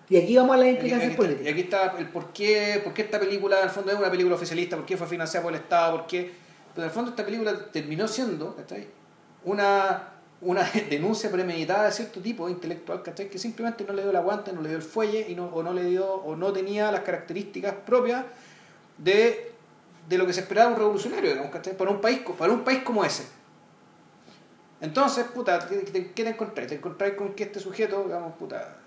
y 0.10 0.18
aquí 0.18 0.36
vamos 0.38 0.56
a 0.56 0.58
las 0.58 0.68
Aquí, 0.68 0.78
aquí 0.78 0.94
implicaciones 0.94 1.20
está, 1.20 1.44
y 1.44 1.48
aquí 1.50 1.62
está 1.62 1.96
el 2.00 2.08
por 2.10 2.32
qué, 2.34 2.82
por 2.84 2.94
qué 2.94 3.02
esta 3.04 3.20
película 3.20 3.58
en 3.58 3.64
el 3.66 3.70
fondo 3.70 3.92
es 3.92 3.98
una 3.98 4.10
película 4.10 4.36
oficialista, 4.36 4.78
por 4.78 4.86
qué 4.86 4.96
fue 4.96 5.06
financiada 5.06 5.44
por 5.44 5.54
el 5.54 5.60
Estado, 5.60 5.98
por 5.98 6.08
qué... 6.08 6.32
Pero 6.74 6.86
en 6.86 6.90
el 6.90 6.96
fondo 6.96 7.12
esta 7.12 7.26
película 7.26 7.72
terminó 7.72 8.08
siendo 8.08 8.56
¿cachai? 8.56 8.88
una, 9.44 10.14
una 10.42 10.64
denuncia 10.90 11.30
premeditada 11.30 11.86
de 11.86 11.92
cierto 11.92 12.22
tipo 12.22 12.50
intelectual 12.50 13.04
¿cachai? 13.04 13.30
que 13.30 13.38
simplemente 13.38 13.84
no 13.84 13.94
le 13.94 14.02
dio 14.02 14.12
el 14.12 14.16
aguante, 14.16 14.54
no 14.54 14.62
le 14.62 14.70
dio 14.70 14.78
el 14.78 14.84
fuelle 14.84 15.26
y 15.30 15.36
no, 15.36 15.48
o 15.48 15.62
no 15.62 15.74
le 15.74 15.84
dio 15.84 16.06
o 16.06 16.36
no 16.38 16.54
tenía 16.54 16.90
las 16.92 17.02
características 17.02 17.76
propias 17.86 18.26
de, 18.98 19.52
de 20.08 20.18
lo 20.18 20.26
que 20.26 20.34
se 20.34 20.40
esperaba 20.40 20.70
de 20.70 20.74
un 20.74 20.80
revolucionario 20.80 21.30
digamos, 21.32 21.52
¿cachai? 21.52 21.78
para 21.78 21.92
un 21.92 22.02
país 22.02 22.22
para 22.38 22.52
un 22.54 22.64
país 22.64 22.82
como 22.84 23.04
ese 23.04 23.24
entonces 24.84 25.26
puta 25.26 25.68
¿qué, 25.68 25.78
te 25.78 26.30
encontráis? 26.30 26.70
te 26.70 26.76
encontráis 26.76 27.16
con 27.16 27.34
que 27.34 27.44
este 27.44 27.60
sujeto 27.60 28.04
digamos 28.04 28.36
puta 28.36 28.78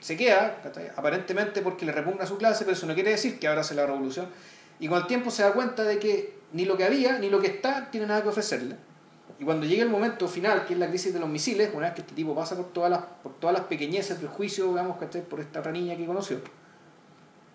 se 0.00 0.16
queda 0.16 0.60
aparentemente 0.96 1.62
porque 1.62 1.86
le 1.86 1.92
repugna 1.92 2.26
su 2.26 2.36
clase 2.36 2.64
pero 2.64 2.76
eso 2.76 2.86
no 2.86 2.94
quiere 2.94 3.12
decir 3.12 3.38
que 3.38 3.48
ahora 3.48 3.62
hace 3.62 3.74
la 3.74 3.86
revolución 3.86 4.26
y 4.78 4.88
con 4.88 4.98
el 4.98 5.06
tiempo 5.06 5.30
se 5.30 5.42
da 5.42 5.52
cuenta 5.52 5.84
de 5.84 5.98
que 5.98 6.38
ni 6.52 6.64
lo 6.64 6.76
que 6.76 6.84
había 6.84 7.18
ni 7.18 7.30
lo 7.30 7.40
que 7.40 7.46
está 7.46 7.90
tiene 7.90 8.06
nada 8.06 8.22
que 8.22 8.28
ofrecerle 8.28 8.76
y 9.40 9.44
cuando 9.44 9.64
llega 9.64 9.82
el 9.82 9.88
momento 9.88 10.28
final, 10.28 10.66
que 10.66 10.74
es 10.74 10.78
la 10.78 10.86
crisis 10.88 11.14
de 11.14 11.18
los 11.18 11.28
misiles, 11.28 11.70
una 11.72 11.86
vez 11.86 11.94
que 11.94 12.02
este 12.02 12.14
tipo 12.14 12.34
pasa 12.34 12.56
por 12.56 12.74
todas 12.74 12.90
las, 12.90 13.00
por 13.22 13.32
todas 13.40 13.56
las 13.56 13.66
pequeñeces 13.66 14.20
del 14.20 14.28
juicio, 14.28 14.68
digamos, 14.68 14.98
¿cachai? 14.98 15.22
por 15.22 15.40
esta 15.40 15.60
otra 15.60 15.72
niña 15.72 15.96
que 15.96 16.04
conoció, 16.04 16.42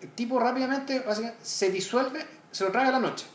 el 0.00 0.10
tipo 0.10 0.40
rápidamente 0.40 1.04
se 1.40 1.70
disuelve, 1.70 2.26
se 2.50 2.64
lo 2.64 2.72
traga 2.72 2.90
la 2.90 2.98
noche, 2.98 3.26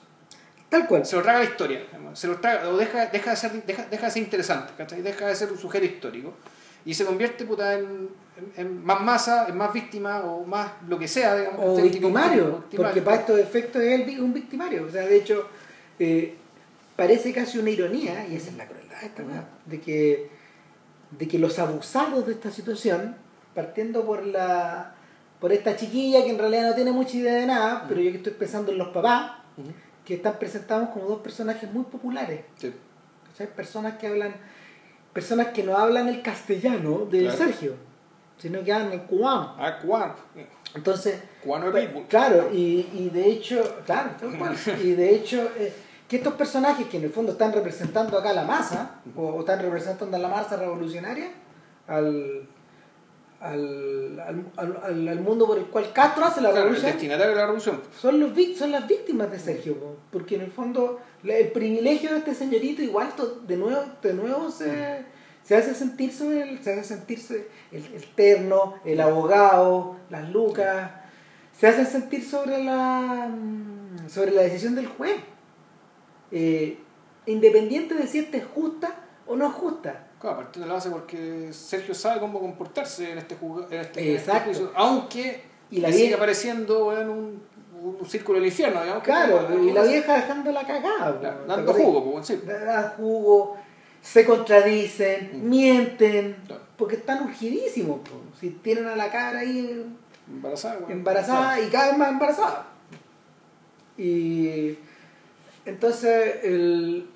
tal 0.71 0.87
cual 0.87 1.05
se 1.05 1.15
lo 1.17 1.21
traga 1.21 1.39
la 1.39 1.45
historia, 1.45 1.81
se 2.13 2.27
lo 2.27 2.37
traga, 2.37 2.69
o 2.69 2.77
deja, 2.77 3.07
deja, 3.07 3.31
de 3.31 3.35
ser, 3.37 3.51
deja, 3.65 3.85
deja 3.91 4.05
de 4.05 4.11
ser 4.11 4.23
interesante, 4.23 4.71
¿cachai? 4.77 5.01
deja 5.01 5.27
de 5.27 5.35
ser 5.35 5.51
un 5.51 5.57
sujeto 5.57 5.85
histórico 5.85 6.33
y 6.85 6.93
se 6.93 7.05
convierte 7.05 7.43
puta, 7.45 7.73
en, 7.77 8.09
en- 8.37 8.53
en 8.55 8.83
más 8.85 9.01
masa, 9.01 9.47
en 9.49 9.57
más 9.57 9.71
víctima 9.73 10.21
o 10.21 10.45
más 10.45 10.71
lo 10.87 10.97
que 10.97 11.07
sea, 11.07 11.35
digamos, 11.35 11.59
o 11.63 11.75
victimario, 11.83 12.45
Victimario. 12.45 12.69
porque 12.77 13.01
para 13.01 13.17
estos 13.17 13.37
efectos 13.39 13.81
es 13.83 13.99
el 14.07 14.19
un 14.21 14.33
victimario. 14.33 14.85
O 14.85 14.89
sea, 14.89 15.05
de 15.05 15.17
hecho, 15.17 15.47
eh, 15.99 16.35
parece 16.95 17.33
casi 17.33 17.59
una 17.59 17.69
ironía, 17.69 18.25
y 18.27 18.35
esa 18.37 18.49
es 18.49 18.55
la 18.57 18.65
crueldad 18.67 18.99
de 19.01 19.05
esta 19.07 19.23
de 19.65 19.79
que, 19.81 20.29
de 21.11 21.27
que 21.27 21.37
los 21.37 21.59
abusados 21.59 22.25
de 22.25 22.31
esta 22.33 22.49
situación, 22.49 23.15
partiendo 23.53 24.05
por 24.05 24.25
la 24.25 24.95
por 25.39 25.51
esta 25.51 25.75
chiquilla 25.75 26.23
que 26.23 26.29
en 26.29 26.37
realidad 26.37 26.69
no 26.69 26.75
tiene 26.75 26.91
mucha 26.91 27.17
idea 27.17 27.33
de 27.33 27.47
nada, 27.47 27.85
pero 27.87 27.99
yo 27.99 28.11
que 28.11 28.17
estoy 28.17 28.33
pensando 28.33 28.71
en 28.71 28.77
los 28.77 28.89
papás. 28.89 29.33
Que 30.11 30.17
están 30.17 30.37
presentados 30.39 30.89
como 30.89 31.05
dos 31.05 31.21
personajes 31.21 31.71
muy 31.71 31.85
populares. 31.85 32.41
Sí. 32.57 32.73
Personas 33.55 33.97
que 33.97 34.07
hablan, 34.07 34.35
personas 35.13 35.47
que 35.53 35.63
no 35.63 35.77
hablan 35.77 36.09
el 36.09 36.21
castellano 36.21 37.05
de 37.09 37.21
Claro. 37.21 37.37
Sergio, 37.37 37.75
sino 38.37 38.61
que 38.61 38.73
hablan 38.73 38.91
el 38.91 39.03
cubano. 39.03 39.55
Ah, 39.57 39.77
cubano. 39.81 40.15
Entonces, 40.75 41.23
Cubano 41.41 41.71
Pues. 41.71 41.87
Claro, 42.09 42.49
y, 42.51 42.89
y 42.93 43.09
de 43.09 43.25
hecho, 43.25 43.77
claro, 43.85 44.09
y 44.83 44.91
de 44.91 45.15
hecho, 45.15 45.49
eh, 45.57 45.73
que 46.09 46.17
estos 46.17 46.33
personajes 46.33 46.87
que 46.87 46.97
en 46.97 47.05
el 47.05 47.09
fondo 47.09 47.31
están 47.31 47.53
representando 47.53 48.17
acá 48.17 48.33
la 48.33 48.43
masa, 48.43 48.99
o, 49.15 49.21
o 49.27 49.39
están 49.39 49.61
representando 49.61 50.17
a 50.17 50.19
la 50.19 50.27
masa 50.27 50.57
revolucionaria, 50.57 51.29
al, 51.87 52.49
al, 53.41 54.19
al, 54.19 54.45
al, 54.83 55.07
al 55.07 55.19
mundo 55.21 55.47
por 55.47 55.57
el 55.57 55.65
cual 55.65 55.91
Castro 55.93 56.25
hace 56.25 56.41
la 56.41 56.49
Claro, 56.51 56.67
el 56.67 56.73
revolución 56.75 56.91
destinatario 56.91 57.29
de 57.31 57.35
la 57.35 57.45
revolución. 57.47 57.81
son, 57.99 58.19
los, 58.19 58.31
son 58.57 58.71
las 58.71 58.87
víctimas 58.87 59.31
de 59.31 59.39
Sergio, 59.39 59.77
po, 59.79 59.97
porque 60.11 60.35
en 60.35 60.41
el 60.41 60.51
fondo 60.51 60.99
el 61.23 61.51
privilegio 61.51 62.11
de 62.11 62.17
este 62.19 62.35
señorito 62.35 62.81
igual 62.83 63.15
to- 63.15 63.41
de 63.47 63.57
nuevo, 63.57 63.81
de 64.01 64.13
nuevo 64.13 64.51
se, 64.51 65.03
se 65.43 65.55
hace 65.55 65.73
sentir 65.73 66.13
sobre 66.13 66.43
el, 66.49 66.63
se 66.63 66.73
hace 66.73 66.83
sentirse 66.83 67.47
el, 67.71 67.83
el 67.93 68.05
terno, 68.15 68.75
el 68.85 69.01
abogado, 69.01 69.97
las 70.11 70.29
lucas, 70.29 70.91
se 71.57 71.67
hace 71.67 71.85
sentir 71.85 72.23
sobre 72.23 72.63
la 72.63 73.27
mm, 73.29 74.07
sobre 74.09 74.31
la 74.31 74.43
decisión 74.43 74.75
del 74.75 74.87
juez. 74.87 75.15
Eh, 76.31 76.77
independiente 77.25 77.93
de 77.95 78.07
si 78.07 78.19
esta 78.19 78.37
es 78.37 78.45
justa 78.45 78.95
o 79.27 79.35
no 79.35 79.47
es 79.47 79.53
justa. 79.53 80.07
Claro, 80.21 80.37
partiendo 80.37 80.65
de 80.65 80.67
la 80.67 80.73
base 80.75 80.89
porque 80.91 81.49
Sergio 81.51 81.95
sabe 81.95 82.19
cómo 82.19 82.39
comportarse 82.39 83.11
en 83.11 83.17
este, 83.17 83.35
en 83.41 83.49
este, 83.59 83.75
en 83.75 83.79
este 83.81 84.15
Exacto. 84.15 84.45
juicio, 84.45 84.71
aunque 84.75 85.41
Y 85.71 85.79
la 85.81 85.87
le 85.87 85.93
sigue 85.93 86.05
vieja- 86.05 86.17
apareciendo 86.17 86.85
weón, 86.87 87.09
un, 87.09 87.41
un 87.99 88.05
círculo 88.07 88.37
del 88.39 88.47
infierno, 88.49 88.81
digamos. 88.83 89.03
Claro, 89.03 89.47
y 89.63 89.71
la 89.71 89.81
vieja 89.83 90.13
dejando 90.15 90.51
la 90.51 90.65
cagada. 90.67 91.13
po. 91.13 91.19
Claro, 91.19 91.37
¿Te 91.41 91.47
dando 91.47 91.73
jugo, 91.73 92.11
pues, 92.13 92.27
sí. 92.27 92.39
dan 92.45 92.89
jugo, 92.97 93.57
se 94.01 94.25
contradicen, 94.25 95.31
Mm. 95.43 95.49
mienten, 95.49 96.35
Claro. 96.45 96.61
porque 96.77 96.95
están 96.97 97.23
urgidísimos. 97.23 97.99
po. 98.07 98.11
Si 98.39 98.49
tienen 98.51 98.85
a 98.87 98.95
la 98.95 99.09
cara 99.11 99.39
ahí 99.39 99.85
Embarazada, 100.29 100.79
embarazada 100.87 101.59
y 101.59 101.67
cada 101.69 101.87
vez 101.89 101.97
más 101.97 102.09
embarazada. 102.09 102.67
Y 103.97 104.77
entonces 105.65 106.43
el, 106.43 107.07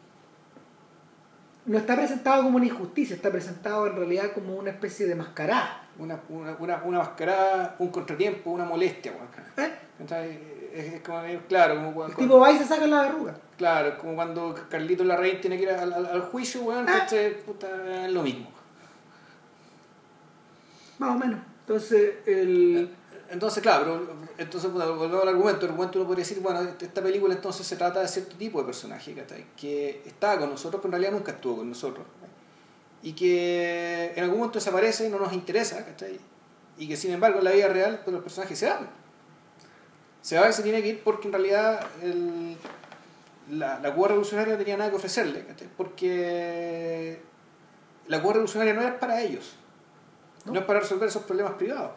no 1.65 1.77
está 1.77 1.95
presentado 1.95 2.43
como 2.43 2.57
una 2.57 2.65
injusticia, 2.65 3.15
está 3.15 3.31
presentado 3.31 3.87
en 3.87 3.95
realidad 3.95 4.31
como 4.33 4.55
una 4.55 4.69
especie 4.71 5.05
de 5.07 5.15
mascarada. 5.15 5.81
Una, 5.97 6.19
una, 6.29 6.55
una, 6.59 6.83
una 6.83 6.97
mascarada, 6.99 7.75
un 7.79 7.87
contratiempo, 7.89 8.51
una 8.51 8.65
molestia. 8.65 9.13
¿eh? 9.57 9.71
Entonces, 9.99 10.37
Es, 10.73 10.93
es 10.95 11.01
como, 11.01 11.21
eh, 11.23 11.39
claro, 11.47 11.75
como 11.75 11.87
El 11.89 11.93
cuando, 11.95 12.15
tipo 12.17 12.39
va 12.39 12.51
y 12.51 12.57
se 12.57 12.65
saca 12.65 12.85
la 12.85 13.03
verruga. 13.03 13.35
claro, 13.57 13.87
es 13.89 13.95
como 13.95 14.13
cuando 14.15 14.53
Carlito 14.69 15.03
Larraín 15.05 15.39
tiene 15.39 15.55
que 15.57 15.63
ir 15.63 15.69
al, 15.69 15.93
al- 15.93 16.05
al 16.05 16.21
juicio, 16.23 16.61
weón, 16.63 16.85
Ah. 16.89 17.07
que 17.09 17.29
puta, 17.45 17.67
es 18.05 18.11
lo 18.11 18.21
mismo. 18.23 18.49
Más 20.99 21.15
o 21.15 21.17
menos. 21.17 21.39
Entonces, 21.61 22.15
el. 22.25 22.89
Entonces, 23.29 23.63
claro, 23.63 23.83
pero, 23.83 24.17
entonces, 24.37 24.71
volvemos 24.71 25.21
al 25.21 25.29
argumento. 25.29 25.65
El 25.65 25.71
argumento 25.71 25.99
uno 25.99 26.07
podría 26.07 26.23
decir, 26.23 26.41
bueno, 26.41 26.61
esta 26.61 27.01
película 27.01 27.33
entonces 27.33 27.65
se 27.65 27.75
trata 27.75 28.01
de 28.01 28.07
cierto 28.07 28.35
tipo 28.35 28.59
de 28.59 28.65
personaje, 28.65 29.13
¿cachai? 29.13 29.45
Que 29.55 30.01
estaba 30.05 30.39
con 30.39 30.49
nosotros, 30.49 30.81
pero 30.81 30.89
en 30.89 31.01
realidad 31.01 31.17
nunca 31.17 31.31
estuvo 31.31 31.57
con 31.57 31.69
nosotros. 31.69 32.05
Y 33.01 33.13
que 33.13 34.13
en 34.15 34.23
algún 34.23 34.39
momento 34.39 34.59
desaparece 34.59 35.07
y 35.07 35.09
no 35.09 35.19
nos 35.19 35.33
interesa, 35.33 35.85
¿cachai? 35.85 36.19
Y 36.77 36.87
que 36.87 36.95
sin 36.97 37.11
embargo 37.11 37.39
en 37.39 37.45
la 37.45 37.51
vida 37.51 37.67
real 37.67 38.01
pues, 38.03 38.13
los 38.13 38.23
personajes 38.23 38.57
se 38.57 38.67
van. 38.67 38.89
Se 40.21 40.39
va 40.39 40.49
y 40.49 40.53
se 40.53 40.63
tiene 40.63 40.81
que 40.81 40.89
ir 40.89 41.03
porque 41.03 41.27
en 41.27 41.33
realidad 41.33 41.85
el, 42.01 42.57
la, 43.51 43.79
la 43.79 43.93
Cuba 43.93 44.09
revolucionaria 44.09 44.53
no 44.53 44.57
tenía 44.57 44.77
nada 44.77 44.89
que 44.89 44.95
ofrecerle, 44.95 45.45
¿cachai? 45.45 45.67
Porque 45.77 47.21
la 48.07 48.21
Cuba 48.21 48.33
revolucionaria 48.33 48.73
no 48.73 48.81
es 48.81 48.93
para 48.95 49.21
ellos. 49.21 49.55
No. 50.45 50.53
No, 50.53 50.59
es 50.59 50.65
para 50.65 50.79
resolver 50.79 51.09
esos 51.09 51.23
problemas 51.23 51.53
privados. 51.53 51.91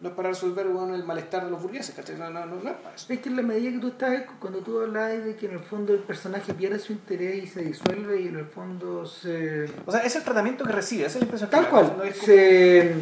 No 0.00 0.10
es 0.10 0.14
para 0.14 0.28
resolver 0.28 0.66
bueno, 0.68 0.94
el 0.94 1.04
malestar 1.04 1.46
de 1.46 1.50
los 1.50 1.62
burgueses, 1.62 1.94
¿cachai? 1.94 2.16
No, 2.18 2.28
no, 2.28 2.44
no, 2.44 2.56
no 2.62 2.70
es 2.70 2.76
para 2.76 2.94
eso. 2.94 3.10
Es 3.12 3.18
que 3.20 3.30
en 3.30 3.36
la 3.36 3.42
medida 3.42 3.70
que 3.72 3.78
tú 3.78 3.88
estás, 3.88 4.24
cuando 4.38 4.58
tú 4.58 4.80
hablas 4.80 5.24
de 5.24 5.34
que 5.36 5.46
en 5.46 5.52
el 5.52 5.60
fondo 5.60 5.94
el 5.94 6.00
personaje 6.00 6.52
pierde 6.52 6.78
su 6.78 6.92
interés 6.92 7.44
y 7.44 7.46
se 7.46 7.62
disuelve 7.62 8.20
y 8.20 8.28
en 8.28 8.36
el 8.36 8.44
fondo 8.44 9.06
se... 9.06 9.64
O 9.86 9.90
sea, 9.90 10.00
es 10.02 10.14
el 10.14 10.22
tratamiento 10.22 10.64
que 10.64 10.72
recibe, 10.72 11.06
esa 11.06 11.12
es 11.18 11.20
la 11.20 11.24
impresión 11.24 11.48
Tal 11.50 11.64
que 11.64 11.70
cual. 11.70 11.86
da. 11.88 11.96
No 11.96 12.02
es 12.04 12.14
como- 12.18 12.26
Se, 12.26 12.94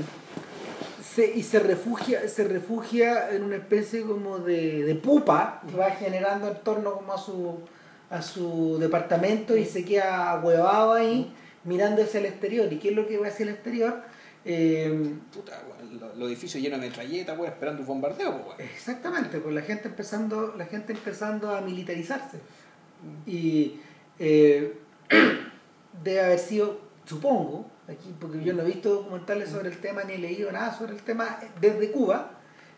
se- 1.02 1.36
y 1.36 1.42
se 1.42 1.58
refugia, 1.58 2.28
se 2.28 2.44
refugia 2.44 3.30
en 3.34 3.42
una 3.44 3.56
especie 3.56 4.02
como 4.02 4.38
de, 4.38 4.84
de 4.84 4.94
pupa 4.94 5.62
que 5.68 5.76
va 5.76 5.90
generando 5.90 6.48
en 6.48 6.56
torno 6.62 6.92
como 6.94 7.12
a 7.12 7.18
su, 7.18 7.58
a 8.10 8.22
su 8.22 8.78
departamento 8.78 9.56
y 9.56 9.64
se 9.64 9.84
queda 9.84 10.40
huevado 10.42 10.92
ahí 10.92 11.34
mirando 11.64 12.02
hacia 12.04 12.20
el 12.20 12.26
exterior. 12.26 12.72
¿Y 12.72 12.78
qué 12.78 12.90
es 12.90 12.94
lo 12.96 13.06
que 13.08 13.18
va 13.18 13.26
hacia 13.28 13.44
el 13.44 13.50
exterior? 13.50 13.94
Eh, 14.44 15.14
Puta, 15.32 15.62
los 16.16 16.28
edificios 16.28 16.62
llenos 16.62 16.80
de 16.80 16.88
metralletas, 16.88 17.36
weón, 17.38 17.52
esperando 17.52 17.80
un 17.82 17.86
bombardeo, 17.86 18.30
weón. 18.30 18.60
Exactamente, 18.60 19.38
pues 19.38 19.54
la 19.54 19.62
gente 19.62 19.88
empezando, 19.88 20.54
la 20.56 20.66
gente 20.66 20.92
empezando 20.92 21.54
a 21.54 21.60
militarizarse. 21.60 22.38
Y 23.26 23.78
eh, 24.18 24.78
debe 26.02 26.20
haber 26.22 26.38
sido, 26.38 26.78
supongo, 27.04 27.66
aquí, 27.88 28.14
porque 28.18 28.42
yo 28.42 28.52
no 28.54 28.62
he 28.62 28.66
visto 28.66 28.94
documentales 28.94 29.50
sobre 29.50 29.68
el 29.70 29.78
tema 29.78 30.04
ni 30.04 30.14
he 30.14 30.18
leído 30.18 30.50
nada 30.52 30.76
sobre 30.76 30.92
el 30.94 31.02
tema 31.02 31.38
desde 31.60 31.90
Cuba, 31.90 32.30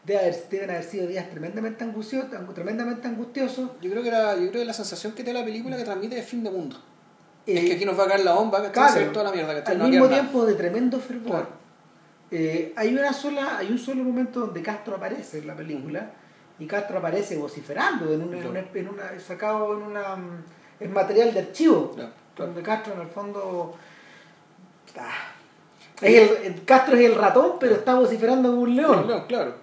debe 0.04 0.20
haber, 0.20 0.48
deben 0.50 0.70
haber 0.70 0.84
sido 0.84 1.06
días 1.06 1.28
tremendamente 1.30 1.84
angustiosos, 1.84 2.30
tremendamente 2.54 3.06
angustiosos. 3.08 3.70
Yo 3.80 3.90
creo 3.90 4.02
que 4.02 4.10
la, 4.10 4.34
yo 4.34 4.48
creo 4.50 4.60
que 4.62 4.64
la 4.64 4.72
sensación 4.72 5.12
que 5.14 5.24
te 5.24 5.32
da 5.32 5.40
la 5.40 5.44
película 5.44 5.76
que 5.76 5.84
transmite 5.84 6.18
es 6.18 6.26
fin 6.26 6.42
de 6.44 6.50
mundo. 6.50 6.76
es 7.46 7.62
Eh, 7.62 7.66
que 7.66 7.72
aquí 7.74 7.84
nos 7.84 7.98
va 7.98 8.04
a 8.04 8.08
caer 8.08 8.24
la 8.24 8.34
bomba, 8.34 8.58
¿cachai? 8.70 8.94
claro, 9.02 9.12
toda 9.12 9.24
la 9.26 9.32
mierda, 9.32 9.54
¿cachai? 9.54 9.74
al 9.74 9.78
No 9.78 9.88
mismo 9.88 10.04
quedar 10.06 10.18
nada. 10.18 10.30
tiempo 10.30 10.46
de 10.46 10.54
tremendo 10.54 10.98
fervor. 11.00 11.26
Claro. 11.30 11.65
Eh, 12.30 12.72
hay 12.76 12.92
una 12.92 13.12
sola, 13.12 13.58
hay 13.58 13.70
un 13.70 13.78
solo 13.78 14.02
momento 14.02 14.40
donde 14.40 14.60
Castro 14.62 14.96
aparece 14.96 15.38
en 15.38 15.46
la 15.46 15.54
película 15.54 16.10
y 16.58 16.66
Castro 16.66 16.98
aparece 16.98 17.36
vociferando 17.36 18.12
en 18.12 18.22
una, 18.22 18.38
en 18.38 18.46
una- 18.48 18.60
en 18.74 18.88
una- 18.88 19.20
sacado 19.20 19.74
en 19.76 19.82
una 19.82 20.16
mm, 20.16 20.44
en 20.80 20.92
material 20.92 21.32
de 21.32 21.40
archivo 21.40 21.92
Claro, 21.92 22.10
claro. 22.34 22.52
donde 22.52 22.62
Castro 22.62 22.94
en 22.94 23.00
el 23.02 23.06
fondo 23.06 23.76
ah, 24.98 25.10
es 26.00 26.30
el, 26.30 26.46
el- 26.54 26.64
Castro 26.64 26.96
es 26.96 27.04
el 27.04 27.14
ratón 27.14 27.56
pero 27.60 27.74
está 27.76 27.94
vociferando 27.94 28.50
como 28.50 28.62
un 28.62 28.74
león. 28.76 29.06
No, 29.06 29.26
claro. 29.26 29.54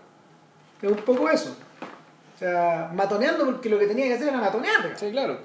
es 0.82 0.90
un 0.92 0.98
poco 0.98 1.30
eso. 1.30 1.56
O 2.36 2.40
sea 2.40 2.92
matoneando 2.94 3.46
porque 3.46 3.70
lo 3.70 3.78
que 3.78 3.88
tenía 3.88 4.06
que 4.08 4.14
hacer 4.14 4.30
era 4.30 4.38
matonear 4.40 4.94
Sí, 4.98 5.12
claro. 5.12 5.38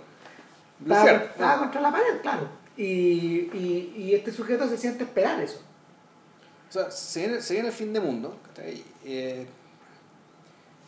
estaba, 0.80 1.58
contra 1.58 1.80
la 1.80 1.90
pared 1.90 2.20
claro. 2.22 2.48
Y, 2.76 3.50
y, 3.54 3.94
y 3.96 4.14
este 4.14 4.30
sujeto 4.30 4.68
se 4.68 4.78
siente 4.78 5.02
esperar 5.02 5.40
eso 5.40 5.60
O 6.68 6.72
sea, 6.72 6.90
se 6.90 7.20
viene, 7.20 7.40
se 7.42 7.54
viene 7.54 7.68
el 7.68 7.74
fin 7.74 7.92
de 7.92 8.00
mundo. 8.00 8.36
Eh, 9.04 9.46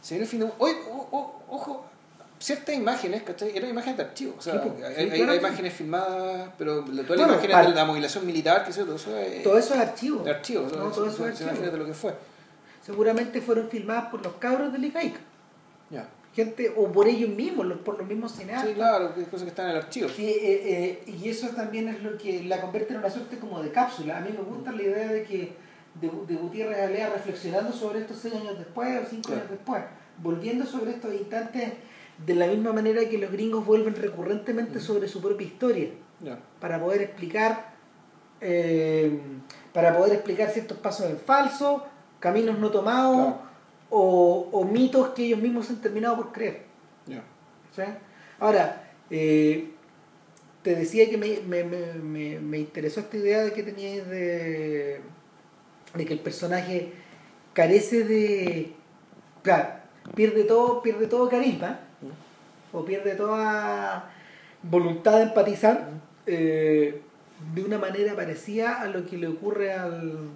se 0.02 0.14
viene 0.14 0.24
el 0.24 0.30
fin 0.30 0.40
de 0.40 0.46
mundo. 0.46 0.62
Oye, 0.64 0.74
o- 0.90 1.08
o- 1.10 1.42
ojo, 1.48 1.86
ciertas 2.38 2.74
imágenes, 2.74 3.22
¿cachai? 3.22 3.56
Eran 3.56 3.70
imágenes 3.70 3.96
de 3.98 4.02
archivo. 4.04 4.34
O 4.38 4.42
sea, 4.42 4.54
Sí, 4.62 4.68
hay, 4.82 4.94
sí, 4.94 5.00
hay- 5.00 5.08
claro 5.10 5.32
hay 5.32 5.38
que 5.38 5.46
imágenes 5.46 5.72
filmadas, 5.74 6.50
pero 6.58 6.80
todas 6.84 6.94
las 6.96 7.06
Bueno, 7.08 7.24
imágenes 7.32 7.56
para- 7.56 7.68
de 7.68 7.74
la 7.74 7.84
movilización 7.84 8.26
militar, 8.26 8.64
que 8.66 8.72
todo 8.72 8.94
eso 8.96 9.16
es 9.16 9.42
todo 9.42 9.58
eso 9.58 9.74
es 9.74 9.80
archivo 9.80 10.22
de 10.22 10.30
archivo. 10.30 10.62
No, 10.62 10.68
todo 10.90 11.06
eso 11.06 11.26
es 11.28 11.40
archivo. 11.42 11.70
de 11.70 11.76
lo 11.78 11.86
que 11.86 11.94
fue. 11.94 12.14
seguramente 12.84 13.40
fueron 13.42 13.68
filmadas 13.68 14.06
por 14.10 14.24
los 14.24 14.32
cabros 14.36 14.72
del 14.72 14.84
ICAIC 14.86 15.14
Ya. 15.90 16.08
gente 16.34 16.72
o 16.74 16.90
por 16.90 17.06
ellos 17.06 17.28
mismos 17.28 17.66
por 17.84 17.98
los 17.98 18.08
mismos 18.08 18.32
cineastas 18.32 18.68
Sí, 18.70 18.74
claro, 18.74 19.14
que 19.14 19.22
cosas 19.24 19.42
que 19.42 19.48
están 19.50 19.66
en 19.66 19.72
el 19.72 19.76
archivo. 19.82 20.08
Sí, 20.08 20.26
eh, 20.26 21.02
eh, 21.06 21.12
y 21.22 21.28
eso 21.28 21.48
también 21.50 21.88
es 21.88 22.02
lo 22.02 22.16
que 22.16 22.42
la 22.44 22.60
convierte 22.60 22.94
en 22.94 23.00
una 23.00 23.10
suerte 23.10 23.38
como 23.38 23.62
de 23.62 23.70
cápsula. 23.70 24.16
A 24.18 24.20
mí 24.22 24.30
me 24.32 24.42
gusta 24.42 24.72
la 24.72 24.82
idea 24.82 25.08
de 25.12 25.24
que 25.24 25.52
de, 25.95 26.11
de 26.26 26.34
Gutiérrez 26.41 26.78
Alea 26.80 27.11
reflexionando 27.11 27.72
sobre 27.72 28.01
estos 28.01 28.18
seis 28.18 28.34
años 28.34 28.59
después 28.59 28.88
o 29.07 29.09
cinco 29.09 29.22
Claro. 29.28 29.41
años 29.43 29.51
después, 29.51 29.82
volviendo 30.22 30.64
sobre 30.66 30.93
estos 30.93 31.12
instantes 31.14 31.72
de 32.26 32.34
la 32.34 32.47
misma 32.47 32.72
manera 32.72 33.09
que 33.09 33.16
los 33.18 33.30
gringos 33.32 33.64
vuelven 33.64 33.95
recurrentemente 33.95 34.78
Mm. 34.78 34.82
sobre 34.82 35.09
su 35.09 35.20
propia 35.22 35.47
historia, 35.47 35.88
para 36.61 36.78
poder 36.80 37.03
explicar 37.03 37.70
eh, 38.43 39.20
para 39.72 39.97
poder 39.97 40.14
explicar 40.14 40.49
ciertos 40.51 40.78
pasos 40.78 41.11
en 41.11 41.18
falso, 41.18 41.84
caminos 42.18 42.59
no 42.59 42.70
tomados 42.70 43.16
Claro. 43.16 43.41
o, 43.91 44.49
o 44.53 44.64
mitos 44.64 45.11
que 45.11 45.24
ellos 45.24 45.41
mismos 45.41 45.68
han 45.70 45.80
terminado 45.82 46.16
por 46.16 46.32
creer. 46.32 46.62
Ya. 47.07 47.22
¿sí? 47.76 47.82
Ahora, 48.38 48.91
eh, 49.11 49.70
te 50.62 50.74
decía 50.74 51.09
que 51.11 51.18
me, 51.18 51.41
me, 51.47 51.64
me, 51.64 51.93
me, 51.95 52.41
me 52.41 52.59
interesó 52.59 53.01
esta 53.01 53.16
idea 53.18 53.43
de 53.45 53.53
que 53.53 53.62
teníais 53.62 54.07
de, 54.09 55.01
de 55.95 56.07
que 56.07 56.12
el 56.12 56.20
personaje 56.20 56.93
carece 57.53 58.05
de. 58.05 58.72
Claro, 59.43 59.68
pierde 60.14 60.45
todo, 60.45 60.82
pierde 60.82 61.07
todo 61.07 61.28
carisma, 61.28 61.80
o 62.72 62.84
pierde 62.84 63.14
toda 63.14 64.12
voluntad 64.62 65.16
de 65.16 65.22
empatizar 65.22 65.91
eh, 66.26 67.03
de 67.55 67.64
una 67.64 67.78
manera 67.78 68.14
parecida 68.14 68.80
a 68.80 68.86
lo 68.86 69.07
que 69.07 69.16
le 69.16 69.28
ocurre 69.28 69.72
al. 69.72 70.28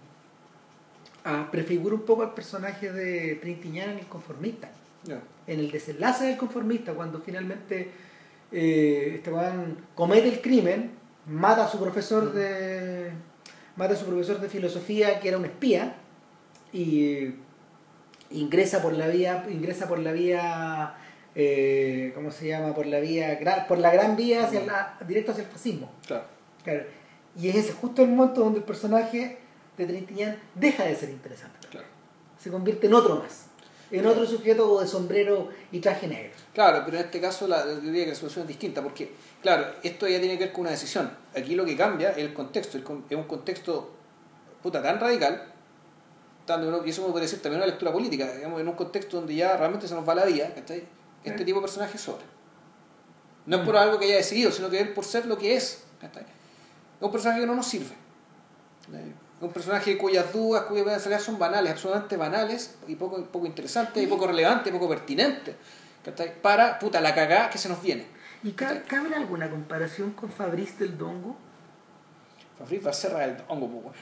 a 1.24 1.50
prefigura 1.50 1.94
un 1.94 2.02
poco 2.02 2.22
al 2.22 2.34
personaje 2.34 2.92
de 2.92 3.36
Trintiñán 3.36 3.90
en 3.90 3.98
el 3.98 4.06
conformista 4.06 4.70
en 5.46 5.60
el 5.60 5.70
desenlace 5.70 6.24
del 6.24 6.36
conformista, 6.36 6.92
cuando 6.94 7.20
finalmente 7.20 7.90
eh, 8.50 9.12
este 9.16 9.30
comete 9.94 10.28
el 10.28 10.40
crimen, 10.40 10.92
mata 11.26 11.66
a 11.66 11.68
su 11.68 11.78
profesor 11.78 12.32
de. 12.32 13.10
Mata 13.76 13.94
a 13.94 13.96
su 13.96 14.06
profesor 14.06 14.40
de 14.40 14.48
filosofía 14.48 15.20
que 15.20 15.28
era 15.28 15.38
un 15.38 15.44
espía 15.44 15.96
y 16.72 17.34
ingresa 18.30 18.82
por 18.82 18.92
la 18.92 19.08
vía, 19.08 19.46
ingresa 19.50 19.88
por 19.88 19.98
la 19.98 20.12
vía 20.12 20.94
eh, 21.34 22.12
¿cómo 22.14 22.30
se 22.30 22.48
llama? 22.48 22.74
por 22.74 22.86
la 22.86 23.00
vía 23.00 23.38
por 23.66 23.78
la 23.78 23.92
gran 23.92 24.16
vía 24.16 24.44
hacia 24.44 24.64
la, 24.64 24.98
directo 25.06 25.32
hacia 25.32 25.44
el 25.44 25.50
fascismo. 25.50 25.90
Claro. 26.06 26.24
Claro. 26.62 26.84
Y 27.36 27.48
es 27.48 27.56
ese 27.56 27.72
justo 27.72 28.02
el 28.02 28.10
momento 28.10 28.42
donde 28.42 28.60
el 28.60 28.64
personaje 28.64 29.38
de 29.76 29.86
Trintignant 29.86 30.38
deja 30.54 30.84
de 30.84 30.94
ser 30.94 31.10
interesante. 31.10 31.58
Claro. 31.70 31.86
Se 32.38 32.50
convierte 32.50 32.86
en 32.86 32.94
otro 32.94 33.16
más. 33.16 33.46
En 33.98 34.06
otro 34.06 34.26
sujeto 34.26 34.80
de 34.80 34.86
sombrero 34.86 35.50
y 35.72 35.80
traje 35.80 36.06
negro. 36.08 36.32
Claro, 36.52 36.82
pero 36.84 36.98
en 36.98 37.04
este 37.04 37.20
caso 37.20 37.46
la, 37.46 37.64
yo 37.64 37.76
diría 37.80 38.04
que 38.04 38.10
la 38.10 38.16
solución 38.16 38.42
es 38.42 38.48
distinta, 38.48 38.82
porque, 38.82 39.12
claro, 39.42 39.66
esto 39.82 40.08
ya 40.08 40.18
tiene 40.20 40.36
que 40.38 40.44
ver 40.44 40.52
con 40.52 40.62
una 40.62 40.70
decisión. 40.70 41.10
Aquí 41.36 41.54
lo 41.54 41.64
que 41.64 41.76
cambia 41.76 42.10
es 42.10 42.18
el 42.18 42.34
contexto, 42.34 42.76
el 42.76 42.84
es 43.08 43.16
un 43.16 43.24
contexto 43.24 43.90
puta 44.62 44.82
tan 44.82 44.98
radical, 44.98 45.44
tanto 46.46 46.86
y 46.86 46.90
eso 46.90 47.06
me 47.06 47.12
puede 47.12 47.24
decir 47.26 47.40
también 47.40 47.58
una 47.62 47.66
lectura 47.66 47.92
política, 47.92 48.32
digamos, 48.32 48.60
en 48.60 48.68
un 48.68 48.74
contexto 48.74 49.16
donde 49.18 49.34
ya 49.34 49.56
realmente 49.56 49.86
se 49.88 49.94
nos 49.94 50.08
va 50.08 50.14
la 50.14 50.24
vida, 50.24 50.52
¿cachai? 50.54 50.84
Este 51.22 51.44
tipo 51.44 51.58
de 51.58 51.62
personaje 51.62 51.96
sobra. 51.98 52.24
No 53.46 53.56
es 53.56 53.62
Mm. 53.62 53.66
por 53.66 53.76
algo 53.76 53.98
que 53.98 54.06
haya 54.06 54.16
decidido, 54.16 54.50
sino 54.50 54.70
que 54.70 54.80
es 54.80 54.88
por 54.88 55.04
ser 55.04 55.26
lo 55.26 55.36
que 55.38 55.56
es. 55.56 55.84
¿cachai? 56.00 56.22
Es 56.22 56.28
un 57.02 57.10
personaje 57.12 57.40
que 57.40 57.46
no 57.46 57.54
nos 57.54 57.66
sirve. 57.66 57.94
Un 59.46 59.52
personaje 59.52 59.96
cuyas 59.98 60.32
dudas, 60.32 60.64
cuyas 60.64 60.84
pensamientos 60.84 61.26
son 61.26 61.38
banales, 61.38 61.72
absolutamente 61.72 62.16
banales 62.16 62.74
y 62.88 62.94
poco, 62.96 63.22
poco 63.24 63.46
interesantes, 63.46 64.02
y 64.02 64.06
poco 64.06 64.26
relevantes, 64.26 64.72
poco 64.72 64.88
pertinentes. 64.88 65.54
Para, 66.42 66.78
puta, 66.78 67.00
la 67.00 67.14
cagada 67.14 67.48
que 67.50 67.58
se 67.58 67.68
nos 67.68 67.80
viene. 67.82 68.06
¿Y 68.42 68.52
ca- 68.52 68.82
cabe 68.82 69.14
alguna 69.14 69.48
comparación 69.50 70.10
con 70.12 70.30
Fabrice 70.30 70.76
del 70.84 70.98
Dongo? 70.98 71.36
Fabriz 72.58 72.82
Valserra 72.82 73.20
del 73.20 73.36
Dongo, 73.48 73.80
pues, 73.82 73.96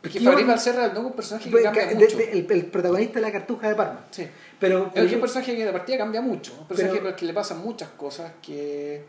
Porque 0.00 0.20
Fabriz 0.20 0.46
Valserra 0.46 0.82
del 0.84 0.94
Dongo 0.94 1.08
es 1.08 1.12
un 1.12 1.16
personaje 1.16 1.50
que 1.50 1.62
cambia 1.62 1.86
mucho. 1.94 2.18
el, 2.20 2.46
el 2.50 2.66
protagonista 2.66 3.14
de 3.14 3.20
la 3.20 3.32
cartuja 3.32 3.68
de 3.68 3.74
Parma. 3.74 4.00
Sí. 4.10 4.26
Pero, 4.58 4.90
Es 4.94 5.12
un 5.12 5.20
personaje 5.20 5.54
que 5.56 5.64
de 5.64 5.72
partida 5.72 5.98
cambia 5.98 6.20
mucho. 6.22 6.54
Un 6.60 6.66
personaje 6.68 7.00
Pero- 7.02 7.16
que 7.16 7.24
le 7.26 7.34
pasan 7.34 7.58
muchas 7.58 7.90
cosas. 7.90 8.32
que 8.42 9.04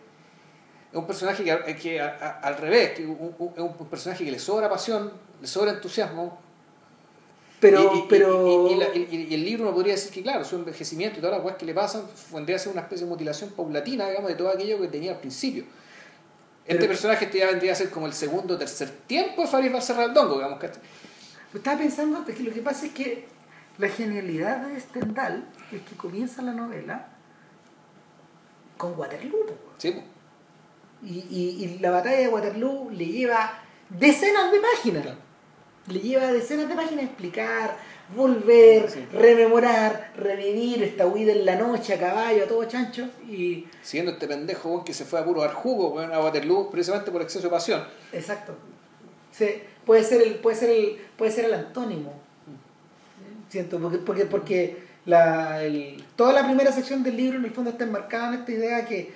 Es 0.96 1.00
un 1.02 1.08
personaje 1.08 1.44
que, 1.44 1.76
que 1.76 2.00
a- 2.00 2.08
a- 2.08 2.40
al 2.48 2.58
revés, 2.58 2.92
que 2.92 3.06
un- 3.06 3.36
un- 3.38 3.52
es 3.54 3.60
un 3.62 3.88
personaje 3.90 4.24
que 4.24 4.32
le 4.32 4.40
sobra 4.40 4.70
pasión, 4.70 5.12
le 5.42 5.48
sobra 5.48 5.72
entusiasmo. 5.72 6.40
pero, 7.60 7.94
y, 7.96 7.98
y- 8.00 8.06
pero 8.08 8.68
y- 8.70 8.76
la- 8.76 8.86
el 8.88 9.44
libro 9.44 9.64
uno 9.66 9.74
podría 9.74 9.94
decir 9.94 10.12
que, 10.12 10.22
claro, 10.22 10.46
su 10.46 10.56
envejecimiento 10.56 11.18
y 11.18 11.22
todas 11.22 11.36
las 11.36 11.42
cosas 11.44 11.58
que 11.58 11.66
le 11.66 11.74
pasan 11.74 12.04
vendría 12.32 12.56
a 12.58 12.60
ser 12.60 12.72
una 12.72 12.82
especie 12.82 13.06
de 13.06 13.10
mutilación 13.10 13.50
paulatina, 13.52 14.08
digamos, 14.08 14.30
de 14.30 14.36
todo 14.36 14.50
aquello 14.50 14.80
que 14.80 14.88
tenía 14.88 15.12
al 15.12 15.20
principio. 15.20 15.64
Este 16.66 16.76
Pero- 16.80 16.88
personaje 16.88 17.26
este 17.26 17.40
ya 17.40 17.48
vendría 17.48 17.74
a 17.74 17.76
ser 17.76 17.90
como 17.90 18.06
el 18.08 18.14
segundo 18.14 18.54
o 18.54 18.58
tercer 18.58 18.90
tiempo 19.08 19.42
de 19.44 19.48
del 20.02 20.14
Dongo, 20.14 20.36
digamos. 20.36 20.60
¿cachai? 20.60 20.82
estaba 21.54 21.78
pensando 21.78 22.24
que 22.26 22.44
lo 22.44 22.54
que 22.54 22.62
pasa 22.62 22.86
es 22.86 22.94
que 22.94 23.28
la 23.80 23.90
genialidad 23.90 24.58
de 24.68 24.80
Stendhal 24.80 25.46
es 25.72 25.82
que 25.82 25.96
comienza 25.98 26.42
la 26.42 26.54
novela 26.54 27.08
con 28.78 28.98
Waterloo. 28.98 29.46
Sí, 29.78 29.92
pues. 29.92 30.04
Y, 31.04 31.26
y- 31.30 31.64
y 31.66 31.80
la 31.80 31.92
batalla 31.92 32.18
de 32.18 32.28
Waterloo 32.30 32.90
le 32.92 33.06
lleva 33.06 33.60
decenas 33.90 34.52
de 34.52 34.60
páginas. 34.60 35.08
Le 35.88 36.00
lleva 36.00 36.32
decenas 36.32 36.68
de 36.68 36.74
páginas 36.76 37.04
a 37.04 37.08
explicar, 37.08 37.78
volver, 38.16 38.90
Sí. 38.90 39.06
rememorar, 39.14 40.12
revivir 40.18 40.82
esta 40.84 41.06
huida 41.06 41.32
en 41.34 41.46
la 41.46 41.56
noche 41.56 41.94
a 41.94 42.00
caballo, 42.00 42.44
a 42.46 42.48
todo 42.48 42.64
chancho. 42.66 43.08
Y. 43.30 43.68
Siendo 43.84 44.12
este 44.14 44.28
pendejo 44.28 44.70
weón, 44.70 44.84
que 44.84 44.94
se 44.94 45.06
fue 45.06 45.20
a 45.20 45.26
puro 45.26 45.42
dar 45.42 45.54
jugo 45.54 45.90
weón, 45.90 46.12
a 46.12 46.20
Waterloo 46.20 46.72
precisamente 46.72 47.12
por 47.12 47.22
exceso 47.22 47.44
de 47.48 47.52
pasión. 47.52 47.84
Exacto. 48.12 48.56
Sí, 49.32 49.48
puede 49.86 50.04
ser 50.04 50.22
el, 50.24 50.36
puede 50.36 50.56
ser 50.56 50.70
el, 50.72 50.98
puede 51.18 51.32
ser 51.32 51.46
el 51.46 51.54
antónimo. 51.54 52.14
Siento, 53.50 53.80
porque, 53.80 53.98
porque, 54.00 54.26
porque 54.26 54.78
la, 55.06 55.62
el- 55.64 56.04
toda 56.16 56.34
la 56.34 56.46
primera 56.46 56.72
sección 56.72 57.04
del 57.04 57.16
libro 57.18 57.38
en 57.38 57.46
el 57.46 57.52
fondo 57.52 57.70
está 57.70 57.84
enmarcada 57.84 58.30
en 58.34 58.40
esta 58.40 58.52
idea 58.52 58.86
que, 58.86 59.14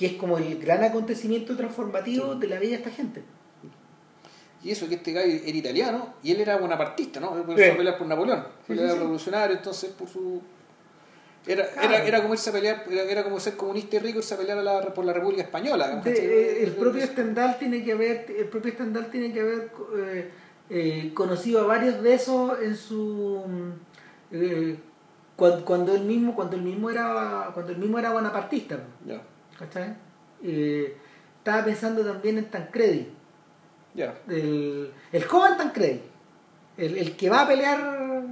que 0.00 0.06
es 0.06 0.12
como 0.14 0.38
el 0.38 0.58
gran 0.58 0.82
acontecimiento 0.82 1.54
transformativo 1.58 2.34
de 2.34 2.46
la 2.48 2.58
vida 2.58 2.70
de 2.70 2.76
esta 2.76 2.90
gente. 2.90 3.22
Y 4.64 4.70
eso 4.70 4.88
que 4.88 4.94
este 4.94 5.12
gallo 5.12 5.30
era 5.30 5.56
italiano 5.58 6.14
y 6.22 6.32
él 6.32 6.40
era 6.40 6.56
bonapartista, 6.56 7.20
¿no? 7.20 7.36
Él 7.36 7.44
Sí. 7.54 7.64
a 7.64 7.76
pelear 7.76 7.98
por 7.98 8.06
Napoleón. 8.06 8.46
Él 8.68 8.78
era 8.78 8.94
revolucionario, 8.94 9.56
entonces 9.56 9.90
por 9.90 10.08
su. 10.08 10.40
Era, 11.46 11.66
Claro. 11.66 11.88
era, 11.96 12.04
era 12.06 12.22
como 12.22 12.32
irse 12.32 12.48
a 12.48 12.52
pelear, 12.54 12.84
era, 12.90 13.02
era 13.02 13.24
como 13.24 13.38
ser 13.40 13.56
comunista 13.58 13.96
y 13.96 13.98
rico 13.98 14.18
irse 14.20 14.32
a 14.34 14.38
pelear 14.38 14.56
a 14.58 14.62
la- 14.62 14.94
por 14.94 15.04
la 15.04 15.12
República 15.12 15.42
Española. 15.42 16.00
De- 16.02 16.10
eh, 16.12 16.64
el 16.64 16.72
propio 16.72 17.04
Stendhal 17.06 17.58
tiene 17.58 17.84
que 17.84 17.92
haber, 17.92 18.26
el 18.38 18.46
propio 18.46 18.72
Stendhal 18.72 19.10
tiene 19.10 19.32
que 19.34 19.40
haber 19.40 19.70
eh, 19.98 20.30
eh, 20.70 21.10
conocido 21.12 21.60
a 21.60 21.66
varios 21.66 22.02
de 22.02 22.14
esos 22.14 22.58
en 22.62 22.74
su 22.74 23.42
eh, 24.32 24.78
cuando, 25.36 25.64
cuando 25.66 25.94
él 25.94 26.04
mismo, 26.04 26.34
cuando 26.34 26.56
él 26.56 26.62
mismo 26.62 26.88
era, 26.90 27.50
cuando 27.52 27.72
él 27.72 27.78
mismo 27.78 27.98
era 27.98 28.12
bonapartista. 28.12 28.78
Ya, 29.06 29.20
¿cachai? 29.60 29.94
Eh, 30.42 30.96
estaba 31.38 31.64
pensando 31.64 32.02
también 32.04 32.38
en 32.38 32.50
Tancredi, 32.50 33.08
ya. 33.94 34.14
el, 34.28 34.92
el 35.12 35.24
joven 35.24 35.56
Tancredi, 35.56 36.00
el, 36.76 36.96
el 36.98 37.16
que 37.16 37.30
va 37.30 37.42
a 37.42 37.46
pelear 37.46 38.22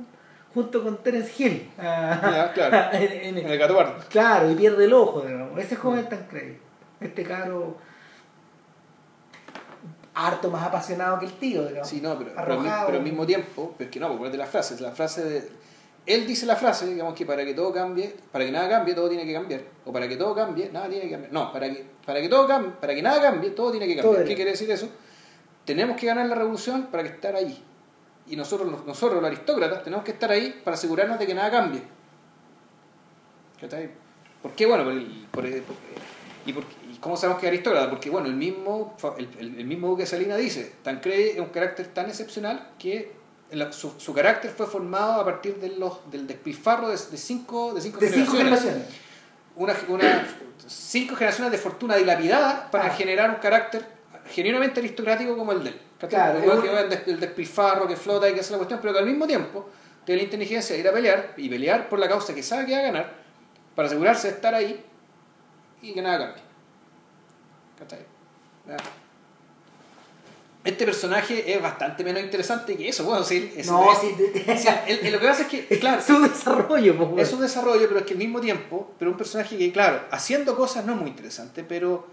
junto 0.55 0.83
con 0.83 1.03
Terence 1.03 1.33
Hill. 1.43 1.70
Ya, 1.79 2.51
claro. 2.55 2.97
en- 2.99 3.37
el 3.39 3.59
Pardo. 3.59 3.95
claro, 4.09 4.51
y 4.51 4.55
pierde 4.57 4.85
el 4.87 4.93
ojo, 4.93 5.20
digamos. 5.22 5.59
ese 5.61 5.76
joven 5.76 6.09
Tancredi, 6.09 6.57
este 7.01 7.22
caro 7.22 7.76
harto 10.14 10.51
más 10.51 10.66
apasionado 10.66 11.18
que 11.20 11.26
el 11.26 11.33
tío, 11.35 11.66
digamos. 11.66 11.89
Sí, 11.89 12.01
no, 12.01 12.18
pero 12.18 12.33
al 12.37 13.03
mismo 13.03 13.24
tiempo, 13.24 13.74
pero 13.79 13.89
es 13.89 13.93
que 13.93 14.01
no, 14.01 14.09
porque 14.16 14.31
de 14.33 14.39
las 14.39 14.49
frases, 14.51 14.81
la 14.81 14.91
frase 14.93 15.22
de. 15.24 15.49
Él 16.07 16.27
dice 16.27 16.47
la 16.47 16.57
frase, 16.57 16.87
digamos 16.87 17.15
que 17.15 17.27
para 17.27 17.45
que 17.45 17.53
todo 17.53 17.71
cambie, 17.73 18.15
para 18.33 18.45
que 18.45 18.51
nada 18.51 18.69
cambie, 18.69 18.95
todo 18.95 19.09
tiene 19.09 19.27
que 19.27 19.33
cambiar. 19.33 19.61
O 19.85 19.93
para 19.93 20.09
que 20.09 20.17
todo 20.17 20.35
cambie, 20.35 20.71
nada 20.73 20.89
tiene 20.89 21.05
que 21.05 21.11
cambiar. 21.11 21.33
No, 21.33 21.53
para 21.53 21.69
que, 21.69 21.85
para 22.07 22.21
que 22.21 22.29
todo 22.29 22.47
cambie, 22.47 22.73
para 22.81 22.95
que 22.95 23.03
nada 23.03 23.21
cambie, 23.21 23.51
todo 23.51 23.71
tiene 23.71 23.87
que 23.87 23.97
cambiar. 23.97 24.15
Todo 24.17 24.25
¿Qué 24.27 24.35
quiere 24.35 24.53
decir 24.53 24.71
eso? 24.71 24.89
Tenemos 25.67 25.99
que 25.99 26.07
ganar 26.07 26.25
la 26.27 26.35
revolución 26.35 26.87
para 26.91 27.03
que 27.03 27.11
estar 27.11 27.37
ahí. 27.37 27.63
Y 28.27 28.37
nosotros, 28.37 28.71
los- 28.71 28.87
nosotros, 28.87 29.21
los 29.21 29.27
aristócratas, 29.31 29.83
tenemos 29.85 30.05
que 30.05 30.13
estar 30.13 30.31
ahí 30.31 30.61
para 30.65 30.77
asegurarnos 30.77 31.19
de 31.19 31.27
que 31.27 31.35
nada 31.35 31.51
cambie. 31.51 31.83
¿Cachai? 33.61 33.91
¿Por 34.43 34.53
qué? 34.53 34.67
Bueno, 34.67 34.85
por 34.85 34.93
el- 34.93 35.27
por 35.31 35.45
el- 35.47 35.63
por- 35.63 35.77
¿y, 36.47 36.53
por- 36.53 36.65
y 36.91 36.97
cómo 36.99 37.17
sabemos 37.17 37.41
que 37.41 37.47
es 37.47 37.51
aristócrata? 37.53 37.91
Porque, 37.91 38.09
bueno, 38.09 38.29
el 38.29 38.35
mismo, 38.35 38.95
fa- 38.99 39.15
el, 39.19 39.29
el- 39.39 39.59
el 39.59 39.65
mismo 39.67 39.89
Duque 39.89 40.07
Salina 40.07 40.37
dice, 40.37 40.73
Tancredi 40.83 41.31
es 41.31 41.39
un 41.41 41.47
carácter 41.49 41.89
tan 41.89 42.07
excepcional 42.07 42.71
que 42.79 43.13
la- 43.53 43.73
su, 43.73 43.93
su 43.99 44.13
carácter 44.15 44.51
fue 44.51 44.67
formado 44.67 45.21
a 45.21 45.25
partir 45.25 45.57
de 45.57 45.71
los, 45.71 46.11
del 46.11 46.27
despilfarro 46.27 46.89
de, 46.89 46.97
de 46.97 47.17
cinco, 47.17 47.73
de 47.75 47.81
cinco 47.81 47.99
de 48.01 48.09
cinco 48.11 48.33
generaciones. 48.33 48.85
generaciones. 48.87 49.09
Una, 49.57 49.75
una- 49.89 50.27
cinco 50.67 51.17
generaciones 51.17 51.53
de 51.53 51.59
fortuna 51.59 51.97
dilapidada 51.97 52.71
para 52.71 52.87
Ah. 52.87 52.91
generar 52.91 53.31
un 53.31 53.37
carácter 53.37 53.85
genuinamente 54.31 54.81
aristocrático 54.81 55.37
como 55.37 55.53
el 55.53 55.65
de 55.65 55.71
él. 55.71 55.81
Claro, 56.09 56.39
Igual 56.43 56.63
que 56.63 57.11
el 57.11 57.19
despilfarro, 57.19 57.89
que 57.89 57.97
flota 57.97 58.29
y 58.29 58.35
que 58.35 58.41
hace 58.41 58.53
la 58.53 58.59
cuestión, 58.59 58.79
pero 58.81 58.93
que 58.93 59.01
al 59.01 59.07
mismo 59.07 59.27
tiempo 59.27 59.69
tiene 60.05 60.19
la 60.21 60.25
inteligencia 60.25 60.75
de 60.75 60.81
ir 60.81 60.89
a 60.89 60.93
pelear 60.93 61.35
y 61.37 61.49
pelear 61.49 61.89
por 61.89 61.99
la 61.99 62.09
causa 62.09 62.35
que 62.35 62.43
sabe 62.43 62.67
que 62.67 62.73
va 62.73 62.79
a 62.79 62.83
ganar 62.83 63.13
para 63.75 63.89
asegurarse 63.89 64.29
de 64.29 64.35
estar 64.35 64.55
ahí 64.55 64.85
y 65.83 65.93
que 65.95 66.03
nada 66.03 66.19
cambie. 66.19 66.43
¿Cachai? 67.79 68.07
Este 70.65 70.85
personaje 70.85 71.53
es 71.55 71.63
bastante 71.63 72.03
menos 72.05 72.23
interesante 72.23 72.77
que 72.77 72.89
eso, 72.89 73.05
bueno, 73.05 73.25
sí, 73.25 73.53
es- 73.57 73.69
No, 73.69 73.91
es- 73.93 73.99
sí, 74.01 74.15
o 74.51 74.57
sea, 74.59 74.85
el- 74.87 74.99
el- 75.07 75.13
lo 75.13 75.21
que 75.21 75.27
pasa 75.27 75.43
es 75.43 75.49
que, 75.49 75.67
claro, 75.81 76.01
es 76.01 76.05
su 76.05 76.21
desarrollo, 76.21 76.97
pues, 77.11 77.29
es 77.29 77.33
un 77.35 77.41
desarrollo, 77.41 77.87
pero 77.89 78.01
es 78.01 78.07
que 78.07 78.13
al 78.13 78.19
mismo 78.19 78.41
tiempo, 78.41 78.91
pero 78.99 79.11
un 79.11 79.17
personaje 79.17 79.57
que, 79.57 79.73
claro, 79.73 80.03
haciendo 80.11 80.57
cosas 80.57 80.85
no 80.85 80.95
es 80.95 81.01
muy 81.01 81.09
interesante, 81.11 81.63
pero 81.65 82.07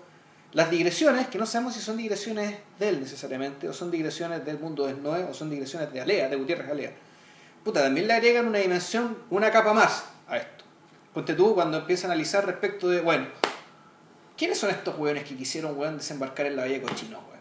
las 0.53 0.69
digresiones, 0.69 1.27
que 1.27 1.37
no 1.37 1.45
sabemos 1.45 1.73
si 1.73 1.81
son 1.81 1.97
digresiones 1.97 2.55
de 2.79 2.89
él 2.89 3.01
necesariamente, 3.01 3.67
o 3.67 3.73
son 3.73 3.91
digresiones 3.91 4.45
del 4.45 4.59
mundo 4.59 4.85
de 4.87 4.93
Noé, 4.93 5.23
o 5.23 5.33
son 5.33 5.49
digresiones 5.49 5.91
de 5.91 5.99
Alea, 6.01 6.29
de 6.29 6.35
Gutiérrez 6.37 6.69
Alea, 6.69 6.91
puta, 7.63 7.81
también 7.81 8.07
le 8.07 8.13
agregan 8.13 8.47
una 8.47 8.59
dimensión, 8.59 9.17
una 9.31 9.51
capa 9.51 9.73
más 9.73 10.05
a 10.29 10.37
esto. 10.37 10.63
Ponte 11.13 11.33
tú 11.33 11.55
cuando 11.55 11.79
empieza 11.79 12.07
a 12.07 12.11
analizar 12.11 12.45
respecto 12.45 12.87
de, 12.89 13.01
bueno, 13.01 13.25
¿quiénes 14.37 14.57
son 14.57 14.69
estos 14.69 14.97
hueones 14.97 15.23
que 15.23 15.35
quisieron, 15.35 15.77
hueón, 15.77 15.97
desembarcar 15.97 16.45
en 16.45 16.55
la 16.57 16.61
Bahía 16.63 16.77
hueón? 16.77 17.34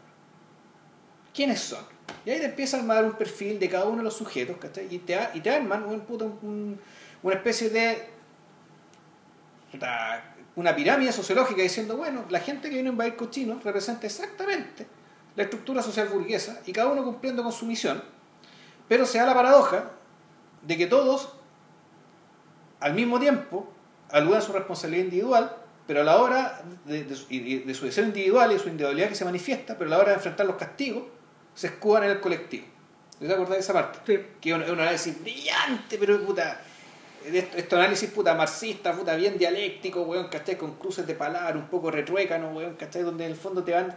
¿Quiénes 1.34 1.60
son? 1.60 1.84
Y 2.24 2.30
ahí 2.30 2.38
te 2.38 2.46
empieza 2.46 2.76
a 2.76 2.80
armar 2.80 3.04
un 3.04 3.14
perfil 3.14 3.58
de 3.58 3.68
cada 3.68 3.84
uno 3.86 3.98
de 3.98 4.04
los 4.04 4.16
sujetos, 4.16 4.56
¿cachai? 4.58 4.86
Y 4.90 4.98
te, 4.98 5.18
y 5.34 5.40
te 5.40 5.50
arman 5.50 5.84
un, 5.84 6.02
un- 6.42 6.80
una 7.22 7.34
especie 7.34 7.70
de 7.70 8.08
una 10.56 10.76
pirámide 10.76 11.12
sociológica 11.12 11.60
diciendo, 11.62 11.96
bueno, 11.96 12.24
la 12.30 12.38
gente 12.40 12.68
que 12.68 12.74
viene 12.76 12.90
a 12.90 12.92
invadir 12.92 13.16
cochinos 13.16 13.64
representa 13.64 14.06
exactamente 14.06 14.86
la 15.34 15.42
estructura 15.42 15.82
social 15.82 16.08
burguesa 16.08 16.60
y 16.64 16.72
cada 16.72 16.88
uno 16.92 17.02
cumpliendo 17.02 17.42
con 17.42 17.50
su 17.52 17.66
misión, 17.66 18.02
pero 18.88 19.04
se 19.04 19.18
da 19.18 19.26
la 19.26 19.34
paradoja 19.34 19.90
de 20.62 20.76
que 20.76 20.86
todos, 20.86 21.34
al 22.80 22.94
mismo 22.94 23.18
tiempo, 23.18 23.68
aluden 24.10 24.38
a 24.38 24.42
su 24.42 24.52
responsabilidad 24.52 25.04
individual, 25.04 25.56
pero 25.88 26.02
a 26.02 26.04
la 26.04 26.18
hora 26.18 26.62
de, 26.84 27.02
de 27.04 27.16
su, 27.16 27.26
y 27.30 27.58
de 27.58 27.74
su 27.74 27.84
deseo 27.86 28.04
individual 28.04 28.50
y 28.52 28.54
de 28.54 28.60
su 28.60 28.68
individualidad 28.68 29.08
que 29.08 29.14
se 29.16 29.24
manifiesta, 29.24 29.76
pero 29.76 29.88
a 29.88 29.90
la 29.90 29.98
hora 29.98 30.08
de 30.10 30.14
enfrentar 30.14 30.46
los 30.46 30.56
castigos, 30.56 31.02
se 31.54 31.68
escudan 31.68 32.04
en 32.04 32.10
el 32.10 32.20
colectivo. 32.20 32.66
¿Te 33.18 33.32
acordás 33.32 33.50
de 33.54 33.58
esa 33.60 33.72
parte? 33.72 33.98
Sí. 34.06 34.26
Que 34.40 34.50
es 34.50 34.56
un, 34.56 34.62
un 34.62 34.80
análisis 34.80 35.20
brillante, 35.22 35.96
pero 35.98 36.20
puta. 36.24 36.60
Esto, 37.24 37.56
esto 37.56 37.76
análisis 37.76 38.10
puta 38.10 38.34
marxista, 38.34 38.92
puta 38.92 39.14
bien 39.16 39.38
dialéctico, 39.38 40.02
weón, 40.02 40.28
¿cachai? 40.28 40.58
Con 40.58 40.74
cruces 40.74 41.06
de 41.06 41.14
palabras, 41.14 41.54
un 41.56 41.68
poco 41.68 41.90
retruécano, 41.90 42.50
weón, 42.50 42.74
¿cachai? 42.74 43.02
Donde 43.02 43.24
en 43.24 43.30
el 43.30 43.36
fondo 43.36 43.64
te 43.64 43.72
van. 43.72 43.96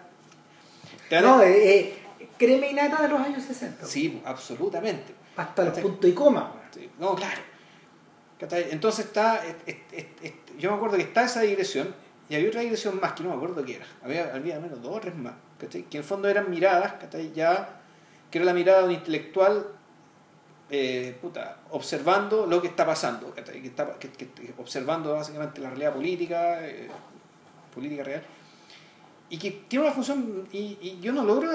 Te 1.10 1.16
van 1.16 1.24
No, 1.26 1.42
eh, 1.42 1.80
eh, 1.80 1.98
crema 2.38 2.68
y 2.68 2.74
nata 2.74 3.02
de 3.02 3.10
los 3.10 3.20
años 3.20 3.44
60. 3.44 3.86
Sí, 3.86 4.22
absolutamente. 4.24 5.14
Hasta 5.36 5.66
¿Cachai? 5.66 5.84
puntos 5.84 6.10
y 6.10 6.14
coma. 6.14 6.54
Sí, 6.74 6.90
No, 7.00 7.16
claro. 7.16 7.42
¿Cachai? 8.40 8.68
Entonces 8.72 9.06
está, 9.08 9.44
es- 9.46 9.56
es- 9.66 9.78
es- 9.92 10.06
es- 10.22 10.34
yo 10.58 10.70
me 10.72 10.78
acuerdo 10.78 10.96
que 10.96 11.04
está 11.04 11.24
esa 11.26 11.42
digresión 11.42 11.94
y 12.30 12.36
había 12.36 12.48
otra 12.50 12.62
digresión 12.62 13.00
más 13.02 13.14
que 13.14 13.24
no 13.24 13.30
me 13.30 13.36
acuerdo 13.36 13.66
qué 13.66 13.76
era. 13.78 13.86
Había, 14.04 14.34
había 14.34 14.56
al 14.56 14.62
menos 14.62 14.82
dos 14.82 14.96
o 14.98 15.00
tres 15.02 15.16
más. 15.16 15.34
Que 15.60 15.66
en 15.78 15.86
el 15.92 16.04
fondo 16.04 16.28
eran 16.30 16.50
miradas, 16.50 16.94
¿cachai? 16.94 17.32
ya 17.34 17.70
que 18.30 18.38
era 18.40 18.46
la 18.46 18.54
mirada 18.54 18.80
de 18.80 18.86
un 18.86 18.92
intelectual 18.92 19.68
eh, 20.70 21.18
puta, 21.22 21.58
observando 21.72 22.46
lo 22.46 22.62
que 22.62 22.68
está 22.68 22.86
pasando. 22.86 23.34
Que 23.34 23.42
está, 23.42 23.94
que- 23.98 24.10
que- 24.12 24.54
observando 24.58 25.14
básicamente 25.14 25.62
la 25.62 25.70
realidad 25.70 25.94
política, 25.94 26.68
eh, 26.68 26.90
política 27.74 28.04
real, 28.04 28.24
y 29.30 29.38
que 29.38 29.52
tiene 29.68 29.86
una 29.86 29.94
función, 29.94 30.48
y, 30.52 31.00
yo 31.02 31.14
no 31.14 31.24
logro, 31.24 31.50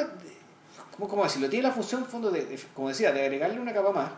¿cómo, 0.96 1.08
cómo 1.08 1.24
decirlo? 1.24 1.48
Tiene 1.50 1.68
la 1.68 1.74
función, 1.74 2.02
en 2.02 2.06
fondo, 2.08 2.30
de, 2.30 2.44
de- 2.46 2.58
como 2.74 2.88
decía, 2.88 3.12
de 3.12 3.20
agregarle 3.22 3.60
una 3.60 3.72
capa 3.74 3.92
más, 3.92 4.10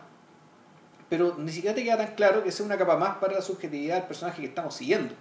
pero 1.09 1.35
ni 1.37 1.51
siquiera 1.51 1.75
te 1.75 1.83
queda 1.83 1.97
tan 1.97 2.15
claro 2.15 2.43
que 2.43 2.51
sea 2.51 2.65
una 2.65 2.77
capa 2.77 2.95
más 2.97 3.17
para 3.17 3.33
la 3.33 3.41
subjetividad 3.41 3.95
del 3.97 4.05
personaje 4.05 4.41
que 4.41 4.47
estamos 4.47 4.73
siguiendo. 4.75 5.13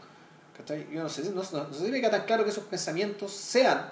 ¿cachai? 0.57 0.87
Yo 0.93 1.03
no 1.03 1.09
sé, 1.09 1.23
no, 1.31 1.43
no- 1.43 1.65
no 1.65 1.75
sé 1.75 1.85
si 1.87 1.91
me 1.91 2.01
queda 2.01 2.13
tan 2.13 2.25
claro 2.27 2.45
que 2.45 2.51
esos 2.51 2.65
pensamientos 2.65 3.33
sean 3.33 3.91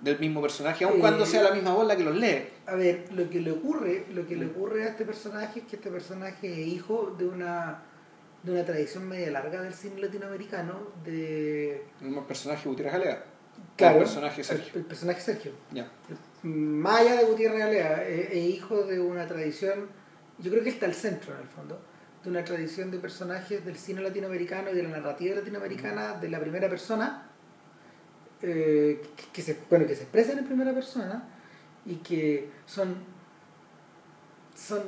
del 0.00 0.18
mismo 0.18 0.40
personaje, 0.40 0.84
aun 0.84 0.96
Eh, 0.96 1.00
cuando 1.00 1.26
sea 1.26 1.42
la 1.42 1.50
misma 1.52 1.74
voz 1.74 1.86
la 1.86 1.96
que 1.96 2.04
los 2.04 2.14
lee. 2.16 2.48
A 2.66 2.74
ver, 2.76 3.06
lo 3.12 3.28
que 3.28 3.40
le 3.40 3.50
ocurre, 3.52 4.06
lo 4.12 4.26
que 4.26 4.36
le 4.36 4.46
ocurre 4.46 4.84
a 4.84 4.88
este 4.90 5.04
personaje 5.04 5.60
es 5.60 5.66
que 5.66 5.76
este 5.76 5.90
personaje 5.90 6.52
es 6.62 6.68
hijo 6.68 7.14
de 7.18 7.26
una 7.26 7.82
de 8.44 8.52
una 8.52 8.64
tradición 8.64 9.08
media 9.08 9.32
larga 9.32 9.60
del 9.62 9.74
cine 9.74 10.00
latinoamericano 10.00 10.92
de 11.04 11.82
El 12.00 12.14
personaje 12.26 12.68
Gutiérrez 12.68 12.92
Galea. 12.94 13.24
claro, 13.76 13.96
El 13.96 14.02
personaje 14.04 14.44
Sergio. 14.44 14.72
el, 14.74 14.78
el 14.80 14.86
personaje 14.86 15.20
Sergio. 15.20 15.52
Ya. 15.72 15.90
Más 16.44 17.00
allá 17.00 17.16
de 17.16 17.24
Gutiérrez 17.24 17.62
Alea, 17.62 18.06
es, 18.06 18.30
es 18.30 18.36
hijo 18.36 18.84
de 18.84 19.00
una 19.00 19.26
tradición, 19.26 19.88
yo 20.38 20.52
creo 20.52 20.62
que 20.62 20.70
está 20.70 20.86
al 20.86 20.94
centro 20.94 21.34
en 21.34 21.40
el 21.40 21.48
fondo, 21.48 21.80
de 22.22 22.30
una 22.30 22.44
tradición 22.44 22.92
de 22.92 22.98
personajes 22.98 23.64
del 23.64 23.76
cine 23.76 24.02
latinoamericano 24.02 24.70
y 24.70 24.74
de 24.76 24.84
la 24.84 24.90
narrativa 24.90 25.34
latinoamericana 25.34 26.14
de 26.14 26.28
la 26.30 26.38
primera 26.38 26.68
persona, 26.68 27.27
eh, 28.42 29.02
que, 29.16 29.24
que 29.32 29.42
se, 29.42 29.58
bueno, 29.68 29.86
que 29.86 29.96
se 29.96 30.02
expresan 30.02 30.38
en 30.38 30.44
primera 30.44 30.72
persona 30.72 31.24
y 31.84 31.96
que 31.96 32.50
son, 32.66 32.94
son 34.54 34.82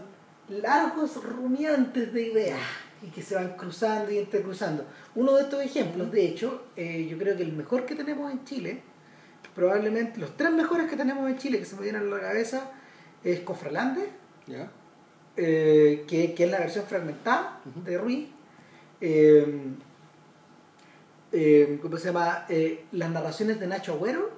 largos 0.48 1.22
rumiantes 1.22 2.12
de 2.12 2.22
ideas 2.28 2.60
y 3.02 3.06
que 3.08 3.22
se 3.22 3.34
van 3.34 3.56
cruzando 3.56 4.10
y 4.10 4.18
intercruzando. 4.18 4.84
Uno 5.14 5.34
de 5.34 5.42
estos 5.42 5.62
ejemplos, 5.62 6.12
de 6.12 6.26
hecho, 6.26 6.66
eh, 6.76 7.06
yo 7.10 7.18
creo 7.18 7.36
que 7.36 7.42
el 7.42 7.52
mejor 7.52 7.86
que 7.86 7.94
tenemos 7.94 8.30
en 8.30 8.44
Chile, 8.44 8.82
probablemente 9.54 10.20
los 10.20 10.36
tres 10.36 10.52
mejores 10.52 10.88
que 10.88 10.96
tenemos 10.96 11.28
en 11.28 11.38
Chile 11.38 11.58
que 11.58 11.64
se 11.64 11.76
me 11.76 11.82
vienen 11.82 12.02
a 12.02 12.16
la 12.16 12.20
cabeza 12.20 12.70
es 13.24 13.40
Cofralande, 13.40 14.08
eh, 15.36 16.04
que, 16.06 16.34
que 16.34 16.44
es 16.44 16.50
la 16.50 16.58
versión 16.58 16.84
fragmentada 16.84 17.60
de 17.84 17.98
Ruiz. 17.98 18.28
Eh, 21.32 21.78
¿Cómo 21.80 21.96
se 21.96 22.06
llama? 22.06 22.46
Eh, 22.48 22.84
las 22.92 23.10
narraciones 23.10 23.60
de 23.60 23.66
Nacho 23.66 23.94
Agüero, 23.94 24.30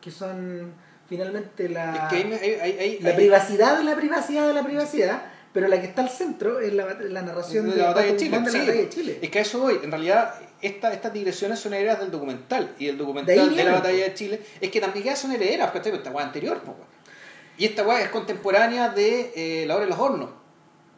que 0.00 0.10
son 0.10 0.72
finalmente 1.08 1.68
la, 1.68 2.08
Es 2.12 2.22
que 2.22 2.98
la 3.00 3.16
privacidad 3.16 3.78
de 3.78 3.84
la 3.84 3.96
privacidad 3.96 4.46
de 4.46 4.54
la 4.54 4.62
privacidad, 4.62 5.22
pero 5.52 5.66
la 5.66 5.80
que 5.80 5.88
está 5.88 6.02
al 6.02 6.10
centro 6.10 6.60
es 6.60 6.72
la, 6.72 6.94
la 6.94 7.22
narración 7.22 7.68
de 7.68 7.76
la 7.76 7.86
batalla 7.86 8.12
de 8.12 8.16
Chile. 8.16 8.30
De 8.30 8.44
la 8.44 8.50
sí. 8.50 8.58
batalla 8.58 8.80
de 8.80 8.88
Chile. 8.88 9.18
Es 9.20 9.30
que 9.30 9.38
a 9.40 9.42
eso 9.42 9.58
voy. 9.58 9.80
En 9.82 9.90
realidad, 9.90 10.34
esta, 10.62 10.92
estas 10.92 11.12
digresiones 11.12 11.58
son 11.58 11.74
herederas 11.74 12.00
del 12.00 12.10
documental. 12.10 12.74
Y 12.78 12.86
el 12.86 12.96
documental 12.96 13.36
de, 13.36 13.48
viene, 13.48 13.64
la 13.64 13.72
batalla 13.72 14.04
de 14.04 14.14
Chile 14.14 14.40
es 14.60 14.70
que 14.70 14.80
también 14.80 15.16
son 15.16 15.32
herederas, 15.32 15.72
¿cachai? 15.72 15.92
Esta 15.92 16.10
weá 16.10 16.24
anterior, 16.24 16.60
po. 16.62 16.76
Y 17.58 17.64
esta 17.66 17.82
weá 17.82 18.00
es 18.00 18.10
contemporánea 18.10 18.90
de 18.90 19.32
eh, 19.34 19.66
La 19.66 19.74
Hora 19.74 19.84
de 19.84 19.90
los 19.90 19.98
Hornos, 19.98 20.30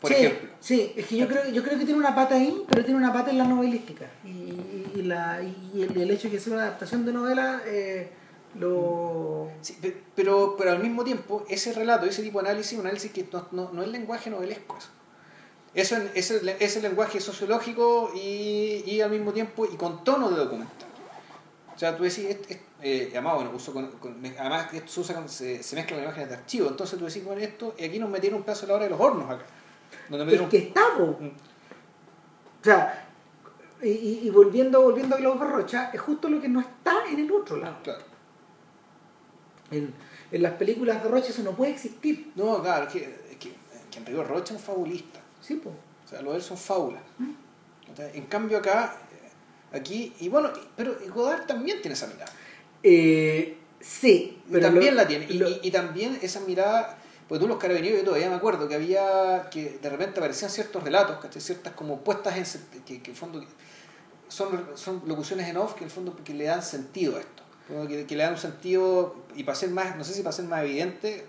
por 0.01 0.13
sí, 0.13 0.17
ejemplo. 0.17 0.51
Sí, 0.61 0.93
es 0.97 1.07
que 1.07 1.17
yo 1.17 1.27
creo, 1.27 1.49
yo 1.51 1.63
creo 1.63 1.79
que 1.79 1.85
tiene 1.85 1.99
una 1.99 2.15
pata 2.15 2.35
ahí, 2.35 2.63
pero 2.69 2.85
tiene 2.85 2.99
una 2.99 3.13
pata 3.13 3.31
en 3.31 3.39
la 3.39 3.45
novelística. 3.45 4.05
Y, 4.25 4.82
y- 5.03 5.07
la, 5.07 5.43
y 5.43 5.83
el, 5.83 5.97
el 6.01 6.11
hecho 6.11 6.29
de 6.29 6.35
que 6.35 6.41
sea 6.41 6.53
una 6.55 6.63
adaptación 6.63 7.05
de 7.05 7.13
novela 7.13 7.63
eh, 7.67 8.11
lo... 8.59 9.49
Sí, 9.61 9.79
pe- 9.81 9.97
pero, 10.15 10.55
pero 10.59 10.71
al 10.73 10.79
mismo 10.81 11.05
tiempo, 11.05 11.45
ese 11.49 11.73
relato, 11.73 12.07
ese 12.07 12.23
tipo 12.23 12.41
de 12.43 12.49
análisis, 12.49 12.79
un 12.79 12.87
análisis 12.87 13.11
que 13.13 13.27
no, 13.33 13.49
no, 13.53 13.71
no 13.73 13.83
es 13.83 13.89
lenguaje 13.89 14.31
novelesco. 14.31 14.77
Eso, 15.75 15.97
eso 15.97 15.97
es, 16.15 16.31
es, 16.31 16.43
el, 16.43 16.49
es 16.51 16.83
lenguaje 16.83 17.19
sociológico 17.21 18.13
y, 18.15 18.83
y 18.87 19.01
al 19.01 19.11
mismo 19.11 19.33
tiempo 19.33 19.65
y 19.67 19.77
con 19.77 20.05
tono 20.05 20.31
de 20.31 20.37
documental. 20.37 20.89
O 21.75 21.79
sea, 21.79 21.97
tú 21.97 22.03
decís, 22.03 22.19
es- 22.27 22.51
es- 22.51 22.61
eh, 22.83 23.09
además, 23.13 23.37
bueno, 23.37 23.53
uso 23.55 23.73
con, 23.73 23.91
con- 23.93 24.23
además 24.39 24.67
esto 24.75 24.91
se, 24.93 25.01
usa 25.01 25.15
con- 25.15 25.29
se, 25.29 25.63
se 25.63 25.77
mezcla 25.77 25.97
con 25.97 26.05
imágenes 26.05 26.29
de 26.29 26.35
archivo, 26.35 26.69
entonces 26.69 26.99
tú 26.99 27.07
decís, 27.07 27.25
bueno, 27.25 27.41
esto, 27.41 27.75
y 27.79 27.85
aquí 27.85 27.99
nos 27.99 28.11
metieron 28.11 28.41
un 28.41 28.45
pedazo 28.45 28.63
de 28.63 28.69
la 28.69 28.75
hora 28.75 28.85
de 28.85 28.91
los 28.91 29.01
hornos 29.01 29.31
acá. 29.31 29.45
Donde 30.11 30.25
Es 30.25 30.27
metieron, 30.27 30.49
que 30.51 30.59
está, 30.59 30.83
po. 30.99 31.17
Mm. 31.19 31.27
O 32.61 32.65
sea, 32.65 33.02
y, 33.83 33.89
y- 33.89 34.21
y 34.25 34.31
volviendo, 34.31 34.81
volviendo 34.83 35.17
a 35.17 35.19
Glauber 35.19 35.49
Rocha, 35.49 35.91
es 35.93 36.01
justo 36.01 36.29
lo 36.29 36.41
que 36.41 36.49
no 36.49 36.61
está 36.61 36.95
en 37.11 37.19
el 37.21 37.31
otro 37.33 37.57
lado. 37.57 37.77
Claro. 37.83 38.03
En, 39.71 39.93
en 40.31 40.43
las 40.43 40.53
películas 40.55 41.03
de 41.03 41.09
Rocha 41.09 41.29
eso 41.31 41.43
no 41.43 41.53
puede 41.53 41.73
existir. 41.73 42.33
No, 42.37 42.63
claro, 42.63 42.87
es 42.87 42.93
que, 42.93 42.99
es 43.31 43.37
que, 43.37 43.53
que 43.91 43.99
en 44.11 44.27
Rocha 44.29 44.55
es 44.55 44.61
un 44.61 44.67
fabulista. 44.67 45.21
Sí, 45.41 45.55
po. 45.57 45.71
O 45.71 46.09
sea, 46.09 46.23
lo 46.23 46.31
de 46.33 46.37
él 46.39 46.43
son 46.43 46.59
fábulas. 46.59 47.03
¿Cachai? 47.89 48.17
En 48.17 48.27
cambio 48.27 48.59
acá, 48.59 48.97
eh, 49.13 49.77
aquí, 49.77 50.13
y 50.21 50.29
bueno, 50.29 50.51
pero 50.77 50.95
Godard 51.15 51.47
también 51.47 51.81
tiene 51.81 51.95
esa 51.95 52.07
mirada. 52.07 52.31
Eh, 52.83 53.57
sí, 53.81 54.41
Y 54.47 54.53
pero 54.53 54.67
también 54.67 54.95
lo- 54.95 55.03
la 55.03 55.09
tiene. 55.09 55.27
Y, 55.29 55.35
lo- 55.39 55.49
y- 55.49 55.61
y 55.63 55.71
también 55.71 56.19
esa 56.23 56.41
mirada, 56.41 56.99
pues 57.29 57.41
tú 57.41 57.49
los 57.49 57.57
carabineros, 57.59 57.99
yo 58.01 58.05
todavía 58.05 58.29
me 58.29 58.37
acuerdo 58.37 58.69
que 58.69 58.75
había, 58.75 59.49
que 59.51 59.79
de 59.81 59.89
repente 59.91 60.21
aparecían 60.21 60.51
ciertos 60.51 60.83
relatos, 60.83 61.19
¿cachai? 61.21 61.41
ciertas 61.41 61.73
como 61.75 62.01
puestas 62.01 62.37
en, 62.37 62.83
que, 62.85 63.03
que 63.03 63.11
en 63.11 63.17
fondo 63.17 63.43
son, 64.33 64.65
son 64.75 65.03
locuciones 65.07 65.49
en 65.49 65.57
off 65.57 65.75
que 65.75 65.81
en 65.81 65.85
el 65.85 65.91
fondo 65.91 66.17
que 66.25 66.35
le 66.35 66.45
dan 66.45 66.63
sentido 66.63 67.17
a 67.17 67.21
esto. 67.21 67.43
Que, 67.89 68.07
que 68.07 68.17
le 68.17 68.23
dan 68.25 68.33
un 68.35 68.39
sentido, 68.39 69.15
y 69.35 69.45
para 69.45 69.57
ser 69.57 69.71
más, 69.71 69.97
no 69.97 70.05
sé 70.05 70.13
si 70.15 70.23
para 70.23 70.33
ser 70.33 70.45
más 70.47 70.63
evidente, 70.65 71.25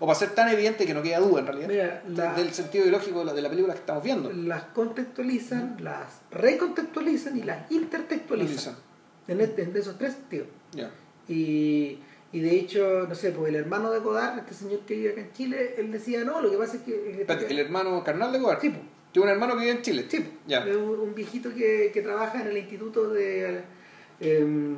o 0.00 0.06
para 0.06 0.18
ser 0.18 0.30
tan 0.34 0.48
evidente 0.48 0.84
que 0.86 0.92
no 0.92 1.02
queda 1.02 1.18
duda 1.20 1.40
en 1.40 1.46
realidad, 1.46 1.68
Mira, 1.68 2.02
la- 2.08 2.34
del 2.34 2.52
sentido 2.52 2.84
ideológico 2.84 3.20
de 3.20 3.24
la, 3.26 3.32
de 3.34 3.42
la 3.42 3.48
película 3.48 3.72
que 3.74 3.80
estamos 3.80 4.02
viendo. 4.02 4.30
las 4.32 4.64
contextualizan, 4.64 5.76
las 5.80 6.06
recontextualizan 6.30 7.36
y 7.38 7.42
las 7.42 7.70
intertextualizan. 7.70 8.74
En, 9.28 9.40
este- 9.40 9.62
en 9.62 9.76
esos 9.76 9.96
tres 9.98 10.14
sentidos. 10.14 10.48
Y, 11.28 11.98
y 12.32 12.40
de 12.40 12.54
hecho, 12.58 13.06
no 13.08 13.14
sé, 13.14 13.30
pues 13.30 13.48
el 13.50 13.56
hermano 13.56 13.90
de 13.90 14.00
Godard, 14.00 14.38
este 14.38 14.54
señor 14.54 14.80
que 14.80 14.94
vive 14.94 15.12
acá 15.12 15.20
en 15.22 15.32
Chile, 15.32 15.74
él 15.78 15.90
decía, 15.92 16.24
no, 16.24 16.40
lo 16.40 16.50
que 16.50 16.56
pasa 16.58 16.76
es 16.76 16.82
que... 16.82 17.20
Espérate, 17.20 17.46
el 17.50 17.58
hermano 17.58 18.02
carnal 18.04 18.32
de 18.32 18.38
Godard. 18.38 18.60
Sí, 18.60 18.70
po. 18.70 18.80
Tiene 19.12 19.26
un 19.26 19.32
hermano 19.32 19.54
que 19.54 19.60
vive 19.60 19.72
en 19.72 19.82
Chile. 19.82 20.06
Sí. 20.08 20.38
Ya. 20.46 20.64
Un, 20.64 21.00
un 21.00 21.14
viejito 21.14 21.52
que, 21.54 21.90
que 21.92 22.02
trabaja 22.02 22.40
en 22.42 22.48
el 22.48 22.58
instituto 22.58 23.08
de... 23.10 23.62
eh, 24.20 24.76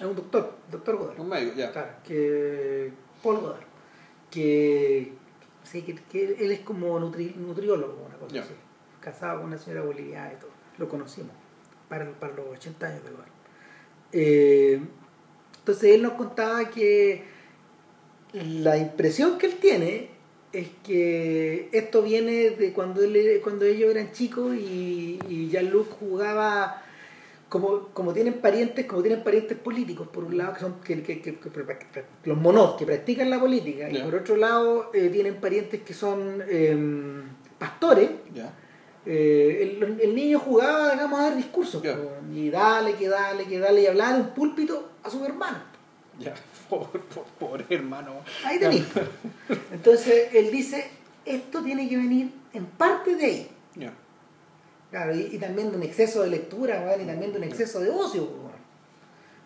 es 0.00 0.06
un 0.06 0.16
doctor, 0.16 0.54
doctor 0.70 0.96
Godard. 0.96 1.20
Un 1.20 1.28
médico, 1.28 1.54
ya. 1.56 1.70
Claro, 1.70 1.90
que 2.04 2.90
Paul 3.22 3.38
Godard, 3.40 3.64
que, 4.30 5.12
sí, 5.64 5.82
que, 5.82 5.94
que 5.94 6.24
él 6.44 6.50
es 6.50 6.60
como 6.60 6.98
nutri- 6.98 7.34
nutriólogo, 7.36 8.06
una 8.06 8.16
cosa 8.16 8.40
así, 8.40 8.54
casado 9.00 9.38
con 9.40 9.48
una 9.48 9.58
señora 9.58 9.82
boliviana 9.82 10.32
y 10.32 10.36
todo, 10.36 10.50
lo 10.78 10.88
conocimos 10.88 11.32
para, 11.88 12.10
para 12.12 12.32
los 12.34 12.46
80 12.48 12.86
años 12.86 13.04
de 13.04 13.10
Godard. 13.10 13.28
Eh, 14.12 14.80
entonces 15.58 15.94
él 15.94 16.02
nos 16.02 16.14
contaba 16.14 16.68
que 16.70 17.24
la 18.32 18.78
impresión 18.78 19.36
que 19.38 19.46
él 19.46 19.56
tiene 19.58 20.10
es 20.52 20.68
que 20.84 21.68
esto 21.72 22.02
viene 22.02 22.50
de 22.50 22.72
cuando 22.72 23.02
él, 23.02 23.40
cuando 23.42 23.64
ellos 23.64 23.90
eran 23.90 24.12
chicos 24.12 24.54
y, 24.54 25.18
y 25.28 25.48
Jean-Luc 25.50 25.88
jugaba 25.98 26.82
como, 27.48 27.88
como 27.92 28.12
tienen 28.12 28.34
parientes 28.34 28.86
como 28.86 29.02
tienen 29.02 29.22
parientes 29.22 29.56
políticos 29.58 30.08
por 30.08 30.24
un 30.24 30.38
lado 30.38 30.54
que 30.54 30.60
son 30.60 30.80
que, 30.80 31.02
que- 31.02 31.38
los 32.24 32.38
monos 32.38 32.76
que 32.76 32.86
practican 32.86 33.28
la 33.30 33.38
política 33.40 33.90
y 33.90 33.94
por 34.04 34.14
otro 34.14 34.36
lado 34.36 34.90
eh, 34.94 35.08
tienen 35.10 35.36
parientes 35.36 35.82
que 35.82 35.92
son 35.94 36.42
em, 36.48 37.22
pastores. 37.58 38.08
Eh, 39.04 39.76
el, 39.80 40.00
el 40.00 40.14
niño 40.14 40.38
jugaba 40.38 40.92
digamos 40.92 41.18
a 41.18 41.22
dar 41.24 41.36
discursos 41.36 41.82
y 42.32 42.50
dale 42.50 42.94
que 42.94 43.08
dale 43.08 43.44
que 43.44 43.58
dale 43.58 43.82
y 43.82 43.86
hablaba 43.86 44.14
de 44.14 44.20
un 44.20 44.28
púlpito 44.30 44.90
a 45.02 45.10
su 45.10 45.24
hermano 45.24 45.58
Ya. 46.18 46.34
Pobre, 46.68 47.00
pobre, 47.38 47.64
hermano. 47.70 48.20
ahí 48.44 48.58
tenéis 48.58 48.84
entonces 49.72 50.28
él 50.32 50.50
dice 50.50 50.90
esto 51.24 51.62
tiene 51.62 51.88
que 51.88 51.96
venir 51.96 52.32
en 52.52 52.66
parte 52.66 53.14
de 53.16 53.24
ahí 53.24 53.50
Ya. 53.76 53.92
Claro, 54.90 55.14
y, 55.14 55.20
y 55.32 55.38
también 55.38 55.70
de 55.70 55.76
un 55.78 55.82
exceso 55.82 56.22
de 56.22 56.28
lectura, 56.28 56.82
weón, 56.84 57.00
y 57.00 57.06
también 57.06 57.32
de 57.32 57.38
un 57.38 57.44
exceso 57.44 57.80
de 57.80 57.88
ocio. 57.88 58.28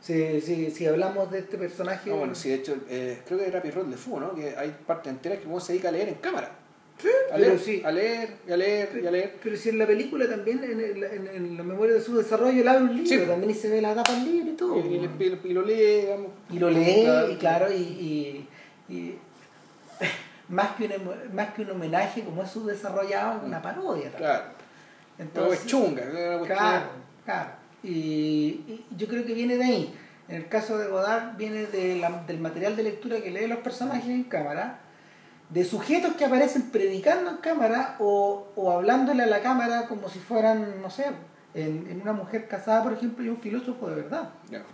Si, 0.00 0.40
si, 0.40 0.70
si 0.72 0.86
hablamos 0.86 1.30
de 1.30 1.38
este 1.38 1.56
personaje. 1.56 2.10
Ah, 2.10 2.14
bueno, 2.14 2.34
sí, 2.34 2.48
de 2.48 2.54
hecho, 2.56 2.76
eh, 2.88 3.22
creo 3.26 3.38
que 3.38 3.46
era 3.46 3.62
Pirrot 3.62 3.86
de 3.86 3.96
Fu, 3.96 4.18
¿no? 4.18 4.34
Que 4.34 4.56
hay 4.56 4.76
partes 4.86 5.12
enteras 5.12 5.38
que 5.38 5.46
uno 5.46 5.60
se 5.60 5.72
dedica 5.72 5.88
a 5.88 5.92
leer 5.92 6.08
en 6.08 6.14
cámara. 6.16 6.50
Sí, 6.98 7.08
A 7.30 7.34
pero 7.36 7.48
leer, 7.48 7.58
sí. 7.58 7.82
a 7.84 7.90
leer, 7.92 8.30
y 8.48 8.52
a 8.52 8.56
leer, 8.56 9.00
y 9.02 9.06
a 9.06 9.10
leer. 9.10 9.36
Pero 9.42 9.56
si 9.56 9.68
en 9.68 9.78
la 9.78 9.86
película 9.86 10.26
también, 10.28 10.64
en, 10.64 10.80
el- 10.80 11.04
en, 11.04 11.26
en 11.28 11.56
la 11.56 11.62
memoria 11.62 11.94
de 11.94 12.00
su 12.00 12.16
desarrollo, 12.16 12.58
él 12.60 12.66
abre 12.68 12.84
un 12.84 12.96
libro, 12.96 13.06
Sí. 13.24 13.28
también 13.28 13.50
y 13.50 13.54
se 13.54 13.68
ve 13.68 13.82
la 13.82 13.94
tapa 13.94 14.12
del 14.12 14.24
libro 14.24 14.50
y 14.50 14.54
todo. 14.56 14.78
Y, 14.78 15.52
lo 15.52 15.62
lee, 15.62 16.00
digamos. 16.02 16.28
Y 16.50 16.58
lo 16.58 16.70
lee, 16.70 17.02
Claro. 17.04 17.30
y 17.32 17.36
claro, 17.36 17.72
y, 17.72 18.46
y, 18.88 19.14
más 20.48 20.68
que, 20.76 20.84
un, 20.86 21.34
más 21.34 21.52
que 21.54 21.62
un 21.62 21.70
homenaje, 21.72 22.22
como 22.22 22.42
es 22.42 22.50
su 22.50 22.64
desarrollado, 22.66 23.42
una 23.44 23.60
parodia. 23.60 24.10
También. 24.12 24.30
Claro. 24.30 24.44
Entonces, 25.18 25.60
es 25.60 25.66
chunga. 25.66 26.02
Claro, 26.46 26.88
claro. 27.24 27.50
Y, 27.82 27.88
y, 27.88 28.86
yo 28.96 29.06
creo 29.06 29.24
que 29.24 29.34
viene 29.34 29.56
de 29.56 29.64
ahí. 29.64 29.94
En 30.28 30.36
el 30.36 30.48
caso 30.48 30.76
de 30.78 30.88
Godard, 30.88 31.36
viene 31.36 31.66
de 31.66 31.96
la, 31.96 32.24
del 32.26 32.38
material 32.40 32.74
de 32.74 32.82
lectura 32.82 33.20
que 33.20 33.30
lee 33.30 33.46
los 33.46 33.58
personajes 33.58 34.08
en 34.08 34.24
cámara, 34.24 34.80
de 35.50 35.64
sujetos 35.64 36.14
que 36.14 36.24
aparecen 36.24 36.70
predicando 36.70 37.30
en 37.30 37.36
cámara 37.36 37.96
o, 38.00 38.48
o 38.56 38.72
hablándole 38.72 39.22
a 39.22 39.26
la 39.26 39.42
cámara 39.42 39.86
como 39.86 40.08
si 40.08 40.18
fueran, 40.18 40.82
no 40.82 40.90
sé, 40.90 41.06
en, 41.54 41.86
en, 41.88 42.02
una 42.02 42.12
mujer 42.12 42.48
casada, 42.48 42.82
por 42.82 42.92
ejemplo, 42.92 43.24
y 43.24 43.28
un 43.28 43.38
filósofo 43.38 43.88
de 43.88 43.96
verdad. 43.96 44.30
Yeah. 44.50 44.64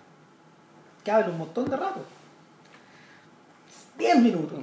Que 1.04 1.10
habla 1.10 1.28
un 1.28 1.38
montón 1.38 1.68
de 1.68 1.76
rato. 1.76 2.04
10 3.98 4.20
minutos. 4.20 4.60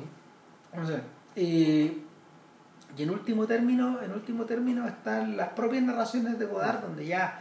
O 0.81 0.85
sea, 0.85 1.01
y, 1.35 2.03
y, 2.97 3.03
en 3.03 3.09
último 3.11 3.45
término, 3.45 4.01
en 4.01 4.11
último 4.11 4.45
término 4.45 4.87
están 4.87 5.37
las 5.37 5.49
propias 5.49 5.83
narraciones 5.83 6.39
de 6.39 6.45
Godard, 6.45 6.81
donde 6.81 7.05
ya 7.05 7.39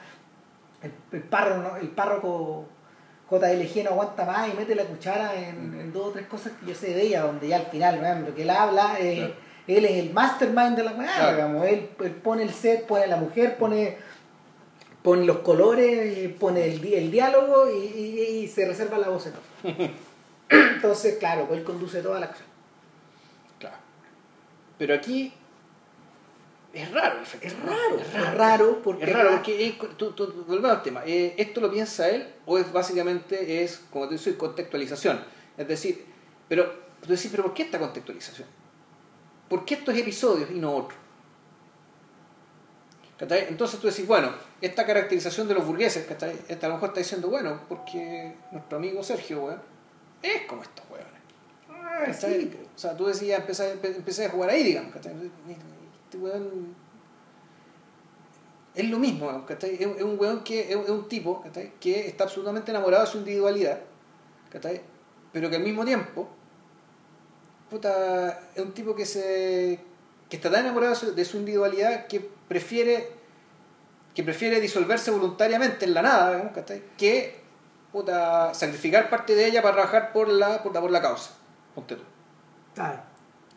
el, 0.82 0.92
el 1.12 1.22
párroco, 1.22 1.76
el 1.76 1.88
párroco 1.88 2.68
JLG 3.30 3.84
no 3.84 3.90
aguanta 3.90 4.24
más 4.24 4.48
y 4.48 4.56
mete 4.56 4.74
la 4.74 4.84
cuchara 4.84 5.34
en, 5.34 5.78
en, 5.78 5.92
dos 5.92 6.08
o 6.08 6.10
tres 6.10 6.26
cosas 6.26 6.52
que 6.58 6.66
yo 6.66 6.74
sé 6.74 6.94
de 6.94 7.02
ella, 7.02 7.22
donde 7.22 7.48
ya 7.48 7.56
al 7.56 7.66
final, 7.66 8.00
vean, 8.00 8.24
lo 8.24 8.34
que 8.34 8.42
él 8.42 8.50
habla, 8.50 8.96
eh, 8.98 9.16
claro. 9.16 9.34
él 9.66 9.84
es 9.84 9.96
el 9.98 10.12
mastermind 10.12 10.76
de 10.76 10.84
la 10.84 10.92
weá, 10.92 11.14
claro. 11.14 11.36
digamos, 11.36 11.66
él, 11.66 11.90
él, 12.00 12.12
pone 12.12 12.42
el 12.42 12.50
set, 12.50 12.86
pone 12.86 13.06
la 13.06 13.16
mujer, 13.16 13.58
pone, 13.58 13.98
pone 15.02 15.26
los 15.26 15.38
colores, 15.38 16.32
pone 16.40 16.64
el, 16.64 16.94
el 16.94 17.10
diálogo 17.10 17.70
y, 17.70 17.84
y, 17.84 18.20
y, 18.44 18.48
se 18.48 18.66
reserva 18.66 18.96
la 18.96 19.08
voz 19.08 19.26
en 19.26 19.32
off. 19.34 19.90
Entonces, 20.48 21.18
claro, 21.18 21.46
pues 21.46 21.58
él 21.58 21.64
conduce 21.64 22.00
toda 22.00 22.20
la 22.20 22.26
acción. 22.26 22.48
Claro. 23.58 23.76
Pero 24.78 24.94
aquí 24.94 25.34
es 26.72 26.92
raro, 26.92 27.20
es 27.22 27.60
raro, 27.60 27.98
es 27.98 28.34
raro, 28.34 28.82
porque, 28.82 29.04
es 29.04 29.12
raro 29.12 29.30
porque 29.30 29.78
tú, 29.96 30.12
tú, 30.12 30.44
volvemos 30.46 30.70
al 30.70 30.82
tema, 30.82 31.02
eh, 31.06 31.34
¿esto 31.38 31.60
lo 31.60 31.70
piensa 31.70 32.10
él 32.10 32.28
o 32.44 32.58
es 32.58 32.70
básicamente 32.70 33.64
es, 33.64 33.82
como 33.90 34.06
te 34.06 34.14
decía, 34.14 34.36
contextualización? 34.36 35.24
Es 35.56 35.66
decir, 35.66 36.04
pero 36.46 36.70
tú 37.00 37.08
decís, 37.08 37.28
pero 37.30 37.44
¿por 37.44 37.54
qué 37.54 37.62
esta 37.62 37.78
contextualización? 37.78 38.46
¿Por 39.48 39.64
qué 39.64 39.74
estos 39.74 39.96
episodios 39.96 40.50
y 40.50 40.54
no 40.54 40.76
otros? 40.76 40.98
Entonces 43.20 43.80
tú 43.80 43.88
decís, 43.88 44.06
bueno, 44.06 44.30
esta 44.60 44.86
caracterización 44.86 45.48
de 45.48 45.54
los 45.54 45.66
burgueses, 45.66 46.06
¿cachai? 46.06 46.38
Esta 46.48 46.66
a 46.66 46.68
lo 46.68 46.76
mejor 46.76 46.90
está 46.90 47.00
diciendo, 47.00 47.28
bueno, 47.28 47.62
porque 47.68 48.34
nuestro 48.52 48.78
amigo 48.78 49.02
Sergio, 49.02 49.44
weón, 49.44 49.60
es 50.22 50.42
como 50.42 50.62
estos 50.62 50.84
weones. 50.88 51.08
Ah, 51.68 52.12
sí. 52.12 52.52
O 52.76 52.78
sea, 52.78 52.96
tú 52.96 53.06
decías, 53.06 53.40
empecé, 53.40 53.72
empecé 53.72 54.26
a 54.26 54.30
jugar 54.30 54.50
ahí, 54.50 54.62
digamos, 54.62 54.92
¿cachai? 54.92 55.14
Este 56.08 56.16
weón 56.16 56.74
es 58.74 58.88
lo 58.88 58.98
mismo, 58.98 59.44
¿cachai? 59.44 59.74
Es, 59.74 59.80
es 59.80 60.02
un 60.02 60.18
weón 60.18 60.42
que 60.42 60.72
es, 60.72 60.76
un 60.88 61.06
tipo 61.06 61.42
¿cachai? 61.42 61.74
que 61.78 62.06
está 62.06 62.24
absolutamente 62.24 62.70
enamorado 62.70 63.04
de 63.04 63.10
su 63.10 63.18
individualidad, 63.18 63.80
¿cachai? 64.48 64.80
pero 65.32 65.50
que 65.50 65.56
al 65.56 65.62
mismo 65.62 65.84
tiempo 65.84 66.26
puta, 67.68 68.40
es 68.54 68.62
un 68.62 68.72
tipo 68.72 68.94
que 68.96 69.04
se 69.04 69.80
que 70.30 70.36
está 70.36 70.50
tan 70.50 70.64
enamorado 70.64 70.94
de 71.12 71.24
su, 71.26 71.36
individualidad 71.36 72.06
que 72.06 72.20
prefiere 72.48 73.10
que 74.14 74.22
prefiere 74.22 74.60
disolverse 74.62 75.10
voluntariamente 75.10 75.84
en 75.84 75.92
la 75.92 76.00
nada 76.00 76.52
¿cachai? 76.54 76.82
que 76.96 77.38
puta, 77.92 78.54
sacrificar 78.54 79.10
parte 79.10 79.34
de 79.34 79.44
ella 79.44 79.60
para 79.60 79.74
trabajar 79.74 80.12
por 80.14 80.28
la, 80.28 80.62
por 80.62 80.72
la, 80.72 80.80
por 80.80 80.90
la 80.90 81.02
causa. 81.02 81.32
Ponte 81.74 81.96
tú. 81.96 82.02
Claro. 82.74 83.02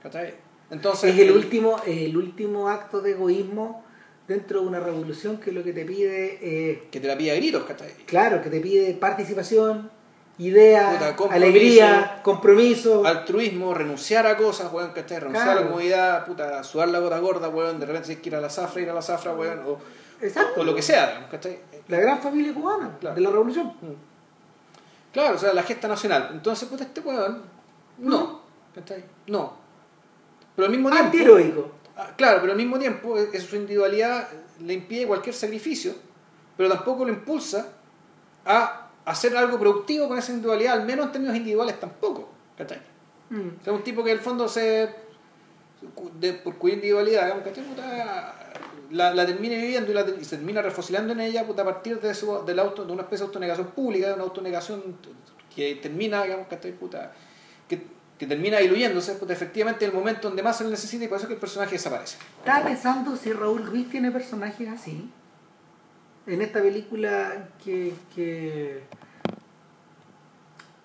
¿Cachai? 0.03 0.50
Entonces, 0.71 1.13
es 1.13 1.19
el 1.19 1.31
último, 1.31 1.81
el 1.85 2.15
último 2.15 2.69
acto 2.69 3.01
de 3.01 3.11
egoísmo 3.11 3.83
dentro 4.27 4.61
de 4.61 4.67
una 4.67 4.79
revolución 4.79 5.37
que 5.37 5.51
lo 5.51 5.63
que 5.63 5.73
te 5.73 5.83
pide 5.83 6.39
eh, 6.41 6.87
que 6.89 6.99
te 6.99 7.07
la 7.07 7.17
pide 7.17 7.31
a 7.31 7.35
gritos, 7.35 7.63
¿cachai? 7.65 7.91
Claro, 8.05 8.41
que 8.41 8.49
te 8.49 8.61
pide 8.61 8.93
participación, 8.93 9.91
idea, 10.37 10.91
Puta, 10.91 11.15
compromiso, 11.15 11.45
alegría, 11.45 12.19
compromiso, 12.23 13.05
altruismo, 13.05 13.73
renunciar 13.73 14.25
a 14.25 14.37
cosas, 14.37 14.71
weón, 14.71 14.91
¿cachai? 14.91 15.19
Renunciar 15.19 15.45
claro. 15.45 15.59
a 15.59 15.63
la 15.63 15.69
comodidad, 15.69 16.25
puta, 16.25 16.63
sudar 16.63 16.87
la 16.87 16.99
gota 16.99 17.19
gorda, 17.19 17.49
weón, 17.49 17.79
de 17.79 17.85
repente 17.85 18.07
si 18.07 18.15
que 18.17 18.29
ir 18.29 18.35
a 18.35 18.41
la 18.41 18.49
zafra, 18.49 18.81
ir 18.81 18.89
a 18.89 18.93
la 18.93 19.01
zafra, 19.01 19.33
weón, 19.33 19.59
o, 19.67 19.77
Exacto, 20.21 20.61
o 20.61 20.63
lo 20.63 20.73
que 20.73 20.81
sea, 20.81 21.27
¿cachai? 21.29 21.59
La 21.87 21.99
gran 21.99 22.21
familia 22.21 22.53
cubana 22.53 22.97
Claro. 22.99 23.15
de 23.15 23.21
la 23.21 23.29
revolución. 23.31 23.67
Mm. 23.81 25.11
Claro, 25.11 25.35
o 25.35 25.37
sea, 25.37 25.53
la 25.53 25.63
gesta 25.63 25.87
nacional. 25.89 26.29
Entonces, 26.31 26.69
puta, 26.69 26.83
este 26.85 27.01
weón, 27.01 27.41
no, 27.97 28.41
¿cachai? 28.73 29.03
No. 29.27 29.60
Pero 30.55 30.65
al 30.67 30.71
mismo 30.71 30.89
tiempo... 30.89 31.05
Antiheroico. 31.05 31.71
Ah, 31.97 32.13
Claro, 32.17 32.39
pero 32.41 32.53
al 32.53 32.57
mismo 32.57 32.77
tiempo 32.79 33.17
es- 33.17 33.33
es 33.33 33.43
su 33.43 33.55
individualidad 33.55 34.27
le 34.59 34.73
impide 34.73 35.07
cualquier 35.07 35.33
sacrificio, 35.35 35.93
pero 36.57 36.69
tampoco 36.69 37.03
lo 37.05 37.11
impulsa 37.11 37.69
a 38.45 38.89
hacer 39.05 39.35
algo 39.35 39.59
productivo 39.59 40.07
con 40.07 40.17
esa 40.17 40.31
individualidad, 40.31 40.73
al 40.73 40.85
menos 40.85 41.07
en 41.07 41.11
términos 41.13 41.35
individuales 41.35 41.79
tampoco. 41.79 42.29
¿cachai? 42.57 42.79
Mm. 43.29 43.47
O 43.59 43.63
sea, 43.63 43.73
un 43.73 43.83
tipo 43.83 44.03
que 44.03 44.11
en 44.11 44.17
el 44.17 44.23
fondo 44.23 44.47
se. 44.47 44.89
de- 46.19 46.33
por 46.33 46.57
cuya 46.57 46.75
individualidad, 46.75 47.23
digamos, 47.23 47.43
¿cachai? 47.43 47.63
Puta, 47.63 48.35
la, 48.91 49.13
la 49.15 49.25
termine 49.25 49.57
viviendo 49.57 49.89
y, 49.91 49.93
la, 49.95 50.01
y 50.19 50.23
se 50.23 50.35
termina 50.37 50.61
refosilando 50.61 51.13
en 51.13 51.21
ella 51.21 51.45
puta, 51.47 51.63
a 51.63 51.65
partir 51.65 51.99
de, 51.99 52.13
su, 52.13 52.43
del 52.45 52.59
auto, 52.59 52.85
de 52.85 52.91
una 52.93 53.01
especie 53.03 53.23
de 53.25 53.27
autonegación 53.29 53.67
pública, 53.67 54.07
de 54.09 54.13
una 54.13 54.23
autonegación 54.23 54.83
que 55.55 55.75
termina, 55.75 56.23
digamos, 56.23 56.47
¿cachai? 56.47 56.73
Puta, 56.73 57.13
que, 58.21 58.27
termina 58.27 58.59
diluyéndose 58.59 59.15
puta, 59.15 59.33
efectivamente 59.33 59.83
en 59.83 59.91
el 59.91 59.97
momento 59.97 60.27
donde 60.27 60.43
más 60.43 60.57
se 60.57 60.63
le 60.63 60.69
necesita 60.69 61.05
y 61.05 61.07
por 61.07 61.17
eso 61.17 61.25
es 61.25 61.27
que 61.29 61.33
el 61.33 61.39
personaje 61.39 61.71
desaparece. 61.71 62.17
Estaba 62.37 62.65
pensando 62.65 63.15
si 63.15 63.33
Raúl 63.33 63.65
Ruiz 63.65 63.89
tiene 63.89 64.11
personajes 64.11 64.69
así. 64.69 65.09
En 66.27 66.41
esta 66.41 66.61
película 66.61 67.49
que, 67.63 67.93
que 68.13 68.83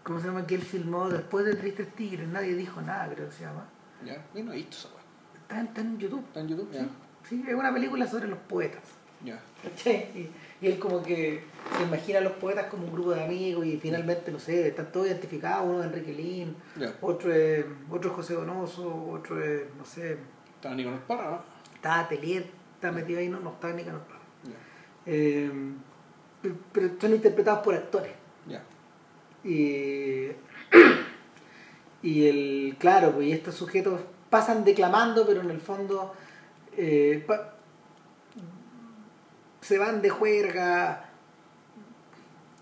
¿cómo 0.02 0.18
se 0.18 0.28
llama? 0.28 0.46
que 0.46 0.54
él 0.54 0.62
filmó 0.62 1.10
después 1.10 1.44
de 1.44 1.54
Tristes 1.56 1.94
Tigres, 1.94 2.26
nadie 2.28 2.54
dijo 2.54 2.80
nada, 2.80 3.12
creo 3.14 3.28
que 3.28 3.34
se 3.34 3.44
llama. 3.44 3.64
¿Ya? 4.04 4.24
Yo 4.34 4.42
no 4.42 4.52
he 4.52 4.56
visto 4.56 4.76
esa. 4.78 5.60
Está, 5.62 5.80
en- 5.82 5.98
YouTube. 5.98 6.24
¿Está 6.28 6.40
en 6.40 6.48
YouTube? 6.48 6.70
Ya. 6.72 6.80
Sí, 6.80 6.88
sí, 7.28 7.44
es 7.46 7.54
una 7.54 7.72
película 7.72 8.06
sobre 8.06 8.28
los 8.28 8.38
poetas. 8.38 8.82
Ya. 9.22 9.38
¿cachai? 9.62 10.30
Y, 10.60 10.66
él 10.68 10.78
como 10.78 11.02
que 11.02 11.42
se 11.76 11.82
imagina 11.82 12.18
a 12.18 12.22
los 12.22 12.32
poetas 12.34 12.66
como 12.66 12.84
un 12.86 12.92
grupo 12.92 13.10
de 13.12 13.24
amigos 13.24 13.66
y 13.66 13.76
finalmente, 13.78 14.30
no 14.32 14.38
sé, 14.38 14.68
están 14.68 14.90
todos 14.92 15.06
identificados, 15.06 15.66
uno 15.68 15.80
es 15.80 15.86
Enrique 15.86 16.12
Lin, 16.12 16.56
otro 17.00 17.32
es, 17.32 17.64
otro 17.90 18.10
es 18.10 18.16
José 18.16 18.34
Donoso, 18.34 19.06
otro 19.10 19.42
es, 19.42 19.62
no 19.76 19.84
sé, 19.84 20.16
Está 20.54 20.74
Nicolás 20.74 21.00
Parra, 21.06 21.30
¿no? 21.30 21.42
está 21.74 22.00
Atelier, 22.00 22.46
está 22.74 22.90
metido 22.90 23.18
ahí, 23.20 23.28
no, 23.28 23.38
no 23.40 23.50
está 23.50 23.72
Nicanor 23.72 24.00
Parra. 24.02 24.20
Eh, 25.04 25.50
pero- 26.72 26.90
son 27.00 27.12
interpretados 27.12 27.60
por 27.60 27.74
actores. 27.74 28.12
Ya. 28.46 28.62
Y, 29.44 30.28
y 32.02 32.26
el, 32.28 32.76
claro, 32.78 33.12
pues 33.12 33.26
y 33.28 33.32
estos 33.32 33.54
sujetos 33.54 34.00
pasan 34.30 34.64
declamando, 34.64 35.26
pero 35.26 35.40
en 35.40 35.50
el 35.50 35.60
fondo 35.60 36.14
eh, 36.76 37.22
pa- 37.26 37.55
se 39.66 39.78
van 39.78 40.00
de 40.00 40.10
juerga, 40.10 41.04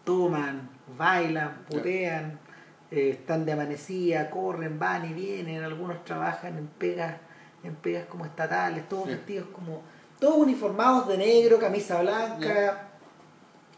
toman, 0.05 0.71
bailan, 0.97 1.65
putean, 1.69 2.39
eh, 2.91 3.11
están 3.11 3.45
de 3.45 3.53
amanecida, 3.53 4.31
corren, 4.31 4.79
van 4.79 5.11
y 5.11 5.13
vienen, 5.13 5.63
algunos 5.63 6.03
trabajan 6.05 6.57
en 6.57 6.67
pegas, 6.67 7.17
en 7.63 7.75
pegas 7.75 8.07
como 8.07 8.25
estatales, 8.25 8.89
todos 8.89 9.09
vestidos 9.09 9.49
como, 9.49 9.83
todos 10.19 10.39
uniformados 10.39 11.07
de 11.09 11.19
negro, 11.19 11.59
camisa 11.59 12.01
blanca, 12.01 12.89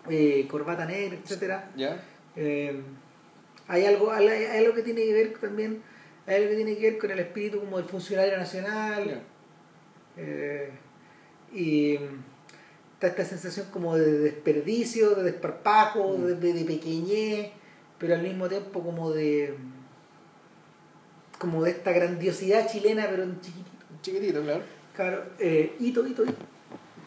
eh, 0.09 0.47
corbata 0.49 0.87
negra, 0.87 1.17
etcétera. 1.17 1.71
¿Ya? 1.75 2.01
Eh, 2.37 2.81
hay 3.67 3.87
algo 3.87 4.13
hay, 4.13 4.29
hay 4.29 4.59
algo 4.59 4.73
que 4.73 4.83
tiene 4.83 5.03
que 5.03 5.13
ver 5.13 5.39
también 5.41 5.83
hay 6.27 6.37
algo 6.37 6.51
que 6.51 6.57
tiene 6.57 6.77
que 6.77 6.91
ver 6.91 6.99
con 6.99 7.11
el 7.11 7.19
espíritu 7.19 7.59
como 7.59 7.77
del 7.77 7.87
funcionario 7.87 8.37
nacional. 8.37 9.23
Eh, 10.17 10.71
y 11.53 11.99
está 12.97 13.07
esta 13.09 13.25
sensación 13.25 13.67
como 13.73 13.97
de 13.97 14.19
desperdicio 14.19 15.15
de 15.15 15.23
desparpajo 15.25 16.17
Mm. 16.19 16.25
de, 16.27 16.35
de- 16.37 16.53
de 16.55 16.65
pequeñez 16.65 17.51
pero 17.99 18.15
al 18.15 18.23
mismo 18.23 18.49
tiempo 18.49 18.81
como 18.83 19.11
de 19.13 19.55
como 21.39 21.63
de 21.63 21.71
esta 21.71 21.93
grandiosidad 21.93 22.69
chilena 22.71 23.07
pero 23.11 23.23
en 23.25 23.41
chiquitito 23.41 23.71
Chiquitito, 24.03 24.41
claro. 24.43 24.63
Claro, 24.95 25.25
eh, 25.41 25.75
hito, 25.81 26.07
hito, 26.07 26.23
hito. 26.25 26.35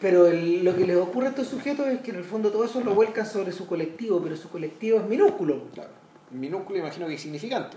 Pero 0.00 0.26
el- 0.26 0.62
lo 0.64 0.76
que 0.76 0.86
les 0.86 0.96
ocurre 0.96 1.26
a 1.28 1.30
estos 1.30 1.46
sujetos 1.46 1.86
es 1.88 2.00
que 2.00 2.10
en 2.10 2.18
el 2.18 2.24
fondo 2.24 2.50
todo 2.50 2.64
eso 2.64 2.80
lo 2.82 2.94
vuelcan 2.94 3.24
sobre 3.26 3.52
su 3.52 3.66
colectivo, 3.66 4.20
pero 4.22 4.36
su 4.36 4.50
colectivo 4.50 4.98
es 4.98 5.06
minúsculo. 5.06 5.64
Claro. 5.72 5.90
Minúsculo 6.30 6.78
imagino 6.78 7.06
que 7.06 7.14
insignificante. 7.14 7.76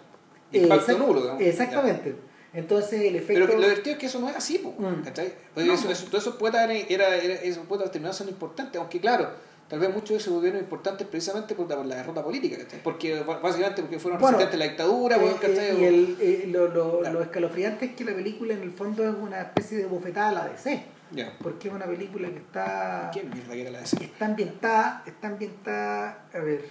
Eh, 0.51 0.63
Impacto 0.63 0.91
exact- 0.91 0.97
nulo, 0.99 1.21
digamos. 1.21 1.41
Exactamente. 1.41 2.15
Entonces 2.53 3.01
el 3.01 3.15
efecto... 3.15 3.45
Pero 3.47 3.57
lo 3.59 3.63
divertido 3.67 3.93
es 3.93 3.99
que 3.99 4.05
eso 4.05 4.19
no 4.19 4.29
es 4.29 4.35
así, 4.35 4.59
po, 4.59 4.73
Mm. 4.77 5.01
¿cachai? 5.03 5.33
Porque 5.53 5.67
No, 5.67 5.73
eso, 5.73 5.89
eso- 5.89 6.05
todos 6.07 6.23
esos 6.23 6.35
poetas 6.35 6.69
era, 6.69 7.15
era- 7.15 7.33
esos 7.35 7.65
poetas 7.65 7.95
importantes, 8.29 8.79
aunque 8.79 8.99
claro, 8.99 9.29
tal 9.67 9.79
vez 9.79 9.89
muchos 9.91 10.09
de 10.09 10.15
esos 10.17 10.33
gobiernos 10.33 10.61
importantes 10.61 11.07
precisamente 11.07 11.55
por, 11.55 11.67
la 11.85 11.95
derrota 11.95 12.23
política, 12.23 12.57
¿cachai? 12.57 12.79
Porque, 12.83 13.21
básicamente 13.21 13.81
porque 13.81 13.97
fueron 13.99 14.19
Bueno, 14.21 14.37
resistentes 14.37 14.55
a 14.55 14.59
la 14.65 14.69
dictadura, 14.71 15.17
Eh, 15.17 15.35
eh, 15.41 15.77
y 15.79 15.83
el, 15.85 16.17
eh, 16.19 16.43
lo, 16.47 16.67
lo- 16.67 16.99
Claro. 16.99 17.13
lo 17.15 17.23
escalofriante 17.23 17.85
es 17.85 17.93
que 17.95 18.03
la 18.05 18.13
película 18.13 18.53
en 18.53 18.61
el 18.61 18.71
fondo 18.71 19.03
es 19.07 19.15
una 19.19 19.41
especie 19.41 19.79
de 19.79 19.85
bofetada 19.87 20.29
a 20.29 20.33
la 20.33 20.47
DC. 20.49 20.83
Ya. 21.11 21.31
Porque 21.41 21.67
es 21.69 21.73
una 21.73 21.85
película 21.85 22.27
que 22.29 22.37
está, 22.37 23.09
¿Quién 23.13 23.29
mierda 23.31 23.53
que 23.53 23.61
era 23.61 23.71
la 23.71 23.79
DC? 23.79 24.03
está 24.03 24.25
ambientada, 24.25 25.03
está 25.05 25.27
ambientada, 25.27 26.25
a 26.33 26.39
ver, 26.39 26.65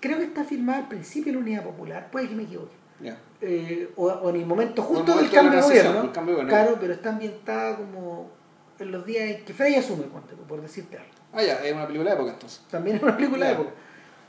creo 0.00 0.18
que 0.18 0.24
está 0.24 0.44
filmada 0.44 0.80
al 0.80 0.88
principio 0.88 1.30
en 1.32 1.36
la 1.36 1.42
Unidad 1.42 1.64
Popular, 1.64 2.10
puede 2.10 2.28
que 2.28 2.34
me 2.34 2.42
equivoque. 2.44 2.72
Ya. 3.00 3.18
Eh, 3.44 3.92
o, 3.96 4.06
o 4.06 4.30
en 4.30 4.36
el 4.36 4.46
momento 4.46 4.82
justo 4.82 5.16
del 5.16 5.28
cambio 5.28 5.58
de 5.58 5.62
gobierno, 5.62 6.12
cambio 6.12 6.36
gobierno. 6.36 6.48
claro, 6.48 6.78
pero 6.80 6.92
está 6.92 7.10
ambientada 7.10 7.76
como 7.76 8.30
en 8.78 8.92
los 8.92 9.04
días 9.04 9.30
en 9.30 9.44
que 9.44 9.52
Frey 9.52 9.74
asume, 9.74 10.04
por 10.48 10.62
decirte 10.62 10.96
algo. 10.96 11.10
Ah, 11.32 11.42
ya, 11.42 11.64
es 11.64 11.72
una 11.72 11.86
película 11.86 12.10
de 12.10 12.16
época 12.16 12.32
entonces. 12.32 12.60
También 12.70 12.96
es 12.96 13.02
una 13.02 13.16
película 13.16 13.46
de 13.46 13.52
época. 13.52 13.70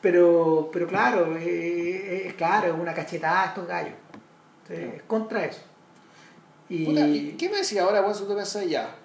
Pero, 0.02 0.70
pero 0.72 0.88
claro, 0.88 1.38
eh, 1.38 2.28
es 2.28 2.34
claro, 2.34 2.74
es 2.74 2.80
una 2.80 2.94
cachetada 2.94 3.44
a 3.44 3.46
estos 3.48 3.68
gallos. 3.68 3.94
Sí. 4.68 4.74
Es 4.74 5.04
contra 5.04 5.46
eso. 5.46 5.62
Y, 6.70 6.86
Puta, 6.86 7.08
¿y 7.08 7.36
¿Qué 7.38 7.50
me 7.50 7.58
decía 7.58 7.84
ahora, 7.84 8.02
weón, 8.02 8.16
si 8.16 8.24
tú 8.24 8.36
pensás 8.36 8.66
ya? 8.68 8.96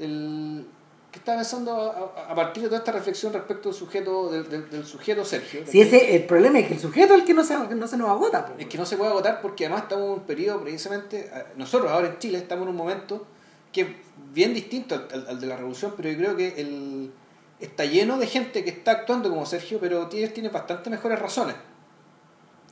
El, 0.00 0.66
¿Qué 1.10 1.18
estaba 1.20 1.38
pensando 1.38 2.12
a, 2.28 2.34
partir 2.34 2.62
de 2.64 2.68
toda 2.68 2.80
esta 2.80 2.92
reflexión 2.92 3.32
respecto 3.32 3.70
del 3.70 3.78
sujeto, 3.78 4.30
del, 4.30 4.48
del- 4.50 4.68
del 4.70 4.84
sujeto 4.84 5.24
Sergio? 5.24 5.62
si 5.66 5.80
ese, 5.80 6.14
el 6.16 6.24
problema 6.26 6.58
es 6.58 6.68
que 6.68 6.74
el 6.74 6.80
sujeto 6.80 7.14
es 7.14 7.20
el 7.20 7.26
que 7.26 7.32
no 7.34 7.42
se, 7.44 7.56
no 7.56 7.86
se 7.86 7.96
nos 7.96 8.10
agota. 8.10 8.44
po. 8.46 8.52
Es 8.58 8.66
que 8.66 8.76
no 8.76 8.84
se 8.84 8.96
puede 8.98 9.10
agotar 9.10 9.40
porque 9.40 9.64
además 9.66 9.84
estamos 9.84 10.04
en 10.06 10.12
un 10.12 10.20
periodo 10.20 10.60
precisamente, 10.60 11.30
eh, 11.32 11.44
nosotros 11.56 11.90
ahora 11.90 12.08
en 12.08 12.18
Chile 12.18 12.36
estamos 12.38 12.64
en 12.64 12.70
un 12.70 12.76
momento 12.76 13.26
que 13.72 13.80
es 13.82 13.88
bien 14.34 14.52
distinto 14.52 14.94
al, 14.96 15.08
al- 15.12 15.28
al 15.28 15.40
de 15.40 15.46
la 15.46 15.56
revolución, 15.56 15.94
pero 15.96 16.10
yo 16.10 16.18
creo 16.18 16.36
que 16.36 16.60
el, 16.60 17.10
está 17.58 17.86
lleno 17.86 18.18
de 18.18 18.26
gente 18.26 18.62
que 18.62 18.70
está 18.70 18.90
actuando 18.90 19.30
como 19.30 19.46
Sergio, 19.46 19.78
pero 19.80 20.08
ellos 20.12 20.34
tienen 20.34 20.52
bastante 20.52 20.90
mejores 20.90 21.18
razones 21.18 21.54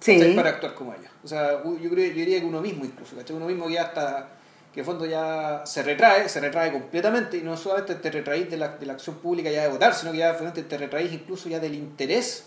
sí. 0.00 0.34
para 0.36 0.50
actuar 0.50 0.74
como 0.74 0.92
ellos. 0.92 1.10
O 1.24 1.28
sea, 1.28 1.62
yo, 1.64 1.90
creo, 1.90 2.06
yo 2.06 2.14
diría 2.14 2.38
que 2.40 2.46
uno 2.46 2.60
mismo 2.60 2.84
incluso, 2.84 3.16
¿cachai? 3.16 3.34
Uno 3.34 3.46
mismo 3.46 3.66
que 3.66 3.74
ya 3.74 3.82
está, 3.84 4.28
que 4.76 4.80
en 4.82 4.86
fondo 4.86 5.06
ya 5.06 5.62
se 5.64 5.82
retrae, 5.82 6.28
se 6.28 6.38
retrae 6.38 6.70
completamente 6.70 7.38
y 7.38 7.42
no 7.42 7.56
solamente 7.56 7.94
te 7.94 8.10
retraís 8.10 8.48
de 8.50 8.58
la, 8.58 8.76
de 8.76 8.84
la 8.86 8.92
acción 8.92 9.16
pública 9.16 9.50
ya 9.50 9.62
de 9.62 9.68
votar, 9.68 9.94
sino 9.94 10.12
que 10.12 10.18
ya 10.18 10.36
te 10.36 10.76
retraís 10.78 11.10
incluso 11.12 11.48
ya 11.48 11.58
del 11.58 11.74
interés. 11.74 12.44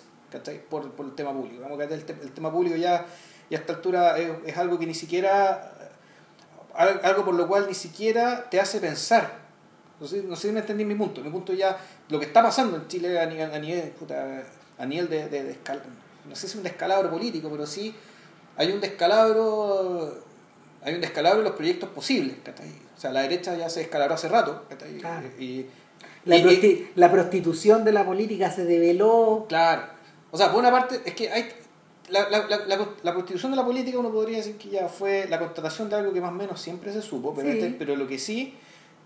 Por, 0.69 0.91
por 0.91 1.07
el 1.07 1.15
tema 1.15 1.33
público. 1.33 1.63
Vamos, 1.63 1.81
el, 1.81 2.05
te- 2.05 2.13
el 2.21 2.31
tema 2.31 2.51
público 2.51 2.75
ya, 2.75 3.03
ya 3.49 3.57
a 3.57 3.61
esta 3.61 3.73
altura 3.73 4.15
es, 4.19 4.29
es 4.45 4.55
algo 4.57 4.77
que 4.77 4.85
ni 4.85 4.93
siquiera, 4.93 5.73
al- 6.75 7.01
algo 7.03 7.25
por 7.25 7.33
lo 7.33 7.47
cual 7.47 7.65
ni 7.67 7.73
siquiera 7.73 8.47
te 8.47 8.59
hace 8.59 8.79
pensar. 8.79 9.39
No 9.99 10.07
sé, 10.07 10.21
no 10.21 10.35
sé 10.35 10.49
si 10.49 10.53
me 10.53 10.59
entendí 10.59 10.85
mi 10.85 10.93
punto. 10.93 11.21
Mi 11.21 11.31
punto 11.31 11.51
ya, 11.53 11.77
lo 12.09 12.19
que 12.19 12.25
está 12.27 12.43
pasando 12.43 12.77
en 12.77 12.87
Chile 12.87 13.19
a 13.19 13.25
nivel, 13.25 13.51
a 13.51 13.57
nivel, 14.85 15.09
de, 15.09 15.29
de, 15.29 15.43
de 15.45 15.51
escal- 15.55 15.81
no 16.29 16.35
sé 16.35 16.47
si 16.47 16.57
un 16.59 16.63
descalabro 16.63 17.09
político, 17.09 17.49
pero 17.49 17.65
sí 17.65 17.95
hay 18.55 18.71
un 18.71 18.79
descalabro, 18.81 20.15
hay 20.81 20.95
un 20.95 21.01
descalabro 21.01 21.39
en 21.39 21.45
los 21.45 21.55
proyectos 21.55 21.89
posibles. 21.89 22.35
O 22.97 22.99
sea, 22.99 23.11
la 23.11 23.21
derecha 23.21 23.55
ya 23.57 23.69
se 23.69 23.81
descalabró 23.81 24.15
hace 24.15 24.27
rato. 24.29 24.65
Y, 25.39 25.65
La, 26.25 26.37
y- 26.37 26.43
prosti- 26.43 26.87
la 26.95 27.11
prostitución 27.11 27.83
de 27.85 27.91
la 27.91 28.05
política 28.05 28.51
se 28.51 28.65
develó. 28.65 29.45
Claro. 29.49 29.83
O 30.31 30.37
sea, 30.37 30.51
por 30.51 30.59
una 30.59 30.71
parte, 30.71 31.01
es 31.05 31.13
que 31.15 31.29
hay. 31.31 31.49
La, 32.09 32.27
la, 32.29 32.47
la, 33.03 33.13
constitución 33.13 33.51
de 33.51 33.57
la 33.57 33.63
política 33.63 33.99
uno 33.99 34.11
podría 34.11 34.37
decir 34.37 34.57
que 34.57 34.69
ya 34.69 34.87
fue 34.89 35.27
la 35.29 35.37
constatación 35.37 35.89
de 35.91 35.95
algo 35.97 36.11
que 36.11 36.19
más 36.19 36.31
o 36.31 36.35
menos 36.35 36.59
siempre 36.59 36.91
se 36.91 37.03
supo, 37.03 37.35
pero, 37.35 37.51
Sí. 37.51 37.59
este- 37.59 37.75
pero 37.77 37.95
lo 37.95 38.07
que 38.07 38.17
sí 38.17 38.55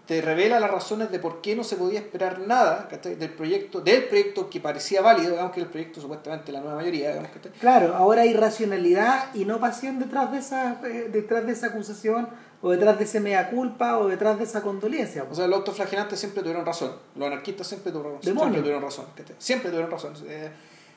te 0.06 0.22
revela 0.22 0.60
las 0.60 0.70
razones 0.70 1.12
de 1.12 1.20
por 1.20 1.42
qué 1.42 1.56
no 1.56 1.64
se 1.64 1.78
podía 1.78 2.00
esperar 2.00 2.40
nada 2.40 2.88
¿cachai? 2.90 3.16
del 3.16 3.30
proyecto, 3.30 3.80
del 3.80 4.04
proyecto 4.06 4.50
que 4.50 4.60
parecía 4.60 5.02
válido, 5.02 5.32
digamos 5.32 5.54
que 5.54 5.62
el 5.62 5.68
proyecto 5.68 6.02
supuestamente 6.02 6.52
la 6.52 6.60
nueva 6.60 6.76
mayoría, 6.76 7.10
digamos. 7.10 7.32
Claro, 7.60 7.96
ahora 7.96 8.24
hay 8.24 8.34
racionalidad 8.34 9.34
y 9.34 9.46
no 9.46 9.60
pasión 9.60 10.00
detrás 10.00 10.32
de 10.32 10.40
esa, 10.40 10.82
eh, 10.84 11.10
detrás 11.12 11.46
de 11.46 11.54
esa 11.54 11.68
acusación, 11.68 12.28
o 12.62 12.72
detrás 12.72 12.98
de 12.98 13.06
ese 13.06 13.20
mea 13.20 13.50
culpa, 13.50 13.98
o 13.98 14.08
detrás 14.08 14.38
de 14.38 14.44
esa 14.44 14.62
condolencia. 14.62 15.26
O 15.30 15.36
sea, 15.36 15.48
los 15.48 15.60
autoflagelantes 15.60 16.20
siempre 16.20 16.42
tuvieron 16.42 16.66
razón, 16.66 16.92
los 17.16 17.28
anarquistas 17.28 17.68
siempre 17.68 17.92
tuvieron, 17.92 18.22
siempre 18.22 18.60
tuvieron 18.60 18.82
razón, 18.82 19.06
¿cachai? 19.16 19.36
siempre 19.40 19.70
tuvieron 19.70 19.92
razón. 19.92 20.14
Eh, 20.28 20.50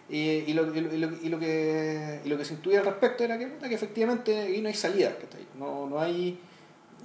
y, 0.09 0.51
y, 0.51 0.53
lo, 0.53 0.74
y, 0.74 0.81
lo, 0.81 0.95
y, 0.95 0.99
lo, 0.99 1.09
y 1.23 1.28
lo 1.28 1.39
que, 1.39 2.20
y 2.24 2.28
lo 2.28 2.39
que 2.39 2.45
se 2.45 2.55
intuía 2.55 2.81
al 2.81 2.87
respecto 2.87 3.24
era 3.24 3.39
que, 3.39 3.51
que 3.69 3.74
efectivamente 3.74 4.37
ahí 4.37 4.61
no 4.61 4.69
hay 4.69 4.74
salida, 4.74 5.16
¿cachai? 5.16 5.47
No, 5.59 5.89
no 5.89 6.01
hay, 6.01 6.39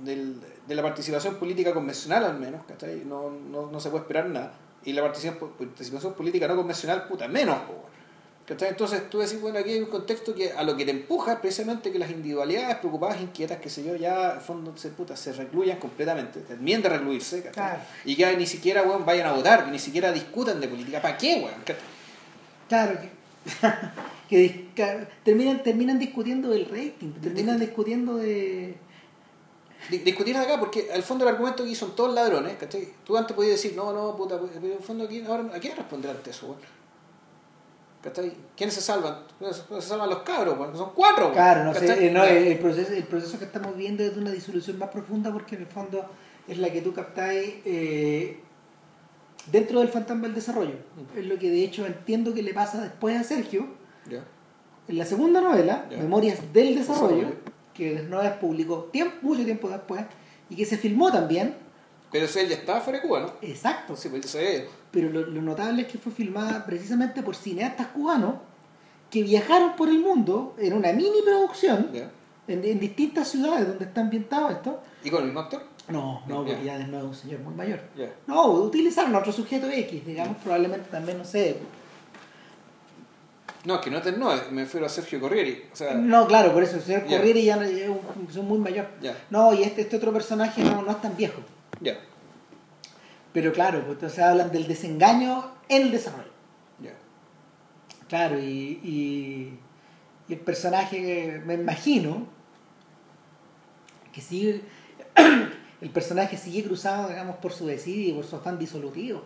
del, 0.04 0.40
de 0.68 0.76
la 0.76 0.82
participación 0.82 1.36
política 1.36 1.74
convencional 1.74 2.26
al 2.26 2.40
menos, 2.40 2.64
¿cachai? 2.66 3.04
No, 3.06 3.30
no, 3.30 3.72
no 3.72 3.80
se 3.80 3.90
puede 3.90 4.04
esperar 4.04 4.28
nada. 4.28 4.54
Y 4.84 4.94
la 4.94 5.02
participación, 5.02 5.52
participación 5.58 6.14
política 6.14 6.48
no 6.48 6.56
convencional, 6.56 7.08
puta, 7.08 7.28
menos. 7.28 7.58
¿cachai? 8.46 8.70
Entonces 8.70 9.10
tú 9.10 9.20
decís, 9.20 9.40
bueno, 9.40 9.60
aquí 9.60 9.72
hay 9.72 9.80
un 9.80 9.90
contexto 9.90 10.34
que 10.34 10.52
a 10.52 10.64
lo 10.64 10.76
que 10.76 10.86
te 10.86 10.92
empuja 10.92 11.34
es 11.34 11.40
precisamente 11.40 11.92
que 11.92 12.00
las 12.00 12.10
individualidades 12.10 12.78
preocupadas, 12.78 13.22
inquietas, 13.22 13.60
que 13.60 13.70
sé 13.70 13.84
yo, 13.84 13.96
ya 13.96 14.34
en 14.36 14.42
fondo 14.42 14.76
se, 14.76 14.90
puta, 14.90 15.16
se 15.16 15.34
recluyan 15.34 15.80
completamente, 15.80 16.42
terminen 16.42 16.82
de 16.82 16.90
recluirse, 16.90 17.44
¿cachai? 17.44 17.54
Claro. 17.54 17.82
Y 18.06 18.16
que 18.16 18.38
ni 18.38 18.48
siquiera, 18.48 18.84
weón, 18.84 19.06
vayan 19.06 19.28
a 19.28 19.34
votar, 19.34 19.66
que 19.66 19.72
ni 19.72 19.80
siquiera 19.80 20.12
discutan 20.12 20.60
de 20.60 20.68
política. 20.68 21.02
¿Para 21.02 21.18
qué, 21.18 21.36
weón? 21.36 21.62
¿Cachai? 21.66 21.84
Claro, 22.68 23.00
que, 24.30 24.70
que 24.76 25.08
terminan, 25.24 25.64
terminan 25.64 26.00
discutiendo 26.00 26.50
del 26.50 26.66
rating, 26.66 27.12
terminan 27.22 27.60
discutiendo 27.60 28.18
de... 28.18 28.76
Di- 29.90 30.00
discutir 30.00 30.38
acá 30.38 30.60
porque 30.60 30.90
al 30.94 31.04
fondo 31.04 31.24
el 31.26 31.30
argumento 31.34 31.64
aquí 31.64 31.74
son 31.76 31.96
todos 31.96 32.14
ladrones, 32.14 32.56
¿cachai? 32.60 32.88
Tú 33.04 33.18
antes 33.18 33.36
podías 33.36 33.54
decir, 33.54 33.74
no, 33.76 33.92
no, 33.94 34.16
puta, 34.16 34.38
pues, 34.40 34.52
pero 34.54 34.68
en 34.68 34.74
el 34.74 34.84
fondo 34.84 35.04
aquí, 35.06 35.24
ahora, 35.26 35.46
¿a 35.56 35.60
quién 35.60 35.76
responder 35.76 36.12
ante 36.12 36.30
eso? 36.30 36.56
¿Cachai? 38.04 38.34
¿Quiénes 38.58 38.74
se 38.74 38.82
salvan? 38.82 39.18
Se 39.42 39.82
salvan 39.82 40.10
los 40.10 40.20
cabros, 40.24 40.58
weón, 40.58 40.76
son 40.76 40.92
cuatro. 40.96 41.32
Claro, 41.32 41.64
no 41.66 41.74
sé, 41.74 42.08
el, 42.08 42.58
proceso, 42.60 42.94
el 42.94 43.04
proceso 43.04 43.38
que 43.38 43.46
estamos 43.46 43.76
viendo 43.78 44.04
es 44.04 44.16
de 44.16 44.22
una 44.22 44.32
disolución 44.32 44.80
más 44.80 44.90
profunda 44.90 45.32
porque 45.32 45.56
en 45.56 45.62
el 45.62 45.68
fondo 45.68 46.04
es 46.48 46.58
la 46.58 46.72
que 46.72 46.82
tú 46.82 46.94
captáis 46.96 47.56
eh, 47.64 48.40
dentro 49.52 49.80
del 49.82 49.90
fantasma 49.90 50.24
del 50.24 50.34
desarrollo. 50.34 50.74
Es 51.16 51.26
lo 51.28 51.38
que 51.38 51.52
de 51.52 51.64
hecho 51.64 51.86
entiendo 51.86 52.34
que 52.34 52.42
le 52.42 52.54
pasa 52.56 52.82
después 52.82 53.16
a 53.20 53.24
Sergio 53.24 53.68
Ya. 54.10 54.24
en 54.88 54.98
la 54.98 55.06
segunda 55.06 55.40
novela. 55.42 55.86
Memorias 55.92 56.40
del 56.54 56.74
Desarrollo, 56.76 57.28
Desarrollo. 57.90 58.12
Pero 62.12 62.26
eso 62.26 62.40
él 62.40 62.50
ya 62.50 62.56
estaba 62.56 62.82
fuera 62.82 63.00
de 63.00 63.08
Cuba, 63.08 63.20
¿no? 63.22 63.34
Exacto. 63.42 63.96
Sí, 63.96 64.10
pues 64.10 64.26
se 64.26 64.68
Pero 64.92 65.10
lo, 65.10 65.22
lo 65.22 65.42
notable 65.42 65.84
es 65.84 65.88
que 65.88 65.98
fue 65.98 66.12
filmada 66.12 66.66
precisamente 66.66 67.24
por 67.24 67.36
cineastas 67.36 67.88
cubanos 67.88 68.36
que 69.10 69.24
viajaron 69.24 69.76
por 69.76 69.90
el 69.90 70.00
mundo 70.00 70.56
en 70.58 70.74
una 70.74 70.92
mini 70.94 71.22
producción 71.24 71.90
Ya. 71.94 72.12
en, 72.48 72.64
en 72.66 72.80
distintas 72.80 73.30
ciudades 73.30 73.68
donde 73.68 73.86
está 73.86 74.02
ambientado 74.02 74.50
esto. 74.50 74.82
¿Y 75.04 75.10
con 75.10 75.20
el 75.22 75.26
mismo 75.28 75.42
actor? 75.42 75.64
No, 75.90 76.22
no, 76.28 76.46
Ya. 76.46 76.52
porque 76.54 76.66
ya 76.66 76.78
Desnoves 76.78 77.04
es 77.04 77.10
un 77.10 77.16
señor 77.30 77.40
muy 77.42 77.54
mayor. 77.54 77.82
Ya. 77.98 78.14
No, 78.28 78.46
utilizaron 78.52 79.14
a 79.16 79.20
otro 79.20 79.32
sujeto 79.32 79.70
X, 79.70 80.06
digamos, 80.06 80.38
probablemente 80.44 80.90
también, 80.90 81.18
no 81.18 81.26
sé. 81.26 81.58
No, 83.66 83.80
que 83.80 83.92
no 83.92 84.00
es 84.00 84.18
no, 84.18 84.32
me 84.52 84.64
refiero 84.64 84.86
a 84.86 84.90
Sergio 84.90 85.20
Corrieri. 85.20 85.66
O 85.72 85.76
sea, 85.76 85.94
No, 85.94 86.26
claro, 86.28 86.52
por 86.54 86.64
eso, 86.64 86.78
el 86.78 86.82
señor 86.82 87.06
Ya. 87.06 87.18
Corriere 87.18 87.44
ya 87.44 87.64
es 87.64 88.36
un, 88.38 88.48
muy 88.48 88.58
mayor. 88.58 88.88
No, 89.30 89.54
y 89.54 89.64
este, 89.64 89.82
este 89.82 89.98
otro 89.98 90.12
personaje 90.12 90.64
no, 90.64 90.82
no 90.82 90.92
es 90.92 91.02
tan 91.02 91.16
viejo. 91.16 91.42
ya, 91.80 91.98
Pero 93.34 93.54
claro, 93.54 93.82
pues 93.82 93.94
entonces 93.94 94.20
hablan 94.20 94.52
del 94.52 94.68
desengaño 94.68 95.52
en 95.70 95.84
el 95.84 95.92
desarrollo. 95.92 96.32
ya. 96.80 96.94
Claro, 98.10 98.40
y, 98.40 98.80
y, 98.84 99.60
y 100.28 100.34
el 100.34 100.40
personaje, 100.40 101.42
me 101.46 101.54
imagino, 101.54 102.26
que 104.12 104.22
sigue, 104.22 104.62
el 105.82 105.90
personaje 105.92 106.36
sigue 106.36 106.64
cruzado, 106.64 107.10
digamos, 107.10 107.38
por 107.38 107.54
su 107.54 107.68
desidia 107.68 108.10
y 108.10 108.14
por 108.14 108.26
su 108.26 108.36
afán 108.38 108.58
disolutivo. 108.58 109.24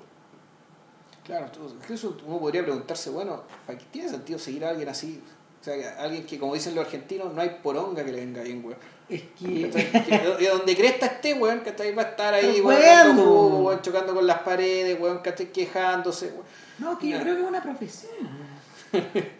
Claro, 1.25 1.47
incluso 1.81 2.15
uno 2.27 2.39
podría 2.39 2.61
preguntarse, 2.63 3.09
bueno, 3.09 3.43
¿para 3.65 3.77
qué 3.79 3.85
tiene 3.91 4.09
sentido 4.09 4.37
seguir 4.37 4.63
a 4.65 4.69
alguien 4.69 4.89
así? 4.89 5.21
O 5.59 5.63
sea, 5.65 5.95
alguien 5.99 6.25
que, 6.25 6.37
como 6.37 6.53
dicen 6.53 6.75
los 6.75 6.85
argentinos, 6.85 7.33
no 7.33 7.41
hay 7.41 7.57
poronga 7.63 8.05
que 8.05 8.11
le 8.11 8.19
venga 8.19 8.43
bien, 8.43 8.63
weón. 8.63 8.77
Es 9.09 9.21
que... 9.39 9.69
Que- 9.71 10.37
Y 10.39 10.45
donde 10.45 10.75
cresta 10.75 11.07
esté, 11.07 11.33
weón, 11.33 11.61
¿cachai? 11.61 11.95
Va 11.95 12.03
a 12.03 12.05
estar 12.09 12.33
ahí, 12.35 12.61
weón, 12.61 13.17
jugo, 13.17 13.81
chocando 13.81 14.13
con 14.13 14.27
las 14.27 14.39
paredes, 14.41 14.99
weón, 14.99 15.19
¿cachai? 15.19 15.51
Quejándose, 15.51 16.27
weón. 16.27 16.43
No, 16.77 16.99
que 16.99 17.07
yo 17.09 17.19
creo 17.19 17.35
que 17.35 17.41
es 17.41 17.47
una 17.47 17.63
profesión. 17.63 18.11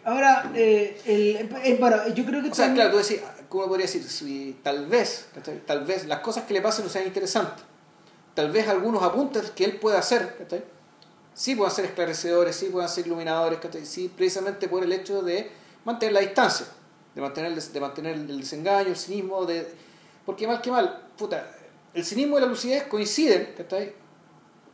Ahora, 0.04 0.50
eh, 0.54 1.00
el, 1.06 1.48
eh, 1.64 1.76
bueno, 1.78 2.08
yo 2.08 2.24
creo 2.24 2.42
que 2.42 2.50
O 2.50 2.54
sea, 2.54 2.66
también- 2.66 2.88
claro, 2.88 2.90
tú 3.02 3.08
decís, 3.08 3.22
¿cómo 3.48 3.68
podría 3.68 3.86
decir? 3.86 4.02
Si 4.02 4.58
tal 4.62 4.86
vez, 4.86 5.28
¿cachai? 5.34 5.64
Tal 5.64 5.84
vez 5.84 6.06
las 6.06 6.18
cosas 6.20 6.44
que 6.44 6.54
le 6.54 6.60
pasen 6.60 6.84
no 6.84 6.90
sean 6.90 7.06
interesantes. 7.06 7.64
Tal 8.34 8.50
vez 8.50 8.66
algunos 8.68 9.02
apuntes 9.02 9.50
que 9.52 9.64
él 9.64 9.76
pueda 9.78 9.98
hacer, 10.00 10.36
¿cachai? 10.38 10.64
Sí 11.36 11.54
puedan 11.54 11.72
ser 11.72 11.84
esclarecedores, 11.84 12.56
sí 12.56 12.66
puedan 12.66 12.88
ser 12.88 13.06
iluminadores. 13.06 13.60
Sí, 13.84 14.10
precisamente 14.14 14.66
por 14.66 14.82
el 14.82 14.92
hecho 14.92 15.22
de 15.22 15.50
mantener 15.84 16.14
la 16.14 16.20
distancia, 16.20 16.66
de 17.14 17.20
mantener 17.20 17.52
el, 17.52 17.72
de 17.72 17.80
mantener 17.80 18.14
el 18.14 18.40
desengaño, 18.40 18.88
el 18.88 18.96
cinismo, 18.96 19.44
de... 19.44 19.70
Porque 20.24 20.48
mal 20.48 20.60
que 20.60 20.72
mal, 20.72 21.08
puta, 21.16 21.46
el 21.94 22.04
cinismo 22.04 22.38
y 22.38 22.40
la 22.40 22.46
lucidez 22.46 22.84
coinciden, 22.84 23.54
¿cachai? 23.56 23.94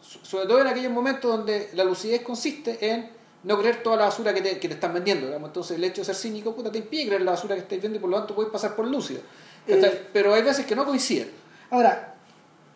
sobre 0.03 0.47
todo 0.47 0.61
en 0.61 0.67
aquellos 0.67 0.93
momentos 0.93 1.31
donde 1.31 1.71
la 1.75 1.85
lucidez 1.85 2.23
consiste 2.23 2.91
en 2.91 3.11
no 3.45 3.59
creer 3.59 3.83
toda 3.83 3.97
la 3.97 4.05
basura 4.05 4.33
que 4.33 4.41
te, 4.41 4.59
que 4.59 4.69
te 4.69 4.75
están 4.75 4.95
vendiendo. 4.95 5.27
Digamos. 5.27 5.49
Entonces 5.49 5.77
el 5.77 5.85
hecho 5.85 6.01
de 6.01 6.07
ser 6.07 6.15
cínico 6.15 6.55
puta, 6.55 6.71
te 6.71 6.79
impide 6.79 7.07
creer 7.07 7.23
la 7.23 7.33
basura 7.33 7.55
que 7.55 7.63
estáis 7.63 7.81
viendo 7.81 7.99
y 7.99 8.01
por 8.01 8.11
lo 8.11 8.19
tanto 8.19 8.35
puedes 8.35 8.53
pasar 8.53 8.75
por 8.77 8.87
lúcido. 8.87 9.21
Eh, 9.67 10.09
Pero 10.13 10.35
hay 10.35 10.43
veces 10.43 10.67
que 10.67 10.75
no 10.75 10.85
coinciden. 10.85 11.31
Ahora, 11.71 12.15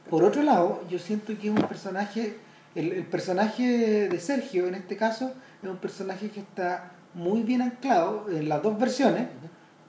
por 0.08 0.22
otro 0.22 0.42
lado, 0.42 0.82
yo 0.88 0.98
siento 0.98 1.32
que 1.38 1.48
es 1.48 1.54
un 1.54 1.68
personaje, 1.68 2.38
el, 2.76 2.92
el 2.92 3.06
personaje 3.06 4.08
de 4.08 4.20
Sergio 4.20 4.68
en 4.68 4.76
este 4.76 4.96
caso, 4.96 5.32
es 5.62 5.68
un 5.68 5.78
personaje 5.78 6.30
que 6.30 6.40
está 6.40 6.92
muy 7.14 7.42
bien 7.42 7.62
anclado 7.62 8.26
en 8.30 8.48
las 8.48 8.62
dos 8.62 8.78
versiones, 8.78 9.26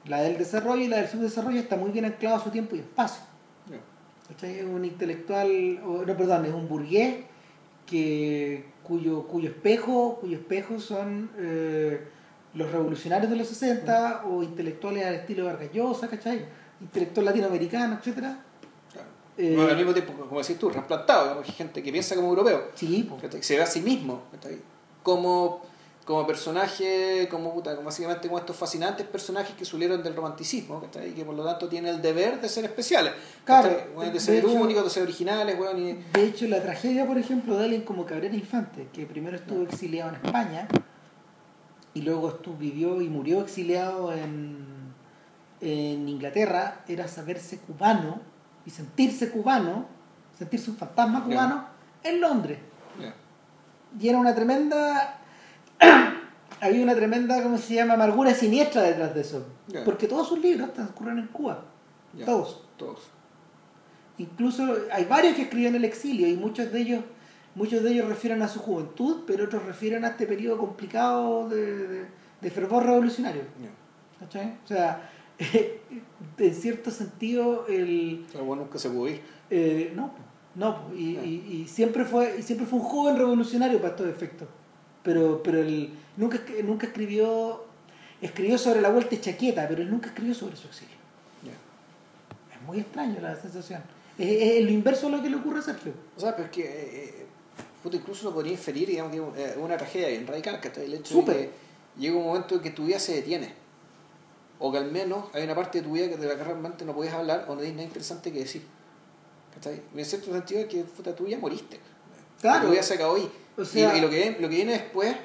la 0.06 0.22
del 0.22 0.38
desarrollo 0.38 0.84
y 0.84 0.88
la 0.88 0.98
del 0.98 1.10
subdesarrollo, 1.10 1.60
está 1.60 1.76
muy 1.76 1.92
bien 1.92 2.06
anclado 2.06 2.38
a 2.38 2.44
su 2.44 2.50
tiempo 2.50 2.76
y 2.76 2.80
espacio. 2.80 3.22
¿Cachai? 4.30 4.60
Es 4.60 4.66
un 4.66 4.84
intelectual, 4.84 5.80
no, 5.82 6.18
perdón, 6.18 6.46
es 6.46 6.54
un 6.54 6.68
burgués 6.68 7.26
que, 7.86 8.66
cuyo, 8.84 9.24
cuyo 9.24 9.50
espejo, 9.50 10.18
cuyo 10.20 10.38
espejo 10.38 10.80
son 10.80 11.30
eh, 11.38 12.02
los 12.54 12.72
revolucionarios 12.72 13.30
de 13.30 13.38
los 13.38 13.48
60 13.48 14.24
o 14.26 14.44
intelectuales 14.44 15.06
al 15.06 15.16
estilo 15.16 15.46
Vargas 15.46 15.70
Llosa, 15.74 16.10
¿cachai? 16.10 16.46
Intelectual 16.82 17.26
latinoamericano, 17.26 17.96
etcétera. 17.96 18.38
Eh, 19.38 19.54
No, 19.56 19.68
al 19.68 19.76
mismo 19.78 19.94
tiempo, 19.94 20.14
como 20.14 20.42
decís 20.42 20.58
tú, 20.58 20.70
trasplantado, 20.70 21.40
hay 21.46 21.52
gente 21.52 21.84
que 21.84 21.92
piensa 21.92 22.16
como 22.16 22.30
europeo, 22.30 22.70
Sí. 22.74 23.10
¿cachai? 23.22 23.44
se 23.44 23.56
ve 23.56 23.62
a 23.64 23.68
sí 23.68 23.82
mismo, 23.82 24.24
como, 25.04 25.62
como 26.06 26.26
personaje, 26.26 27.28
como, 27.30 27.54
puta, 27.54 27.76
como 27.76 27.86
básicamente 27.86 28.28
como 28.28 28.40
estos 28.40 28.56
fascinantes 28.56 29.06
personajes 29.06 29.56
que 29.56 29.64
salieron 29.64 30.02
del 30.02 30.16
romanticismo, 30.16 30.82
y 31.06 31.12
que 31.12 31.24
por 31.24 31.36
lo 31.36 31.44
tanto 31.44 31.68
tienen 31.68 31.94
el 31.96 32.02
deber 32.02 32.42
de 32.42 32.50
ser 32.50 32.66
especiales, 32.66 33.14
Claro. 33.46 33.70
Bueno, 33.94 34.12
de 34.12 34.20
ser 34.20 34.46
únicos, 34.46 34.84
de 34.86 34.90
ser 34.90 35.04
originales, 35.04 35.56
bueno, 35.58 35.78
y... 35.80 35.94
De 36.14 36.24
hecho, 36.26 36.48
la 36.48 36.62
tragedia, 36.62 37.06
por 37.06 37.18
ejemplo, 37.20 37.58
de 37.58 37.66
alguien 37.66 37.82
como 37.84 38.06
Cabrera 38.06 38.36
Infante, 38.36 38.88
que 38.92 39.06
primero 39.06 39.38
estuvo 39.38 39.62
exiliado 39.64 40.10
en 40.10 40.16
España 40.26 40.68
y 41.94 42.02
luego 42.02 42.30
estuvo, 42.30 42.56
vivió 42.58 43.02
y 43.02 43.08
murió 43.10 43.42
exiliado 43.42 44.12
en, 44.14 44.66
en 45.62 46.10
Inglaterra, 46.10 46.84
era 46.88 47.08
saberse 47.08 47.60
cubano 47.60 48.27
y 48.68 48.70
sentirse 48.70 49.32
cubano, 49.32 49.86
sentirse 50.38 50.70
un 50.70 50.78
fantasma 50.78 51.24
cubano 51.24 51.66
en 52.04 52.22
Londres. 52.22 52.60
ya. 53.02 53.14
Y 54.00 54.10
era 54.10 54.18
una 54.20 54.36
tremenda. 54.36 55.20
había 56.62 56.84
una 56.84 56.94
tremenda, 56.96 57.42
¿cómo 57.42 57.58
se 57.58 57.76
llama? 57.76 57.94
Amargura 57.94 58.34
siniestra 58.34 58.82
detrás 58.84 59.16
de 59.16 59.22
eso. 59.22 59.48
Porque 59.86 60.08
todos 60.08 60.28
sus 60.28 60.40
libros 60.40 60.74
transcurren 60.74 61.18
en 61.20 61.28
Cuba. 61.28 61.64
Todos. 62.26 62.64
Todos. 62.78 63.00
Incluso 64.18 64.76
hay 64.92 65.06
varios 65.06 65.36
que 65.36 65.44
escribió 65.44 65.70
en 65.70 65.76
el 65.76 65.86
exilio 65.86 66.28
y 66.28 66.36
muchos 66.36 66.72
de 66.72 66.80
ellos 66.82 67.04
muchos 67.56 67.82
de 67.84 67.92
ellos 67.92 68.08
refieren 68.08 68.42
a 68.44 68.48
su 68.48 68.60
juventud, 68.60 69.24
pero 69.26 69.46
otros 69.46 69.64
refieren 69.66 70.06
a 70.06 70.10
este 70.10 70.28
periodo 70.28 70.60
complicado 70.60 71.50
de, 71.50 71.88
de- 71.88 72.06
de 72.42 72.52
fervor 72.52 72.86
revolucionario. 72.86 73.42
¿cachai? 74.20 74.58
O 74.64 74.68
sea, 74.68 75.10
en 76.38 76.56
cierto 76.56 76.92
sentido, 76.92 77.66
el, 77.68 78.26
Pero 78.32 78.46
bueno, 78.46 78.64
nunca 78.64 78.80
se 78.80 78.90
pudo 78.90 79.10
ir. 79.10 79.22
eh, 79.50 79.92
no, 79.96 80.12
no, 80.56 80.82
po, 80.88 80.94
y, 80.96 81.18
y- 81.18 81.62
y 81.64 81.68
siempre 81.68 82.04
fue 82.06 82.38
y 82.40 82.44
siempre 82.44 82.66
fue 82.66 82.80
un 82.80 82.86
joven 82.86 83.18
revolucionario 83.18 83.78
para 83.80 83.90
estos 83.92 84.08
efectos. 84.08 84.48
Pero, 85.04 85.42
pero 85.44 85.60
él 85.62 85.92
nunca, 86.18 86.40
nunca 86.64 86.88
escribió 86.88 87.64
escribió 88.22 88.58
sobre 88.58 88.82
la 88.82 88.90
vuelta 88.90 89.12
de 89.12 89.22
chaqueta, 89.22 89.68
pero 89.68 89.82
él 89.84 89.90
nunca 89.92 90.08
escribió 90.10 90.34
sobre 90.34 90.56
su 90.56 90.68
exilio. 90.68 90.96
Es 92.54 92.62
muy 92.66 92.80
extraño 92.80 93.20
la 93.22 93.36
sensación. 93.36 93.82
Es, 94.18 94.28
es 94.58 94.64
lo 94.66 94.72
inverso 94.72 95.08
a 95.08 95.12
lo 95.12 95.22
que 95.22 95.30
le 95.30 95.36
ocurre 95.38 95.60
a 95.60 95.62
Sergio. 95.62 95.94
O 96.16 96.20
sea, 96.20 96.36
pero 96.36 96.46
es 96.48 96.52
que 96.52 96.64
eh, 96.64 97.14
eh, 97.22 97.90
incluso 97.94 98.26
lo 98.26 98.34
podría 98.34 98.54
inferir, 98.54 98.88
digamos, 98.88 99.12
que 99.36 99.46
es 99.46 99.56
una 99.58 99.78
tragedia 99.78 100.08
bien 100.10 100.26
radical, 100.28 100.60
que 100.60 100.68
el 100.84 100.94
hecho 100.96 101.14
Súper. 101.14 101.36
de 101.38 101.42
que 101.46 101.52
llega 102.00 102.18
un 102.18 102.26
momento 102.26 102.56
en 102.56 102.62
que 102.62 102.72
tu 102.72 102.86
vida 102.86 103.00
se 103.00 103.14
detiene. 103.16 103.54
O 104.60 104.72
que 104.72 104.78
al 104.80 104.92
menos 104.92 105.26
hay 105.34 105.44
una 105.44 105.56
parte 105.56 105.80
de 105.82 105.88
tu 105.88 105.94
vida 105.94 106.10
que 106.10 106.18
de 106.18 106.28
la 106.28 106.36
que 106.36 106.44
realmente 106.44 106.84
no 106.86 106.94
puedes 106.94 107.14
hablar 107.14 107.46
o 107.48 107.54
no 107.54 107.58
tienes 107.62 107.76
nada 107.76 107.88
interesante 107.88 108.32
que 108.32 108.40
decir. 108.40 108.64
¿Cachai? 109.54 109.82
En 109.96 110.06
cierto 110.06 110.32
sentido 110.32 110.62
es 110.62 110.68
que 110.68 110.84
puta, 110.84 111.16
tú 111.16 111.28
ya 111.28 111.38
moriste. 111.40 111.80
Claro. 112.42 112.66
Tu 112.66 112.72
vida 112.72 112.84
se 112.84 112.94
acabó 112.96 113.16
ahí. 113.16 113.32
O 113.58 113.66
sea- 113.66 113.94
y, 113.96 113.98
y 114.00 114.02
lo, 114.02 114.10
que, 114.10 114.32
lo 114.40 114.50
que 114.50 114.56
viene 114.56 114.74
después 114.74 115.16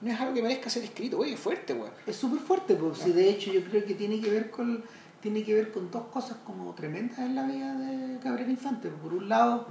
no 0.00 0.10
es 0.10 0.18
algo 0.20 0.32
que 0.34 0.42
merezca 0.42 0.70
ser 0.70 0.82
escrito, 0.84 1.18
güey, 1.18 1.34
es 1.34 1.40
fuerte, 1.40 1.74
güey. 1.74 1.90
Es 2.06 2.16
súper 2.16 2.40
fuerte, 2.40 2.74
pues, 2.74 2.98
si 2.98 3.12
de 3.12 3.28
hecho 3.28 3.52
yo 3.52 3.62
creo 3.64 3.84
que 3.84 3.94
tiene 3.94 4.18
que 4.20 4.30
ver 4.30 4.50
con 4.50 4.82
tiene 5.20 5.44
que 5.44 5.52
ver 5.54 5.70
con 5.70 5.90
dos 5.90 6.04
cosas 6.06 6.38
como 6.46 6.74
tremendas 6.74 7.18
en 7.18 7.34
la 7.34 7.42
vida 7.44 7.74
de 7.76 8.18
Cabrera 8.20 8.50
Infante. 8.50 8.88
Por 8.88 9.12
un 9.12 9.28
lado, 9.28 9.66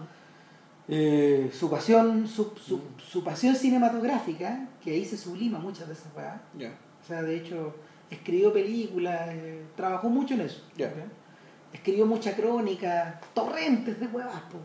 eh, 0.87 1.51
su 1.51 1.69
pasión, 1.71 2.27
su, 2.27 2.51
su, 2.63 2.81
su 3.03 3.23
pasión 3.23 3.55
cinematográfica, 3.55 4.67
que 4.83 4.91
ahí 4.91 5.05
se 5.05 5.17
sublima 5.17 5.57
muchas 5.57 5.89
esas 5.89 6.13
weas. 6.15 6.39
Ya. 6.57 6.71
O 7.03 7.07
sea, 7.07 7.23
de 7.23 7.35
hecho, 7.37 7.73
escribió 8.09 8.51
películas, 8.53 9.29
eh, 9.31 9.63
trabajó 9.75 10.09
mucho 10.09 10.33
en 10.33 10.41
eso. 10.41 10.63
Escribió 11.73 12.05
mucha 12.05 12.35
crónica, 12.35 13.19
torrentes 13.33 13.99
de 13.99 14.07
huevas, 14.07 14.41
pues. 14.51 14.61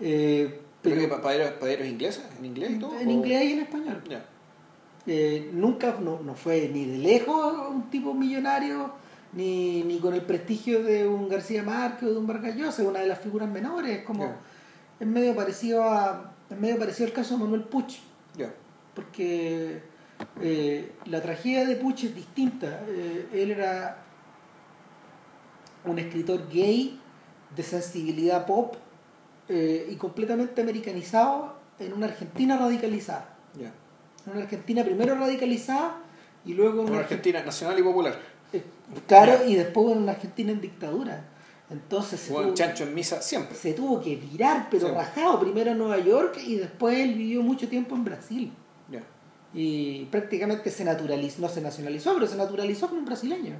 Eh, 0.00 0.60
Pero 0.82 0.96
pero 0.96 1.00
que 1.00 1.08
pa- 1.08 1.20
para 1.22 1.58
para 1.58 1.72
ellos 1.72 1.86
ingleses, 1.88 2.24
en 2.38 2.44
inglés 2.46 2.70
y 2.72 2.78
todo. 2.78 2.98
en 2.98 3.08
o- 3.08 3.10
inglés 3.10 3.44
y 3.44 3.52
en 3.52 3.60
español. 3.60 4.02
Eh, 5.06 5.50
nunca 5.52 5.96
no, 6.00 6.20
no 6.20 6.34
fue 6.34 6.68
ni 6.72 6.84
de 6.84 6.98
lejos 6.98 7.68
un 7.70 7.90
tipo 7.90 8.14
millonario 8.14 8.92
ni, 9.32 9.82
ni 9.84 9.98
con 9.98 10.14
el 10.14 10.22
prestigio 10.22 10.82
de 10.82 11.06
un 11.08 11.28
García 11.28 11.62
Márquez 11.62 12.04
o 12.08 12.12
de 12.12 12.18
un 12.18 12.26
Vargas 12.26 12.54
Llosa, 12.56 12.82
es 12.82 12.88
una 12.88 13.00
de 13.00 13.06
las 13.06 13.18
figuras 13.18 13.48
menores 13.48 13.98
es 13.98 14.04
como 14.04 14.24
es 15.00 15.06
medio 15.06 15.34
parecido 15.34 15.82
a 15.84 16.32
es 16.50 16.58
medio 16.58 16.78
parecido 16.78 17.06
al 17.08 17.12
caso 17.14 17.34
de 17.36 17.44
Manuel 17.44 17.64
Puch 17.64 17.98
porque 18.94 19.82
eh, 20.40 20.92
la 21.06 21.20
tragedia 21.22 21.64
de 21.64 21.76
Puch 21.76 22.04
es 22.04 22.14
distinta 22.14 22.82
Eh, 22.88 23.28
él 23.32 23.50
era 23.50 23.98
un 25.84 25.98
escritor 25.98 26.48
gay 26.50 26.98
de 27.56 27.62
sensibilidad 27.62 28.46
pop 28.46 28.76
eh, 29.48 29.88
y 29.90 29.96
completamente 29.96 30.60
americanizado 30.60 31.56
en 31.78 31.92
una 31.92 32.06
Argentina 32.06 32.56
radicalizada 32.58 33.36
en 34.26 34.32
una 34.32 34.42
Argentina 34.42 34.84
primero 34.84 35.14
radicalizada 35.14 35.96
y 36.44 36.54
luego 36.54 36.74
en 36.74 36.80
Una 36.80 36.90
una 36.90 37.00
Argentina 37.00 37.42
nacional 37.42 37.78
y 37.78 37.82
popular. 37.82 38.18
Claro, 39.06 39.46
y 39.46 39.54
después 39.54 39.92
en 39.92 40.02
una 40.02 40.12
Argentina 40.12 40.52
en 40.52 40.60
dictadura. 40.60 41.24
Entonces 41.70 42.18
se, 42.20 42.32
tuvo, 42.32 42.52
chancho 42.52 42.82
en 42.82 42.94
misa 42.94 43.22
siempre. 43.22 43.56
se 43.56 43.72
tuvo 43.74 44.00
que 44.00 44.16
virar, 44.16 44.66
pero 44.70 44.88
Sí. 44.88 44.94
rajado, 44.94 45.38
primero 45.38 45.70
en 45.70 45.78
Nueva 45.78 45.98
York 45.98 46.38
y 46.44 46.56
después 46.56 46.98
él 46.98 47.14
vivió 47.14 47.42
mucho 47.42 47.68
tiempo 47.68 47.94
en 47.94 48.04
Brasil. 48.04 48.52
Y 49.52 50.04
prácticamente 50.06 50.70
se 50.70 50.84
naturalizó, 50.84 51.40
no 51.42 51.48
se 51.48 51.60
nacionalizó, 51.60 52.14
pero 52.14 52.26
se 52.26 52.36
naturalizó 52.36 52.88
como 52.88 53.00
un 53.00 53.06
brasileño. 53.06 53.56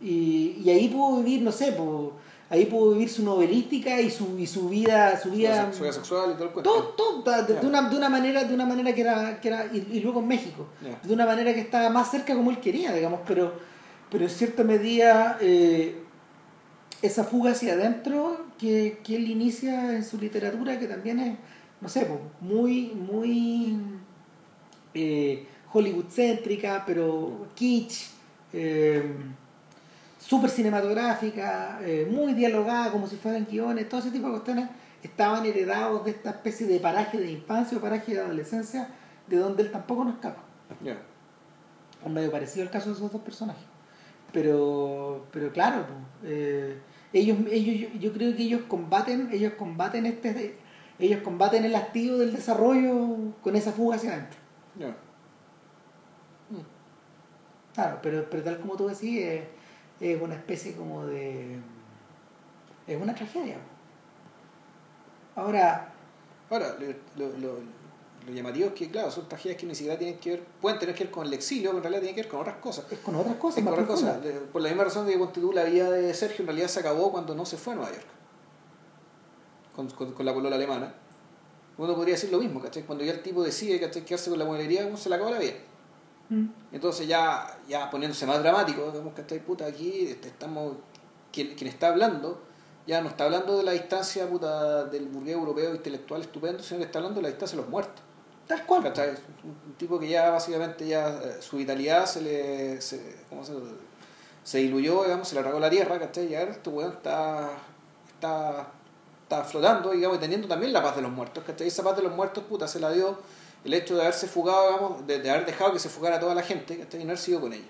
Y, 0.00 0.60
y 0.64 0.70
ahí 0.70 0.88
pudo 0.88 1.22
vivir, 1.22 1.42
no 1.42 1.52
sé, 1.52 1.72
po, 1.72 2.14
ahí 2.50 2.66
pudo 2.66 2.92
vivir 2.92 3.08
su 3.10 3.24
novelística 3.24 4.00
y 4.00 4.10
su, 4.10 4.38
y 4.38 4.46
su 4.46 4.68
vida, 4.68 5.18
su 5.20 5.30
vida, 5.30 5.72
Su 5.72 5.82
vida 5.82 5.92
sexual 5.92 6.30
y 6.30 6.34
todo 6.34 6.44
el 6.44 6.50
cuento. 6.50 6.70
todo, 6.96 7.22
todo, 7.22 7.42
de, 7.42 7.66
una, 7.66 7.88
de 7.90 7.96
una 7.96 8.08
manera, 8.08 8.44
de 8.44 8.54
una 8.54 8.64
manera 8.64 8.94
que 8.94 9.00
era, 9.02 9.40
que 9.40 9.48
era 9.48 9.66
y, 9.66 9.86
y 9.90 10.00
luego 10.00 10.20
en 10.20 10.28
México, 10.28 10.66
de 11.02 11.12
una 11.12 11.26
manera 11.26 11.52
que 11.52 11.60
estaba 11.60 11.90
más 11.90 12.10
cerca 12.10 12.34
como 12.34 12.50
él 12.50 12.58
quería, 12.60 12.92
digamos, 12.92 13.20
pero, 13.26 13.52
pero 14.10 14.24
en 14.24 14.30
cierta 14.30 14.64
medida 14.64 15.36
eh, 15.40 16.00
esa 17.02 17.24
fuga 17.24 17.50
hacia 17.52 17.74
adentro 17.74 18.46
que, 18.56 19.00
que 19.04 19.16
él 19.16 19.28
inicia 19.28 19.94
en 19.96 20.04
su 20.04 20.16
literatura, 20.16 20.78
que 20.78 20.86
también 20.86 21.18
es, 21.18 21.38
no 21.80 21.88
sé, 21.88 22.08
muy, 22.40 22.92
muy 22.94 23.76
eh, 24.94 25.46
Hollywood 25.72 26.06
céntrica, 26.10 26.84
pero 26.86 27.48
kitsch, 27.54 28.10
eh, 28.52 29.02
súper 30.18 30.50
cinematográfica, 30.50 31.80
eh, 31.82 32.06
muy 32.10 32.34
dialogada 32.34 32.90
como 32.90 33.06
si 33.06 33.16
fueran 33.16 33.46
guiones, 33.50 33.88
todo 33.88 34.00
ese 34.00 34.10
tipo 34.10 34.26
de 34.26 34.32
cuestiones 34.32 34.68
estaban 35.02 35.46
heredados 35.46 36.04
de 36.04 36.10
esta 36.10 36.30
especie 36.30 36.66
de 36.66 36.80
paraje 36.80 37.18
de 37.18 37.30
infancia 37.30 37.78
o 37.78 37.80
paraje 37.80 38.14
de 38.14 38.20
adolescencia 38.20 38.88
de 39.26 39.36
donde 39.36 39.62
él 39.62 39.70
tampoco 39.70 40.04
no 40.04 40.10
escapa. 40.10 40.42
Ya. 40.82 40.98
Un 42.04 42.14
medio 42.14 42.30
parecido 42.30 42.64
al 42.64 42.70
caso 42.70 42.90
de 42.90 42.96
esos 42.96 43.12
dos 43.12 43.22
personajes. 43.22 43.64
Pero, 44.32 45.26
pero 45.32 45.52
claro, 45.52 45.86
pues, 45.86 46.32
eh, 46.32 46.78
ellos, 47.12 47.38
ellos, 47.50 47.92
yo, 47.92 47.98
yo 47.98 48.12
creo 48.12 48.36
que 48.36 48.42
ellos 48.42 48.62
combaten, 48.68 49.30
ellos 49.32 49.54
combaten 49.54 50.04
este, 50.04 50.56
ellos 50.98 51.22
combaten 51.22 51.64
el 51.64 51.74
activo 51.74 52.18
del 52.18 52.32
desarrollo 52.32 53.16
con 53.42 53.56
esa 53.56 53.72
fuga 53.72 53.96
hacia 53.96 54.12
adentro. 54.12 54.38
Ya. 54.78 54.96
Claro, 57.74 57.98
pero, 58.02 58.28
pero 58.28 58.42
tal 58.42 58.58
como 58.60 58.76
tú 58.76 58.88
decís, 58.88 59.20
es, 59.20 59.44
es 60.00 60.20
una 60.20 60.34
especie 60.34 60.74
como 60.74 61.06
de... 61.06 61.58
Es 62.86 63.00
una 63.00 63.14
tragedia. 63.14 63.58
Ahora, 65.36 65.92
Ahora, 66.50 66.76
lo, 66.78 67.26
lo, 67.26 67.38
lo, 67.38 67.58
lo 68.26 68.32
llamativo 68.32 68.68
es 68.68 68.72
que, 68.72 68.90
claro, 68.90 69.10
son 69.10 69.28
tragedias 69.28 69.60
que 69.60 69.66
ni 69.66 69.74
siquiera 69.74 69.98
tienen 69.98 70.18
que 70.18 70.30
ver, 70.30 70.44
pueden 70.60 70.78
tener 70.78 70.94
que 70.94 71.04
ver 71.04 71.10
con 71.10 71.26
el 71.26 71.32
exilio, 71.32 71.70
pero 71.70 71.78
en 71.78 71.82
realidad 71.82 72.00
tienen 72.00 72.14
que 72.14 72.22
ver 72.22 72.30
con 72.30 72.40
otras 72.40 72.56
cosas. 72.56 72.86
es 72.90 72.98
con 73.00 73.14
otras 73.14 73.36
cosas 73.36 73.58
Es 73.58 73.64
con 73.64 73.72
otras 73.72 73.86
cosas. 73.86 74.18
Por 74.52 74.62
la 74.62 74.68
misma 74.68 74.84
razón 74.84 75.06
que 75.06 75.40
tú, 75.40 75.52
la 75.52 75.64
vida 75.64 75.90
de 75.90 76.12
Sergio 76.14 76.42
en 76.42 76.46
realidad 76.46 76.68
se 76.68 76.80
acabó 76.80 77.12
cuando 77.12 77.34
no 77.34 77.44
se 77.44 77.56
fue 77.56 77.74
a 77.74 77.76
Nueva 77.76 77.92
York. 77.92 78.06
Con, 79.76 79.88
con, 79.90 80.12
con 80.12 80.26
la 80.26 80.34
polola 80.34 80.56
alemana. 80.56 80.94
Uno 81.78 81.94
podría 81.94 82.14
decir 82.14 82.30
lo 82.30 82.38
mismo, 82.38 82.60
¿cachai? 82.60 82.82
Cuando 82.82 83.04
ya 83.04 83.12
el 83.12 83.22
tipo 83.22 83.42
decide, 83.42 83.80
¿cachai? 83.80 84.04
Quedarse 84.04 84.30
con 84.30 84.38
la 84.38 84.44
mueblería, 84.44 84.86
uno 84.86 84.96
se 84.96 85.08
le 85.08 85.14
acaba 85.14 85.30
la 85.30 85.38
vida. 85.38 85.54
Mm. 86.28 86.46
Entonces 86.72 87.06
ya, 87.08 87.58
ya 87.68 87.90
poniéndose 87.90 88.26
más 88.26 88.40
dramático, 88.40 88.90
digamos 88.90 89.14
que 89.14 89.22
puta 89.40 89.66
aquí, 89.66 90.06
estamos, 90.06 90.74
quien, 91.32 91.54
quien 91.54 91.68
está 91.68 91.88
hablando, 91.88 92.42
ya 92.86 93.00
no 93.00 93.08
está 93.08 93.24
hablando 93.24 93.56
de 93.56 93.64
la 93.64 93.72
distancia 93.72 94.28
puta 94.28 94.84
del 94.84 95.08
burgués 95.08 95.34
europeo 95.34 95.74
intelectual 95.74 96.22
estupendo, 96.22 96.62
sino 96.62 96.78
que 96.78 96.86
está 96.86 96.98
hablando 96.98 97.20
de 97.20 97.22
la 97.22 97.28
distancia 97.28 97.56
de 97.56 97.62
los 97.62 97.70
muertos. 97.70 98.02
Tal 98.46 98.64
cual. 98.66 98.82
¿cachai? 98.82 99.10
Un, 99.44 99.50
un 99.66 99.74
tipo 99.74 99.98
que 99.98 100.08
ya 100.08 100.30
básicamente 100.30 100.86
ya 100.86 101.08
eh, 101.08 101.36
su 101.40 101.58
vitalidad 101.58 102.06
se 102.06 102.22
le 102.22 102.80
se, 102.80 103.16
¿cómo 103.28 103.44
se, 103.44 103.52
se 104.42 104.58
diluyó, 104.58 105.04
digamos, 105.04 105.28
se 105.28 105.34
le 105.34 105.40
arrancó 105.40 105.60
la 105.60 105.68
tierra, 105.68 105.98
¿cachai? 105.98 106.32
Y 106.32 106.34
ahora 106.34 106.52
este 106.52 106.70
weón 106.70 106.92
está, 106.92 107.50
está, 108.14 108.72
está 109.28 109.44
flotando, 109.44 109.90
digamos, 109.90 110.16
y 110.16 110.20
teniendo 110.20 110.48
también 110.48 110.72
la 110.72 110.82
paz 110.82 110.96
de 110.96 111.02
los 111.02 111.10
muertos, 111.12 111.44
¿cachai? 111.44 111.66
Esa 111.68 111.82
paz 111.82 111.94
de 111.96 112.02
los 112.02 112.14
muertos, 112.16 112.44
puta, 112.44 112.66
se 112.66 112.80
la 112.80 112.90
dio 112.90 113.18
el 113.62 113.74
hecho 113.74 113.94
de 113.94 114.00
haberse 114.00 114.26
fugado, 114.26 114.68
digamos, 114.68 115.06
de, 115.06 115.18
de 115.20 115.30
haber 115.30 115.44
dejado 115.44 115.72
que 115.74 115.78
se 115.78 115.90
fugara 115.90 116.18
toda 116.18 116.34
la 116.34 116.42
gente, 116.42 116.78
¿cachai? 116.78 117.02
Y 117.02 117.04
no 117.04 117.10
haber 117.10 117.18
sido 117.18 117.40
con 117.42 117.52
ella. 117.52 117.66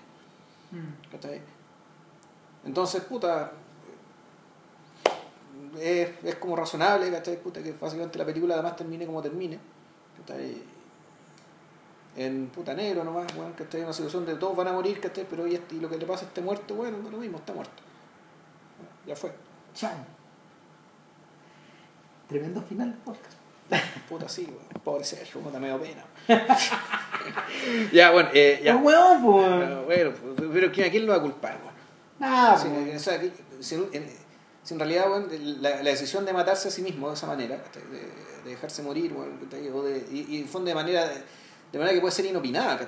Mm. 0.71 1.11
¿cachai? 1.11 1.41
Entonces, 2.65 3.01
puta, 3.03 3.51
es, 5.77 6.09
es 6.23 6.35
como 6.35 6.55
razonable, 6.55 7.11
¿cachai? 7.11 7.41
Puta, 7.41 7.61
que 7.61 7.73
básicamente 7.73 8.17
la 8.17 8.25
película 8.25 8.53
además 8.53 8.77
termine 8.77 9.05
como 9.05 9.21
termine, 9.21 9.59
¿cachai? 10.25 10.63
En 12.15 12.47
puta 12.47 12.73
negro 12.73 13.03
nomás, 13.03 13.27
weón, 13.35 13.51
¿cachai? 13.53 13.81
Una 13.81 13.91
situación 13.93 14.25
de 14.25 14.35
todos 14.35 14.55
van 14.55 14.67
a 14.69 14.71
morir, 14.71 15.01
¿cachai? 15.01 15.25
Pero 15.29 15.45
y, 15.45 15.55
este- 15.55 15.75
y 15.75 15.79
lo 15.81 15.89
que 15.89 15.97
le 15.97 16.05
pasa 16.05 16.23
a 16.23 16.27
este 16.29 16.41
muerto, 16.41 16.75
bueno, 16.75 16.97
no 16.99 17.09
lo 17.09 17.17
mismo, 17.17 17.37
está 17.37 17.51
muerto. 17.53 17.83
Ya 19.05 19.15
fue. 19.15 19.33
Chan. 19.73 20.18
Tremendo 22.29 22.61
final 22.61 22.91
del 22.91 22.99
podcast. 22.99 23.33
Puta, 24.07 24.29
sí, 24.29 24.47
weón. 24.47 24.83
Pobre 24.83 25.03
Sergio, 25.03 25.41
puta, 25.41 25.59
me 25.59 25.67
da 25.67 25.79
pena. 25.79 26.05
ya, 27.91 28.11
bueno, 28.11 28.29
eh, 28.33 28.61
ya. 28.63 28.75
¡Oh, 28.75 28.79
weón, 28.79 29.21
Pero, 29.59 29.85
weón! 29.85 29.85
bueno, 29.85 30.51
pero 30.53 30.71
¿quién, 30.71 30.87
¿a 30.87 30.91
quién 30.91 31.05
lo 31.05 31.11
va 31.11 31.17
a 31.17 31.21
culpar, 31.21 31.59
weón? 31.61 31.73
Nada, 32.19 32.53
o 32.53 32.99
sea, 32.99 33.19
si, 33.59 33.75
en, 33.75 34.05
si 34.63 34.73
en 34.73 34.79
realidad 34.79 35.09
bueno, 35.09 35.27
la, 35.61 35.81
la 35.81 35.89
decisión 35.89 36.25
de 36.25 36.33
matarse 36.33 36.67
a 36.67 36.71
sí 36.71 36.81
mismo 36.81 37.09
de 37.09 37.15
esa 37.15 37.27
manera, 37.27 37.57
de, 37.57 38.43
de 38.43 38.49
dejarse 38.49 38.83
morir, 38.83 39.13
o 39.13 39.83
de, 39.83 40.05
y, 40.11 40.35
y 40.35 40.41
en 40.41 40.47
fondo 40.47 40.69
de 40.69 40.75
manera, 40.75 41.07
de 41.07 41.77
manera 41.79 41.95
que 41.95 42.01
puede 42.01 42.13
ser 42.13 42.25
inopinada, 42.25 42.87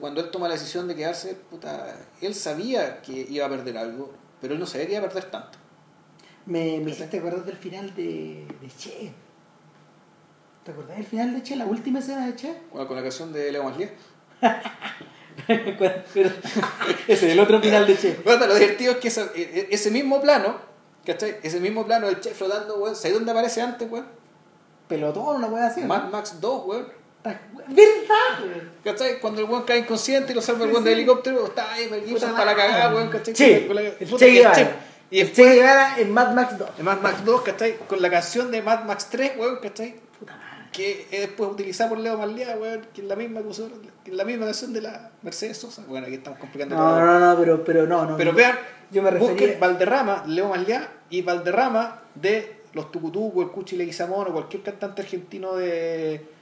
cuando 0.00 0.20
él 0.20 0.30
toma 0.30 0.48
la 0.48 0.54
decisión 0.54 0.88
de 0.88 0.96
quedarse, 0.96 1.34
puta, 1.34 1.96
él 2.20 2.34
sabía 2.34 3.00
que 3.02 3.26
iba 3.28 3.46
a 3.46 3.48
perder 3.48 3.78
algo, 3.78 4.12
pero 4.40 4.54
él 4.54 4.60
no 4.60 4.66
sabía 4.66 4.86
que 4.86 4.94
iba 4.94 5.04
a 5.04 5.08
perder 5.08 5.30
tanto. 5.30 5.58
Me, 6.46 6.80
me 6.80 6.90
hiciste 6.92 7.18
acordar 7.18 7.44
del 7.44 7.56
final 7.56 7.94
de, 7.94 8.46
de 8.60 8.68
Che. 8.78 9.12
¿Te 10.64 10.70
acordás 10.72 10.96
del 10.96 11.06
final 11.06 11.34
de 11.34 11.42
Che? 11.42 11.56
La 11.56 11.66
última 11.66 11.98
escena 11.98 12.26
de 12.26 12.36
Che. 12.36 12.54
Con, 12.72 12.86
con 12.86 12.96
la 12.96 13.02
canción 13.02 13.32
de 13.32 13.50
Leo. 13.52 13.72
Pero- 15.46 16.30
Ese 17.08 17.26
es 17.26 17.32
el 17.32 17.40
otro 17.40 17.60
final 17.60 17.86
de 17.86 17.96
Che. 17.96 18.16
Bueno, 18.24 18.46
lo 18.46 18.54
divertido 18.54 18.92
es 18.92 18.98
que 18.98 19.08
e- 19.08 19.42
e- 19.60 19.68
ese 19.70 19.90
mismo 19.90 20.20
plano, 20.20 20.56
¿cachai? 21.04 21.36
Ese 21.42 21.60
mismo 21.60 21.84
plano 21.84 22.06
del 22.06 22.20
chef 22.20 22.36
flotando, 22.38 22.76
weón, 22.78 22.96
¿sabes 22.96 23.14
dónde 23.14 23.30
aparece 23.32 23.60
antes, 23.60 23.90
weón? 23.90 24.06
Pelotón, 24.88 25.36
una 25.36 25.48
weá 25.48 25.66
así. 25.66 25.80
¿no? 25.82 25.88
Mad 25.88 26.08
Max 26.10 26.40
2, 26.40 26.66
weón. 26.66 26.88
¿Verdad? 27.24 28.70
¿Cachai? 28.84 29.18
Cuando 29.20 29.40
el 29.42 29.48
weón 29.50 29.64
cae 29.64 29.78
inconsciente 29.80 30.32
y 30.32 30.34
lo 30.34 30.40
salva 30.40 30.64
el 30.64 30.70
weón 30.70 30.84
Sí, 30.84 30.88
del 30.90 30.94
sí. 30.96 31.00
helicóptero, 31.00 31.44
está 31.46 31.72
ahí, 31.72 31.88
Puta 32.08 32.32
para 32.32 32.44
la 32.46 32.54
cagada, 32.56 32.94
weón, 32.94 33.08
¿cachai? 33.08 33.34
Che, 33.34 33.66
el 33.66 34.16
Che 34.16 34.40
el. 34.42 34.52
Che. 34.52 34.66
Y 35.10 35.18
después, 35.20 35.48
Che 35.48 35.54
Guevara 35.54 35.98
en 36.00 36.12
Mad 36.12 36.34
Max 36.34 36.58
2. 36.58 36.76
de 36.76 36.82
Mad 36.82 37.00
Max 37.00 37.24
2, 37.24 37.42
¿cachai? 37.42 37.76
Con 37.86 38.02
la 38.02 38.10
canción 38.10 38.50
de 38.50 38.62
Mad 38.62 38.84
Max 38.84 39.08
3, 39.10 39.32
weón, 39.38 39.58
¿cachai? 39.62 39.94
Puta 40.18 40.32
madre. 40.36 40.68
Que 40.72 41.06
es 41.10 41.20
después 41.20 41.50
utilizada 41.50 41.90
por 41.90 41.98
Leo 41.98 42.18
Malía, 42.18 42.56
weón, 42.60 42.86
que 42.92 43.02
es 43.02 43.06
la 43.06 43.14
misma 43.16 43.40
que 43.40 43.48
usó- 43.48 43.70
que 44.04 44.10
es 44.10 44.16
la 44.16 44.24
misma 44.24 44.46
canción 44.46 44.72
de 44.72 44.80
la 44.82 45.10
Mercedes 45.22 45.58
Sosa. 45.58 45.82
Bueno, 45.86 46.06
aquí 46.06 46.16
estamos 46.16 46.38
complicando 46.40 46.74
No, 46.76 46.82
todo. 46.82 47.00
no, 47.00 47.18
no, 47.20 47.38
pero, 47.38 47.64
pero 47.64 47.86
no, 47.86 48.04
no. 48.04 48.16
Pero 48.16 48.32
no. 48.32 48.36
vean, 48.36 48.58
Yo 48.90 49.02
me 49.02 49.10
busquen 49.12 49.36
refería. 49.38 49.58
Valderrama, 49.60 50.24
Leo 50.26 50.48
Malía 50.48 50.88
y 51.10 51.22
Valderrama 51.22 52.02
de 52.14 52.62
los 52.72 52.90
Tucutuco, 52.92 53.42
el 53.42 53.48
Cuchi 53.50 53.76
Leguizamón 53.76 54.28
o 54.28 54.32
cualquier 54.32 54.62
cantante 54.62 55.02
argentino 55.02 55.54
de. 55.54 56.34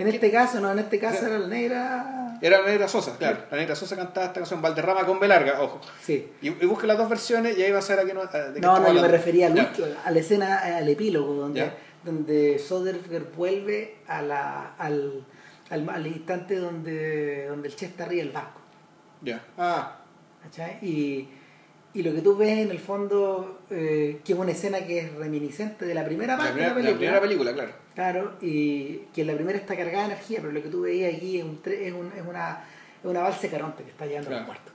En 0.00 0.08
este 0.08 0.30
caso, 0.30 0.60
no, 0.60 0.72
en 0.72 0.78
este 0.78 0.98
caso 0.98 1.26
era 1.26 1.38
la 1.38 1.46
negra. 1.46 2.38
Era 2.42 2.60
la 2.62 2.66
Negra 2.68 2.88
Sosa, 2.88 3.18
claro. 3.18 3.40
La 3.50 3.58
Negra 3.58 3.76
Sosa 3.76 3.96
cantaba 3.96 4.26
esta 4.26 4.40
canción, 4.40 4.62
Valderrama 4.62 5.04
con 5.04 5.20
B 5.20 5.28
larga, 5.28 5.60
ojo. 5.60 5.78
Sí. 6.02 6.26
Y, 6.40 6.48
y 6.48 6.66
busquen 6.66 6.88
las 6.88 6.96
dos 6.96 7.08
versiones 7.10 7.58
y 7.58 7.62
ahí 7.62 7.70
va 7.70 7.80
a 7.80 7.82
ser 7.82 7.98
a 8.00 8.04
qué 8.06 8.14
no, 8.14 8.22
a- 8.22 8.26
de 8.26 8.54
qué 8.54 8.60
No, 8.60 8.78
no, 8.80 8.90
yo 8.94 9.02
me 9.02 9.08
refería 9.08 9.48
al 9.48 9.58
último, 9.58 9.86
a 10.02 10.10
la 10.10 10.18
escena, 10.18 10.76
al 10.78 10.88
epílogo, 10.88 11.34
donde, 11.34 11.60
Ya. 11.60 11.74
donde 12.02 12.58
Soderbergh 12.58 13.34
vuelve 13.36 13.96
a 14.06 14.22
la, 14.22 14.74
al, 14.78 15.22
al, 15.68 15.86
al 15.90 16.06
instante 16.06 16.56
donde, 16.56 17.46
donde 17.48 17.68
el 17.68 17.76
Che 17.76 17.84
está 17.86 18.04
arriba 18.04 18.22
del 18.24 18.32
barco. 18.32 18.60
Ya. 19.20 19.44
Ah, 19.58 19.98
¿cachai? 20.42 20.78
Y, 20.80 21.28
y 21.92 22.02
lo 22.02 22.14
que 22.14 22.22
tú 22.22 22.38
ves 22.38 22.56
en 22.56 22.70
el 22.70 22.78
fondo, 22.78 23.60
eh, 23.68 24.20
que 24.24 24.32
es 24.32 24.38
una 24.38 24.52
escena 24.52 24.78
que 24.86 24.98
es 25.00 25.14
reminiscente 25.14 25.84
de 25.84 25.92
la 25.92 26.06
primera 26.06 26.36
la 26.38 26.44
parte 26.44 26.52
primera, 26.54 26.74
de 26.74 26.82
la 26.82 26.88
la 26.90 26.96
película. 26.96 26.98
primera 26.98 27.20
película, 27.20 27.52
claro. 27.52 27.72
Claro, 28.00 28.32
y 28.40 28.96
que 29.12 29.20
en 29.20 29.26
la 29.26 29.34
primera 29.34 29.58
está 29.58 29.76
cargada 29.76 30.06
de 30.08 30.14
energía, 30.14 30.38
pero 30.40 30.52
lo 30.54 30.62
que 30.62 30.70
tú 30.70 30.80
veías 30.80 31.14
aquí 31.14 31.36
es, 31.36 31.44
un, 31.44 31.60
es, 31.66 31.92
un- 31.92 32.10
es 32.16 32.26
una, 32.26 32.64
es 32.98 33.04
una 33.04 33.20
balsa 33.20 33.46
Caronte 33.50 33.82
que 33.84 33.90
está 33.90 34.06
llegando 34.06 34.28
Claro. 34.30 34.40
al 34.40 34.46
puerto. 34.46 34.72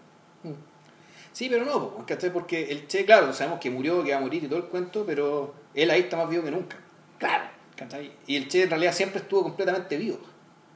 Sí, 1.31 1.49
pero 1.49 1.65
no, 1.65 2.05
¿cachai? 2.05 2.31
Porque 2.31 2.69
el 2.71 2.85
Che, 2.85 3.03
claro, 3.03 3.33
sabemos 3.33 3.59
que 3.59 3.71
murió, 3.71 4.03
que 4.03 4.11
va 4.11 4.17
a 4.17 4.21
morir 4.21 4.43
y 4.43 4.47
todo 4.47 4.59
el 4.59 4.65
cuento, 4.65 5.07
pero 5.07 5.55
él 5.73 5.89
ahí 5.89 6.01
está 6.01 6.17
más 6.17 6.29
vivo 6.29 6.43
que 6.43 6.51
nunca. 6.51 6.77
Claro. 7.17 7.45
¿cachai? 7.75 8.11
Y 8.27 8.35
el 8.35 8.47
Che 8.47 8.61
en 8.61 8.69
realidad 8.69 8.93
siempre 8.93 9.19
estuvo 9.21 9.41
completamente 9.41 9.97
vivo. 9.97 10.19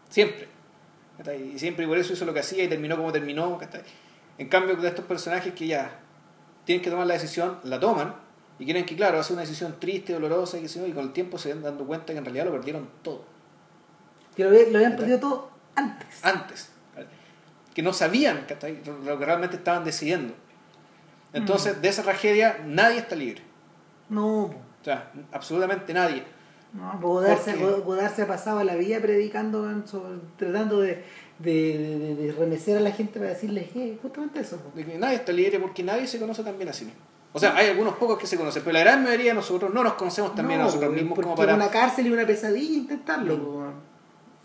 Siempre. 0.10 0.48
¿cachai? 1.20 1.52
Y 1.54 1.60
siempre 1.60 1.86
y 1.86 1.88
por 1.88 2.00
eso 2.00 2.14
hizo 2.14 2.26
lo 2.26 2.34
que 2.34 2.40
hacía 2.40 2.64
y 2.64 2.68
terminó 2.68 2.98
como 2.98 3.12
terminó. 3.12 3.60
¿cachai? 3.60 3.84
En 4.40 4.50
cambio, 4.50 4.76
de 4.76 4.88
estos 4.88 5.06
personajes 5.06 5.54
que 5.54 5.68
ya 5.68 6.00
tienen 6.66 6.82
que 6.84 6.90
tomar 6.90 7.06
la 7.06 7.14
decisión, 7.14 7.60
la 7.64 7.80
toman 7.80 8.16
y 8.60 8.66
quieren 8.66 8.86
que, 8.86 8.96
claro, 8.96 9.20
hace 9.20 9.32
una 9.32 9.42
decisión 9.44 9.78
triste, 9.80 10.12
dolorosa 10.14 10.58
y 10.58 10.66
que 10.66 10.88
y 10.88 10.92
con 10.92 11.06
el 11.06 11.14
tiempo 11.14 11.38
se 11.38 11.54
van 11.54 11.64
dando 11.64 11.88
cuenta 11.88 12.12
que 12.12 12.20
en 12.20 12.26
realidad 12.26 12.46
lo 12.46 12.52
perdieron 12.52 12.90
todo. 13.02 13.24
Que 14.36 14.44
lo, 14.44 14.52
lo 14.52 14.78
habían 14.78 14.98
perdido 14.98 15.20
todo 15.20 15.50
antes. 15.76 16.20
antes. 16.24 16.70
Que 17.74 17.82
no 17.82 17.94
sabían 17.94 18.46
¿cachai? 18.48 18.82
lo 19.06 19.18
que 19.18 19.26
realmente 19.26 19.56
estaban 19.56 19.86
decidiendo. 19.86 20.34
Entonces, 21.32 21.82
de 21.82 21.88
esa 21.88 22.04
tragedia 22.04 22.60
nadie 22.66 22.98
está 23.00 23.16
libre. 23.16 23.42
No. 24.10 24.44
O 24.46 24.54
sea, 24.84 25.12
absolutamente 25.32 25.94
nadie. 25.94 26.24
No, 26.74 27.00
Godard 27.00 27.40
se, 27.40 27.54
Porque- 27.54 27.82
Godard 27.82 28.14
se 28.14 28.24
ha 28.24 28.28
pasado 28.28 28.64
la 28.64 28.76
vida 28.76 29.00
predicando, 29.00 29.66
tratando 30.38 30.82
de, 30.82 31.04
de, 31.40 31.78
de, 31.78 32.16
de 32.16 32.32
remecer 32.34 32.78
a 32.78 32.82
la 32.82 32.92
gente 32.92 33.20
para 33.20 33.32
decirles 33.32 33.70
que 33.72 33.98
justamente 34.02 34.42
eso. 34.42 34.62
De 34.76 34.86
que 34.86 34.98
nadie 34.98 35.16
está 35.16 35.32
libre 35.32 35.60
porque 35.60 35.82
nadie 35.82 36.08
se 36.08 36.20
conoce 36.20 36.44
tan 36.44 36.58
bien 36.58 36.70
a 36.70 36.74
sí 36.74 36.86
mismo. 36.86 37.09
O 37.32 37.40
sea, 37.40 37.56
hay 37.56 37.70
algunos 37.70 37.96
pocos 37.96 38.18
que 38.18 38.26
se 38.26 38.38
conocen, 38.38 38.64
pero 38.64 38.74
la 38.74 38.80
gran 38.80 39.04
mayoría 39.04 39.28
de 39.32 39.36
nosotros 39.36 39.72
no 39.74 39.84
nos 39.84 39.94
conocemos 39.94 40.34
tan 40.36 40.48
bien 40.48 40.60
a 40.60 40.64
No, 40.64 40.68
nosotros 40.70 40.92
mismos 40.94 41.20
como 41.20 41.36
para... 41.36 41.54
una 41.56 41.70
cárcel 41.70 42.08
y 42.08 42.12
una 42.12 42.26
pesadilla 42.26 42.76
intentarlo. 42.78 43.38
po. 43.38 43.64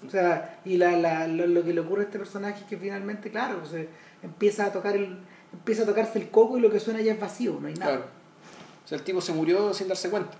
O 0.06 0.10
sea, 0.10 0.60
y 0.66 0.76
la, 0.76 0.92
la, 0.98 1.26
lo, 1.26 1.46
lo 1.46 1.64
que 1.64 1.72
le 1.72 1.80
ocurre 1.80 2.02
a 2.02 2.04
este 2.04 2.18
personaje 2.18 2.60
es 2.60 2.66
que 2.66 2.76
finalmente, 2.76 3.30
claro, 3.30 3.60
pues, 3.60 3.72
eh, 3.72 3.88
empieza 4.22 4.66
a 4.66 4.72
tocar 4.72 4.94
el 4.96 5.18
empieza 5.54 5.84
a 5.84 5.86
tocarse 5.86 6.18
el 6.18 6.30
coco 6.30 6.58
y 6.58 6.60
lo 6.60 6.68
que 6.70 6.80
suena 6.80 7.00
ya 7.00 7.12
es 7.12 7.20
vacío, 7.20 7.56
no 7.60 7.68
hay 7.68 7.74
nada. 7.74 7.92
Claro. 7.92 8.06
O 8.84 8.88
sea, 8.88 8.98
el 8.98 9.04
tipo 9.04 9.20
se 9.20 9.32
murió 9.32 9.72
sin 9.72 9.88
darse 9.88 10.10
cuenta. 10.10 10.32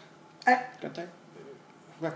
Eh. 0.46 0.56
Bueno, 2.00 2.14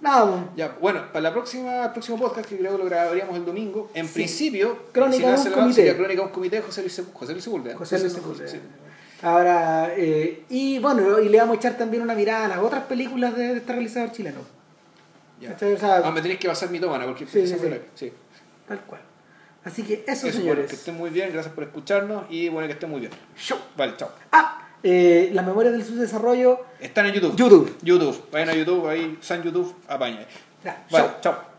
nada, 0.00 0.50
ya, 0.54 0.76
bueno, 0.80 1.00
para 1.08 1.22
la 1.22 1.32
próxima, 1.32 1.86
el 1.86 1.90
próximo 1.92 2.18
podcast, 2.18 2.48
que 2.48 2.58
creo 2.58 2.72
que 2.72 2.78
lo 2.78 2.84
grabaríamos 2.84 3.34
el 3.36 3.44
domingo, 3.44 3.90
en 3.94 4.06
Sí. 4.06 4.12
principio, 4.14 4.78
Crónica 4.92 5.36
si 5.36 5.44
no 5.44 5.44
de 5.44 5.48
un 5.48 5.54
comité. 5.62 5.96
Crónica 5.96 6.22
un 6.22 6.28
comité 6.28 6.60
José 6.60 6.82
Luis, 6.82 7.02
José 7.12 7.32
Luis 7.32 7.42
Sepúlveda. 7.44 7.76
José 7.76 7.98
Luis 7.98 8.12
Sí. 8.12 8.60
Ahora, 9.22 9.92
eh, 9.96 10.44
y 10.50 10.78
bueno, 10.78 11.18
y 11.18 11.28
le 11.28 11.38
vamos 11.38 11.56
a 11.56 11.58
echar 11.58 11.76
también 11.78 12.02
una 12.02 12.14
mirada 12.14 12.44
a 12.46 12.48
las 12.48 12.58
otras 12.58 12.84
películas 12.84 13.34
de, 13.36 13.48
de 13.48 13.56
este 13.58 13.72
realizador 13.72 14.12
chileno. 14.12 14.40
Ya. 15.40 15.54
O 15.54 15.78
sea, 15.78 16.02
Ah, 16.04 16.10
me 16.10 16.20
tenéis 16.22 16.40
que 16.40 16.48
pasar 16.48 16.70
mi 16.70 16.78
tómana 16.80 17.04
porque 17.06 17.26
Sí, 17.26 17.46
sí, 17.46 17.56
sí. 17.94 18.12
Tal 18.68 18.80
cual. 18.80 19.00
Así 19.64 19.82
que 19.82 20.04
eso, 20.06 20.28
Eso, 20.28 20.38
bueno, 20.38 20.38
señores. 20.40 20.66
que 20.70 20.76
estén 20.76 20.96
muy 20.96 21.10
bien, 21.10 21.30
gracias 21.32 21.52
por 21.54 21.64
escucharnos 21.64 22.24
y 22.30 22.48
bueno, 22.48 22.66
que 22.68 22.74
estén 22.74 22.88
muy 22.90 23.00
bien. 23.00 23.12
Show. 23.36 23.58
Vale, 23.76 23.94
chao. 23.96 24.10
Ah, 24.32 24.62
eh, 24.82 25.30
las 25.32 25.44
memorias 25.44 25.72
del 25.72 25.84
subdesarrollo. 25.84 26.60
Están 26.78 27.06
en 27.06 27.14
YouTube. 27.14 27.34
YouTube. 27.36 27.76
YouTube. 27.82 28.30
Vayan 28.30 28.50
a 28.50 28.54
YouTube, 28.54 28.86
ahí, 28.86 29.18
San 29.20 29.42
YouTube, 29.42 29.74
apaña. 29.88 30.24
Ya, 30.62 30.84
Vale, 30.90 31.08
chao. 31.20 31.55